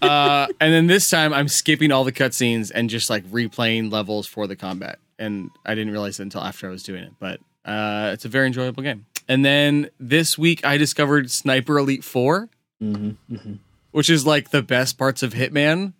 uh, 0.00 0.46
and 0.60 0.72
then 0.72 0.86
this 0.86 1.10
time 1.10 1.34
I'm 1.34 1.48
skipping 1.48 1.92
all 1.92 2.04
the 2.04 2.12
cutscenes 2.12 2.70
and 2.74 2.88
just 2.88 3.10
like 3.10 3.24
replaying 3.26 3.92
levels 3.92 4.26
for 4.26 4.46
the 4.46 4.56
combat. 4.56 4.98
And 5.18 5.50
I 5.66 5.74
didn't 5.74 5.92
realize 5.92 6.18
it 6.18 6.22
until 6.22 6.40
after 6.40 6.66
I 6.66 6.70
was 6.70 6.82
doing 6.82 7.02
it, 7.04 7.12
but 7.20 7.40
uh, 7.64 8.10
it's 8.14 8.24
a 8.24 8.28
very 8.28 8.46
enjoyable 8.46 8.82
game. 8.82 9.04
And 9.28 9.44
then 9.44 9.90
this 10.00 10.36
week 10.36 10.64
I 10.64 10.76
discovered 10.76 11.30
Sniper 11.30 11.78
Elite 11.78 12.04
4, 12.04 12.48
which 13.92 14.10
is 14.10 14.26
like 14.26 14.50
the 14.50 14.62
best 14.62 14.98
parts 14.98 15.22
of 15.22 15.34
Hitman 15.34 15.92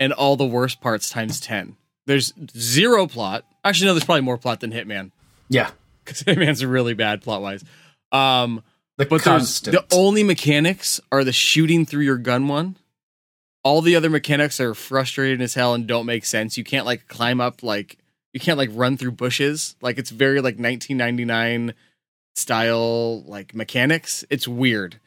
and 0.00 0.12
all 0.12 0.36
the 0.36 0.46
worst 0.46 0.80
parts 0.80 1.10
times 1.10 1.40
10. 1.40 1.76
There's 2.06 2.32
zero 2.56 3.06
plot. 3.06 3.44
Actually, 3.64 3.86
no, 3.88 3.94
there's 3.94 4.04
probably 4.04 4.22
more 4.22 4.38
plot 4.38 4.60
than 4.60 4.72
Hitman 4.72 5.10
Yeah. 5.48 5.70
because 6.04 6.22
Hitman's 6.24 6.64
really 6.64 6.94
bad 6.94 7.22
plot 7.22 7.42
wise. 7.42 7.64
Um, 8.12 8.62
The 8.96 9.04
but 9.06 9.22
the 9.22 9.84
only 9.92 10.22
mechanics 10.22 11.00
are 11.12 11.24
the 11.24 11.32
shooting 11.32 11.84
through 11.86 12.04
your 12.04 12.16
gun 12.18 12.48
one. 12.48 12.76
All 13.64 13.82
the 13.82 13.96
other 13.96 14.08
mechanics 14.08 14.60
are 14.60 14.74
frustrating 14.74 15.40
as 15.42 15.54
hell 15.54 15.74
and 15.74 15.86
don't 15.86 16.06
make 16.06 16.24
sense. 16.24 16.56
You 16.56 16.64
can't 16.64 16.86
like 16.86 17.06
climb 17.08 17.40
up 17.40 17.62
like 17.62 17.98
you 18.32 18.40
can't 18.40 18.56
like 18.58 18.70
run 18.72 18.96
through 18.96 19.12
bushes. 19.12 19.76
Like 19.82 19.98
it's 19.98 20.10
very 20.10 20.36
like 20.40 20.54
1999 20.58 21.74
style 22.38 23.22
like 23.24 23.54
mechanics. 23.54 24.24
It's 24.30 24.46
weird. 24.48 24.98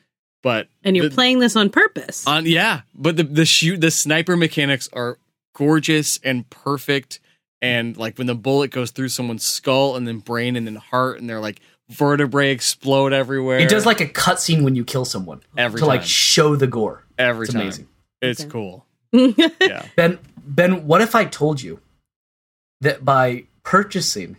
But 0.43 0.67
And 0.83 0.95
you're 0.95 1.09
the- 1.09 1.15
playing 1.15 1.39
this 1.39 1.55
on 1.55 1.69
purpose. 1.69 2.25
on 2.27 2.45
yeah, 2.45 2.81
but 2.95 3.15
the 3.17 3.23
the 3.23 3.45
shoot 3.45 3.79
the 3.79 3.91
sniper 3.91 4.35
mechanics 4.35 4.89
are 4.93 5.17
gorgeous 5.55 6.19
and 6.23 6.49
perfect. 6.49 7.19
And 7.61 7.95
like 7.95 8.17
when 8.17 8.25
the 8.27 8.33
bullet 8.35 8.71
goes 8.71 8.89
through 8.91 9.09
someone's 9.09 9.43
skull 9.43 9.95
and 9.95 10.07
then 10.07 10.17
brain 10.17 10.55
and 10.55 10.65
then 10.65 10.75
heart 10.77 11.19
and 11.19 11.29
they're 11.29 11.39
like 11.39 11.59
vertebrae 11.89 12.51
explode 12.51 13.13
everywhere. 13.13 13.59
It 13.59 13.69
does 13.69 13.85
like 13.85 14.01
a 14.01 14.07
cutscene 14.07 14.63
when 14.63 14.75
you 14.75 14.83
kill 14.83 15.05
someone 15.05 15.41
Every 15.57 15.79
to 15.81 15.85
like 15.85 16.03
show 16.03 16.55
the 16.55 16.65
gore. 16.67 17.03
every 17.19 17.43
It's 17.45 17.53
time. 17.53 17.61
amazing. 17.63 17.87
It's 18.21 18.43
cool. 18.45 18.85
yeah. 19.11 19.85
Ben, 19.95 20.17
Ben, 20.37 20.87
what 20.87 21.01
if 21.01 21.13
I 21.13 21.25
told 21.25 21.61
you 21.61 21.81
that 22.79 23.03
by 23.05 23.43
purchasing 23.63 24.37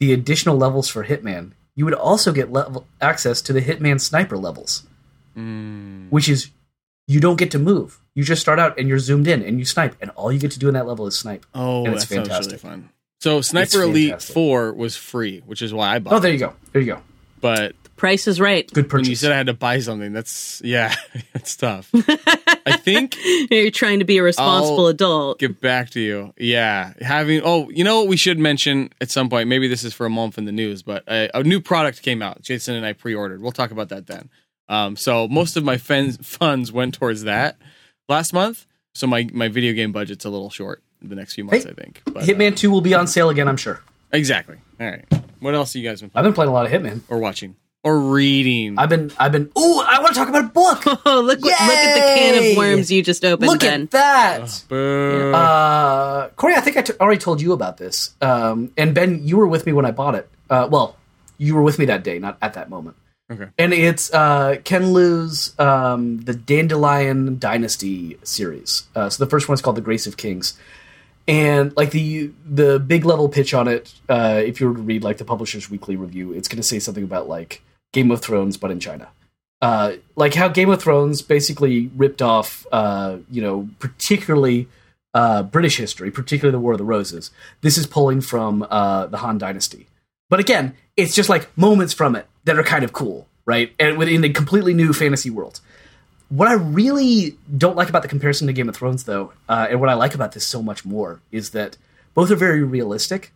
the 0.00 0.12
additional 0.12 0.56
levels 0.56 0.88
for 0.88 1.04
Hitman, 1.04 1.52
you 1.74 1.84
would 1.84 1.94
also 1.94 2.32
get 2.32 2.52
level 2.52 2.86
access 3.00 3.40
to 3.42 3.52
the 3.52 3.60
Hitman 3.60 4.00
sniper 4.00 4.36
levels, 4.36 4.84
Mm. 5.36 6.10
which 6.10 6.28
is 6.28 6.50
you 7.08 7.18
don't 7.20 7.36
get 7.36 7.50
to 7.52 7.58
move. 7.58 7.98
You 8.14 8.22
just 8.24 8.42
start 8.42 8.58
out 8.58 8.78
and 8.78 8.88
you're 8.88 8.98
zoomed 8.98 9.26
in 9.26 9.42
and 9.42 9.58
you 9.58 9.64
snipe, 9.64 9.96
and 10.00 10.10
all 10.10 10.30
you 10.30 10.38
get 10.38 10.50
to 10.52 10.58
do 10.58 10.68
in 10.68 10.74
that 10.74 10.86
level 10.86 11.06
is 11.06 11.18
snipe. 11.18 11.46
Oh, 11.54 11.84
and 11.84 11.94
that 11.94 12.02
it's 12.02 12.08
sounds 12.08 12.28
really 12.28 12.28
fantastic. 12.28 12.60
fun. 12.60 12.88
So 13.22 13.40
Sniper 13.40 13.82
Elite 13.82 14.10
fantastic. 14.10 14.34
4 14.34 14.72
was 14.74 14.96
free, 14.96 15.40
which 15.46 15.62
is 15.62 15.72
why 15.72 15.94
I 15.94 15.98
bought 16.00 16.14
Oh, 16.14 16.18
there 16.18 16.32
you 16.32 16.38
go. 16.38 16.54
There 16.72 16.82
you 16.82 16.92
go. 16.94 17.02
But 17.40 17.74
Price 18.02 18.26
is 18.26 18.40
right. 18.40 18.68
Good 18.72 18.88
purchase. 18.90 19.04
when 19.06 19.10
you 19.10 19.14
said 19.14 19.30
I 19.30 19.36
had 19.36 19.46
to 19.46 19.54
buy 19.54 19.78
something, 19.78 20.12
that's 20.12 20.60
yeah, 20.64 20.92
it's 21.34 21.54
tough. 21.54 21.88
I 21.94 22.76
think 22.76 23.16
You're 23.48 23.70
trying 23.70 24.00
to 24.00 24.04
be 24.04 24.18
a 24.18 24.24
responsible 24.24 24.80
I'll 24.80 24.86
adult. 24.88 25.38
get 25.38 25.60
back 25.60 25.90
to 25.90 26.00
you. 26.00 26.34
Yeah, 26.36 26.94
having 27.00 27.42
oh, 27.44 27.70
you 27.70 27.84
know 27.84 28.00
what 28.00 28.08
we 28.08 28.16
should 28.16 28.40
mention 28.40 28.90
at 29.00 29.08
some 29.12 29.30
point. 29.30 29.48
Maybe 29.48 29.68
this 29.68 29.84
is 29.84 29.94
for 29.94 30.04
a 30.04 30.10
month 30.10 30.36
in 30.36 30.46
the 30.46 30.50
news, 30.52 30.82
but 30.82 31.04
a, 31.06 31.30
a 31.32 31.44
new 31.44 31.60
product 31.60 32.02
came 32.02 32.22
out. 32.22 32.42
Jason 32.42 32.74
and 32.74 32.84
I 32.84 32.92
pre-ordered. 32.92 33.40
We'll 33.40 33.52
talk 33.52 33.70
about 33.70 33.90
that 33.90 34.08
then. 34.08 34.30
Um, 34.68 34.96
so 34.96 35.28
most 35.28 35.56
of 35.56 35.62
my 35.62 35.76
fen- 35.78 36.10
funds 36.10 36.72
went 36.72 36.94
towards 36.94 37.22
that 37.22 37.56
last 38.08 38.32
month. 38.32 38.66
So 38.96 39.06
my 39.06 39.28
my 39.32 39.46
video 39.46 39.74
game 39.74 39.92
budget's 39.92 40.24
a 40.24 40.28
little 40.28 40.50
short 40.50 40.82
the 41.00 41.14
next 41.14 41.34
few 41.34 41.44
months, 41.44 41.66
Hey, 41.66 41.70
I 41.70 41.74
think. 41.74 42.02
But, 42.06 42.24
uh, 42.24 42.26
Hitman 42.26 42.56
2 42.56 42.68
will 42.68 42.80
be 42.80 42.94
on 42.94 43.06
sale 43.06 43.30
again, 43.30 43.46
I'm 43.46 43.56
sure. 43.56 43.80
exactly. 44.10 44.56
All 44.80 44.88
right. 44.88 45.04
What 45.38 45.54
else 45.54 45.72
have 45.74 45.82
you 45.82 45.88
guys 45.88 46.00
been 46.00 46.10
I've 46.16 46.24
been 46.24 46.32
playing 46.32 46.50
a 46.50 46.52
lot 46.52 46.66
of 46.66 46.72
Hitman. 46.72 47.02
or 47.08 47.18
watching 47.18 47.54
or 47.84 47.98
reading? 47.98 48.78
I've 48.78 48.88
been, 48.88 49.12
I've 49.18 49.32
been, 49.32 49.50
ooh, 49.58 49.80
I 49.80 49.98
want 50.00 50.14
to 50.14 50.18
talk 50.18 50.28
about 50.28 50.44
a 50.44 50.48
book. 50.48 50.82
Oh, 50.86 51.20
look! 51.24 51.40
What, 51.40 51.44
look 51.44 51.52
at 51.52 51.94
the 51.94 52.20
can 52.20 52.52
of 52.52 52.56
worms 52.56 52.90
you 52.90 53.02
just 53.02 53.24
opened. 53.24 53.50
Look 53.50 53.60
Ben. 53.60 53.82
at 53.82 53.90
that. 53.92 54.64
Boo. 54.68 55.32
Uh, 55.32 56.28
Corey, 56.30 56.54
I 56.54 56.60
think 56.60 56.76
I 56.76 56.82
t- 56.82 56.94
already 57.00 57.18
told 57.18 57.40
you 57.40 57.52
about 57.52 57.76
this. 57.78 58.14
Um, 58.20 58.72
and 58.76 58.94
Ben, 58.94 59.26
you 59.26 59.36
were 59.36 59.46
with 59.46 59.66
me 59.66 59.72
when 59.72 59.84
I 59.84 59.90
bought 59.90 60.14
it. 60.14 60.28
Uh, 60.48 60.68
well, 60.70 60.96
you 61.38 61.54
were 61.54 61.62
with 61.62 61.78
me 61.78 61.86
that 61.86 62.04
day, 62.04 62.18
not 62.18 62.38
at 62.40 62.54
that 62.54 62.70
moment. 62.70 62.96
Okay. 63.30 63.48
And 63.58 63.72
it's 63.72 64.12
uh, 64.12 64.56
Ken 64.64 64.92
Liu's 64.92 65.58
um, 65.58 66.20
the 66.22 66.34
Dandelion 66.34 67.38
Dynasty 67.38 68.18
series. 68.22 68.88
Uh, 68.94 69.08
so 69.08 69.24
the 69.24 69.30
first 69.30 69.48
one 69.48 69.54
is 69.54 69.62
called 69.62 69.76
The 69.76 69.82
Grace 69.82 70.06
of 70.06 70.16
Kings, 70.16 70.58
and 71.26 71.74
like 71.76 71.92
the 71.92 72.30
the 72.44 72.78
big 72.78 73.04
level 73.04 73.28
pitch 73.28 73.54
on 73.54 73.68
it, 73.68 73.94
uh, 74.08 74.42
if 74.44 74.60
you 74.60 74.68
were 74.68 74.74
to 74.74 74.82
read 74.82 75.02
like 75.02 75.16
the 75.18 75.24
Publisher's 75.24 75.70
Weekly 75.70 75.96
review, 75.96 76.32
it's 76.32 76.48
going 76.48 76.58
to 76.58 76.62
say 76.62 76.78
something 76.78 77.04
about 77.04 77.28
like 77.28 77.62
Game 77.92 78.10
of 78.10 78.20
Thrones, 78.20 78.56
but 78.56 78.70
in 78.70 78.80
China. 78.80 79.08
Uh, 79.60 79.94
like 80.16 80.34
how 80.34 80.48
Game 80.48 80.70
of 80.70 80.82
Thrones 80.82 81.22
basically 81.22 81.90
ripped 81.94 82.20
off, 82.20 82.66
uh, 82.72 83.18
you 83.30 83.40
know, 83.40 83.68
particularly 83.78 84.68
uh, 85.14 85.44
British 85.44 85.76
history, 85.76 86.10
particularly 86.10 86.52
the 86.52 86.60
War 86.60 86.72
of 86.72 86.78
the 86.78 86.84
Roses. 86.84 87.30
This 87.60 87.78
is 87.78 87.86
pulling 87.86 88.20
from 88.20 88.66
uh, 88.68 89.06
the 89.06 89.18
Han 89.18 89.38
Dynasty. 89.38 89.86
But 90.28 90.40
again, 90.40 90.74
it's 90.96 91.14
just 91.14 91.28
like 91.28 91.56
moments 91.56 91.92
from 91.92 92.16
it 92.16 92.26
that 92.44 92.58
are 92.58 92.64
kind 92.64 92.84
of 92.84 92.92
cool, 92.92 93.28
right? 93.44 93.72
And 93.78 93.98
within 93.98 94.24
a 94.24 94.30
completely 94.30 94.74
new 94.74 94.92
fantasy 94.92 95.30
world. 95.30 95.60
What 96.28 96.48
I 96.48 96.54
really 96.54 97.36
don't 97.56 97.76
like 97.76 97.90
about 97.90 98.00
the 98.00 98.08
comparison 98.08 98.46
to 98.46 98.54
Game 98.54 98.68
of 98.68 98.74
Thrones, 98.74 99.04
though, 99.04 99.32
uh, 99.48 99.66
and 99.68 99.80
what 99.80 99.90
I 99.90 99.94
like 99.94 100.14
about 100.14 100.32
this 100.32 100.46
so 100.46 100.62
much 100.62 100.84
more, 100.84 101.20
is 101.30 101.50
that 101.50 101.76
both 102.14 102.30
are 102.30 102.36
very 102.36 102.62
realistic. 102.62 103.32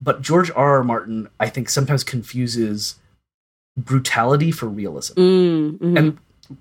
But 0.00 0.22
George 0.22 0.50
R. 0.52 0.76
R. 0.76 0.84
Martin, 0.84 1.28
I 1.40 1.48
think, 1.48 1.68
sometimes 1.68 2.04
confuses 2.04 2.94
brutality 3.84 4.50
for 4.50 4.66
realism 4.66 5.14
Mm, 5.14 5.78
mhm. 5.78 5.98
and 5.98 6.18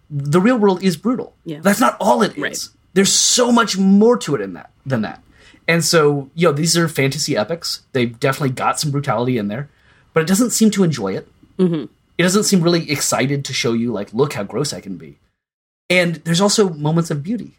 the 0.09 0.41
real 0.41 0.57
world 0.57 0.83
is 0.83 0.97
brutal. 0.97 1.33
Yeah. 1.45 1.59
That's 1.61 1.79
not 1.79 1.95
all 1.99 2.21
it 2.21 2.31
is. 2.31 2.37
Right. 2.37 2.67
There's 2.93 3.11
so 3.11 3.51
much 3.51 3.77
more 3.77 4.17
to 4.17 4.35
it 4.35 4.41
in 4.41 4.53
that 4.53 4.71
than 4.85 5.01
that. 5.01 5.23
And 5.67 5.83
so, 5.83 6.29
you 6.35 6.47
know, 6.47 6.53
these 6.53 6.77
are 6.77 6.87
fantasy 6.87 7.35
epics. 7.37 7.81
They've 7.93 8.17
definitely 8.19 8.51
got 8.51 8.79
some 8.79 8.91
brutality 8.91 9.37
in 9.37 9.47
there, 9.47 9.69
but 10.13 10.21
it 10.23 10.27
doesn't 10.27 10.51
seem 10.51 10.71
to 10.71 10.83
enjoy 10.83 11.15
it. 11.15 11.27
Mm-hmm. 11.57 11.85
It 12.17 12.23
doesn't 12.23 12.43
seem 12.45 12.61
really 12.61 12.89
excited 12.89 13.45
to 13.45 13.53
show 13.53 13.73
you, 13.73 13.91
like, 13.91 14.13
look 14.13 14.33
how 14.33 14.43
gross 14.43 14.73
I 14.73 14.81
can 14.81 14.97
be. 14.97 15.17
And 15.89 16.15
there's 16.25 16.41
also 16.41 16.69
moments 16.69 17.11
of 17.11 17.23
beauty, 17.23 17.51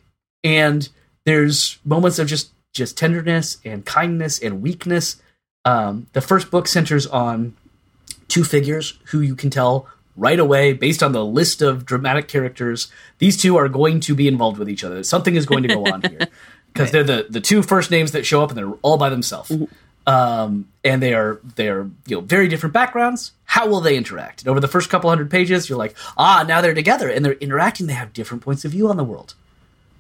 and 0.44 0.89
there's 1.24 1.78
moments 1.85 2.18
of 2.18 2.26
just 2.28 2.51
just 2.74 2.97
tenderness 2.98 3.59
and 3.64 3.85
kindness 3.86 4.39
and 4.39 4.60
weakness. 4.62 5.16
Um, 5.64 6.06
the 6.12 6.20
first 6.20 6.51
book 6.51 6.68
centers 6.68 7.06
on 7.06 7.55
two 8.28 8.44
figures 8.44 8.98
who 9.06 9.20
you 9.20 9.34
can 9.34 9.50
tell 9.50 9.88
right 10.18 10.38
away 10.38 10.72
based 10.72 11.02
on 11.02 11.12
the 11.12 11.24
list 11.24 11.62
of 11.62 11.86
dramatic 11.86 12.28
characters. 12.28 12.90
These 13.18 13.40
two 13.40 13.56
are 13.56 13.68
going 13.68 14.00
to 14.00 14.14
be 14.14 14.28
involved 14.28 14.59
with 14.59 14.68
each 14.68 14.84
other. 14.84 15.02
Something 15.02 15.36
is 15.36 15.46
going 15.46 15.62
to 15.62 15.68
go 15.68 15.84
on 15.86 16.02
here. 16.02 16.18
Because 16.70 16.92
they're 16.92 17.02
the, 17.02 17.26
the 17.28 17.40
two 17.40 17.62
first 17.62 17.90
names 17.90 18.12
that 18.12 18.24
show 18.24 18.42
up 18.42 18.50
and 18.50 18.59
they're 18.59 18.70
all 18.82 18.98
by 18.98 19.09
themselves. 19.09 19.50
Um, 20.06 20.68
and 20.84 21.02
they 21.02 21.12
are 21.12 21.40
they 21.56 21.68
are 21.68 21.90
you 22.06 22.16
know 22.16 22.20
very 22.20 22.46
different 22.46 22.72
backgrounds. 22.72 23.32
How 23.46 23.66
will 23.66 23.80
they 23.80 23.96
interact? 23.96 24.42
And 24.42 24.48
over 24.48 24.60
the 24.60 24.68
first 24.68 24.88
couple 24.88 25.10
hundred 25.10 25.28
pages 25.28 25.68
you're 25.68 25.78
like 25.78 25.96
ah 26.16 26.44
now 26.46 26.60
they're 26.60 26.74
together 26.74 27.09
and 27.09 27.24
they're 27.24 27.32
interacting. 27.32 27.88
They 27.88 27.94
have 27.94 28.12
different 28.12 28.44
points 28.44 28.64
of 28.64 28.70
view 28.70 28.88
on 28.88 28.96
the 28.96 29.02
world. 29.02 29.34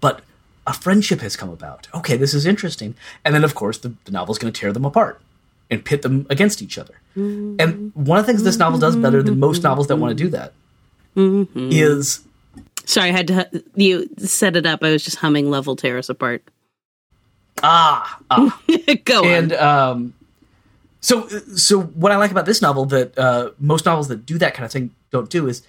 But 0.00 0.20
a 0.66 0.72
friendship 0.72 1.20
has 1.20 1.36
come 1.36 1.50
about. 1.50 1.88
Okay 1.92 2.16
this 2.16 2.32
is 2.32 2.46
interesting. 2.46 2.94
And 3.24 3.34
then 3.34 3.44
of 3.44 3.56
course 3.56 3.78
the, 3.78 3.94
the 4.04 4.12
novel's 4.12 4.38
going 4.38 4.52
to 4.52 4.60
tear 4.60 4.72
them 4.72 4.84
apart 4.84 5.20
and 5.70 5.84
pit 5.84 6.02
them 6.02 6.26
against 6.30 6.62
each 6.62 6.78
other 6.78 6.94
and 7.14 7.92
one 7.94 8.18
of 8.18 8.24
the 8.26 8.32
things 8.32 8.44
this 8.44 8.58
novel 8.58 8.78
does 8.78 8.94
better 8.96 9.22
than 9.22 9.40
most 9.40 9.62
novels 9.62 9.86
that 9.88 9.96
want 9.96 10.16
to 10.16 10.24
do 10.24 10.30
that 10.30 10.52
is 11.16 12.20
Sorry, 12.84 13.10
I 13.10 13.12
had 13.12 13.26
to. 13.28 13.64
You 13.74 14.08
set 14.16 14.56
it 14.56 14.64
up. 14.64 14.82
I 14.82 14.90
was 14.92 15.04
just 15.04 15.16
humming 15.18 15.50
"Level 15.50 15.76
Tear 15.76 15.98
Us 15.98 16.08
Apart." 16.08 16.42
ah, 17.62 18.18
ah. 18.30 18.62
Go 19.04 19.24
and 19.24 19.52
on. 19.52 19.90
um, 19.90 20.14
so 21.00 21.28
so 21.28 21.80
what 21.82 22.12
I 22.12 22.16
like 22.16 22.30
about 22.30 22.46
this 22.46 22.62
novel 22.62 22.86
that 22.86 23.18
uh, 23.18 23.50
most 23.58 23.84
novels 23.84 24.08
that 24.08 24.24
do 24.24 24.38
that 24.38 24.54
kind 24.54 24.64
of 24.64 24.72
thing 24.72 24.94
don't 25.10 25.28
do 25.28 25.46
is 25.48 25.62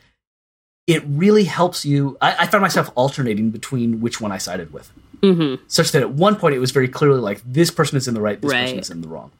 it 0.87 1.03
really 1.07 1.43
helps 1.43 1.85
you. 1.85 2.17
I, 2.21 2.35
I 2.43 2.47
found 2.47 2.61
myself 2.61 2.89
alternating 2.95 3.49
between 3.49 3.99
which 4.01 4.21
one 4.21 4.31
I 4.31 4.37
sided 4.37 4.71
with, 4.71 4.91
Mm-hmm. 5.21 5.63
such 5.67 5.91
that 5.91 6.01
at 6.01 6.11
one 6.11 6.37
point 6.37 6.55
it 6.55 6.59
was 6.59 6.71
very 6.71 6.87
clearly 6.87 7.19
like 7.19 7.41
this 7.45 7.69
person 7.69 7.97
is 7.97 8.07
in 8.07 8.13
the 8.13 8.21
right, 8.21 8.39
this 8.41 8.53
person 8.53 8.79
is 8.79 8.89
in 8.89 9.01
the 9.01 9.09
wrong. 9.09 9.31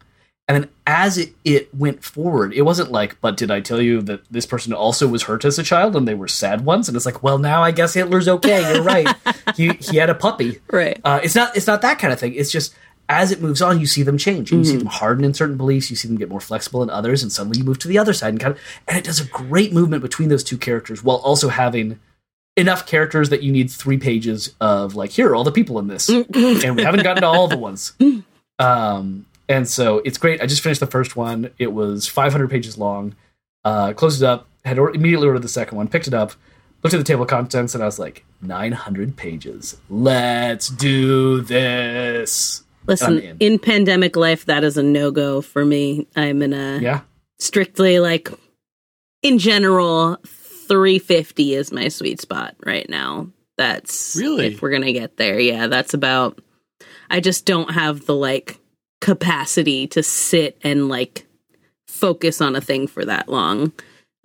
And 0.50 0.64
then 0.64 0.70
as 0.88 1.20
it, 1.20 1.36
it 1.46 1.74
went 1.76 2.04
forward, 2.04 2.54
it 2.54 2.64
wasn't 2.64 2.92
like, 2.92 3.22
but 3.22 3.38
did 3.38 3.52
I 3.52 3.62
tell 3.62 3.80
you 3.80 4.02
that 4.02 4.22
this 4.32 4.48
person 4.48 4.74
also 4.74 5.08
was 5.08 5.24
hurt 5.24 5.46
as 5.46 5.60
a 5.60 5.64
child 5.64 5.96
and 5.96 6.08
they 6.08 6.16
were 6.16 6.28
sad 6.28 6.66
ones? 6.66 6.90
And 6.90 6.98
it's 6.98 7.06
like, 7.06 7.22
well, 7.22 7.38
now 7.38 7.62
I 7.62 7.70
guess 7.70 7.94
Hitler's 7.94 8.28
okay. 8.28 8.74
You're 8.74 8.82
right. 8.82 9.08
he 9.56 9.74
he 9.74 9.98
had 9.98 10.10
a 10.10 10.16
puppy. 10.16 10.60
Right. 10.72 11.00
Uh, 11.04 11.20
it's 11.24 11.36
not 11.36 11.56
it's 11.56 11.68
not 11.68 11.84
that 11.84 12.00
kind 12.00 12.12
of 12.12 12.20
thing. 12.20 12.34
It's 12.34 12.52
just 12.52 12.74
as 13.08 13.32
it 13.32 13.42
moves 13.42 13.62
on, 13.62 13.80
you 13.80 13.86
see 13.86 14.02
them 14.02 14.18
change. 14.18 14.52
You 14.52 14.64
see 14.64 14.78
them 14.78 14.88
harden 14.88 15.24
in 15.24 15.36
certain 15.36 15.58
beliefs. 15.58 15.92
You 15.92 15.96
see 15.96 16.08
them 16.08 16.18
get 16.18 16.30
more 16.30 16.40
flexible 16.40 16.82
in 16.82 16.90
others, 16.90 17.22
and 17.22 17.32
suddenly 17.32 17.60
you 17.60 17.64
move 17.64 17.80
to 17.80 17.88
the 17.88 17.98
other 17.98 18.14
side 18.14 18.30
and 18.30 18.40
kind 18.40 18.54
of. 18.54 18.60
And 18.88 18.98
it 18.98 19.04
does 19.04 19.20
a 19.20 19.26
great 19.26 19.72
movement 19.72 20.02
between 20.02 20.30
those 20.30 20.44
two 20.44 20.58
characters 20.58 21.04
while 21.04 21.18
also 21.18 21.50
having 21.50 22.00
enough 22.56 22.86
characters 22.86 23.30
that 23.30 23.42
you 23.42 23.52
need 23.52 23.72
three 23.72 23.98
pages 23.98 24.54
of 24.60 24.96
like 24.96 25.12
here 25.12 25.30
are 25.30 25.36
all 25.36 25.44
the 25.44 25.52
people 25.52 25.78
in 25.80 25.88
this, 25.88 26.10
and 26.10 26.28
we 26.36 26.84
haven't 26.84 27.04
gotten 27.04 27.22
to 27.22 27.28
all 27.28 27.48
the 27.48 27.58
ones. 27.58 27.94
Um, 28.60 29.26
and 29.50 29.68
so 29.68 29.98
it's 30.06 30.18
great. 30.18 30.42
I 30.42 30.46
just 30.46 30.62
finished 30.64 30.80
the 30.80 30.88
first 30.88 31.16
one. 31.18 31.50
It 31.58 31.74
was 31.74 32.08
500 32.08 32.50
pages 32.50 32.78
long. 32.78 33.16
Uh, 33.66 33.92
closed 33.94 34.22
it 34.22 34.26
up. 34.26 34.48
Had 34.64 34.80
or- 34.80 34.92
immediately 34.96 35.28
ordered 35.28 35.42
the 35.42 35.48
second 35.50 35.78
one. 35.78 35.88
Picked 35.90 36.08
it 36.08 36.14
up. 36.14 36.32
Looked 36.84 36.94
at 36.94 36.98
the 36.98 37.04
table 37.04 37.24
of 37.24 37.28
contents, 37.30 37.74
and 37.74 37.84
I 37.84 37.86
was 37.86 38.00
like, 38.00 38.24
900 38.42 39.18
pages. 39.18 39.76
Let's 39.90 40.70
do 40.70 41.42
this. 41.42 42.64
Listen, 42.88 43.20
in. 43.20 43.38
in 43.40 43.60
pandemic 43.60 44.16
life, 44.16 44.46
that 44.46 44.64
is 44.64 44.78
a 44.78 44.84
no 44.84 45.12
go 45.12 45.42
for 45.42 45.66
me. 45.66 46.08
I'm 46.16 46.42
in 46.42 46.54
a 46.54 46.80
Yeah. 46.80 47.02
strictly 47.38 48.00
like, 48.00 48.30
in 49.22 49.40
general, 49.40 50.18
350 50.26 51.56
is 51.56 51.72
my 51.72 51.88
sweet 51.90 52.22
spot 52.22 52.56
right 52.66 52.90
now. 52.90 53.28
That's 53.58 54.16
Really? 54.18 54.48
if 54.54 54.62
we're 54.62 54.70
gonna 54.72 54.94
get 54.94 55.18
there. 55.18 55.38
Yeah, 55.40 55.68
that's 55.68 55.94
about. 55.94 56.40
I 57.10 57.20
just 57.20 57.46
don't 57.46 57.72
have 57.72 58.06
the 58.06 58.16
like 58.16 58.59
capacity 59.02 59.88
to 59.88 60.04
sit 60.04 60.58
and 60.64 60.90
like 60.90 61.26
focus 61.88 62.42
on 62.42 62.56
a 62.56 62.62
thing 62.62 62.88
for 62.88 63.06
that 63.06 63.30
long. 63.30 63.72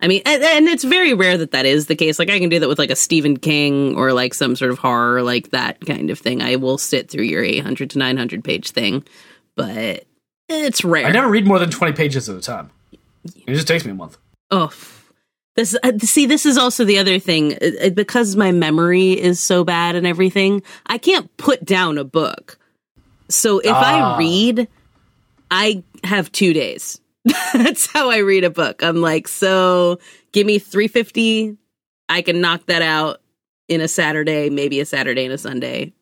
I 0.01 0.07
mean, 0.07 0.21
and, 0.25 0.43
and 0.43 0.67
it's 0.67 0.83
very 0.83 1.13
rare 1.13 1.37
that 1.37 1.51
that 1.51 1.65
is 1.65 1.87
the 1.87 1.95
case. 1.95 2.19
Like, 2.19 2.29
I 2.29 2.39
can 2.39 2.49
do 2.49 2.59
that 2.59 2.67
with 2.67 2.77
like 2.77 2.91
a 2.91 2.95
Stephen 2.95 3.37
King 3.37 3.95
or 3.95 4.11
like 4.11 4.33
some 4.33 4.55
sort 4.55 4.71
of 4.71 4.77
horror, 4.77 5.23
like 5.23 5.51
that 5.51 5.83
kind 5.85 6.09
of 6.09 6.19
thing. 6.19 6.41
I 6.41 6.57
will 6.57 6.77
sit 6.77 7.09
through 7.09 7.23
your 7.23 7.43
800 7.43 7.91
to 7.91 7.97
900 7.97 8.43
page 8.43 8.71
thing, 8.71 9.03
but 9.55 10.05
it's 10.49 10.83
rare. 10.83 11.05
I 11.05 11.11
never 11.11 11.29
read 11.29 11.47
more 11.47 11.59
than 11.59 11.69
20 11.71 11.93
pages 11.93 12.27
at 12.27 12.35
a 12.35 12.41
time. 12.41 12.71
It 13.23 13.53
just 13.53 13.67
takes 13.67 13.85
me 13.85 13.91
a 13.91 13.95
month. 13.95 14.17
Oh, 14.51 14.71
this 15.55 15.75
uh, 15.81 15.97
see, 15.99 16.25
this 16.25 16.45
is 16.45 16.57
also 16.57 16.83
the 16.83 16.99
other 16.99 17.17
thing 17.17 17.53
Uh, 17.53 17.85
uh, 17.85 17.89
because 17.89 18.35
my 18.35 18.51
memory 18.51 19.13
is 19.13 19.39
so 19.39 19.63
bad 19.63 19.95
and 19.95 20.05
everything. 20.05 20.61
I 20.85 20.97
can't 20.97 21.35
put 21.37 21.63
down 21.63 21.97
a 21.97 22.03
book. 22.03 22.59
So 23.29 23.59
if 23.59 23.71
Ah. 23.71 24.15
I 24.15 24.17
read, 24.17 24.67
I 25.51 25.83
have 26.03 26.31
two 26.31 26.53
days. 26.53 26.99
That's 27.53 27.87
how 27.91 28.09
I 28.11 28.17
read 28.17 28.43
a 28.43 28.49
book. 28.49 28.83
I'm 28.83 28.97
like, 29.01 29.27
so 29.27 29.99
give 30.31 30.45
me 30.45 30.59
350. 30.59 31.57
I 32.07 32.21
can 32.21 32.39
knock 32.41 32.67
that 32.67 32.81
out 32.83 33.21
in 33.67 33.81
a 33.81 33.87
Saturday, 33.87 34.49
maybe 34.49 34.79
a 34.79 34.85
Saturday 34.85 35.25
and 35.25 35.33
a 35.33 35.37
Sunday, 35.39 35.93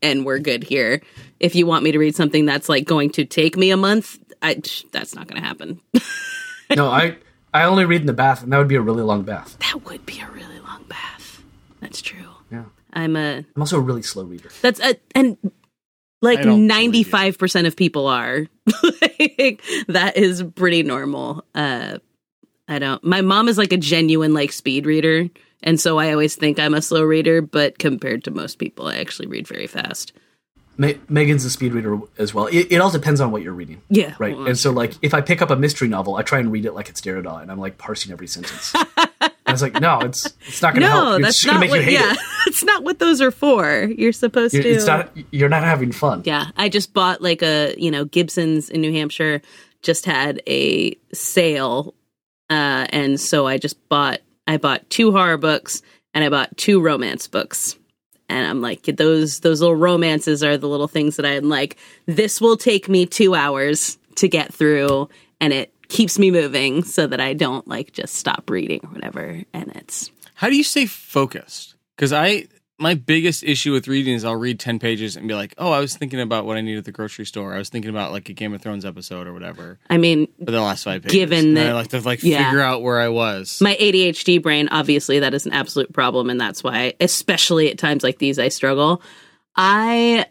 and 0.00 0.24
we're 0.24 0.38
good 0.38 0.64
here. 0.64 1.02
If 1.40 1.54
you 1.54 1.66
want 1.66 1.84
me 1.84 1.92
to 1.92 1.98
read 1.98 2.14
something 2.16 2.46
that's 2.46 2.70
like 2.70 2.86
going 2.86 3.10
to 3.10 3.26
take 3.26 3.54
me 3.58 3.70
a 3.70 3.76
month, 3.76 4.18
I, 4.40 4.62
that's 4.92 5.14
not 5.14 5.26
going 5.28 5.40
to 5.40 5.46
happen. 5.46 5.80
No, 6.74 6.88
I 6.88 7.16
I 7.54 7.62
only 7.62 7.84
read 7.84 8.00
in 8.00 8.08
the 8.08 8.12
bath, 8.12 8.42
and 8.42 8.52
that 8.52 8.58
would 8.58 8.66
be 8.66 8.74
a 8.74 8.80
really 8.80 9.04
long 9.04 9.22
bath. 9.22 9.56
That 9.60 9.84
would 9.84 10.04
be 10.04 10.18
a 10.18 10.28
really 10.32 10.58
long 10.58 10.82
bath. 10.88 11.40
That's 11.80 12.02
true. 12.02 12.26
Yeah. 12.50 12.64
I'm 12.92 13.14
a 13.14 13.44
I'm 13.54 13.62
also 13.62 13.76
a 13.76 13.80
really 13.80 14.02
slow 14.02 14.24
reader. 14.24 14.48
that's 14.62 14.80
a 14.80 14.96
and 15.14 15.36
like 16.22 16.44
ninety 16.44 17.02
five 17.02 17.38
percent 17.38 17.66
of 17.66 17.76
people 17.76 18.06
are. 18.06 18.46
like, 18.82 19.62
that 19.88 20.12
is 20.16 20.42
pretty 20.54 20.82
normal. 20.82 21.44
Uh 21.54 21.98
I 22.68 22.78
don't 22.78 23.02
my 23.04 23.20
mom 23.20 23.48
is 23.48 23.58
like 23.58 23.72
a 23.72 23.76
genuine 23.76 24.34
like 24.34 24.52
speed 24.52 24.86
reader, 24.86 25.28
and 25.62 25.80
so 25.80 25.98
I 25.98 26.12
always 26.12 26.34
think 26.36 26.58
I'm 26.58 26.74
a 26.74 26.82
slow 26.82 27.02
reader, 27.02 27.42
but 27.42 27.78
compared 27.78 28.24
to 28.24 28.30
most 28.30 28.58
people, 28.58 28.88
I 28.88 28.96
actually 28.96 29.28
read 29.28 29.46
very 29.46 29.66
fast. 29.66 30.12
Ma- 30.78 30.92
Megan's 31.08 31.44
a 31.44 31.50
speed 31.50 31.72
reader 31.72 31.98
as 32.18 32.34
well. 32.34 32.46
It, 32.46 32.70
it 32.70 32.76
all 32.80 32.90
depends 32.90 33.20
on 33.20 33.30
what 33.30 33.42
you're 33.42 33.54
reading. 33.54 33.80
Yeah. 33.88 34.14
Right. 34.18 34.36
well, 34.36 34.46
and 34.46 34.58
so, 34.58 34.70
like, 34.70 34.92
if 35.00 35.14
I 35.14 35.20
pick 35.20 35.40
up 35.40 35.50
a 35.50 35.56
mystery 35.56 35.88
novel, 35.88 36.16
I 36.16 36.22
try 36.22 36.38
and 36.38 36.52
read 36.52 36.66
it 36.66 36.72
like 36.74 36.88
it's 36.88 37.00
Derrida, 37.00 37.40
and 37.40 37.50
I'm 37.50 37.58
like 37.58 37.78
parsing 37.78 38.12
every 38.12 38.26
sentence. 38.26 38.74
and 39.46 39.54
it's 39.54 39.62
like, 39.62 39.80
no, 39.80 40.00
it's 40.00 40.26
it's 40.46 40.60
not 40.60 40.74
going 40.74 40.82
to 40.82 40.88
no, 40.88 40.94
help. 40.94 41.20
It's 41.20 41.44
that's 41.44 41.46
not 41.46 41.68
what. 41.68 41.84
Yeah, 41.84 42.12
it. 42.12 42.18
that's 42.46 42.64
not 42.64 42.82
what 42.82 42.98
those 42.98 43.20
are 43.20 43.30
for. 43.30 43.84
You're 43.96 44.12
supposed 44.12 44.54
You're- 44.54 44.64
to. 44.70 44.76
It's 44.76 44.86
not. 44.86 45.10
You're 45.30 45.48
not 45.48 45.62
having 45.62 45.92
fun. 45.92 46.22
Yeah, 46.24 46.46
I 46.56 46.68
just 46.68 46.92
bought 46.92 47.22
like 47.22 47.42
a 47.42 47.74
you 47.78 47.90
know 47.90 48.04
Gibson's 48.04 48.68
in 48.68 48.80
New 48.80 48.92
Hampshire 48.92 49.40
just 49.82 50.04
had 50.04 50.42
a 50.48 50.96
sale, 51.12 51.94
uh, 52.50 52.86
and 52.90 53.20
so 53.20 53.46
I 53.46 53.58
just 53.58 53.88
bought 53.88 54.20
I 54.48 54.56
bought 54.56 54.88
two 54.90 55.12
horror 55.12 55.36
books 55.36 55.80
and 56.12 56.24
I 56.24 56.28
bought 56.28 56.56
two 56.56 56.80
romance 56.80 57.28
books, 57.28 57.76
and 58.28 58.46
I'm 58.46 58.60
like 58.60 58.82
those 58.82 59.40
those 59.40 59.60
little 59.60 59.76
romances 59.76 60.42
are 60.42 60.56
the 60.56 60.68
little 60.68 60.88
things 60.88 61.16
that 61.16 61.26
I'm 61.26 61.48
like 61.48 61.76
this 62.06 62.40
will 62.40 62.56
take 62.56 62.88
me 62.88 63.06
two 63.06 63.36
hours 63.36 63.96
to 64.16 64.28
get 64.28 64.52
through, 64.52 65.08
and 65.40 65.52
it 65.52 65.72
keeps 65.88 66.18
me 66.18 66.30
moving 66.30 66.82
so 66.84 67.06
that 67.06 67.20
I 67.20 67.32
don't 67.34 67.66
like 67.68 67.92
just 67.92 68.14
stop 68.14 68.48
reading 68.50 68.80
or 68.84 68.90
whatever, 68.90 69.42
and 69.52 69.72
it's 69.76 70.10
How 70.34 70.48
do 70.48 70.56
you 70.56 70.64
stay 70.64 70.86
focused? 70.86 71.74
Because 71.96 72.12
I, 72.12 72.46
my 72.78 72.94
biggest 72.94 73.42
issue 73.42 73.72
with 73.72 73.88
reading 73.88 74.14
is 74.14 74.24
I'll 74.24 74.36
read 74.36 74.60
10 74.60 74.78
pages 74.78 75.16
and 75.16 75.26
be 75.26 75.34
like, 75.34 75.54
oh, 75.56 75.72
I 75.72 75.80
was 75.80 75.96
thinking 75.96 76.20
about 76.20 76.44
what 76.44 76.56
I 76.58 76.60
need 76.60 76.76
at 76.76 76.84
the 76.84 76.92
grocery 76.92 77.24
store. 77.24 77.54
I 77.54 77.58
was 77.58 77.70
thinking 77.70 77.88
about 77.90 78.12
like 78.12 78.28
a 78.28 78.32
Game 78.34 78.52
of 78.52 78.60
Thrones 78.62 78.84
episode 78.84 79.26
or 79.26 79.32
whatever 79.32 79.78
I 79.88 79.96
mean 79.96 80.28
for 80.44 80.50
the 80.50 80.60
last 80.60 80.84
five 80.84 81.02
pages. 81.02 81.14
Given 81.16 81.46
And 81.48 81.56
that- 81.56 81.68
I 81.68 81.72
like 81.72 81.88
to 81.88 82.00
like 82.00 82.22
yeah. 82.22 82.44
figure 82.44 82.60
out 82.60 82.82
where 82.82 83.00
I 83.00 83.08
was. 83.08 83.60
my 83.60 83.74
ADHD 83.76 84.42
brain, 84.42 84.68
obviously, 84.70 85.18
that 85.20 85.34
is 85.34 85.46
an 85.46 85.52
absolute 85.52 85.92
problem, 85.92 86.28
and 86.30 86.40
that's 86.40 86.62
why, 86.62 86.94
especially 87.00 87.70
at 87.70 87.78
times 87.78 88.02
like 88.02 88.18
these, 88.18 88.38
I 88.38 88.48
struggle. 88.48 89.02
I 89.56 90.26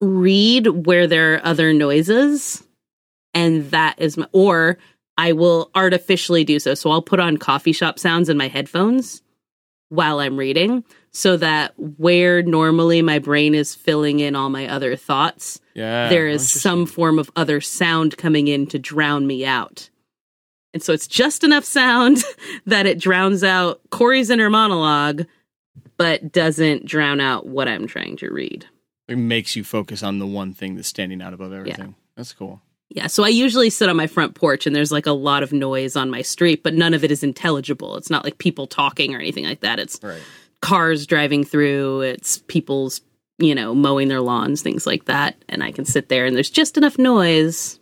read 0.00 0.66
where 0.86 1.06
there 1.06 1.34
are 1.34 1.44
other 1.46 1.72
noises, 1.72 2.62
and 3.34 3.70
that 3.70 3.96
is 3.98 4.16
my, 4.16 4.26
or 4.32 4.78
I 5.18 5.32
will 5.32 5.70
artificially 5.74 6.44
do 6.44 6.58
so. 6.58 6.74
So 6.74 6.90
I'll 6.90 7.02
put 7.02 7.20
on 7.20 7.36
coffee 7.36 7.72
shop 7.72 7.98
sounds 7.98 8.28
in 8.28 8.36
my 8.36 8.48
headphones 8.48 9.22
while 9.88 10.18
I'm 10.18 10.36
reading, 10.36 10.84
so 11.10 11.36
that 11.36 11.74
where 11.78 12.42
normally 12.42 13.02
my 13.02 13.18
brain 13.18 13.54
is 13.54 13.74
filling 13.74 14.20
in 14.20 14.34
all 14.34 14.50
my 14.50 14.66
other 14.66 14.96
thoughts, 14.96 15.60
yeah. 15.74 16.08
there 16.08 16.26
is 16.26 16.52
some 16.60 16.86
form 16.86 17.18
of 17.18 17.30
other 17.36 17.60
sound 17.60 18.16
coming 18.16 18.48
in 18.48 18.66
to 18.68 18.78
drown 18.78 19.26
me 19.26 19.44
out. 19.44 19.90
And 20.72 20.82
so 20.82 20.92
it's 20.92 21.06
just 21.06 21.44
enough 21.44 21.64
sound 21.64 22.24
that 22.66 22.86
it 22.86 22.98
drowns 22.98 23.44
out 23.44 23.80
Corey's 23.90 24.30
inner 24.30 24.50
monologue, 24.50 25.26
but 25.96 26.32
doesn't 26.32 26.86
drown 26.86 27.20
out 27.20 27.46
what 27.46 27.68
I'm 27.68 27.86
trying 27.86 28.16
to 28.16 28.32
read. 28.32 28.66
It 29.06 29.18
makes 29.18 29.54
you 29.54 29.62
focus 29.62 30.02
on 30.02 30.18
the 30.18 30.26
one 30.26 30.52
thing 30.52 30.74
that's 30.74 30.88
standing 30.88 31.22
out 31.22 31.34
above 31.34 31.52
everything. 31.52 31.94
That's 32.16 32.32
cool. 32.32 32.60
Yeah, 32.90 33.08
so 33.08 33.24
I 33.24 33.28
usually 33.28 33.70
sit 33.70 33.88
on 33.88 33.96
my 33.96 34.06
front 34.06 34.34
porch 34.34 34.66
and 34.66 34.76
there's 34.76 34.92
like 34.92 35.06
a 35.06 35.12
lot 35.12 35.42
of 35.42 35.52
noise 35.52 35.96
on 35.96 36.10
my 36.10 36.22
street, 36.22 36.62
but 36.62 36.74
none 36.74 36.94
of 36.94 37.02
it 37.02 37.10
is 37.10 37.22
intelligible. 37.24 37.96
It's 37.96 38.10
not 38.10 38.24
like 38.24 38.38
people 38.38 38.66
talking 38.66 39.14
or 39.14 39.18
anything 39.18 39.44
like 39.44 39.60
that. 39.60 39.78
It's 39.80 39.98
Right. 40.02 40.20
cars 40.62 41.06
driving 41.06 41.44
through, 41.44 42.02
it's 42.02 42.38
people's, 42.38 43.00
you 43.38 43.54
know, 43.54 43.74
mowing 43.74 44.08
their 44.08 44.20
lawns, 44.20 44.62
things 44.62 44.86
like 44.86 45.06
that. 45.06 45.36
And 45.48 45.62
I 45.62 45.72
can 45.72 45.84
sit 45.84 46.08
there 46.08 46.24
and 46.26 46.36
there's 46.36 46.50
just 46.50 46.76
enough 46.76 46.98
noise 46.98 47.80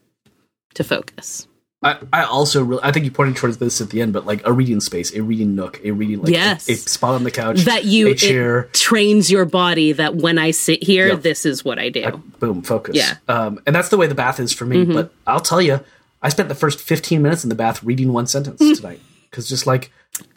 to 0.75 0.85
focus. 0.85 1.47
I, 1.83 1.99
I 2.13 2.23
also 2.25 2.63
really, 2.63 2.81
I 2.85 2.93
think 2.93 3.05
you 3.05 3.11
pointed 3.11 3.37
towards 3.37 3.59
this 3.59 3.81
at 3.81 3.91
the 3.91 4.01
end, 4.03 4.13
but 4.13 4.25
like 4.25 4.47
a 4.47 4.53
reading 4.53 4.81
space, 4.81 5.13
a 5.15 5.23
reading 5.23 5.55
nook, 5.57 5.81
a 5.85 5.91
reading 5.91 6.23
like 6.23 6.33
Yes. 6.33 6.69
a, 6.69 6.73
a 6.73 6.77
spot 6.77 7.15
on 7.15 7.25
the 7.25 7.31
couch, 7.31 7.63
that 7.63 7.85
you 7.85 8.09
a 8.09 8.15
chair, 8.15 8.61
it 8.61 8.75
trains 8.75 9.31
your 9.31 9.45
body 9.45 9.93
that 9.93 10.15
when 10.15 10.39
I 10.39 10.53
sit 10.53 10.83
here, 10.83 11.09
Yep. 11.09 11.23
this 11.23 11.45
is 11.45 11.65
what 11.65 11.79
I 11.81 11.89
do. 11.89 12.23
boom, 12.39 12.63
focus. 12.63 12.95
Yeah. 12.97 13.17
Um, 13.29 13.61
and 13.67 13.75
that's 13.75 13.89
the 13.89 13.97
way 13.97 14.07
the 14.07 14.15
bath 14.15 14.39
is 14.39 14.53
for 14.53 14.65
me. 14.65 14.85
Mhm. 14.85 14.95
But 14.95 15.13
I'll 15.27 15.41
tell 15.41 15.61
you, 15.61 15.81
I 16.23 16.29
spent 16.29 16.49
the 16.49 16.55
first 16.55 16.79
15 16.79 17.21
minutes 17.21 17.43
in 17.43 17.49
the 17.49 17.57
bath 17.57 17.83
reading 17.83 18.13
one 18.13 18.29
sentence 18.29 18.59
tonight 18.81 19.01
because 19.31 19.49
just 19.49 19.67
like 19.67 19.91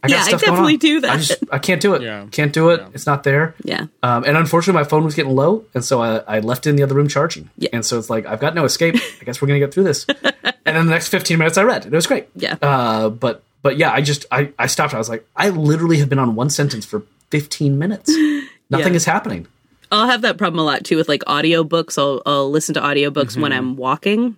I 0.03 0.07
got 0.07 0.09
Yeah, 0.09 0.17
I 0.17 0.21
stuff 0.27 0.41
going 0.41 0.51
definitely 0.53 0.73
on. 0.73 0.79
do 0.79 1.01
that. 1.01 1.11
I 1.11 1.17
just 1.17 1.43
I 1.51 1.59
can't 1.59 1.81
do 1.81 1.93
it. 1.95 2.01
Yeah. 2.01 2.25
Can't 2.31 2.53
do 2.53 2.69
it. 2.69 2.81
It's 2.93 3.05
not 3.05 3.23
there. 3.23 3.55
yeah. 3.63 3.87
Um, 4.03 4.23
and 4.25 4.37
unfortunately, 4.37 4.79
my 4.81 4.87
phone 4.87 5.03
was 5.03 5.15
getting 5.15 5.35
low, 5.35 5.65
and 5.73 5.83
so 5.83 6.01
I, 6.01 6.17
I 6.37 6.39
left 6.39 6.65
it 6.65 6.69
in 6.71 6.75
the 6.77 6.83
other 6.83 6.95
room 6.95 7.07
charging. 7.07 7.49
Yeah. 7.57 7.69
And 7.73 7.85
so 7.85 7.97
it's 7.99 8.09
like 8.09 8.25
I've 8.25 8.39
got 8.39 8.55
no 8.55 8.63
escape. 8.65 8.95
I 9.21 9.23
guess 9.25 9.41
we're 9.41 9.47
gonna 9.47 9.59
get 9.59 9.73
through 9.73 9.83
this. 9.83 10.05
and 10.23 10.53
then 10.65 10.85
the 10.85 10.91
next 10.91 11.09
15 11.09 11.37
minutes, 11.37 11.57
I 11.57 11.63
read, 11.63 11.85
and 11.85 11.93
it 11.93 11.95
was 11.97 12.07
great. 12.07 12.27
Yeah. 12.35 12.55
Uh, 12.61 13.09
but 13.09 13.43
but 13.61 13.77
yeah, 13.77 13.91
I 13.91 14.01
just 14.01 14.25
I 14.31 14.51
I 14.57 14.67
stopped. 14.67 14.93
I 14.93 14.97
was 14.97 15.09
like, 15.09 15.27
I 15.35 15.49
literally 15.49 15.97
have 15.97 16.07
been 16.09 16.19
on 16.19 16.35
one 16.35 16.49
sentence 16.49 16.85
for 16.85 17.03
15 17.31 17.77
minutes. 17.77 18.09
Nothing 18.69 18.93
Yeah. 18.93 18.97
is 18.97 19.05
happening. 19.05 19.47
I'll 19.91 20.07
have 20.07 20.21
that 20.21 20.37
problem 20.37 20.59
a 20.59 20.63
lot 20.63 20.83
too 20.85 20.95
with 20.97 21.09
like 21.09 21.21
audiobooks. 21.25 21.97
I'll 21.97 22.21
I'll 22.25 22.49
listen 22.49 22.73
to 22.75 22.81
audiobooks 22.81 23.35
when 23.39 23.51
Mm-hmm. 23.51 23.57
I'm 23.59 23.75
walking. 23.75 24.37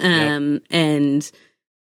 Um 0.00 0.60
and 0.70 1.30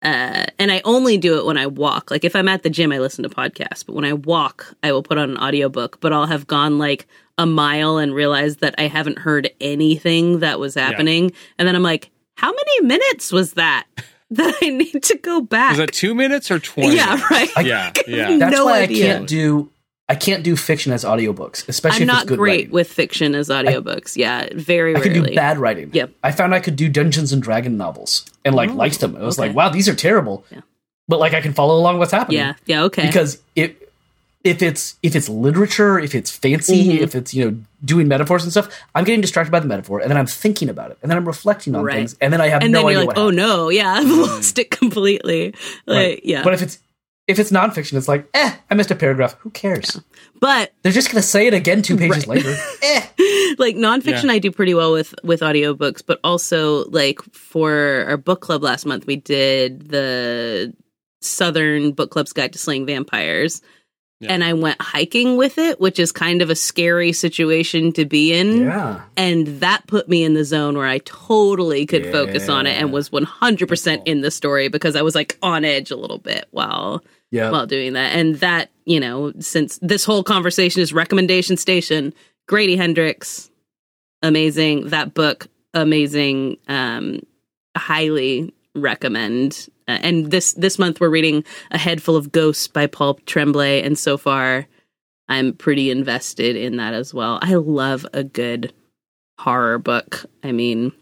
Uh, 0.03 0.47
and 0.59 0.71
I 0.71 0.81
only 0.85 1.19
do 1.19 1.39
it 1.39 1.45
when 1.45 1.57
I 1.57 1.67
walk. 1.67 2.11
Like 2.11 2.25
if 2.25 2.37
I'm 2.37 2.49
at 2.49 2.63
the 2.63 2.71
gym, 2.71 2.93
I 2.93 2.99
listen 2.99 3.25
to 3.25 3.29
podcasts, 3.29 3.85
but 3.85 3.95
when 3.95 4.05
I 4.05 4.13
walk, 4.13 4.75
I 4.83 4.93
will 4.93 5.03
put 5.03 5.19
on 5.19 5.31
an 5.31 5.39
audiobook, 5.39 6.01
but 6.01 6.13
I'll 6.13 6.27
have 6.27 6.47
gone 6.47 6.79
like 6.79 7.07
a 7.37 7.47
mile 7.47 7.99
and 7.99 8.15
realized 8.15 8.61
that 8.61 8.75
I 8.79 8.87
haven't 8.87 9.19
heard 9.19 9.51
anything 9.61 10.41
that 10.41 10.61
was 10.61 10.75
happening. 10.75 11.33
And 11.59 11.67
then 11.67 11.75
I'm 11.75 11.83
like, 11.83 12.11
how 12.37 12.53
many 12.53 12.87
minutes 12.87 13.33
was 13.33 13.55
that 13.55 13.87
that 14.31 14.55
I 14.63 14.71
need 14.71 15.03
to 15.03 15.19
go 15.19 15.41
back? 15.41 15.71
Was 15.71 15.79
that 15.79 15.93
two 15.93 16.15
minutes 16.15 16.51
or 16.51 16.59
twenty? 16.61 16.97
Yeah, 16.97 17.21
right. 17.31 17.51
Yeah, 17.65 17.93
yeah. 18.07 18.37
That's 18.39 18.53
no 18.53 18.67
why 18.67 18.83
idea. 18.83 19.15
I 19.15 19.17
can't 19.17 19.29
do 19.29 19.71
I 20.11 20.15
can't 20.15 20.43
do 20.43 20.57
fiction 20.57 20.91
as 20.93 21.05
audiobooks, 21.05 21.69
especially 21.69 22.05
I'm 22.05 22.11
if 22.11 22.17
it's 22.23 22.25
good 22.31 22.39
great 22.39 22.57
writing. 22.61 22.71
with 22.71 22.91
fiction 22.93 23.35
as 23.35 23.49
audiobooks. 23.51 24.17
yeah, 24.17 24.49
very 24.55 24.97
I 24.97 25.01
could 25.01 25.13
do 25.13 25.35
bad 25.35 25.59
writing. 25.59 25.91
Yep. 25.93 26.13
I 26.25 26.33
found 26.33 26.55
I 26.55 26.61
could 26.61 26.77
do 26.77 26.89
Dungeons 26.89 27.33
and 27.33 27.43
Dragon 27.43 27.77
novels 27.77 28.25
and 28.45 28.55
like 28.55 28.71
Oh, 28.71 28.75
liked 28.75 29.01
them. 29.01 29.17
I 29.17 29.23
was 29.23 29.39
okay. 29.39 29.49
like, 29.49 29.57
wow, 29.57 29.69
these 29.69 29.87
are 29.89 29.95
terrible. 29.95 30.45
Yeah. 30.51 30.61
But 31.09 31.21
like 31.21 31.35
I 31.35 31.41
can 31.43 31.53
follow 31.53 31.77
along 31.79 31.99
what's 31.99 32.13
happening. 32.13 32.39
Yeah, 32.39 32.55
yeah, 32.67 32.85
okay. 32.85 33.07
Because 33.07 33.39
if 33.55 33.73
if 34.45 34.63
it's 34.63 34.97
if 35.03 35.15
it's 35.17 35.29
literature, 35.29 35.99
if 35.99 36.15
it's 36.15 36.31
fancy, 36.31 36.89
Mhm. 36.99 37.01
if 37.01 37.15
it's, 37.15 37.35
you 37.35 37.45
know, 37.51 37.57
doing 37.85 38.09
metaphors 38.09 38.45
and 38.45 38.53
stuff, 38.53 38.69
I'm 38.95 39.05
getting 39.05 39.21
distracted 39.21 39.51
by 39.51 39.61
the 39.61 39.67
metaphor 39.67 40.01
and 40.01 40.09
then 40.11 40.17
I'm 40.17 40.27
thinking 40.27 40.69
about 40.71 40.91
it 40.91 40.99
and 41.03 41.11
then 41.11 41.19
I'm 41.19 41.27
reflecting 41.27 41.75
on 41.75 41.85
Right. 41.85 41.97
things 41.97 42.17
and 42.21 42.33
then 42.33 42.41
I 42.41 42.49
have 42.49 42.63
and 42.63 42.73
no 42.73 42.79
then 42.83 42.93
you're 42.93 43.01
idea 43.01 43.09
like, 43.09 43.19
oh 43.19 43.21
happened. 43.25 43.37
no, 43.37 43.69
yeah, 43.69 43.93
I've 43.99 44.07
lost 44.11 44.59
it 44.59 44.71
completely. 44.71 45.55
Like, 45.87 45.97
Right. 46.07 46.21
yeah. 46.25 46.45
But 46.45 46.55
if 46.55 46.63
it's 46.63 46.79
if 47.29 47.39
it's 47.39 47.51
nonfiction, 47.53 47.95
it's 47.99 48.09
like, 48.09 48.29
eh, 48.35 48.55
I 48.71 48.75
missed 48.75 48.91
a 48.91 48.97
paragraph. 48.97 49.37
Who 49.41 49.51
cares? 49.51 50.01
But 50.41 50.73
They're 50.83 50.93
just 50.93 51.11
gonna 51.13 51.23
say 51.23 51.47
it 51.47 51.55
again 51.55 51.83
two 51.83 51.97
pages 51.97 52.27
Right. 52.27 52.45
later. 52.45 52.51
like 53.59 53.77
nonfiction 53.77 54.25
Yeah. 54.25 54.33
I 54.33 54.39
do 54.39 54.51
pretty 54.51 54.75
well 54.75 54.93
with 54.93 55.15
with 55.23 55.41
audiobooks, 55.41 56.03
but 56.05 56.19
also 56.25 56.85
like 56.91 57.21
for 57.33 58.05
our 58.09 58.17
book 58.17 58.41
club 58.41 58.63
last 58.63 58.87
month 58.87 59.07
we 59.07 59.17
did 59.17 59.89
the 59.91 60.75
Southern 61.21 61.93
Book 61.93 62.11
Club's 62.11 62.33
Guide 62.33 62.53
to 62.53 62.59
Slaying 62.59 62.87
Vampires. 62.87 63.63
And 64.21 64.43
I 64.43 64.53
went 64.55 64.83
hiking 64.83 65.37
with 65.37 65.59
it, 65.59 65.79
which 65.81 66.01
is 66.01 66.11
kind 66.11 66.43
of 66.43 66.51
a 66.51 66.57
scary 66.57 67.13
situation 67.13 67.93
to 67.93 68.05
be 68.05 68.33
in. 68.35 68.63
Yeah. 68.63 69.03
And 69.17 69.47
that 69.61 69.87
put 69.87 70.09
me 70.09 70.25
in 70.25 70.35
the 70.35 70.45
zone 70.45 70.77
where 70.77 70.89
I 70.89 70.99
totally 71.05 71.87
could 71.87 72.05
focus 72.11 72.49
on 72.49 72.67
it 72.67 72.71
and 72.81 72.93
was 72.93 73.11
100% 73.11 74.03
in 74.07 74.23
the 74.23 74.33
story 74.33 74.67
because 74.67 74.97
I 74.97 75.03
was 75.03 75.15
like 75.15 75.39
on 75.41 75.65
edge 75.65 75.93
a 75.93 75.97
little 75.97 76.19
bit 76.19 76.47
while 76.51 77.05
Yeah. 77.31 77.51
while 77.51 77.67
doing 77.67 77.93
that. 77.93 78.15
And 78.15 78.37
that, 78.37 78.71
you 78.85 79.01
know, 79.01 79.33
since 79.39 79.79
this 79.83 80.05
whole 80.05 80.23
conversation 80.23 80.81
is 80.81 80.93
recommendation 80.93 81.57
station, 81.57 82.15
Grady 82.47 82.77
Hendrix, 82.77 83.51
amazing. 84.23 84.89
That 84.89 85.15
book, 85.15 85.47
amazing. 85.75 86.57
Um, 86.69 87.21
highly 87.77 88.55
recommend. 88.75 89.69
Uh, 89.87 89.99
and 90.03 90.31
this 90.31 90.53
this 90.55 90.79
month 90.79 91.01
we're 91.01 91.11
reading 91.11 91.45
A 91.71 91.79
Head 91.79 92.03
Full 92.03 92.17
of 92.17 92.33
Ghosts 92.33 92.69
by 92.69 92.87
Paul 92.87 93.15
Tremblay, 93.27 93.83
and 93.83 93.99
so 93.99 94.17
far 94.17 94.67
I'm 95.29 95.53
pretty 95.53 95.91
invested 95.91 96.57
in 96.57 96.77
that 96.77 96.95
as 96.95 97.13
well. 97.13 97.39
I 97.43 97.55
love 97.55 98.07
a 98.13 98.25
good 98.25 98.73
horror 99.39 99.79
book. 99.79 100.25
I 100.43 100.53
mean, 100.53 100.93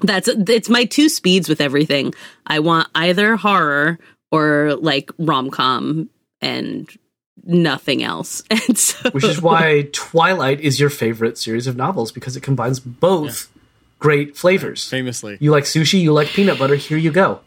that's 0.00 0.28
it's 0.28 0.68
my 0.68 0.84
two 0.84 1.08
speeds 1.08 1.48
with 1.48 1.60
everything. 1.60 2.14
I 2.46 2.60
want 2.60 2.88
either 2.94 3.36
horror 3.36 3.98
or 4.30 4.74
like 4.80 5.10
rom 5.18 5.50
com 5.50 6.08
and 6.40 6.88
nothing 7.44 8.02
else. 8.02 8.42
And 8.50 8.78
so 8.78 9.10
Which 9.10 9.24
is 9.24 9.40
why 9.40 9.88
Twilight 9.92 10.60
is 10.60 10.78
your 10.78 10.90
favorite 10.90 11.38
series 11.38 11.66
of 11.66 11.76
novels 11.76 12.12
because 12.12 12.36
it 12.36 12.42
combines 12.42 12.80
both 12.80 13.50
great 13.98 14.36
flavors. 14.36 14.88
Famously. 14.88 15.38
You 15.40 15.50
like 15.50 15.64
sushi, 15.64 16.00
you 16.00 16.12
like 16.12 16.28
peanut 16.28 16.58
butter, 16.58 16.76
here 16.76 16.98
you 16.98 17.10
go. 17.12 17.40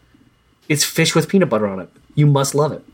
It's 0.68 0.84
fish 0.84 1.14
with 1.14 1.28
peanut 1.28 1.48
butter 1.48 1.66
on 1.66 1.80
it. 1.80 1.90
You 2.14 2.26
must 2.26 2.54
love 2.54 2.72
it. 2.72 2.84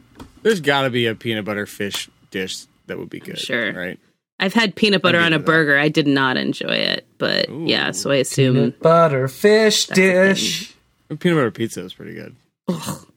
There's 0.43 0.61
got 0.61 0.83
to 0.83 0.91
be 0.91 1.07
a 1.07 1.15
peanut 1.15 1.45
butter 1.45 1.67
fish 1.67 2.09
dish 2.31 2.67
that 2.87 2.99
would 2.99 3.11
be 3.11 3.21
good. 3.21 3.39
Sure. 3.39 3.73
Right. 3.73 3.99
I've 4.41 4.55
had 4.55 4.75
peanut 4.75 5.03
butter 5.03 5.19
on 5.19 5.35
a 5.35 5.39
do 5.39 5.43
that. 5.43 5.47
burger. 5.47 5.79
I 5.79 5.91
did 5.91 6.07
not 6.07 6.39
enjoy 6.39 6.69
it, 6.75 7.07
but 7.19 7.51
yeah, 7.51 7.91
so 7.91 8.11
I 8.11 8.17
assume 8.17 8.55
Peanut 8.55 8.81
butter 8.81 9.29
fish 9.29 9.87
dish. 9.87 10.75
Peanut 11.09 11.37
butter 11.37 11.51
pizza 11.51 11.85
is 11.85 11.93
pretty 11.93 12.15
good. 12.15 12.35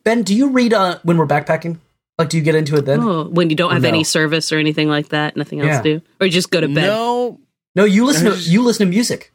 Ben, 0.04 0.24
do 0.24 0.36
you 0.36 0.50
read 0.50 0.74
uh, 0.74 1.00
when 1.04 1.18
we're 1.18 1.28
backpacking? 1.28 1.80
Like, 2.18 2.30
do 2.30 2.38
you 2.38 2.44
get 2.44 2.56
into 2.56 2.76
it 2.76 2.86
then? 2.86 3.00
Oh, 3.02 3.24
when 3.26 3.50
you 3.50 3.56
don't 3.56 3.72
have 3.72 3.82
no? 3.82 3.88
any 3.88 4.04
service 4.04 4.52
or 4.52 4.58
anything 4.60 4.88
like 4.88 5.10
that, 5.10 5.36
nothing 5.36 5.60
else 5.62 5.68
Yeah. 5.70 5.82
to 5.82 6.00
do, 6.00 6.06
or 6.22 6.28
just 6.28 6.52
go 6.52 6.62
to 6.62 6.68
bed. 6.68 6.88
No, 6.88 7.40
No, 7.76 7.86
you 7.86 8.06
listen. 8.06 8.28
I 8.28 8.32
To, 8.32 8.38
you 8.38 8.62
listen 8.62 8.86
to 8.86 8.90
music. 8.90 9.32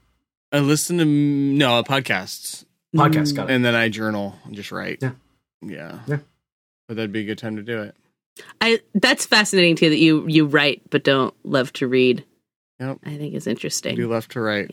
I 0.52 0.60
listen 0.60 0.98
to 0.98 1.04
no 1.04 1.82
podcasts, 1.82 2.64
Podcasts, 2.94 3.34
got 3.34 3.50
it. 3.50 3.54
and 3.54 3.64
then 3.64 3.74
I 3.74 3.88
journal 3.88 4.36
and 4.44 4.54
just 4.54 4.70
write. 4.72 4.98
Yeah. 5.02 5.10
Yeah. 5.60 5.98
Yeah. 6.06 6.18
But 6.86 6.96
that'd 6.96 7.12
be 7.12 7.20
a 7.20 7.24
good 7.24 7.38
time 7.38 7.56
to 7.56 7.62
do 7.62 7.82
it. 7.82 7.94
I 8.60 8.80
that's 8.94 9.26
fascinating 9.26 9.74
too 9.74 9.90
that 9.90 9.98
you 9.98 10.26
you 10.28 10.46
write 10.46 10.82
but 10.90 11.02
don't 11.02 11.34
love 11.44 11.72
to 11.74 11.88
read. 11.88 12.24
Yep. 12.78 12.98
I 13.04 13.16
think 13.16 13.34
is 13.34 13.48
I 13.48 13.50
interesting. 13.50 13.96
do 13.96 14.06
love 14.08 14.28
to 14.28 14.40
write. 14.40 14.70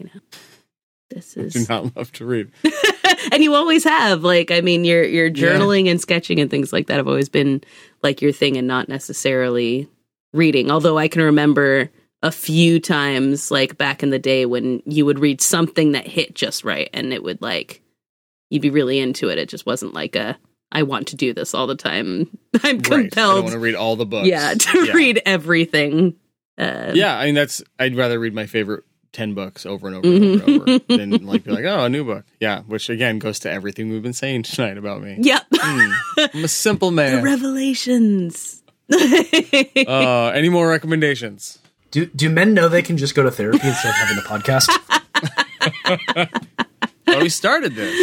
This 1.10 1.38
I 1.38 1.42
is 1.42 1.54
do 1.54 1.66
not 1.70 1.96
love 1.96 2.12
to 2.14 2.26
read. 2.26 2.52
and 3.32 3.44
you 3.44 3.54
always 3.54 3.84
have 3.84 4.24
like 4.24 4.52
I 4.52 4.62
mean 4.62 4.84
your 4.86 5.04
your 5.04 5.30
journaling 5.30 5.90
and 5.90 6.02
sketching 6.02 6.40
and 6.40 6.50
things 6.50 6.74
like 6.74 6.88
that 6.88 6.98
have 6.98 7.08
always 7.08 7.30
been 7.30 7.62
like 8.04 8.22
your 8.22 8.32
thing 8.32 8.58
and 8.58 8.68
not 8.68 8.90
necessarily 8.90 9.88
reading. 10.34 10.72
Although 10.72 10.98
I 10.98 11.08
can 11.08 11.22
remember 11.22 11.90
a 12.24 12.32
few 12.32 12.80
times 12.80 13.52
like 13.52 13.78
back 13.78 14.02
in 14.02 14.10
the 14.10 14.18
day 14.20 14.46
when 14.48 14.82
you 14.86 15.06
would 15.06 15.20
read 15.20 15.42
something 15.42 15.92
that 15.92 16.08
hit 16.08 16.34
just 16.34 16.64
right 16.64 16.90
and 16.94 17.14
it 17.14 17.22
would 17.24 17.42
like 17.42 17.82
you'd 18.50 18.62
be 18.64 18.70
really 18.72 19.00
into 19.00 19.30
it. 19.30 19.38
It 19.38 19.50
just 19.50 19.66
wasn't 19.66 19.94
like 19.94 20.16
a 20.16 20.38
I 20.72 20.84
want 20.84 21.08
to 21.10 21.16
do 21.16 21.34
this 21.34 21.54
all 21.54 21.68
the 21.68 21.76
time. 21.76 22.36
I'm 22.64 22.78
Right. 22.80 22.86
I 22.88 22.90
compelled 23.02 23.44
want 23.44 23.54
to 23.54 23.60
read 23.60 23.76
all 23.76 23.96
the 23.96 24.06
books. 24.08 24.28
yeah 24.28 24.56
to 24.56 24.86
Yeah. 24.86 24.94
read 24.94 25.22
everything. 25.26 26.16
Uh, 26.58 26.92
Yeah, 26.96 27.16
I 27.18 27.26
mean 27.28 27.36
that's. 27.36 27.62
I'd 27.78 27.96
rather 27.96 28.18
read 28.20 28.34
my 28.34 28.46
favorite 28.48 28.84
ten 29.16 29.34
books 29.34 29.66
over 29.66 29.88
and 29.88 29.96
over 29.96 30.08
and 30.08 30.42
over, 30.42 30.52
and 30.52 30.70
over 30.70 30.80
than 30.98 31.26
like 31.26 31.44
be 31.46 31.52
like, 31.52 31.64
oh, 31.66 31.86
a 31.86 31.90
new 31.90 32.04
book. 32.04 32.26
Yeah, 32.40 32.62
which 32.64 32.90
again 32.90 33.18
goes 33.20 33.40
to 33.40 33.52
everything 33.52 33.90
we've 33.90 34.04
been 34.04 34.14
saying 34.14 34.44
tonight 34.44 34.78
about 34.78 35.02
me. 35.02 35.16
Yep. 35.20 35.44
Hmm. 35.54 35.92
I'm 36.34 36.44
a 36.44 36.48
simple 36.48 36.90
the 36.90 36.96
man. 36.98 37.24
revelations. 37.24 38.62
uh, 38.94 40.32
any 40.36 40.50
more 40.50 40.68
recommendations? 40.70 41.60
Do 41.92 42.06
do 42.08 42.30
men 42.30 42.54
know 42.54 42.68
they 42.70 42.82
can 42.82 42.98
just 42.98 43.16
go 43.16 43.24
to 43.24 43.32
therapy 43.32 43.66
instead 43.68 43.90
of 43.90 43.96
having 43.96 44.18
a 44.18 44.22
podcast? 44.22 44.70
Oh, 47.08 47.20
we 47.22 47.30
started 47.30 47.76
this. 47.76 47.94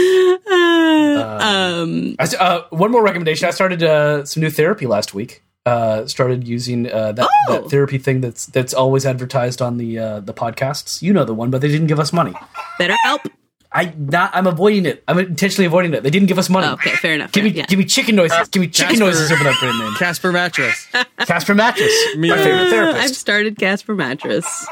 um, 0.47 2.15
I 2.19 2.23
s- 2.23 2.35
uh, 2.35 2.63
one 2.71 2.93
more 2.93 3.03
recommendation. 3.03 3.49
I 3.49 3.51
started 3.51 3.83
uh, 3.83 4.25
some 4.25 4.43
new 4.43 4.49
therapy 4.49 4.87
last 4.87 5.13
week. 5.13 5.43
Uh, 5.65 6.05
started 6.09 6.49
using 6.49 6.91
uh, 6.91 7.13
that, 7.13 7.29
Oh. 7.49 7.53
that 7.63 7.71
therapy 7.71 7.97
thing 7.97 8.21
that's 8.21 8.47
that's 8.47 8.75
always 8.75 9.07
advertised 9.07 9.63
on 9.63 9.77
the 9.79 9.97
uh, 9.97 10.19
the 10.21 10.35
podcasts. 10.35 11.01
You 11.03 11.13
know 11.13 11.25
the 11.25 11.35
one, 11.35 11.51
but 11.53 11.61
they 11.61 11.69
didn't 11.69 11.87
give 11.87 12.01
us 12.01 12.13
money. 12.13 12.35
better 12.81 12.97
help. 13.05 13.23
I 13.71 13.95
not. 13.97 14.33
I'm 14.35 14.49
avoiding 14.49 14.87
it. 14.87 15.05
I'm 15.07 15.21
intentionally 15.21 15.67
avoiding 15.67 15.95
it. 15.95 16.03
They 16.03 16.11
didn't 16.11 16.27
give 16.27 16.37
us 16.39 16.51
money. 16.51 16.67
Okay, 16.67 16.91
fair 16.97 17.15
enough. 17.15 17.31
Give 17.31 17.45
me 17.45 17.51
yeah. 17.51 17.67
give 17.67 17.79
me 17.79 17.85
chicken 17.85 18.17
noises. 18.17 18.49
Give 18.49 18.61
me 18.61 18.67
chicken 18.67 18.95
Casper- 18.97 19.05
noises 19.05 19.31
over 19.31 19.45
that 19.45 19.57
brand 19.61 19.79
name. 19.79 19.95
Casper 20.01 20.33
mattress. 20.33 20.89
Casper 21.19 21.55
mattress. 21.55 21.93
Me- 22.17 22.31
My 22.31 22.39
favorite 22.39 22.73
Uh, 22.97 22.99
I've 22.99 23.15
started 23.15 23.57
Casper 23.57 23.95
mattress 23.95 24.67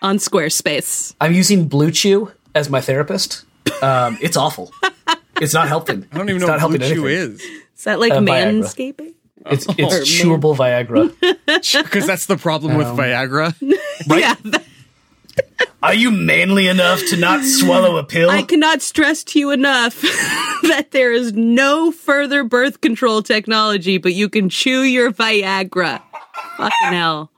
on 0.00 0.18
Squarespace. 0.18 1.16
I'm 1.20 1.32
using 1.34 1.66
Blue 1.66 1.90
Chew 1.90 2.30
as 2.54 2.70
my 2.70 2.80
therapist. 2.80 3.44
Um, 3.82 4.16
it's 4.22 4.36
awful. 4.36 4.70
It's 5.40 5.52
not 5.52 5.66
helping. 5.66 6.06
I 6.12 6.16
don't 6.18 6.28
even 6.30 6.36
It's 6.36 6.46
know 6.46 6.56
not 6.56 6.62
what 6.62 6.78
Blue 6.78 6.86
helping 6.86 7.02
Chew 7.02 7.06
anything. 7.08 7.34
is 7.34 7.40
Is 7.78 7.84
that 7.84 7.98
like 7.98 8.12
Uh, 8.12 8.20
Viagra. 8.20 8.62
manscaping? 8.62 9.14
It's 9.50 9.66
it's 9.78 9.78
man- 9.78 10.02
chewable 10.02 10.56
Viagra. 10.56 11.12
because 11.84 12.06
that's 12.06 12.26
the 12.26 12.36
problem 12.36 12.76
with 12.76 12.86
Um, 12.88 12.96
Viagra. 12.96 13.54
Yeah, 14.06 14.34
Are 15.82 15.94
you 15.94 16.10
manly 16.10 16.66
enough 16.68 17.00
to 17.10 17.16
not 17.16 17.44
swallow 17.44 17.96
a 17.96 18.04
pill? 18.04 18.30
I 18.30 18.42
cannot 18.42 18.82
stress 18.82 19.22
to 19.24 19.38
you 19.38 19.50
enough 19.50 20.00
that 20.00 20.88
there 20.92 21.12
is 21.12 21.32
no 21.32 21.90
further 21.92 22.44
birth 22.44 22.80
control 22.80 23.22
technology, 23.22 23.98
but 23.98 24.12
you 24.14 24.28
can 24.28 24.48
chew 24.48 24.82
your 24.82 25.12
Viagra. 25.12 26.02
Fucking 26.56 26.92
hell. 26.92 27.30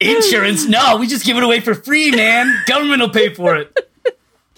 Insurance? 0.00 0.64
No, 0.66 0.96
we 0.98 1.08
just 1.08 1.24
give 1.26 1.36
it 1.36 1.42
away 1.42 1.60
for 1.60 1.74
free, 1.74 2.10
man. 2.12 2.54
Government 2.66 3.00
will 3.00 3.08
pay 3.10 3.34
for 3.34 3.56
it. 3.56 3.76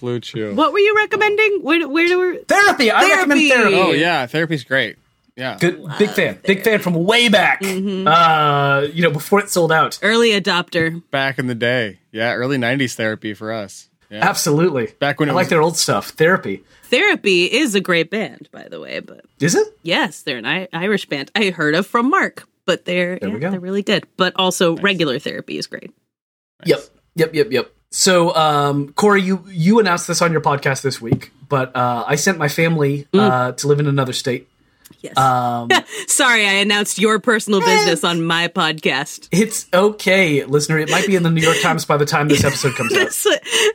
Blue 0.00 0.20
Chew. 0.20 0.54
What 0.54 0.72
were 0.72 0.78
you 0.78 0.94
recommending? 0.96 1.60
Where, 1.62 1.88
where 1.88 2.06
do 2.06 2.20
we? 2.32 2.38
Therapy. 2.44 2.90
I 2.90 3.02
recommend 3.02 3.40
Therapy. 3.40 3.48
therapy. 3.50 3.76
Oh 3.76 3.92
yeah, 3.92 4.26
therapy's 4.26 4.64
great. 4.64 4.96
Yeah. 5.36 5.56
Good, 5.58 5.82
big 5.98 6.10
fan. 6.10 6.38
Big 6.44 6.62
fan 6.64 6.80
from 6.80 6.92
way 7.04 7.28
back. 7.28 7.62
Uh, 7.62 8.86
you 8.92 9.02
know, 9.02 9.10
before 9.10 9.40
it 9.40 9.48
sold 9.48 9.72
out. 9.72 9.98
Early 10.02 10.30
adopter. 10.30 11.02
Back 11.10 11.38
in 11.38 11.46
the 11.46 11.54
day. 11.54 11.98
Yeah, 12.12 12.34
early 12.34 12.58
'90s 12.58 12.94
therapy 12.94 13.32
for 13.34 13.52
us. 13.52 13.88
Yeah. 14.10 14.28
Absolutely. 14.28 14.86
Back 14.98 15.20
when 15.20 15.28
it 15.28 15.32
I 15.32 15.34
like 15.36 15.48
their 15.48 15.62
old 15.62 15.76
stuff. 15.76 16.08
Therapy. 16.10 16.64
Therapy 16.84 17.44
is 17.44 17.74
a 17.76 17.80
great 17.80 18.10
band, 18.10 18.48
by 18.50 18.66
the 18.68 18.80
way, 18.80 18.98
but 18.98 19.24
Is 19.38 19.54
it? 19.54 19.68
yes, 19.84 20.22
they're 20.22 20.38
an 20.38 20.44
I- 20.46 20.66
Irish 20.72 21.06
band. 21.06 21.30
I 21.36 21.50
heard 21.50 21.76
of 21.76 21.86
from 21.86 22.10
Mark, 22.10 22.48
but 22.66 22.84
they're 22.84 23.16
yeah, 23.22 23.50
they're 23.50 23.60
really 23.60 23.84
good. 23.84 24.06
But 24.16 24.32
also 24.34 24.76
regular 24.78 25.20
therapy 25.20 25.56
is 25.58 25.68
great. 25.68 25.92
Yep. 26.64 26.80
Yep, 27.14 27.34
yep, 27.34 27.52
yep. 27.52 27.72
So, 27.90 28.34
um, 28.36 28.92
Corey, 28.92 29.22
you 29.22 29.44
you 29.48 29.80
announced 29.80 30.06
this 30.06 30.22
on 30.22 30.30
your 30.32 30.40
podcast 30.40 30.82
this 30.82 31.00
week, 31.00 31.32
but 31.48 31.74
uh, 31.74 32.04
I 32.06 32.14
sent 32.14 32.38
my 32.38 32.48
family 32.48 33.06
uh, 33.12 33.52
to 33.52 33.66
live 33.66 33.80
in 33.80 33.86
another 33.88 34.12
state. 34.12 34.48
Yes. 35.00 35.16
Um, 35.16 35.70
Sorry, 36.06 36.46
I 36.46 36.54
announced 36.54 36.98
your 36.98 37.18
personal 37.20 37.60
business 37.60 38.04
on 38.04 38.22
my 38.22 38.48
podcast. 38.48 39.28
it's 39.32 39.66
okay, 39.72 40.44
listener. 40.44 40.78
It 40.78 40.90
might 40.90 41.06
be 41.06 41.16
in 41.16 41.22
the 41.22 41.30
New 41.30 41.40
York 41.40 41.56
Times 41.62 41.84
by 41.84 41.96
the 41.96 42.04
time 42.06 42.28
this 42.28 42.44
episode 42.44 42.74
comes 42.76 42.94
out. 42.94 43.12
So, 43.12 43.30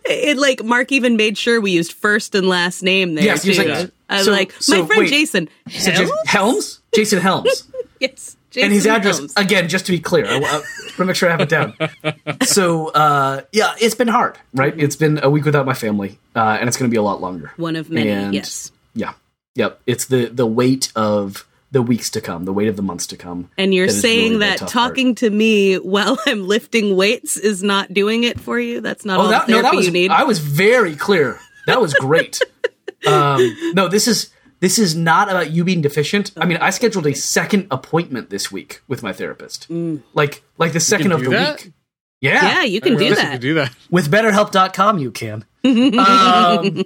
it 0.06 0.38
like 0.38 0.64
Mark 0.64 0.92
even 0.92 1.18
made 1.18 1.38
sure 1.38 1.60
we 1.60 1.72
used 1.72 1.94
first 1.94 2.36
and 2.36 2.48
last 2.48 2.84
name 2.84 3.16
there. 3.16 3.26
Yes, 3.26 3.44
too. 3.44 3.54
like- 3.54 3.92
I 4.08 4.18
was 4.18 4.26
so- 4.26 4.32
like, 4.32 4.52
so 4.60 4.82
my 4.82 4.88
friend 4.88 5.00
wait. 5.02 5.10
Jason. 5.10 5.50
So, 5.70 5.92
Helms? 5.92 6.12
Helms, 6.28 6.80
Jason 6.94 7.20
Helms, 7.20 7.64
yes, 8.00 8.35
and 8.64 8.72
his 8.74 8.86
address 8.88 9.18
Helms. 9.18 9.34
again. 9.38 9.68
Just 9.70 9.86
to 9.88 9.92
be 9.92 10.00
clear, 10.00 10.26
I, 10.26 10.36
I 10.38 10.40
want 10.40 10.66
to 10.98 11.06
make 11.06 11.16
sure 11.16 11.30
I 11.30 11.32
have 11.32 11.42
it 11.42 11.50
down. 11.50 11.74
So, 12.46 12.90
uh, 12.90 13.42
yeah, 13.52 13.74
it's 13.80 13.96
been 13.96 14.08
hard, 14.08 14.38
right? 14.54 14.74
It's 14.78 14.96
been 14.96 15.20
a 15.24 15.30
week 15.30 15.46
without 15.46 15.66
my 15.66 15.74
family, 15.74 16.20
uh, 16.36 16.58
and 16.60 16.68
it's 16.68 16.78
going 16.78 16.90
to 16.90 16.94
be 16.94 16.98
a 16.98 17.02
lot 17.02 17.22
longer. 17.22 17.52
One 17.58 17.76
of 17.76 17.90
many. 17.90 18.10
And- 18.10 18.34
yes. 18.34 18.72
Yeah, 18.94 19.14
yep. 19.56 19.82
It's 19.88 20.06
the 20.06 20.28
the 20.28 20.46
weight 20.46 20.92
of 20.96 21.46
the 21.72 21.82
weeks 21.82 22.10
to 22.12 22.22
come, 22.22 22.46
the 22.46 22.54
weight 22.54 22.68
of 22.70 22.76
the 22.78 22.82
months 22.82 23.08
to 23.08 23.18
come. 23.18 23.50
And 23.58 23.74
you're 23.74 23.88
that 23.88 23.94
saying 23.94 24.34
really 24.34 24.40
that 24.46 24.60
tough 24.60 24.72
part. 24.74 24.90
talking 24.92 25.16
to 25.16 25.30
me 25.30 25.76
while 25.76 26.18
I'm 26.26 26.48
lifting 26.48 26.96
weights 26.96 27.36
is 27.36 27.62
not 27.64 27.94
doing 27.94 28.24
it 28.24 28.40
for 28.40 28.58
you? 28.60 28.80
That's 28.80 29.04
not 29.04 29.20
all 29.20 29.26
Oh, 29.26 29.30
that, 29.32 29.48
the 29.48 29.52
no, 29.54 29.62
that 29.64 29.74
was 29.76 29.86
you 29.86 29.92
need? 29.92 30.12
I 30.12 30.24
was 30.24 30.40
very 30.40 30.96
clear. 30.96 31.40
That 31.68 31.82
was 31.82 31.94
great. 31.96 32.40
um, 33.08 33.74
no, 33.74 33.88
this 33.90 34.08
is 34.08 34.30
this 34.66 34.80
is 34.80 34.96
not 34.96 35.30
about 35.30 35.52
you 35.52 35.64
being 35.64 35.82
deficient. 35.82 36.32
I 36.36 36.46
mean, 36.46 36.58
I 36.58 36.72
scheduled 36.72 37.06
a 37.06 37.14
second 37.14 37.68
appointment 37.70 38.32
this 38.32 38.52
week 38.52 38.82
with 38.88 39.04
my 39.04 39.14
therapist. 39.14 39.68
Like 40.16 40.42
like 40.58 40.74
the 40.74 40.80
second 40.80 41.12
of 41.12 41.24
the 41.24 41.30
that? 41.30 41.64
week. 41.66 41.74
Yeah. 42.20 42.42
yeah, 42.44 42.64
you 42.64 42.82
can 42.82 42.94
do 42.94 42.98
Realize 43.00 43.18
you 43.24 43.30
that. 43.30 43.42
do 43.42 43.54
that. 43.54 43.72
With 43.92 44.10
betterhelp.com 44.10 44.98
you 44.98 45.12
can. 45.12 45.46
um, 46.00 46.84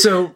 so 0.00 0.34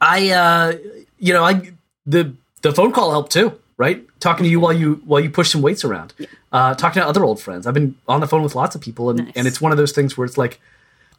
I 0.00 0.30
uh 0.30 0.72
you 1.18 1.34
know, 1.34 1.44
I 1.44 1.72
the 2.06 2.32
the 2.62 2.72
phone 2.72 2.92
call 2.92 3.10
helped 3.10 3.32
too, 3.32 3.52
right? 3.76 4.02
Talking 4.18 4.44
to 4.44 4.50
you 4.50 4.60
while 4.60 4.72
you 4.72 5.02
while 5.04 5.20
you 5.20 5.28
push 5.28 5.50
some 5.50 5.60
weights 5.60 5.84
around. 5.84 6.14
Uh 6.50 6.74
talking 6.74 7.02
to 7.02 7.06
other 7.06 7.22
old 7.22 7.38
friends. 7.38 7.66
I've 7.66 7.74
been 7.74 7.96
on 8.08 8.20
the 8.20 8.26
phone 8.28 8.42
with 8.42 8.54
lots 8.54 8.74
of 8.74 8.80
people 8.80 9.10
and 9.10 9.26
Nice. 9.26 9.32
and 9.36 9.46
it's 9.46 9.60
one 9.60 9.72
of 9.72 9.76
those 9.78 9.92
things 9.92 10.16
where 10.16 10.24
it's 10.24 10.38
like 10.38 10.58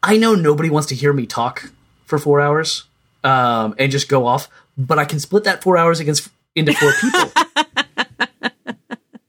I 0.02 0.18
know 0.18 0.34
nobody 0.34 0.72
wants 0.72 0.88
to 0.88 0.96
hear 0.96 1.14
me 1.14 1.28
talk 1.28 1.72
for 2.06 2.18
4 2.18 2.42
hours 2.42 2.86
um 3.28 3.76
and 3.78 3.92
just 3.92 4.10
go 4.10 4.26
off, 4.26 4.50
but 4.78 5.00
I 5.00 5.06
can 5.06 5.20
split 5.20 5.44
that 5.44 5.64
4 5.64 5.78
hours 5.78 6.00
against 6.00 6.30
into 6.56 6.74
four 6.74 6.92
people. 7.00 7.32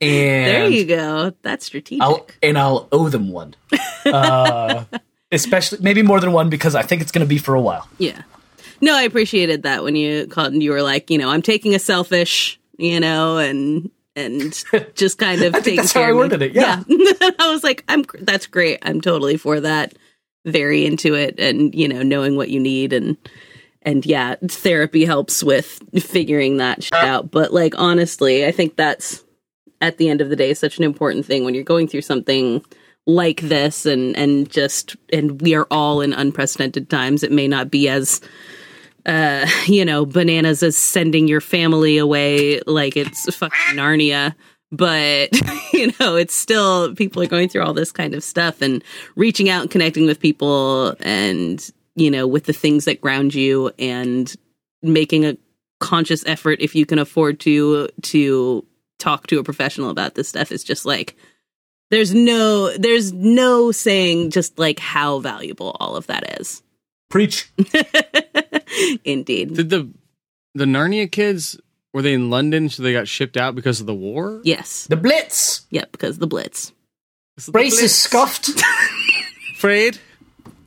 and 0.01 0.47
There 0.47 0.69
you 0.69 0.85
go. 0.87 1.33
That's 1.43 1.67
strategic. 1.67 2.03
I'll 2.03 2.27
and 2.43 2.59
I'll 2.59 2.89
owe 2.91 3.09
them 3.09 3.31
one. 3.31 3.55
Uh, 4.07 4.85
especially 5.31 5.79
maybe 5.83 6.01
more 6.01 6.19
than 6.19 6.33
one 6.33 6.49
because 6.49 6.75
I 6.75 6.81
think 6.81 7.03
it's 7.03 7.13
going 7.13 7.21
to 7.21 7.29
be 7.29 7.37
for 7.37 7.55
a 7.55 7.61
while. 7.61 7.87
Yeah. 7.99 8.23
No, 8.81 8.97
I 8.97 9.03
appreciated 9.03 9.65
that 9.65 9.83
when 9.83 9.97
you 9.97 10.27
called 10.29 10.55
and 10.55 10.63
you 10.63 10.71
were 10.71 10.81
like, 10.81 11.11
you 11.11 11.19
know, 11.19 11.29
I'm 11.29 11.43
taking 11.43 11.75
a 11.75 11.79
selfish, 11.79 12.59
you 12.79 13.01
know, 13.01 13.37
and 13.37 13.91
and 14.17 14.65
just 14.95 15.19
kind 15.19 15.43
of 15.43 15.55
I 15.55 15.61
think 15.61 15.65
taking 15.65 15.77
that's 15.77 15.93
how 15.93 16.01
care 16.01 16.09
I 16.09 16.13
of 16.13 16.17
worded 16.17 16.41
it, 16.41 16.53
yeah. 16.55 16.83
I 17.39 17.51
was 17.51 17.63
like, 17.63 17.85
I'm 17.87 18.05
that's 18.21 18.47
great. 18.47 18.79
I'm 18.81 19.03
totally 19.03 19.37
for 19.37 19.61
that. 19.61 19.95
Very 20.47 20.87
into 20.87 21.15
it, 21.15 21.39
and 21.39 21.75
you 21.75 21.89
know, 21.89 22.03
knowing 22.03 22.37
what 22.37 22.49
you 22.49 22.61
need 22.61 22.95
and 22.95 23.19
and 23.83 24.05
yeah, 24.05 24.37
therapy 24.47 25.05
helps 25.05 25.43
with 25.43 25.81
figuring 26.01 26.57
that 26.59 26.83
shit 26.83 26.95
out. 26.95 27.31
But 27.31 27.53
like 27.53 27.75
honestly, 27.79 28.45
I 28.47 28.53
think 28.53 28.77
that's 28.77 29.25
at 29.81 29.99
the 29.99 30.09
end 30.09 30.21
of 30.21 30.29
the 30.29 30.37
day 30.37 30.55
such 30.55 30.79
an 30.79 30.85
important 30.85 31.25
thing 31.25 31.45
when 31.45 31.55
you're 31.55 31.65
going 31.65 31.89
through 31.89 32.03
something 32.03 32.63
like 33.07 33.41
this 33.41 33.87
and 33.87 34.17
and 34.17 34.51
just 34.51 34.97
and 35.13 35.41
we 35.41 35.55
are 35.55 35.67
all 35.71 36.03
in 36.03 36.13
unprecedented 36.13 36.91
times 36.91 37.23
it 37.23 37.33
may 37.33 37.49
not 37.49 37.71
be 37.71 37.89
as 37.89 38.21
uh 39.07 39.47
you 39.67 39.83
know 39.83 40.05
bananas 40.05 40.63
as 40.63 40.77
sending 40.77 41.27
your 41.27 41.41
family 41.41 41.97
away 41.97 42.61
like 42.67 42.97
it's 42.99 43.35
fucking 43.35 43.77
narnia 43.77 44.35
but 44.71 45.31
you 45.73 45.91
know 45.99 46.17
it's 46.17 46.35
still 46.35 46.95
people 46.95 47.23
are 47.23 47.27
going 47.27 47.49
through 47.49 47.63
all 47.63 47.73
this 47.73 47.93
kind 47.93 48.15
of 48.15 48.23
stuff 48.23 48.61
and 48.61 48.85
reaching 49.17 49.49
out 49.49 49.63
and 49.63 49.71
connecting 49.71 50.05
with 50.05 50.21
people 50.21 50.95
and 51.01 51.71
you 51.99 52.11
know 52.11 52.27
with 52.27 52.45
the 52.45 52.53
things 52.53 52.85
that 52.87 53.01
ground 53.01 53.35
you 53.35 53.71
and 53.79 54.35
making 54.83 55.25
a 55.25 55.37
conscious 55.81 56.25
effort 56.27 56.59
if 56.61 56.75
you 56.75 56.85
can 56.87 56.99
afford 56.99 57.39
to 57.41 57.89
to 58.03 58.65
talk 58.99 59.27
to 59.29 59.39
a 59.39 59.45
professional 59.45 59.91
about 59.91 60.15
this 60.15 60.29
stuff 60.29 60.51
is 60.51 60.65
just 60.65 60.85
like 60.85 61.15
there's 61.91 62.13
no 62.15 62.77
there's 62.77 63.13
no 63.13 63.71
saying 63.73 64.31
just 64.31 64.59
like 64.59 64.79
how 64.79 65.19
valuable 65.21 65.77
all 65.81 65.97
of 65.97 66.07
that 66.09 66.41
is 66.41 66.63
Preach. 67.11 67.51
indeed 69.05 69.55
Did 69.55 69.71
the 69.71 69.91
the 70.55 70.65
Narnia 70.65 71.11
kids 71.11 71.59
were 71.95 72.03
they 72.03 72.13
in 72.13 72.29
London 72.31 72.69
so 72.69 72.83
they 72.83 72.93
got 72.93 73.09
shipped 73.09 73.37
out 73.37 73.55
because 73.55 73.81
of 73.81 73.87
the 73.87 73.95
war? 73.95 74.41
yes 74.45 74.87
The 74.89 74.97
Blitz. 74.97 75.67
yep 75.71 75.91
because 75.93 76.17
of 76.17 76.21
the 76.21 76.27
blitz 76.27 76.73
Brace 77.53 77.81
is 77.81 77.95
scuffed. 77.97 78.49
Afraid? 79.55 80.01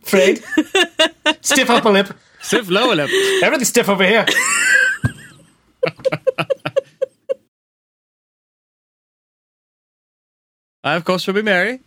Afraid. 0.04 0.44
Stiff 1.42 1.70
upper 1.70 1.90
lip. 1.90 2.14
Stiff 2.42 2.70
lower 2.70 2.96
lip. 2.96 3.10
Everything's 3.44 3.70
stiff 3.70 3.88
over 3.90 4.06
here. 4.06 4.26
I 10.84 10.96
of 10.96 11.06
course 11.06 11.28
will 11.28 11.36
be 11.36 11.44
Mary. 11.44 11.80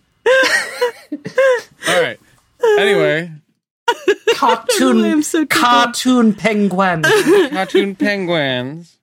All 1.89 2.03
right. 2.03 2.19
Anyway, 2.79 3.31
Cartoon. 4.35 5.05
I'm 5.05 5.23
so 5.23 5.45
cartoon 5.47 6.35
penguin. 6.35 7.03
cartoon 7.51 7.95
penguins 7.97 8.97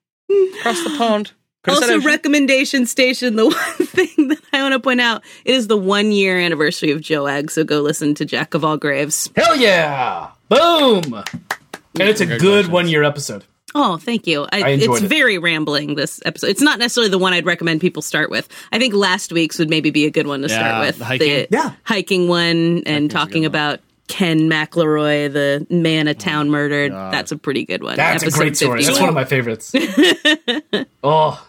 across 0.60 0.84
the 0.84 0.96
pond. 0.98 1.34
Could've 1.64 1.82
also 1.84 2.02
recommendation 2.02 2.86
station 2.86 3.36
the 3.36 3.46
one 3.78 3.88
thing 3.88 4.30
that 4.30 4.40
i 4.54 4.62
want 4.62 4.74
to 4.74 4.80
point 4.80 5.00
out 5.02 5.24
it 5.46 5.54
is 5.56 5.68
the 5.68 5.78
one 5.78 6.12
year 6.12 6.40
anniversary 6.40 6.90
of 6.92 7.02
joag 7.02 7.52
so 7.52 7.64
go 7.64 7.82
listen 7.82 8.16
to 8.16 8.26
jack 8.26 8.54
of 8.54 8.64
all 8.66 8.78
graves 8.78 9.30
Hell 9.36 9.56
yeah! 9.56 10.30
Boom. 10.50 11.14
And 11.14 12.10
it's 12.10 12.22
a 12.22 12.26
good 12.26 12.68
one 12.68 12.88
year 12.88 13.04
episode. 13.04 13.44
Oh, 13.76 13.98
thank 13.98 14.28
you. 14.28 14.44
I, 14.52 14.62
I 14.64 14.68
enjoyed 14.70 14.96
it's 14.98 15.06
it. 15.06 15.08
very 15.08 15.38
rambling 15.38 15.96
this 15.96 16.22
episode. 16.26 16.48
It's 16.48 16.62
not 16.62 16.78
necessarily 16.80 17.10
the 17.10 17.18
one 17.18 17.32
I'd 17.34 17.46
recommend 17.46 17.80
people 17.80 18.02
start 18.02 18.30
with. 18.30 18.50
I 18.72 18.80
think 18.80 18.94
last 18.94 19.32
week's 19.32 19.58
would 19.60 19.70
maybe 19.70 19.92
be 19.92 20.06
a 20.06 20.10
good 20.12 20.28
one 20.28 20.42
to 20.42 20.50
Yeah, 20.50 20.56
start 20.56 20.86
with. 20.88 20.98
the 20.98 21.06
hiking? 21.06 21.48
Yeah. 21.52 21.74
hiking 21.84 22.28
one 22.28 22.84
and 22.86 23.06
a 23.06 23.14
talking 23.14 23.44
good 23.44 23.54
one. 23.54 23.62
about 23.62 23.80
Ken 24.08 24.50
McElroy, 24.50 25.32
the 25.32 25.66
man 25.70 26.08
a 26.10 26.14
town 26.14 26.48
oh 26.48 26.52
murdered. 26.52 26.92
That's 26.92 27.32
a 27.32 27.38
pretty 27.38 27.64
good 27.64 27.82
one. 27.82 27.96
That's 27.96 28.24
a 28.24 28.32
great 28.32 28.58
story. 28.58 28.80
52. 28.84 28.88
That's 28.92 29.00
one 29.00 29.10
of 29.10 29.16
my 29.16 29.24
favorites. 29.26 29.74
oh, 31.04 31.48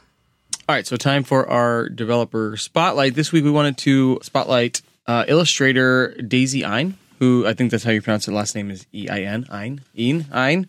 All 0.72 0.76
right, 0.76 0.86
so 0.86 0.96
time 0.96 1.22
for 1.22 1.46
our 1.50 1.90
developer 1.90 2.56
spotlight. 2.56 3.14
This 3.14 3.30
week 3.30 3.44
we 3.44 3.50
wanted 3.50 3.76
to 3.76 4.18
spotlight 4.22 4.80
uh, 5.06 5.26
illustrator 5.28 6.14
Daisy 6.14 6.64
Ein, 6.64 6.96
who 7.18 7.46
I 7.46 7.52
think 7.52 7.70
that's 7.70 7.84
how 7.84 7.90
you 7.90 8.00
pronounce 8.00 8.26
it. 8.26 8.32
Last 8.32 8.54
name 8.54 8.70
is 8.70 8.86
E 8.90 9.06
I 9.06 9.18
N 9.20 9.44
Ein 9.50 9.82
Ein 9.94 10.24
Ein. 10.32 10.68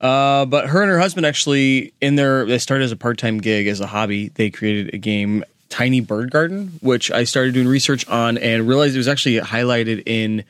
Uh, 0.00 0.46
but 0.46 0.66
her 0.66 0.82
and 0.82 0.90
her 0.90 0.98
husband 0.98 1.26
actually 1.26 1.92
in 2.00 2.16
their 2.16 2.44
they 2.44 2.58
started 2.58 2.82
as 2.82 2.90
a 2.90 2.96
part 2.96 3.18
time 3.18 3.38
gig 3.38 3.68
as 3.68 3.78
a 3.78 3.86
hobby. 3.86 4.30
They 4.30 4.50
created 4.50 4.94
a 4.94 4.98
game 4.98 5.44
Tiny 5.68 6.00
Bird 6.00 6.32
Garden, 6.32 6.80
which 6.82 7.12
I 7.12 7.22
started 7.22 7.54
doing 7.54 7.68
research 7.68 8.08
on 8.08 8.36
and 8.36 8.66
realized 8.66 8.96
it 8.96 8.98
was 8.98 9.06
actually 9.06 9.38
highlighted 9.38 10.02
in 10.06 10.42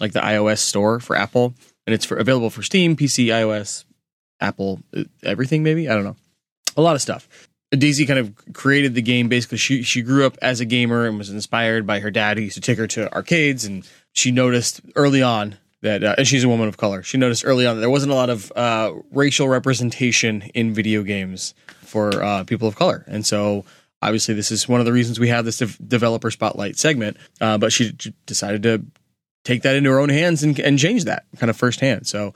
like 0.00 0.10
the 0.10 0.18
iOS 0.18 0.58
store 0.58 0.98
for 0.98 1.14
Apple, 1.14 1.54
and 1.86 1.94
it's 1.94 2.04
for 2.04 2.16
available 2.16 2.50
for 2.50 2.64
Steam, 2.64 2.96
PC, 2.96 3.26
iOS, 3.26 3.84
Apple, 4.40 4.80
uh, 4.92 5.04
everything 5.22 5.62
maybe 5.62 5.88
I 5.88 5.94
don't 5.94 6.02
know, 6.02 6.16
a 6.76 6.82
lot 6.82 6.96
of 6.96 7.00
stuff. 7.00 7.28
Daisy 7.76 8.06
kind 8.06 8.18
of 8.18 8.34
created 8.52 8.94
the 8.94 9.02
game. 9.02 9.28
Basically, 9.28 9.58
she 9.58 9.82
she 9.82 10.02
grew 10.02 10.26
up 10.26 10.36
as 10.42 10.60
a 10.60 10.64
gamer 10.64 11.06
and 11.06 11.18
was 11.18 11.30
inspired 11.30 11.86
by 11.86 12.00
her 12.00 12.10
dad, 12.10 12.36
who 12.36 12.44
used 12.44 12.54
to 12.56 12.60
take 12.60 12.78
her 12.78 12.86
to 12.88 13.12
arcades. 13.14 13.64
And 13.64 13.86
she 14.12 14.30
noticed 14.30 14.80
early 14.96 15.22
on 15.22 15.56
that, 15.82 16.02
uh, 16.02 16.14
and 16.18 16.26
she's 16.26 16.44
a 16.44 16.48
woman 16.48 16.68
of 16.68 16.76
color. 16.76 17.02
She 17.02 17.18
noticed 17.18 17.44
early 17.44 17.66
on 17.66 17.76
that 17.76 17.80
there 17.80 17.90
wasn't 17.90 18.12
a 18.12 18.14
lot 18.14 18.30
of 18.30 18.52
uh, 18.56 18.92
racial 19.10 19.48
representation 19.48 20.42
in 20.54 20.74
video 20.74 21.02
games 21.02 21.54
for 21.80 22.22
uh, 22.22 22.44
people 22.44 22.68
of 22.68 22.76
color. 22.76 23.04
And 23.06 23.24
so, 23.24 23.64
obviously, 24.00 24.34
this 24.34 24.50
is 24.50 24.68
one 24.68 24.80
of 24.80 24.86
the 24.86 24.92
reasons 24.92 25.20
we 25.20 25.28
have 25.28 25.44
this 25.44 25.58
dev- 25.58 25.78
developer 25.86 26.30
spotlight 26.30 26.76
segment. 26.76 27.16
Uh, 27.40 27.58
but 27.58 27.72
she 27.72 27.92
j- 27.92 28.14
decided 28.26 28.62
to 28.64 28.84
take 29.44 29.62
that 29.62 29.76
into 29.76 29.90
her 29.90 30.00
own 30.00 30.08
hands 30.08 30.42
and, 30.42 30.58
and 30.58 30.78
change 30.78 31.04
that 31.04 31.24
kind 31.38 31.50
of 31.50 31.56
firsthand. 31.56 32.06
So. 32.06 32.34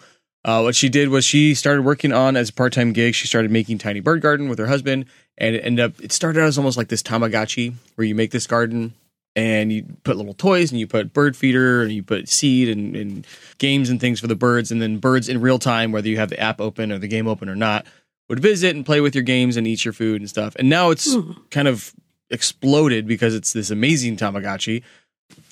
Uh, 0.49 0.63
what 0.63 0.75
she 0.75 0.89
did 0.89 1.11
was 1.11 1.27
she 1.27 1.55
started 1.55 1.83
working 1.83 2.11
on 2.11 2.35
as 2.35 2.49
a 2.49 2.53
part-time 2.55 2.95
gig. 2.95 3.15
She 3.15 3.27
started 3.27 3.51
making 3.51 3.77
Tiny 3.77 4.01
Bird 4.01 4.23
Garden 4.23 4.49
with 4.49 4.59
her 4.59 4.67
husband, 4.67 5.05
and 5.37 5.55
it 5.55 5.59
ended 5.59 5.85
up. 5.85 6.01
It 6.01 6.11
started 6.11 6.41
out 6.41 6.47
as 6.47 6.57
almost 6.57 6.79
like 6.79 6.89
this 6.89 7.03
Tamagotchi, 7.03 7.75
where 7.97 8.07
you 8.07 8.15
make 8.15 8.31
this 8.31 8.47
garden 8.47 8.95
and 9.37 9.71
you 9.71 9.85
put 10.05 10.17
little 10.17 10.33
toys 10.33 10.71
and 10.71 10.81
you 10.81 10.87
put 10.87 11.13
bird 11.13 11.37
feeder 11.37 11.83
and 11.83 11.93
you 11.93 12.03
put 12.03 12.31
seed 12.31 12.71
and, 12.71 12.97
and 12.97 13.27
games 13.59 13.91
and 13.91 14.01
things 14.01 14.21
for 14.21 14.27
the 14.27 14.35
birds, 14.35 14.71
and 14.73 14.81
then 14.81 14.97
birds 14.97 15.29
in 15.29 15.43
real 15.43 15.59
time, 15.59 15.93
whether 15.93 16.09
you 16.09 16.17
have 16.17 16.31
the 16.31 16.41
app 16.41 16.63
open 16.63 16.91
or 16.91 16.99
the 16.99 17.09
game 17.09 17.29
open 17.29 17.51
or 17.51 17.55
not, 17.55 17.85
would 18.31 18.41
visit 18.41 18.75
and 18.75 18.87
play 18.87 19.03
with 19.03 19.15
your 19.15 19.25
games 19.25 19.59
and 19.59 19.67
eat 19.67 19.85
your 19.85 19.93
food 19.93 20.23
and 20.23 20.31
stuff. 20.31 20.57
And 20.57 20.71
now 20.71 20.89
it's 20.89 21.15
kind 21.51 21.69
of 21.69 21.93
exploded 22.31 23.07
because 23.07 23.35
it's 23.35 23.53
this 23.53 23.71
amazing 23.71 24.17
Tamagotchi. 24.17 24.83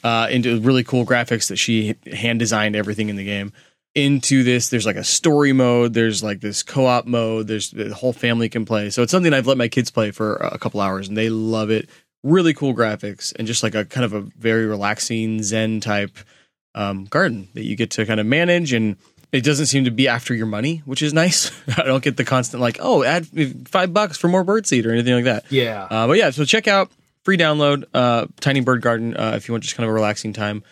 uh, 0.05 0.28
into 0.31 0.60
really 0.60 0.85
cool 0.85 1.05
graphics 1.05 1.48
that 1.48 1.56
she 1.56 1.97
hand 2.12 2.39
designed 2.39 2.77
everything 2.77 3.09
in 3.09 3.16
the 3.16 3.24
game. 3.24 3.52
Into 3.97 4.44
this, 4.44 4.68
there's 4.68 4.85
like 4.85 4.97
a 4.97 5.05
story 5.05 5.52
mode. 5.52 5.94
There's 5.94 6.23
like 6.23 6.40
this 6.40 6.62
co-op 6.62 7.06
mode. 7.06 7.47
There's 7.48 7.70
the 7.70 7.94
whole 7.94 8.12
family 8.12 8.48
can 8.48 8.66
play. 8.66 8.90
So 8.90 9.02
it's 9.02 9.10
something 9.10 9.32
I've 9.32 9.47
let 9.47 9.56
my 9.56 9.68
kids 9.68 9.90
play 9.90 10.10
for 10.10 10.36
a 10.36 10.59
couple 10.59 10.81
hours, 10.81 11.09
and 11.09 11.16
they 11.16 11.31
love 11.31 11.70
it. 11.70 11.89
Really 12.23 12.52
cool 12.52 12.74
graphics, 12.74 13.35
and 13.36 13.48
just 13.48 13.62
like 13.62 13.74
a 13.74 13.85
kind 13.86 14.05
of 14.05 14.12
a 14.12 14.20
very 14.20 14.66
relaxing 14.66 15.43
Zen 15.43 15.81
type 15.81 16.18
um, 16.74 17.06
garden 17.06 17.48
that 17.55 17.64
you 17.64 17.74
get 17.74 17.90
to 17.93 18.05
kind 18.05 18.20
of 18.20 18.27
manage 18.27 18.73
and 18.73 18.97
it 19.32 19.44
doesn't 19.44 19.66
seem 19.66 19.85
to 19.85 19.90
be 19.90 20.09
after 20.09 20.35
your 20.35 20.47
money, 20.47 20.82
which 20.85 21.02
is 21.02 21.12
nice. 21.24 21.51
I 21.77 21.82
don't 21.82 22.05
get 22.05 22.16
the 22.16 22.24
constant 22.24 22.60
like, 22.60 22.78
oh, 22.81 23.02
add 23.02 23.27
five 23.66 23.93
bucks 23.93 24.18
for 24.18 24.28
more 24.28 24.44
birdseed 24.44 24.86
or 24.86 24.93
anything 24.93 25.14
like 25.14 25.24
that. 25.24 25.51
Yeah. 25.51 25.85
Uh, 25.85 26.06
but 26.06 26.18
yeah, 26.18 26.31
so 26.31 26.44
check 26.44 26.68
out 26.68 26.90
free 27.24 27.36
download 27.36 27.85
uh, 27.93 28.27
Tiny 28.40 28.60
Bird 28.60 28.82
Garden 28.82 29.16
uh, 29.16 29.32
if 29.36 29.48
you 29.48 29.52
want 29.52 29.64
just 29.64 29.77
kind 29.77 29.85
of 29.85 29.90
a 29.90 29.94
relaxing 29.94 30.32
time, 30.32 30.62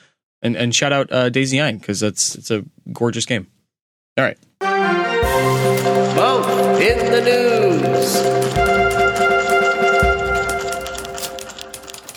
and 0.45 0.57
and 0.57 0.75
shout 0.75 0.93
out 0.93 1.11
uh, 1.11 1.29
Daisy 1.31 1.59
Nine 1.59 1.79
because 1.79 2.01
that's 2.01 2.35
it's 2.37 2.51
a 2.51 2.65
gorgeous 2.93 3.27
game. 3.27 3.49
All 4.17 4.25
right, 4.25 4.39
Month 6.15 6.81
in 6.81 6.99
the 7.11 7.21
news. 7.21 9.25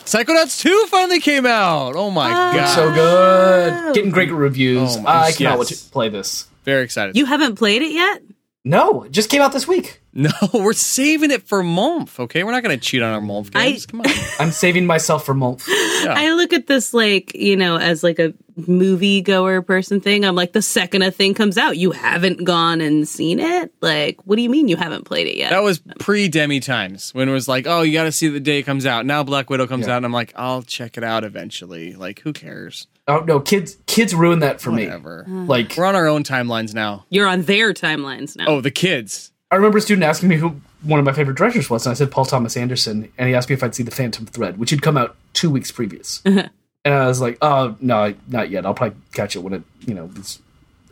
Psychonauts 0.08 0.62
Two 0.62 0.86
finally 0.90 1.20
came 1.20 1.46
out. 1.46 1.96
Oh 1.96 2.10
my 2.12 2.30
god, 2.30 2.76
so 2.76 2.94
good. 2.94 3.96
Getting 3.96 4.12
great 4.12 4.32
reviews. 4.32 4.96
Oh 4.98 5.02
my- 5.02 5.10
I 5.26 5.32
cannot 5.32 5.52
yes. 5.52 5.60
wait 5.60 5.68
to 5.70 5.76
play 5.92 6.10
this. 6.10 6.48
very 6.64 6.84
excited. 6.84 7.18
You 7.18 7.26
haven't 7.26 7.56
played 7.56 7.82
it 7.82 7.92
yet? 7.92 8.22
No, 8.68 9.04
it 9.04 9.12
just 9.12 9.30
came 9.30 9.42
out 9.42 9.52
this 9.54 9.68
week. 9.68 10.02
no, 10.14 10.32
we're 10.54 10.74
saving 10.74 11.32
it 11.32 11.44
for 11.48 11.62
month. 11.64 12.20
Okay, 12.20 12.44
we're 12.44 12.52
not 12.52 12.64
going 12.64 12.78
to 12.78 12.84
cheat 12.84 13.02
on 13.02 13.14
our 13.14 13.22
month 13.22 13.52
I- 13.56 13.72
games. 13.72 13.86
Come 13.86 14.02
on. 14.02 14.08
I'm 14.40 14.52
saving 14.52 14.86
myself 14.86 15.26
for 15.26 15.34
month. 15.34 15.68
Yeah. 15.68 16.14
I 16.18 16.34
look 16.34 16.54
at 16.54 16.68
this 16.68 16.94
like, 16.94 17.34
you 17.36 17.56
know, 17.56 17.78
as 17.78 18.04
like 18.04 18.20
a 18.20 18.34
movie 18.66 19.22
goer 19.22 19.62
person 19.62 20.02
thing. 20.02 20.26
I'm 20.26 20.36
like, 20.36 20.54
the 20.54 20.62
second 20.62 21.04
a 21.04 21.12
thing 21.12 21.34
comes 21.36 21.58
out, 21.58 21.78
you 21.78 21.92
haven't 21.92 22.44
gone 22.44 22.82
and 22.82 23.08
seen 23.08 23.40
it? 23.40 23.72
Like, 23.82 24.18
what 24.26 24.36
do 24.36 24.42
you 24.42 24.50
mean 24.50 24.68
you 24.68 24.76
haven't 24.76 25.06
played 25.06 25.28
it 25.28 25.36
yet? 25.38 25.52
That 25.52 25.64
was 25.64 25.80
pre 26.00 26.28
Demi 26.28 26.60
times 26.60 27.14
when 27.14 27.30
it 27.30 27.32
was 27.32 27.48
like, 27.48 27.68
oh, 27.68 27.84
you 27.84 27.94
got 27.94 28.04
to 28.06 28.12
see 28.12 28.28
the 28.28 28.40
day 28.40 28.60
it 28.60 28.64
comes 28.64 28.86
out. 28.86 29.06
Now 29.06 29.24
Black 29.24 29.50
Widow 29.50 29.68
comes 29.68 29.86
Yeah. 29.88 29.94
out, 29.94 29.98
and 29.98 30.06
I'm 30.08 30.12
like, 30.14 30.34
I'll 30.36 30.64
check 30.64 30.98
it 30.98 31.04
out 31.04 31.24
eventually. 31.24 31.94
Like, 31.94 32.20
who 32.22 32.34
cares? 32.34 32.88
Oh 33.08 33.20
no, 33.20 33.40
kids 33.40 33.78
kids 33.86 34.14
ruined 34.14 34.44
that 34.44 34.60
for 34.60 34.72
Whatever. 34.72 35.24
me. 35.28 35.48
Like 35.48 35.76
We're 35.78 35.86
on 35.86 35.96
our 35.96 36.08
own 36.08 36.24
timelines 36.24 36.74
now. 36.74 37.06
You're 37.10 37.28
on 37.28 37.44
their 37.44 37.74
timelines 37.74 38.36
now. 38.36 38.46
Oh, 38.48 38.62
the 38.62 38.72
kids. 38.72 39.32
I 39.50 39.56
remember 39.56 39.78
a 39.78 39.82
student 39.82 40.04
asking 40.04 40.28
me 40.30 40.36
who 40.36 40.60
one 40.84 41.00
of 41.00 41.06
my 41.06 41.14
favorite 41.14 41.38
directors 41.38 41.70
was, 41.70 41.86
and 41.86 41.92
I 41.92 41.94
said 41.96 42.12
Paul 42.12 42.26
Thomas 42.26 42.58
Anderson, 42.58 43.12
and 43.18 43.30
he 43.30 43.34
asked 43.34 43.48
me 43.50 43.54
if 43.54 43.64
I'd 43.64 43.74
see 43.74 43.84
The 43.84 43.92
Phantom 43.92 44.26
Thread, 44.26 44.58
which 44.58 44.70
had 44.72 44.82
come 44.82 44.98
out 44.98 45.16
two 45.34 45.50
weeks 45.50 45.72
previous. 45.72 46.22
Uh-huh. 46.26 46.50
and 46.86 46.94
I 46.94 47.08
was 47.08 47.20
like, 47.22 47.38
"Oh 47.42 47.76
no, 47.80 48.14
not 48.28 48.50
yet. 48.50 48.66
I'll 48.66 48.74
probably 48.74 48.98
catch 49.14 49.36
it 49.36 49.40
when 49.40 49.54
it, 49.54 49.64
you 49.86 49.94
know, 49.94 50.10
it's, 50.18 50.40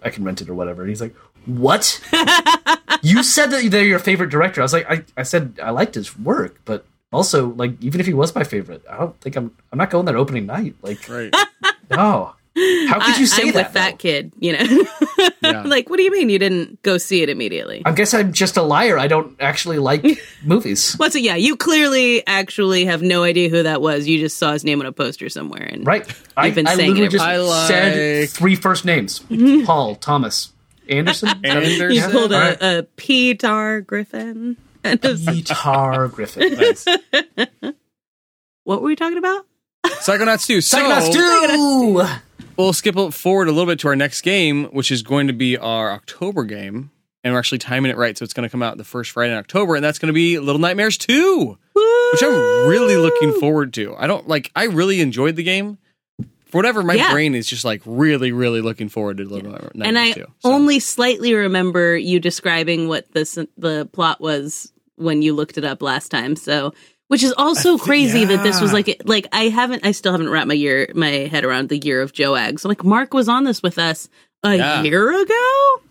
I 0.04 0.10
can 0.10 0.24
rent 0.24 0.42
it 0.42 0.50
or 0.50 0.54
whatever." 0.54 0.82
And 0.84 0.90
he's 0.90 1.02
like, 1.02 1.16
"What? 1.46 2.02
you 3.02 3.24
said 3.24 3.48
that 3.52 3.68
they're 3.72 3.84
your 3.86 4.00
favorite 4.00 4.30
director?" 4.30 4.62
I 4.62 4.64
was 4.64 4.74
like, 4.74 4.90
"I, 4.90 5.04
I 5.18 5.24
said 5.24 5.60
I 5.62 5.70
liked 5.72 5.96
his 5.96 6.18
work, 6.18 6.60
but 6.66 6.86
also 7.14 7.50
like 7.54 7.82
even 7.82 8.00
if 8.00 8.06
he 8.08 8.14
was 8.14 8.34
my 8.36 8.44
favorite, 8.44 8.84
I 8.90 8.98
don't 8.98 9.20
think 9.22 9.36
I'm 9.36 9.56
I'm 9.72 9.78
not 9.78 9.90
going 9.90 10.06
there 10.06 10.18
opening 10.18 10.46
night. 10.46 10.76
Like, 10.82 11.08
Right. 11.10 11.34
no, 11.92 12.34
how 12.88 13.00
could 13.00 13.16
I- 13.16 13.18
you 13.20 13.26
say 13.28 13.44
I'm 13.48 13.52
that? 13.54 13.66
with 13.68 13.74
that 13.74 13.92
though? 13.92 13.98
kid, 13.98 14.32
you 14.40 14.54
know? 14.54 14.86
Yeah. 15.42 15.62
like, 15.66 15.90
what 15.90 15.98
do 15.98 16.04
you 16.04 16.12
mean 16.12 16.30
you 16.30 16.40
didn't 16.40 16.82
go 16.84 16.98
see 16.98 17.22
it 17.22 17.30
immediately? 17.30 17.82
I 17.86 17.92
guess 17.92 18.14
I'm 18.14 18.32
just 18.34 18.58
a 18.58 18.62
liar. 18.64 18.98
I 18.98 19.08
don't 19.08 19.36
actually 19.42 19.78
like 19.80 20.04
movies. 20.44 20.94
What's 20.96 21.16
it? 21.16 21.22
Yeah, 21.22 21.36
you 21.36 21.56
clearly 21.58 22.26
actually 22.26 22.86
have 22.86 23.02
no 23.02 23.24
idea 23.24 23.50
who 23.50 23.64
that 23.64 23.82
was. 23.82 24.08
You 24.08 24.20
just 24.20 24.38
saw 24.38 24.54
his 24.54 24.64
name 24.64 24.80
on 24.80 24.86
a 24.88 24.92
poster 24.92 25.30
somewhere, 25.30 25.64
and 25.64 25.86
Right. 25.86 26.08
I've 26.38 26.56
been 26.56 26.66
I 26.68 26.76
saying 26.76 26.92
literally 26.92 27.08
it 27.08 27.12
just 27.12 27.26
I 27.26 27.38
like- 27.38 27.68
said 27.68 28.30
three 28.30 28.56
first 28.56 28.86
names. 28.86 29.20
Paul, 29.66 29.96
Thomas, 29.96 30.52
Anderson. 30.90 31.30
Anderson. 31.44 31.92
you 31.92 32.02
pulled 32.10 32.32
a, 32.32 32.36
All 32.36 32.42
right. 32.42 32.62
a 32.62 32.88
Peter 32.96 33.82
Griffin. 33.82 34.56
And 34.86 35.02
just- 35.02 35.26
Guitar 35.26 36.08
Griffin. 36.08 36.54
Nice. 36.54 36.86
what 38.64 38.82
were 38.82 38.88
we 38.88 38.96
talking 38.96 39.18
about? 39.18 39.46
Psychonauts 39.86 40.46
2. 40.48 40.62
So, 40.62 40.78
Psychonauts 40.80 41.12
2! 41.14 42.22
we'll 42.58 42.74
skip 42.74 42.96
forward 43.14 43.48
a 43.48 43.52
little 43.52 43.66
bit 43.72 43.80
to 43.80 43.88
our 43.88 43.96
next 43.96 44.22
game, 44.22 44.66
which 44.66 44.92
is 44.92 45.04
going 45.04 45.28
to 45.28 45.34
be 45.34 45.58
our 45.58 45.92
October 45.92 46.44
game. 46.44 46.92
And 47.24 47.34
we're 47.34 47.40
actually 47.40 47.58
timing 47.58 47.90
it 47.92 47.98
right. 47.98 48.16
So 48.18 48.24
it's 48.24 48.34
going 48.34 48.48
to 48.48 48.52
come 48.52 48.62
out 48.62 48.78
the 48.78 48.84
first 48.84 49.12
Friday 49.12 49.32
in 49.34 49.38
October. 49.40 49.76
And 49.76 49.84
that's 49.84 49.98
going 49.98 50.08
to 50.08 50.14
be 50.14 50.38
Little 50.38 50.62
Nightmares 50.62 50.98
2, 50.98 51.58
which 51.74 52.24
I'm 52.24 52.68
really 52.68 52.98
looking 52.98 53.34
forward 53.40 53.74
to. 53.76 53.96
I 53.98 54.06
don't 54.06 54.28
like, 54.28 54.52
I 54.56 54.66
really 54.66 55.02
enjoyed 55.02 55.36
the 55.36 55.42
game. 55.44 55.80
For 56.46 56.60
whatever, 56.60 56.84
my 56.84 56.94
Yeah. 56.94 57.12
brain 57.12 57.34
is 57.34 57.48
just 57.48 57.66
like 57.66 57.82
really, 57.86 58.32
really 58.32 58.62
looking 58.62 58.90
forward 58.90 59.18
to 59.18 59.24
Little 59.26 59.52
Nightmares 59.52 59.72
and 59.84 59.98
I 59.98 60.12
2. 60.12 60.22
So- 60.22 60.52
only 60.52 60.80
slightly 60.80 61.34
remember 61.34 61.98
you 61.98 62.20
describing 62.20 62.88
what 62.88 63.12
this 63.12 63.38
the 63.58 63.90
plot 63.92 64.22
was 64.22 64.72
when 64.98 65.22
you 65.22 65.34
looked 65.34 65.58
it 65.58 65.64
up 65.66 65.82
last 65.82 66.10
time. 66.10 66.36
So, 66.36 66.74
which 67.08 67.24
is 67.24 67.34
also 67.38 67.78
crazy 67.78 68.26
that 68.26 68.44
this 68.44 68.60
was 68.62 68.72
yeah. 68.72 68.76
like 68.76 69.02
like 69.06 69.28
I 69.32 69.50
haven't 69.50 69.86
I 69.86 69.92
still 69.92 70.12
haven't 70.12 70.30
wrapped 70.30 70.48
my 70.48 70.54
year 70.54 70.90
my 70.96 71.10
head 71.10 71.44
around 71.44 71.70
the 71.70 71.78
year 71.78 72.02
of 72.02 72.14
Joag. 72.14 72.60
So 72.60 72.68
like 72.70 72.84
Mark 72.84 73.14
was 73.14 73.30
on 73.30 73.44
this 73.44 73.62
with 73.62 73.78
us 73.78 74.10
a 74.44 74.56
Yeah. 74.56 74.82
year 74.84 75.22
ago. 75.22 75.82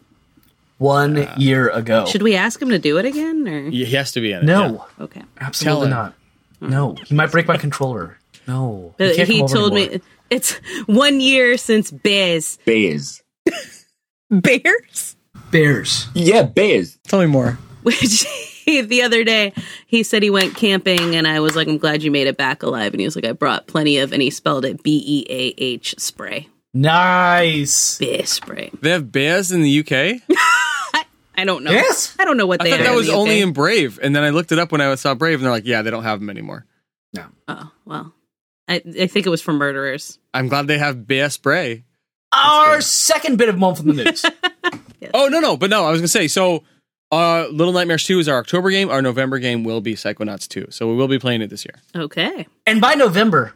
One 0.78 1.28
year 1.36 1.68
ago. 1.68 2.04
Should 2.06 2.22
we 2.22 2.34
ask 2.34 2.60
him 2.60 2.70
to 2.70 2.78
do 2.78 2.98
it 2.98 3.04
again 3.04 3.46
or 3.46 3.70
he 3.70 3.84
has 3.94 4.12
to 4.12 4.20
be 4.20 4.32
in 4.32 4.38
it. 4.40 4.44
no, 4.44 4.86
okay? 5.00 5.22
absolutely 5.40 5.88
not. 5.88 6.14
No, 6.60 6.94
he 6.94 7.14
might 7.14 7.30
break 7.30 7.46
my 7.46 7.56
controller. 7.56 8.18
No. 8.48 8.94
But 8.98 9.16
can't 9.16 9.28
he 9.28 9.38
come 9.38 9.48
told 9.48 9.72
anymore. 9.72 9.94
me 9.94 10.00
it's 10.30 10.54
one 10.86 11.20
year 11.20 11.56
since 11.58 11.90
Bears. 11.90 12.58
Bears. 12.64 13.22
Bears? 14.30 15.16
Bears. 15.50 16.08
Yeah, 16.14 16.42
bears. 16.42 16.98
Tell 17.06 17.20
me 17.20 17.26
more. 17.26 17.58
Which 17.82 18.26
the 18.82 19.02
other 19.02 19.24
day 19.24 19.52
he 19.86 20.02
said 20.02 20.22
he 20.22 20.30
went 20.30 20.56
camping 20.56 21.14
and 21.16 21.26
I 21.26 21.40
was 21.40 21.56
like, 21.56 21.68
I'm 21.68 21.78
glad 21.78 22.02
you 22.02 22.10
made 22.10 22.26
it 22.26 22.36
back 22.36 22.62
alive. 22.62 22.92
And 22.92 23.00
he 23.00 23.06
was 23.06 23.16
like, 23.16 23.24
I 23.24 23.32
brought 23.32 23.66
plenty 23.66 23.98
of 23.98 24.12
and 24.12 24.20
he 24.22 24.30
spelled 24.30 24.64
it 24.64 24.82
B 24.82 25.02
E 25.06 25.26
A 25.28 25.54
H 25.62 25.94
spray. 25.98 26.48
Nice. 26.72 27.98
Bear 27.98 28.26
spray. 28.26 28.70
They 28.80 28.90
have 28.90 29.10
bears 29.12 29.52
in 29.52 29.62
the 29.62 29.80
UK? 29.80 30.20
I 31.36 31.44
don't 31.44 31.64
know. 31.64 31.72
Yes. 31.72 32.14
I 32.18 32.24
don't 32.24 32.36
know 32.36 32.46
what 32.46 32.60
I 32.60 32.64
they 32.64 32.70
thought 32.70 32.80
are 32.80 32.82
that 32.84 32.90
in 32.90 32.96
was 32.96 33.06
the 33.06 33.12
UK. 33.12 33.18
only 33.18 33.40
in 33.40 33.52
Brave. 33.52 33.98
And 34.02 34.14
then 34.14 34.22
I 34.22 34.30
looked 34.30 34.52
it 34.52 34.58
up 34.58 34.70
when 34.70 34.80
I 34.80 34.94
saw 34.94 35.14
Brave 35.14 35.38
and 35.38 35.44
they're 35.44 35.52
like, 35.52 35.66
yeah, 35.66 35.82
they 35.82 35.90
don't 35.90 36.04
have 36.04 36.20
them 36.20 36.30
anymore. 36.30 36.64
No. 37.12 37.24
Oh, 37.48 37.70
well. 37.84 38.14
I, 38.68 38.76
I 39.00 39.06
think 39.08 39.26
it 39.26 39.30
was 39.30 39.42
for 39.42 39.52
murderers. 39.52 40.18
I'm 40.32 40.48
glad 40.48 40.68
they 40.68 40.78
have 40.78 41.06
bear 41.06 41.28
spray. 41.30 41.84
Our 42.32 42.80
second 42.80 43.36
bit 43.36 43.48
of 43.48 43.58
month 43.58 43.80
in 43.80 43.88
the 43.88 44.04
news. 44.04 44.24
Oh 45.12 45.28
no, 45.28 45.38
no, 45.38 45.58
but 45.58 45.68
no, 45.68 45.84
I 45.84 45.90
was 45.90 46.00
gonna 46.00 46.08
say 46.08 46.28
so. 46.28 46.64
Uh, 47.12 47.46
Little 47.50 47.72
Nightmares 47.72 48.02
Two 48.04 48.18
is 48.18 48.28
our 48.28 48.38
October 48.38 48.70
game. 48.70 48.90
Our 48.90 49.02
November 49.02 49.38
game 49.38 49.62
will 49.64 49.80
be 49.80 49.94
Psychonauts 49.94 50.48
Two, 50.48 50.66
so 50.70 50.88
we 50.88 50.96
will 50.96 51.08
be 51.08 51.18
playing 51.18 51.42
it 51.42 51.50
this 51.50 51.64
year. 51.64 51.74
Okay. 51.94 52.46
and 52.66 52.80
by 52.80 52.94
November, 52.94 53.54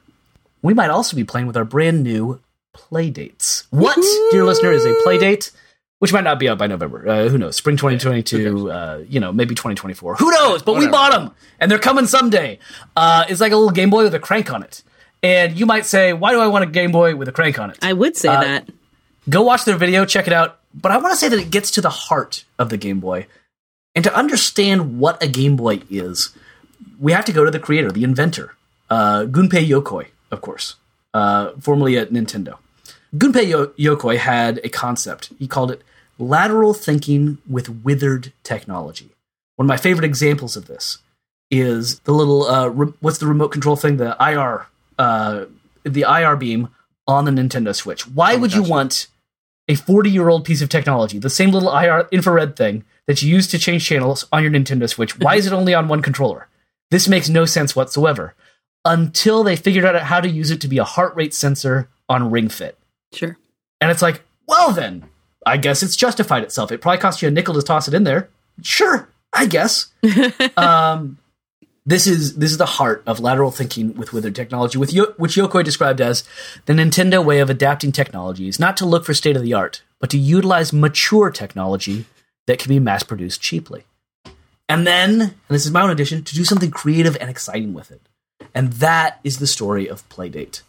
we 0.63 0.75
might 0.75 0.91
also 0.91 1.17
be 1.17 1.25
playing 1.25 1.47
with 1.47 1.57
our 1.57 1.65
brand 1.65 2.03
new 2.03 2.41
Playdates. 2.75 3.67
What, 3.71 3.97
dear 4.31 4.45
listener, 4.45 4.73
is 4.73 4.85
a 4.85 4.95
Playdate? 5.05 5.51
Which 5.99 6.13
might 6.13 6.23
not 6.23 6.39
be 6.39 6.49
out 6.49 6.59
by 6.59 6.69
November. 6.69 7.09
Uh, 7.09 7.29
who 7.29 7.39
knows? 7.39 7.57
Spring 7.57 7.77
2022, 7.77 8.71
uh, 8.71 9.03
you 9.09 9.19
know, 9.19 9.33
maybe 9.33 9.57
2024. 9.57 10.15
Who 10.17 10.31
knows? 10.31 10.63
But 10.63 10.77
we 10.77 10.87
bought 10.87 11.11
them, 11.11 11.33
and 11.59 11.69
they're 11.69 11.81
coming 11.81 12.07
someday. 12.07 12.61
Uh, 12.97 13.25
it's 13.29 13.41
like 13.41 13.51
a 13.51 13.57
little 13.57 13.73
Game 13.73 13.91
Boy 13.91 14.05
with 14.05 14.15
a 14.15 14.21
crank 14.21 14.53
on 14.53 14.63
it. 14.63 14.85
And 15.25 15.59
you 15.59 15.67
might 15.67 15.87
say, 15.87 16.13
why 16.13 16.31
do 16.31 16.39
I 16.39 16.47
want 16.47 16.63
a 16.63 16.69
Game 16.69 16.93
Boy 16.93 17.17
with 17.17 17.27
a 17.27 17.33
crank 17.33 17.59
on 17.59 17.71
it? 17.73 17.79
I 17.83 17.93
would 17.95 18.17
say 18.17 18.29
Uh, 18.29 18.41
that. 18.43 18.69
go 19.29 19.43
watch 19.43 19.65
their 19.65 19.77
video, 19.77 20.05
check 20.05 20.29
it 20.29 20.33
out. 20.33 20.58
But 20.75 20.93
I 20.93 20.99
want 20.99 21.13
to 21.13 21.17
say 21.17 21.29
that 21.29 21.39
it 21.39 21.51
gets 21.51 21.71
to 21.73 21.81
the 21.81 21.91
heart 21.91 22.45
of 22.59 22.69
the 22.71 22.77
Game 22.77 23.01
Boy. 23.01 23.27
And 23.95 24.05
to 24.05 24.15
understand 24.15 24.99
what 24.99 25.23
a 25.23 25.29
Game 25.29 25.57
Boy 25.57 25.83
is, 25.91 26.31
we 27.01 27.13
have 27.13 27.25
to 27.25 27.33
go 27.33 27.45
to 27.45 27.51
the 27.51 27.59
creator, 27.59 27.91
the 27.91 28.05
inventor, 28.05 28.55
uh, 28.91 29.25
Gunpei 29.25 29.67
Yokoi, 29.67 30.09
of 30.31 30.41
course, 30.41 30.77
uh, 31.15 31.51
formerly 31.61 31.97
at 31.99 32.11
Nintendo. 32.11 32.59
Gunpei 33.17 33.49
Yo- 33.49 33.67
Yokoi 33.97 34.19
had 34.19 34.61
a 34.63 34.69
concept. 34.69 35.31
He 35.39 35.49
called 35.49 35.71
it 35.71 35.83
lateral 36.19 36.75
thinking 36.75 37.39
with 37.49 37.69
withered 37.85 38.33
technology. 38.43 39.11
One 39.57 39.65
of 39.67 39.69
my 39.69 39.77
favorite 39.77 40.05
examples 40.05 40.57
of 40.57 40.67
this 40.67 40.99
is 41.51 41.99
the 42.01 42.13
little 42.13 42.47
uh, 42.47 42.69
re- 42.69 42.93
what's 43.01 43.19
the 43.19 43.27
remote 43.27 43.49
control 43.49 43.77
thing? 43.77 43.97
The 43.97 44.17
IR, 44.21 44.67
uh, 44.99 45.47
the 45.85 46.03
IR 46.03 46.37
beam 46.37 46.69
on 47.07 47.25
the 47.25 47.31
Nintendo 47.31 47.75
Switch. 47.75 48.07
Why 48.07 48.37
would 48.37 48.53
you 48.53 48.63
want 48.63 49.07
a 49.69 49.75
40 49.75 50.11
year 50.11 50.29
old 50.29 50.45
piece 50.45 50.63
of 50.63 50.69
technology, 50.69 51.19
the 51.19 51.31
same 51.31 51.51
little 51.51 51.77
IR 51.77 52.09
infrared 52.11 52.57
thing 52.57 52.85
that 53.07 53.23
you 53.23 53.31
use 53.31 53.47
to 53.49 53.59
change 53.59 53.87
channels 53.87 54.27
on 54.33 54.43
your 54.43 54.53
Nintendo 54.53 54.89
Switch? 54.89 55.19
Why 55.19 55.37
is 55.37 55.47
it 55.47 55.53
only 55.53 55.75
on 55.75 55.89
one 55.89 56.03
controller? 56.03 56.49
This 56.91 57.09
makes 57.09 57.29
no 57.29 57.45
sense 57.45 57.77
whatsoever. 57.77 58.35
Until 58.85 59.43
they 59.43 59.57
figured 59.57 59.85
out 59.85 60.01
how 60.03 60.21
to 60.21 60.29
use 60.29 60.51
it 60.51 60.61
to 60.63 60.69
be 60.69 60.79
a 60.79 60.85
heart 60.85 61.15
rate 61.15 61.35
sensor 61.35 61.89
on 62.09 62.31
Ring 62.31 62.49
Fit. 62.49 62.79
Sure. 63.13 63.37
And 63.81 63.91
it's 63.91 64.03
like, 64.03 64.23
well, 64.47 64.73
then, 64.73 65.05
I 65.45 65.57
guess 65.57 65.83
it's 65.83 65.97
justified 65.97 66.43
itself. 66.43 66.73
It 66.73 66.81
probably 66.81 67.01
cost 67.01 67.21
you 67.21 67.29
a 67.29 67.31
nickel 67.31 67.55
to 67.55 67.63
toss 67.63 67.89
it 67.89 67.95
in 67.95 68.05
there. 68.05 68.31
Sure, 68.63 69.09
I 69.33 69.47
guess. 69.47 69.93
um, 70.57 71.19
This 71.89 72.07
is 72.07 72.35
this 72.35 72.51
is 72.51 72.59
the 72.59 72.67
heart 72.67 73.03
of 73.07 73.19
lateral 73.19 73.51
thinking 73.51 73.95
with 73.95 74.13
withered 74.13 74.35
technology, 74.35 74.77
with 74.77 74.93
Yo- 74.93 75.15
which 75.17 75.37
Yokoi 75.37 75.65
described 75.65 76.03
as 76.03 76.23
the 76.67 76.75
Nintendo 76.75 77.25
way 77.25 77.39
of 77.39 77.49
adapting 77.49 77.93
technologies, 77.93 78.61
not 78.61 78.77
to 78.77 78.85
look 78.85 79.07
for 79.07 79.15
state 79.15 79.37
of 79.37 79.43
the 79.43 79.55
art, 79.55 79.83
but 79.99 80.11
to 80.11 80.19
utilize 80.19 80.71
mature 80.71 81.31
technology 81.31 82.05
that 82.47 82.59
can 82.59 82.69
be 82.69 82.79
mass 82.79 83.03
produced 83.03 83.41
cheaply. 83.41 83.85
And 84.69 84.87
then, 84.87 85.21
and 85.23 85.33
this 85.49 85.65
is 85.65 85.73
my 85.73 85.81
own 85.81 85.89
addition, 85.89 86.23
to 86.25 86.35
do 86.35 86.45
something 86.45 86.71
creative 86.71 87.17
and 87.23 87.31
exciting 87.31 87.73
with 87.73 87.91
it. 87.91 88.03
And 88.55 88.75
that 88.75 89.19
is 89.25 89.39
the 89.39 89.47
story 89.47 89.89
of 89.89 90.07
Playdate. 90.11 90.61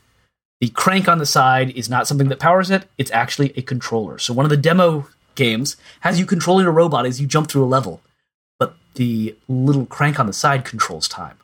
The 0.62 0.70
crank 0.70 1.10
on 1.10 1.18
the 1.18 1.26
side 1.26 1.72
is 1.72 1.90
not 1.90 2.08
something 2.08 2.30
that 2.30 2.40
powers 2.40 2.72
it, 2.72 2.88
it's 2.98 3.12
actually 3.12 3.52
a 3.58 3.62
controller. 3.62 4.20
So 4.20 4.34
one 4.34 4.46
of 4.46 4.52
the 4.52 4.56
demo 4.56 5.10
games 5.36 5.76
has 6.00 6.18
you 6.18 6.26
controlling 6.26 6.66
a 6.66 6.72
robot 6.72 7.06
as 7.06 7.20
you 7.20 7.28
jump 7.28 7.50
through 7.50 7.66
a 7.66 7.68
level, 7.68 8.00
the 8.99 9.34
little 9.47 9.85
crank 9.85 10.19
on 10.19 10.27
the 10.27 10.34
side 10.34 10.65
controls 10.65 11.07
time. 11.07 11.38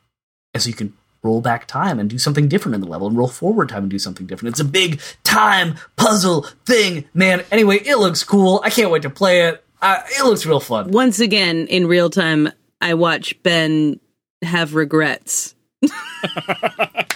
And 0.53 0.61
so 0.61 0.67
you 0.67 0.75
can 0.75 0.93
roll 1.23 1.39
back 1.39 1.67
time 1.67 1.99
and 1.99 2.09
do 2.09 2.19
something 2.19 2.49
different 2.49 2.75
in 2.75 2.81
the 2.81 2.87
level 2.87 3.07
and 3.07 3.17
roll 3.17 3.29
forward 3.29 3.69
time 3.69 3.83
and 3.83 3.89
do 3.89 3.97
something 3.97 4.27
different. 4.27 4.51
It's 4.53 4.59
a 4.59 4.65
big 4.65 4.99
time 5.23 5.75
puzzle 5.95 6.47
thing, 6.65 7.05
man. 7.13 7.45
Anyway, 7.51 7.77
it 7.77 7.95
looks 7.95 8.25
cool. 8.25 8.59
I 8.61 8.69
can't 8.69 8.91
wait 8.91 9.03
to 9.03 9.09
play 9.09 9.47
it. 9.47 9.63
Uh, 9.81 10.01
it 10.19 10.25
looks 10.25 10.45
real 10.45 10.59
fun. 10.59 10.91
Once 10.91 11.21
again, 11.21 11.67
in 11.67 11.87
real 11.87 12.09
time, 12.09 12.51
I 12.81 12.95
watch 12.95 13.41
Ben 13.41 14.01
have 14.41 14.75
regrets. 14.75 15.55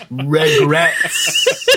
Regrets. 0.09 1.69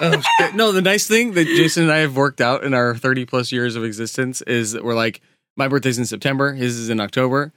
Oh, 0.00 0.22
no, 0.54 0.72
the 0.72 0.80
nice 0.82 1.06
thing 1.06 1.32
that 1.32 1.46
Jason 1.46 1.84
and 1.84 1.92
I 1.92 1.98
have 1.98 2.16
worked 2.16 2.40
out 2.40 2.64
in 2.64 2.72
our 2.72 2.96
30 2.96 3.26
plus 3.26 3.52
years 3.52 3.76
of 3.76 3.84
existence 3.84 4.40
is 4.42 4.72
that 4.72 4.84
we're 4.84 4.94
like, 4.94 5.20
my 5.56 5.68
birthday's 5.68 5.98
in 5.98 6.06
September, 6.06 6.52
his 6.54 6.78
is 6.78 6.88
in 6.88 6.98
October, 6.98 7.52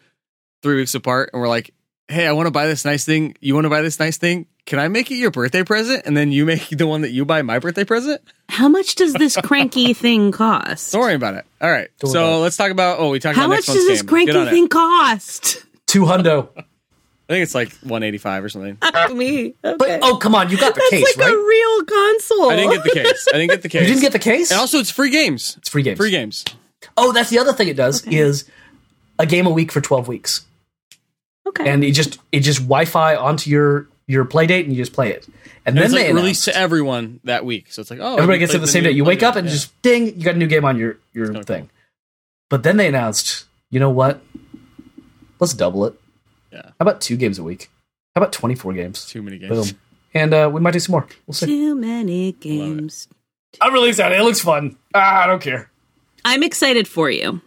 three 0.62 0.76
weeks 0.76 0.96
apart, 0.96 1.30
and 1.34 1.42
we're 1.42 1.48
like, 1.48 1.74
hey, 2.08 2.26
I 2.28 2.32
want 2.32 2.48
to 2.48 2.52
buy 2.52 2.68
this 2.68 2.86
nice 2.86 3.06
thing. 3.06 3.36
You 3.42 3.54
want 3.54 3.66
to 3.66 3.70
buy 3.70 3.82
this 3.82 4.00
nice 4.00 4.18
thing? 4.18 4.46
Can 4.66 4.80
I 4.80 4.88
make 4.90 5.10
it 5.12 5.16
your 5.16 5.32
birthday 5.32 5.64
present? 5.64 6.06
And 6.06 6.16
then 6.16 6.32
you 6.32 6.46
make 6.46 6.70
the 6.72 6.88
one 6.88 7.02
that 7.02 7.12
you 7.12 7.26
buy 7.26 7.42
my 7.42 7.60
birthday 7.60 7.84
present? 7.84 8.22
How 8.50 8.68
much 8.68 8.96
does 8.96 9.14
this 9.14 9.36
cranky 9.44 9.94
thing 9.94 10.32
cost? 10.32 10.92
Don't 10.92 11.02
worry 11.02 11.14
about 11.16 11.36
it. 11.36 11.46
All 11.62 11.70
right. 11.70 11.90
Don't 12.00 12.12
so 12.12 12.20
about 12.28 12.40
let's 12.40 12.58
talk 12.58 12.72
about, 12.72 13.00
oh, 13.00 13.10
we 13.12 13.20
talked 13.20 13.36
How 13.38 13.46
about 13.46 13.56
much 13.58 13.66
does 13.66 13.88
this 13.88 14.02
game. 14.02 14.10
cranky 14.10 14.32
Get 14.34 14.42
on 14.42 14.48
it. 14.48 14.52
thing 14.52 14.68
cost? 14.68 15.66
Two 15.86 16.04
hundo. 16.04 16.50
I 17.30 17.34
think 17.34 17.44
it's 17.44 17.56
like 17.56 17.70
185 17.82 18.44
or 18.46 18.50
something. 18.50 18.78
Me. 19.18 19.54
Okay. 19.62 19.76
But 19.78 20.00
oh, 20.02 20.16
come 20.16 20.34
on, 20.34 20.50
you 20.50 20.58
got 20.58 20.74
the 20.76 20.80
That's 20.80 20.90
case, 21.04 21.18
like 21.18 21.28
right? 21.28 21.34
a 21.34 21.38
real 21.38 21.84
console. 21.84 22.50
I 22.52 22.56
didn't 22.56 22.72
get 22.72 22.84
the 22.86 22.90
case. 22.92 23.28
I 23.34 23.38
didn't 23.38 23.50
get 23.50 23.62
the 23.64 23.70
case. 23.70 23.82
you 23.82 23.88
didn't 23.90 24.02
get 24.02 24.12
the 24.14 24.20
case? 24.20 24.50
And 24.50 24.60
also, 24.62 24.78
it's 24.80 24.90
free 24.92 25.10
games. 25.10 25.56
it's 25.58 25.68
free 25.68 25.84
games. 25.84 25.98
Free 25.98 26.10
games. 26.12 26.46
Oh, 26.96 27.12
that's 27.12 27.30
the 27.30 27.38
other 27.40 27.52
thing 27.52 27.68
it 27.68 27.76
does 27.76 28.06
is 28.08 28.50
a 29.20 29.26
game 29.26 29.46
a 29.46 29.50
week 29.50 29.74
for 29.74 29.82
12 29.82 30.08
weeks. 30.08 30.46
Okay. 31.48 31.70
And 31.70 31.84
it 31.84 31.92
just 31.92 32.20
it 32.32 32.42
just 32.42 32.60
Wi-Fi 32.60 33.16
onto 33.16 33.50
your 33.50 33.88
your 34.08 34.26
Playdate 34.26 34.64
and 34.64 34.72
you 34.72 34.78
just 34.78 34.94
play 34.94 35.12
it. 35.12 35.26
And, 35.28 35.36
And 35.66 35.78
then 35.78 35.84
it's 35.86 35.94
they 35.94 36.08
like 36.08 36.16
released 36.16 36.46
to 36.46 36.56
everyone 36.56 37.20
that 37.26 37.44
week. 37.46 37.72
So 37.74 37.82
it's 37.82 37.92
like, 37.92 38.00
oh, 38.02 38.14
everybody 38.14 38.40
gets 38.40 38.54
it 38.54 38.60
the 38.60 38.68
same 38.68 38.84
day. 38.84 38.92
You 38.92 39.04
wake 39.04 39.22
up 39.24 39.36
and 39.36 39.48
Yeah. 39.48 39.54
just 39.54 39.82
ding, 39.82 40.08
you 40.18 40.24
got 40.24 40.36
a 40.36 40.38
new 40.38 40.48
game 40.48 40.64
on 40.66 40.78
your 40.78 40.98
your 41.14 41.26
kinda 41.28 41.44
thing. 41.44 41.70
But 42.50 42.64
then 42.64 42.78
they 42.78 42.88
announced, 42.88 43.46
you 43.70 43.80
know 43.80 43.90
what? 43.90 44.22
Let's 45.40 45.54
double 45.54 45.86
it. 45.86 45.94
Yeah. 46.52 46.62
How 46.66 46.74
about 46.80 47.02
two 47.02 47.18
games 47.18 47.38
a 47.38 47.44
week? 47.44 47.70
How 48.16 48.22
about 48.22 48.32
24 48.34 48.74
games? 48.74 49.06
Too 49.06 49.22
many 49.22 49.38
games. 49.38 49.72
Boom. 49.72 49.80
And 50.14 50.34
uh, 50.34 50.50
we 50.52 50.62
might 50.62 50.72
do 50.72 50.80
some 50.80 50.94
more. 50.94 51.08
We'll 51.28 51.34
see. 51.36 51.46
Too 51.46 51.76
many 51.76 52.32
games. 52.32 53.08
I'm 53.62 53.74
really 53.74 53.90
excited. 53.90 54.18
It 54.18 54.24
looks 54.24 54.40
fun. 54.42 54.78
Ah, 54.96 55.24
I 55.24 55.28
don't 55.28 55.42
care. 55.42 55.70
I'm 56.26 56.42
excited 56.44 56.88
for 56.88 57.10
you. 57.10 57.42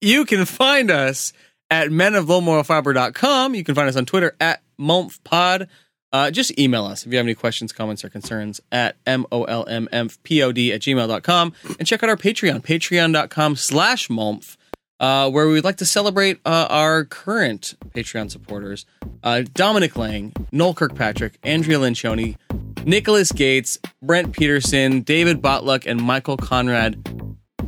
You 0.00 0.24
can 0.24 0.44
find 0.46 0.90
us 0.90 1.32
at 1.72 1.88
menoflowmoralfiber.com. 1.88 3.54
You 3.54 3.64
can 3.64 3.74
find 3.74 3.88
us 3.88 3.96
on 3.96 4.04
Twitter 4.04 4.36
at 4.38 4.60
monthpod. 4.78 5.68
Uh, 6.12 6.30
just 6.30 6.56
email 6.58 6.84
us 6.84 7.06
if 7.06 7.12
you 7.12 7.16
have 7.16 7.24
any 7.24 7.34
questions, 7.34 7.72
comments, 7.72 8.04
or 8.04 8.10
concerns 8.10 8.60
at 8.70 8.96
M-O-L-M-M-P-O-D 9.06 10.72
at 10.72 10.80
gmail.com. 10.82 11.52
And 11.78 11.88
check 11.88 12.02
out 12.02 12.10
our 12.10 12.16
Patreon, 12.18 12.60
patreon.com 12.60 13.56
slash 13.56 14.10
month, 14.10 14.58
uh, 15.00 15.30
where 15.30 15.46
we 15.46 15.54
would 15.54 15.64
like 15.64 15.78
to 15.78 15.86
celebrate 15.86 16.40
uh, 16.44 16.66
our 16.68 17.06
current 17.06 17.74
Patreon 17.94 18.30
supporters. 18.30 18.84
Uh, 19.22 19.42
Dominic 19.54 19.96
Lang, 19.96 20.34
Noel 20.52 20.74
Kirkpatrick, 20.74 21.38
Andrea 21.42 21.78
Lincioni, 21.78 22.36
Nicholas 22.84 23.32
Gates, 23.32 23.78
Brent 24.02 24.34
Peterson, 24.34 25.00
David 25.00 25.40
Botluck, 25.40 25.86
and 25.86 26.02
Michael 26.02 26.36
Conrad 26.36 27.02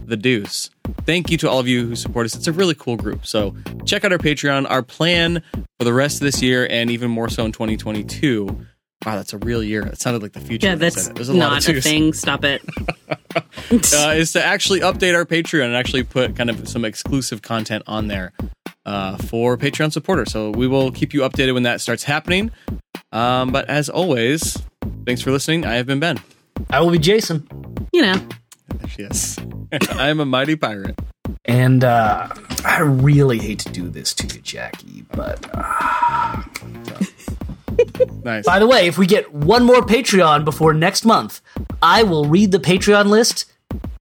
the 0.07 0.17
Deuce. 0.17 0.71
Thank 1.07 1.31
you 1.31 1.39
to 1.39 1.49
all 1.51 1.59
of 1.59 1.69
you 1.69 1.87
who 1.87 1.97
support 1.97 2.27
us. 2.27 2.35
It's 2.35 2.47
a 2.47 2.53
really 2.53 2.75
cool 2.75 2.97
group. 2.97 3.27
So 3.27 3.55
check 3.85 4.05
out 4.05 4.13
our 4.13 4.19
Patreon. 4.19 4.71
Our 4.71 4.83
plan 4.83 5.43
for 5.79 5.85
the 5.85 5.93
rest 5.93 6.17
of 6.17 6.25
this 6.25 6.43
year 6.43 6.67
and 6.71 6.91
even 6.91 7.11
more 7.11 7.29
so 7.29 7.45
in 7.45 7.53
2022. 7.53 8.47
Wow, 9.05 9.17
that's 9.17 9.35
a 9.35 9.39
real 9.39 9.63
year. 9.63 9.83
It 9.87 10.01
sounded 10.01 10.23
like 10.23 10.33
the 10.33 10.41
future. 10.41 10.67
Yeah, 10.67 10.75
when 10.75 10.85
I 10.85 10.89
said 10.89 10.97
that's 10.97 11.09
it. 11.09 11.15
There's 11.17 11.29
a 11.29 11.35
lot 11.35 11.51
not 11.51 11.69
of 11.69 11.77
a 11.77 11.81
thing. 11.81 12.13
Stop 12.13 12.45
it. 12.45 12.63
Uh, 13.73 14.15
is 14.15 14.33
to 14.33 14.45
actually 14.45 14.81
update 14.81 15.15
our 15.15 15.25
Patreon 15.25 15.65
and 15.65 15.75
actually 15.75 16.05
put 16.05 16.37
kind 16.37 16.49
of 16.51 16.69
some 16.69 16.85
exclusive 16.85 17.43
content 17.43 17.83
on 17.87 18.07
there 18.07 18.33
uh, 18.87 19.17
for 19.17 19.57
Patreon 19.57 19.93
supporters. 19.93 20.31
So 20.31 20.51
we 20.51 20.69
will 20.69 20.93
keep 20.93 21.13
you 21.13 21.21
updated 21.21 21.55
when 21.55 21.65
that 21.65 21.81
starts 21.81 22.05
happening. 22.05 22.53
Um, 23.11 23.51
but 23.51 23.69
as 23.69 23.89
always, 23.89 24.63
thanks 25.05 25.23
for 25.23 25.33
listening. 25.33 25.65
I 25.65 25.75
have 25.75 25.87
been 25.87 25.99
Ben. 25.99 26.21
I 26.71 26.81
will 26.81 26.91
be 26.91 26.99
Jason. 26.99 27.49
You 27.93 28.03
know. 28.03 28.29
Yes. 28.99 29.39
I 29.91 30.09
am 30.09 30.21
a 30.21 30.25
mighty 30.25 30.55
pirate. 30.57 30.99
And 31.45 31.83
uh, 31.83 32.29
I 32.65 32.81
really 32.81 33.39
hate 33.39 33.59
to 33.61 33.69
do 33.73 33.89
this 33.89 34.15
to 34.15 34.27
you, 34.35 34.41
Jackie, 34.41 35.05
but 35.13 35.45
uh, 35.53 36.43
Nice. 38.23 38.45
by 38.45 38.59
the 38.61 38.67
way, 38.67 38.87
if 38.87 38.97
we 38.99 39.07
get 39.07 39.33
one 39.35 39.65
more 39.65 39.83
Patreon 39.83 40.45
before 40.45 40.73
next 40.75 41.05
month, 41.05 41.41
I 41.83 42.03
will 42.05 42.27
read 42.27 42.53
the 42.53 42.59
Patreon 42.59 43.07
list 43.07 43.47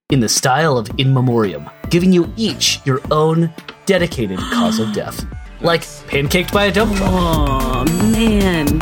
in 0.09 0.19
the 0.19 0.29
style 0.29 0.77
of 0.77 0.91
In 0.99 1.13
Memoriam, 1.13 1.69
giving 1.89 2.13
you 2.13 2.31
each 2.37 2.79
your 2.85 3.01
own 3.09 3.51
dedicated 3.85 4.37
cause 4.39 4.79
of 4.79 4.93
death. 4.93 5.25
Like 5.61 5.83
pancaked 5.83 6.51
by 6.51 6.65
a 6.65 6.71
dump 6.73 6.93
truck. 6.97 7.09
Oh 7.09 7.85
man. 8.11 8.79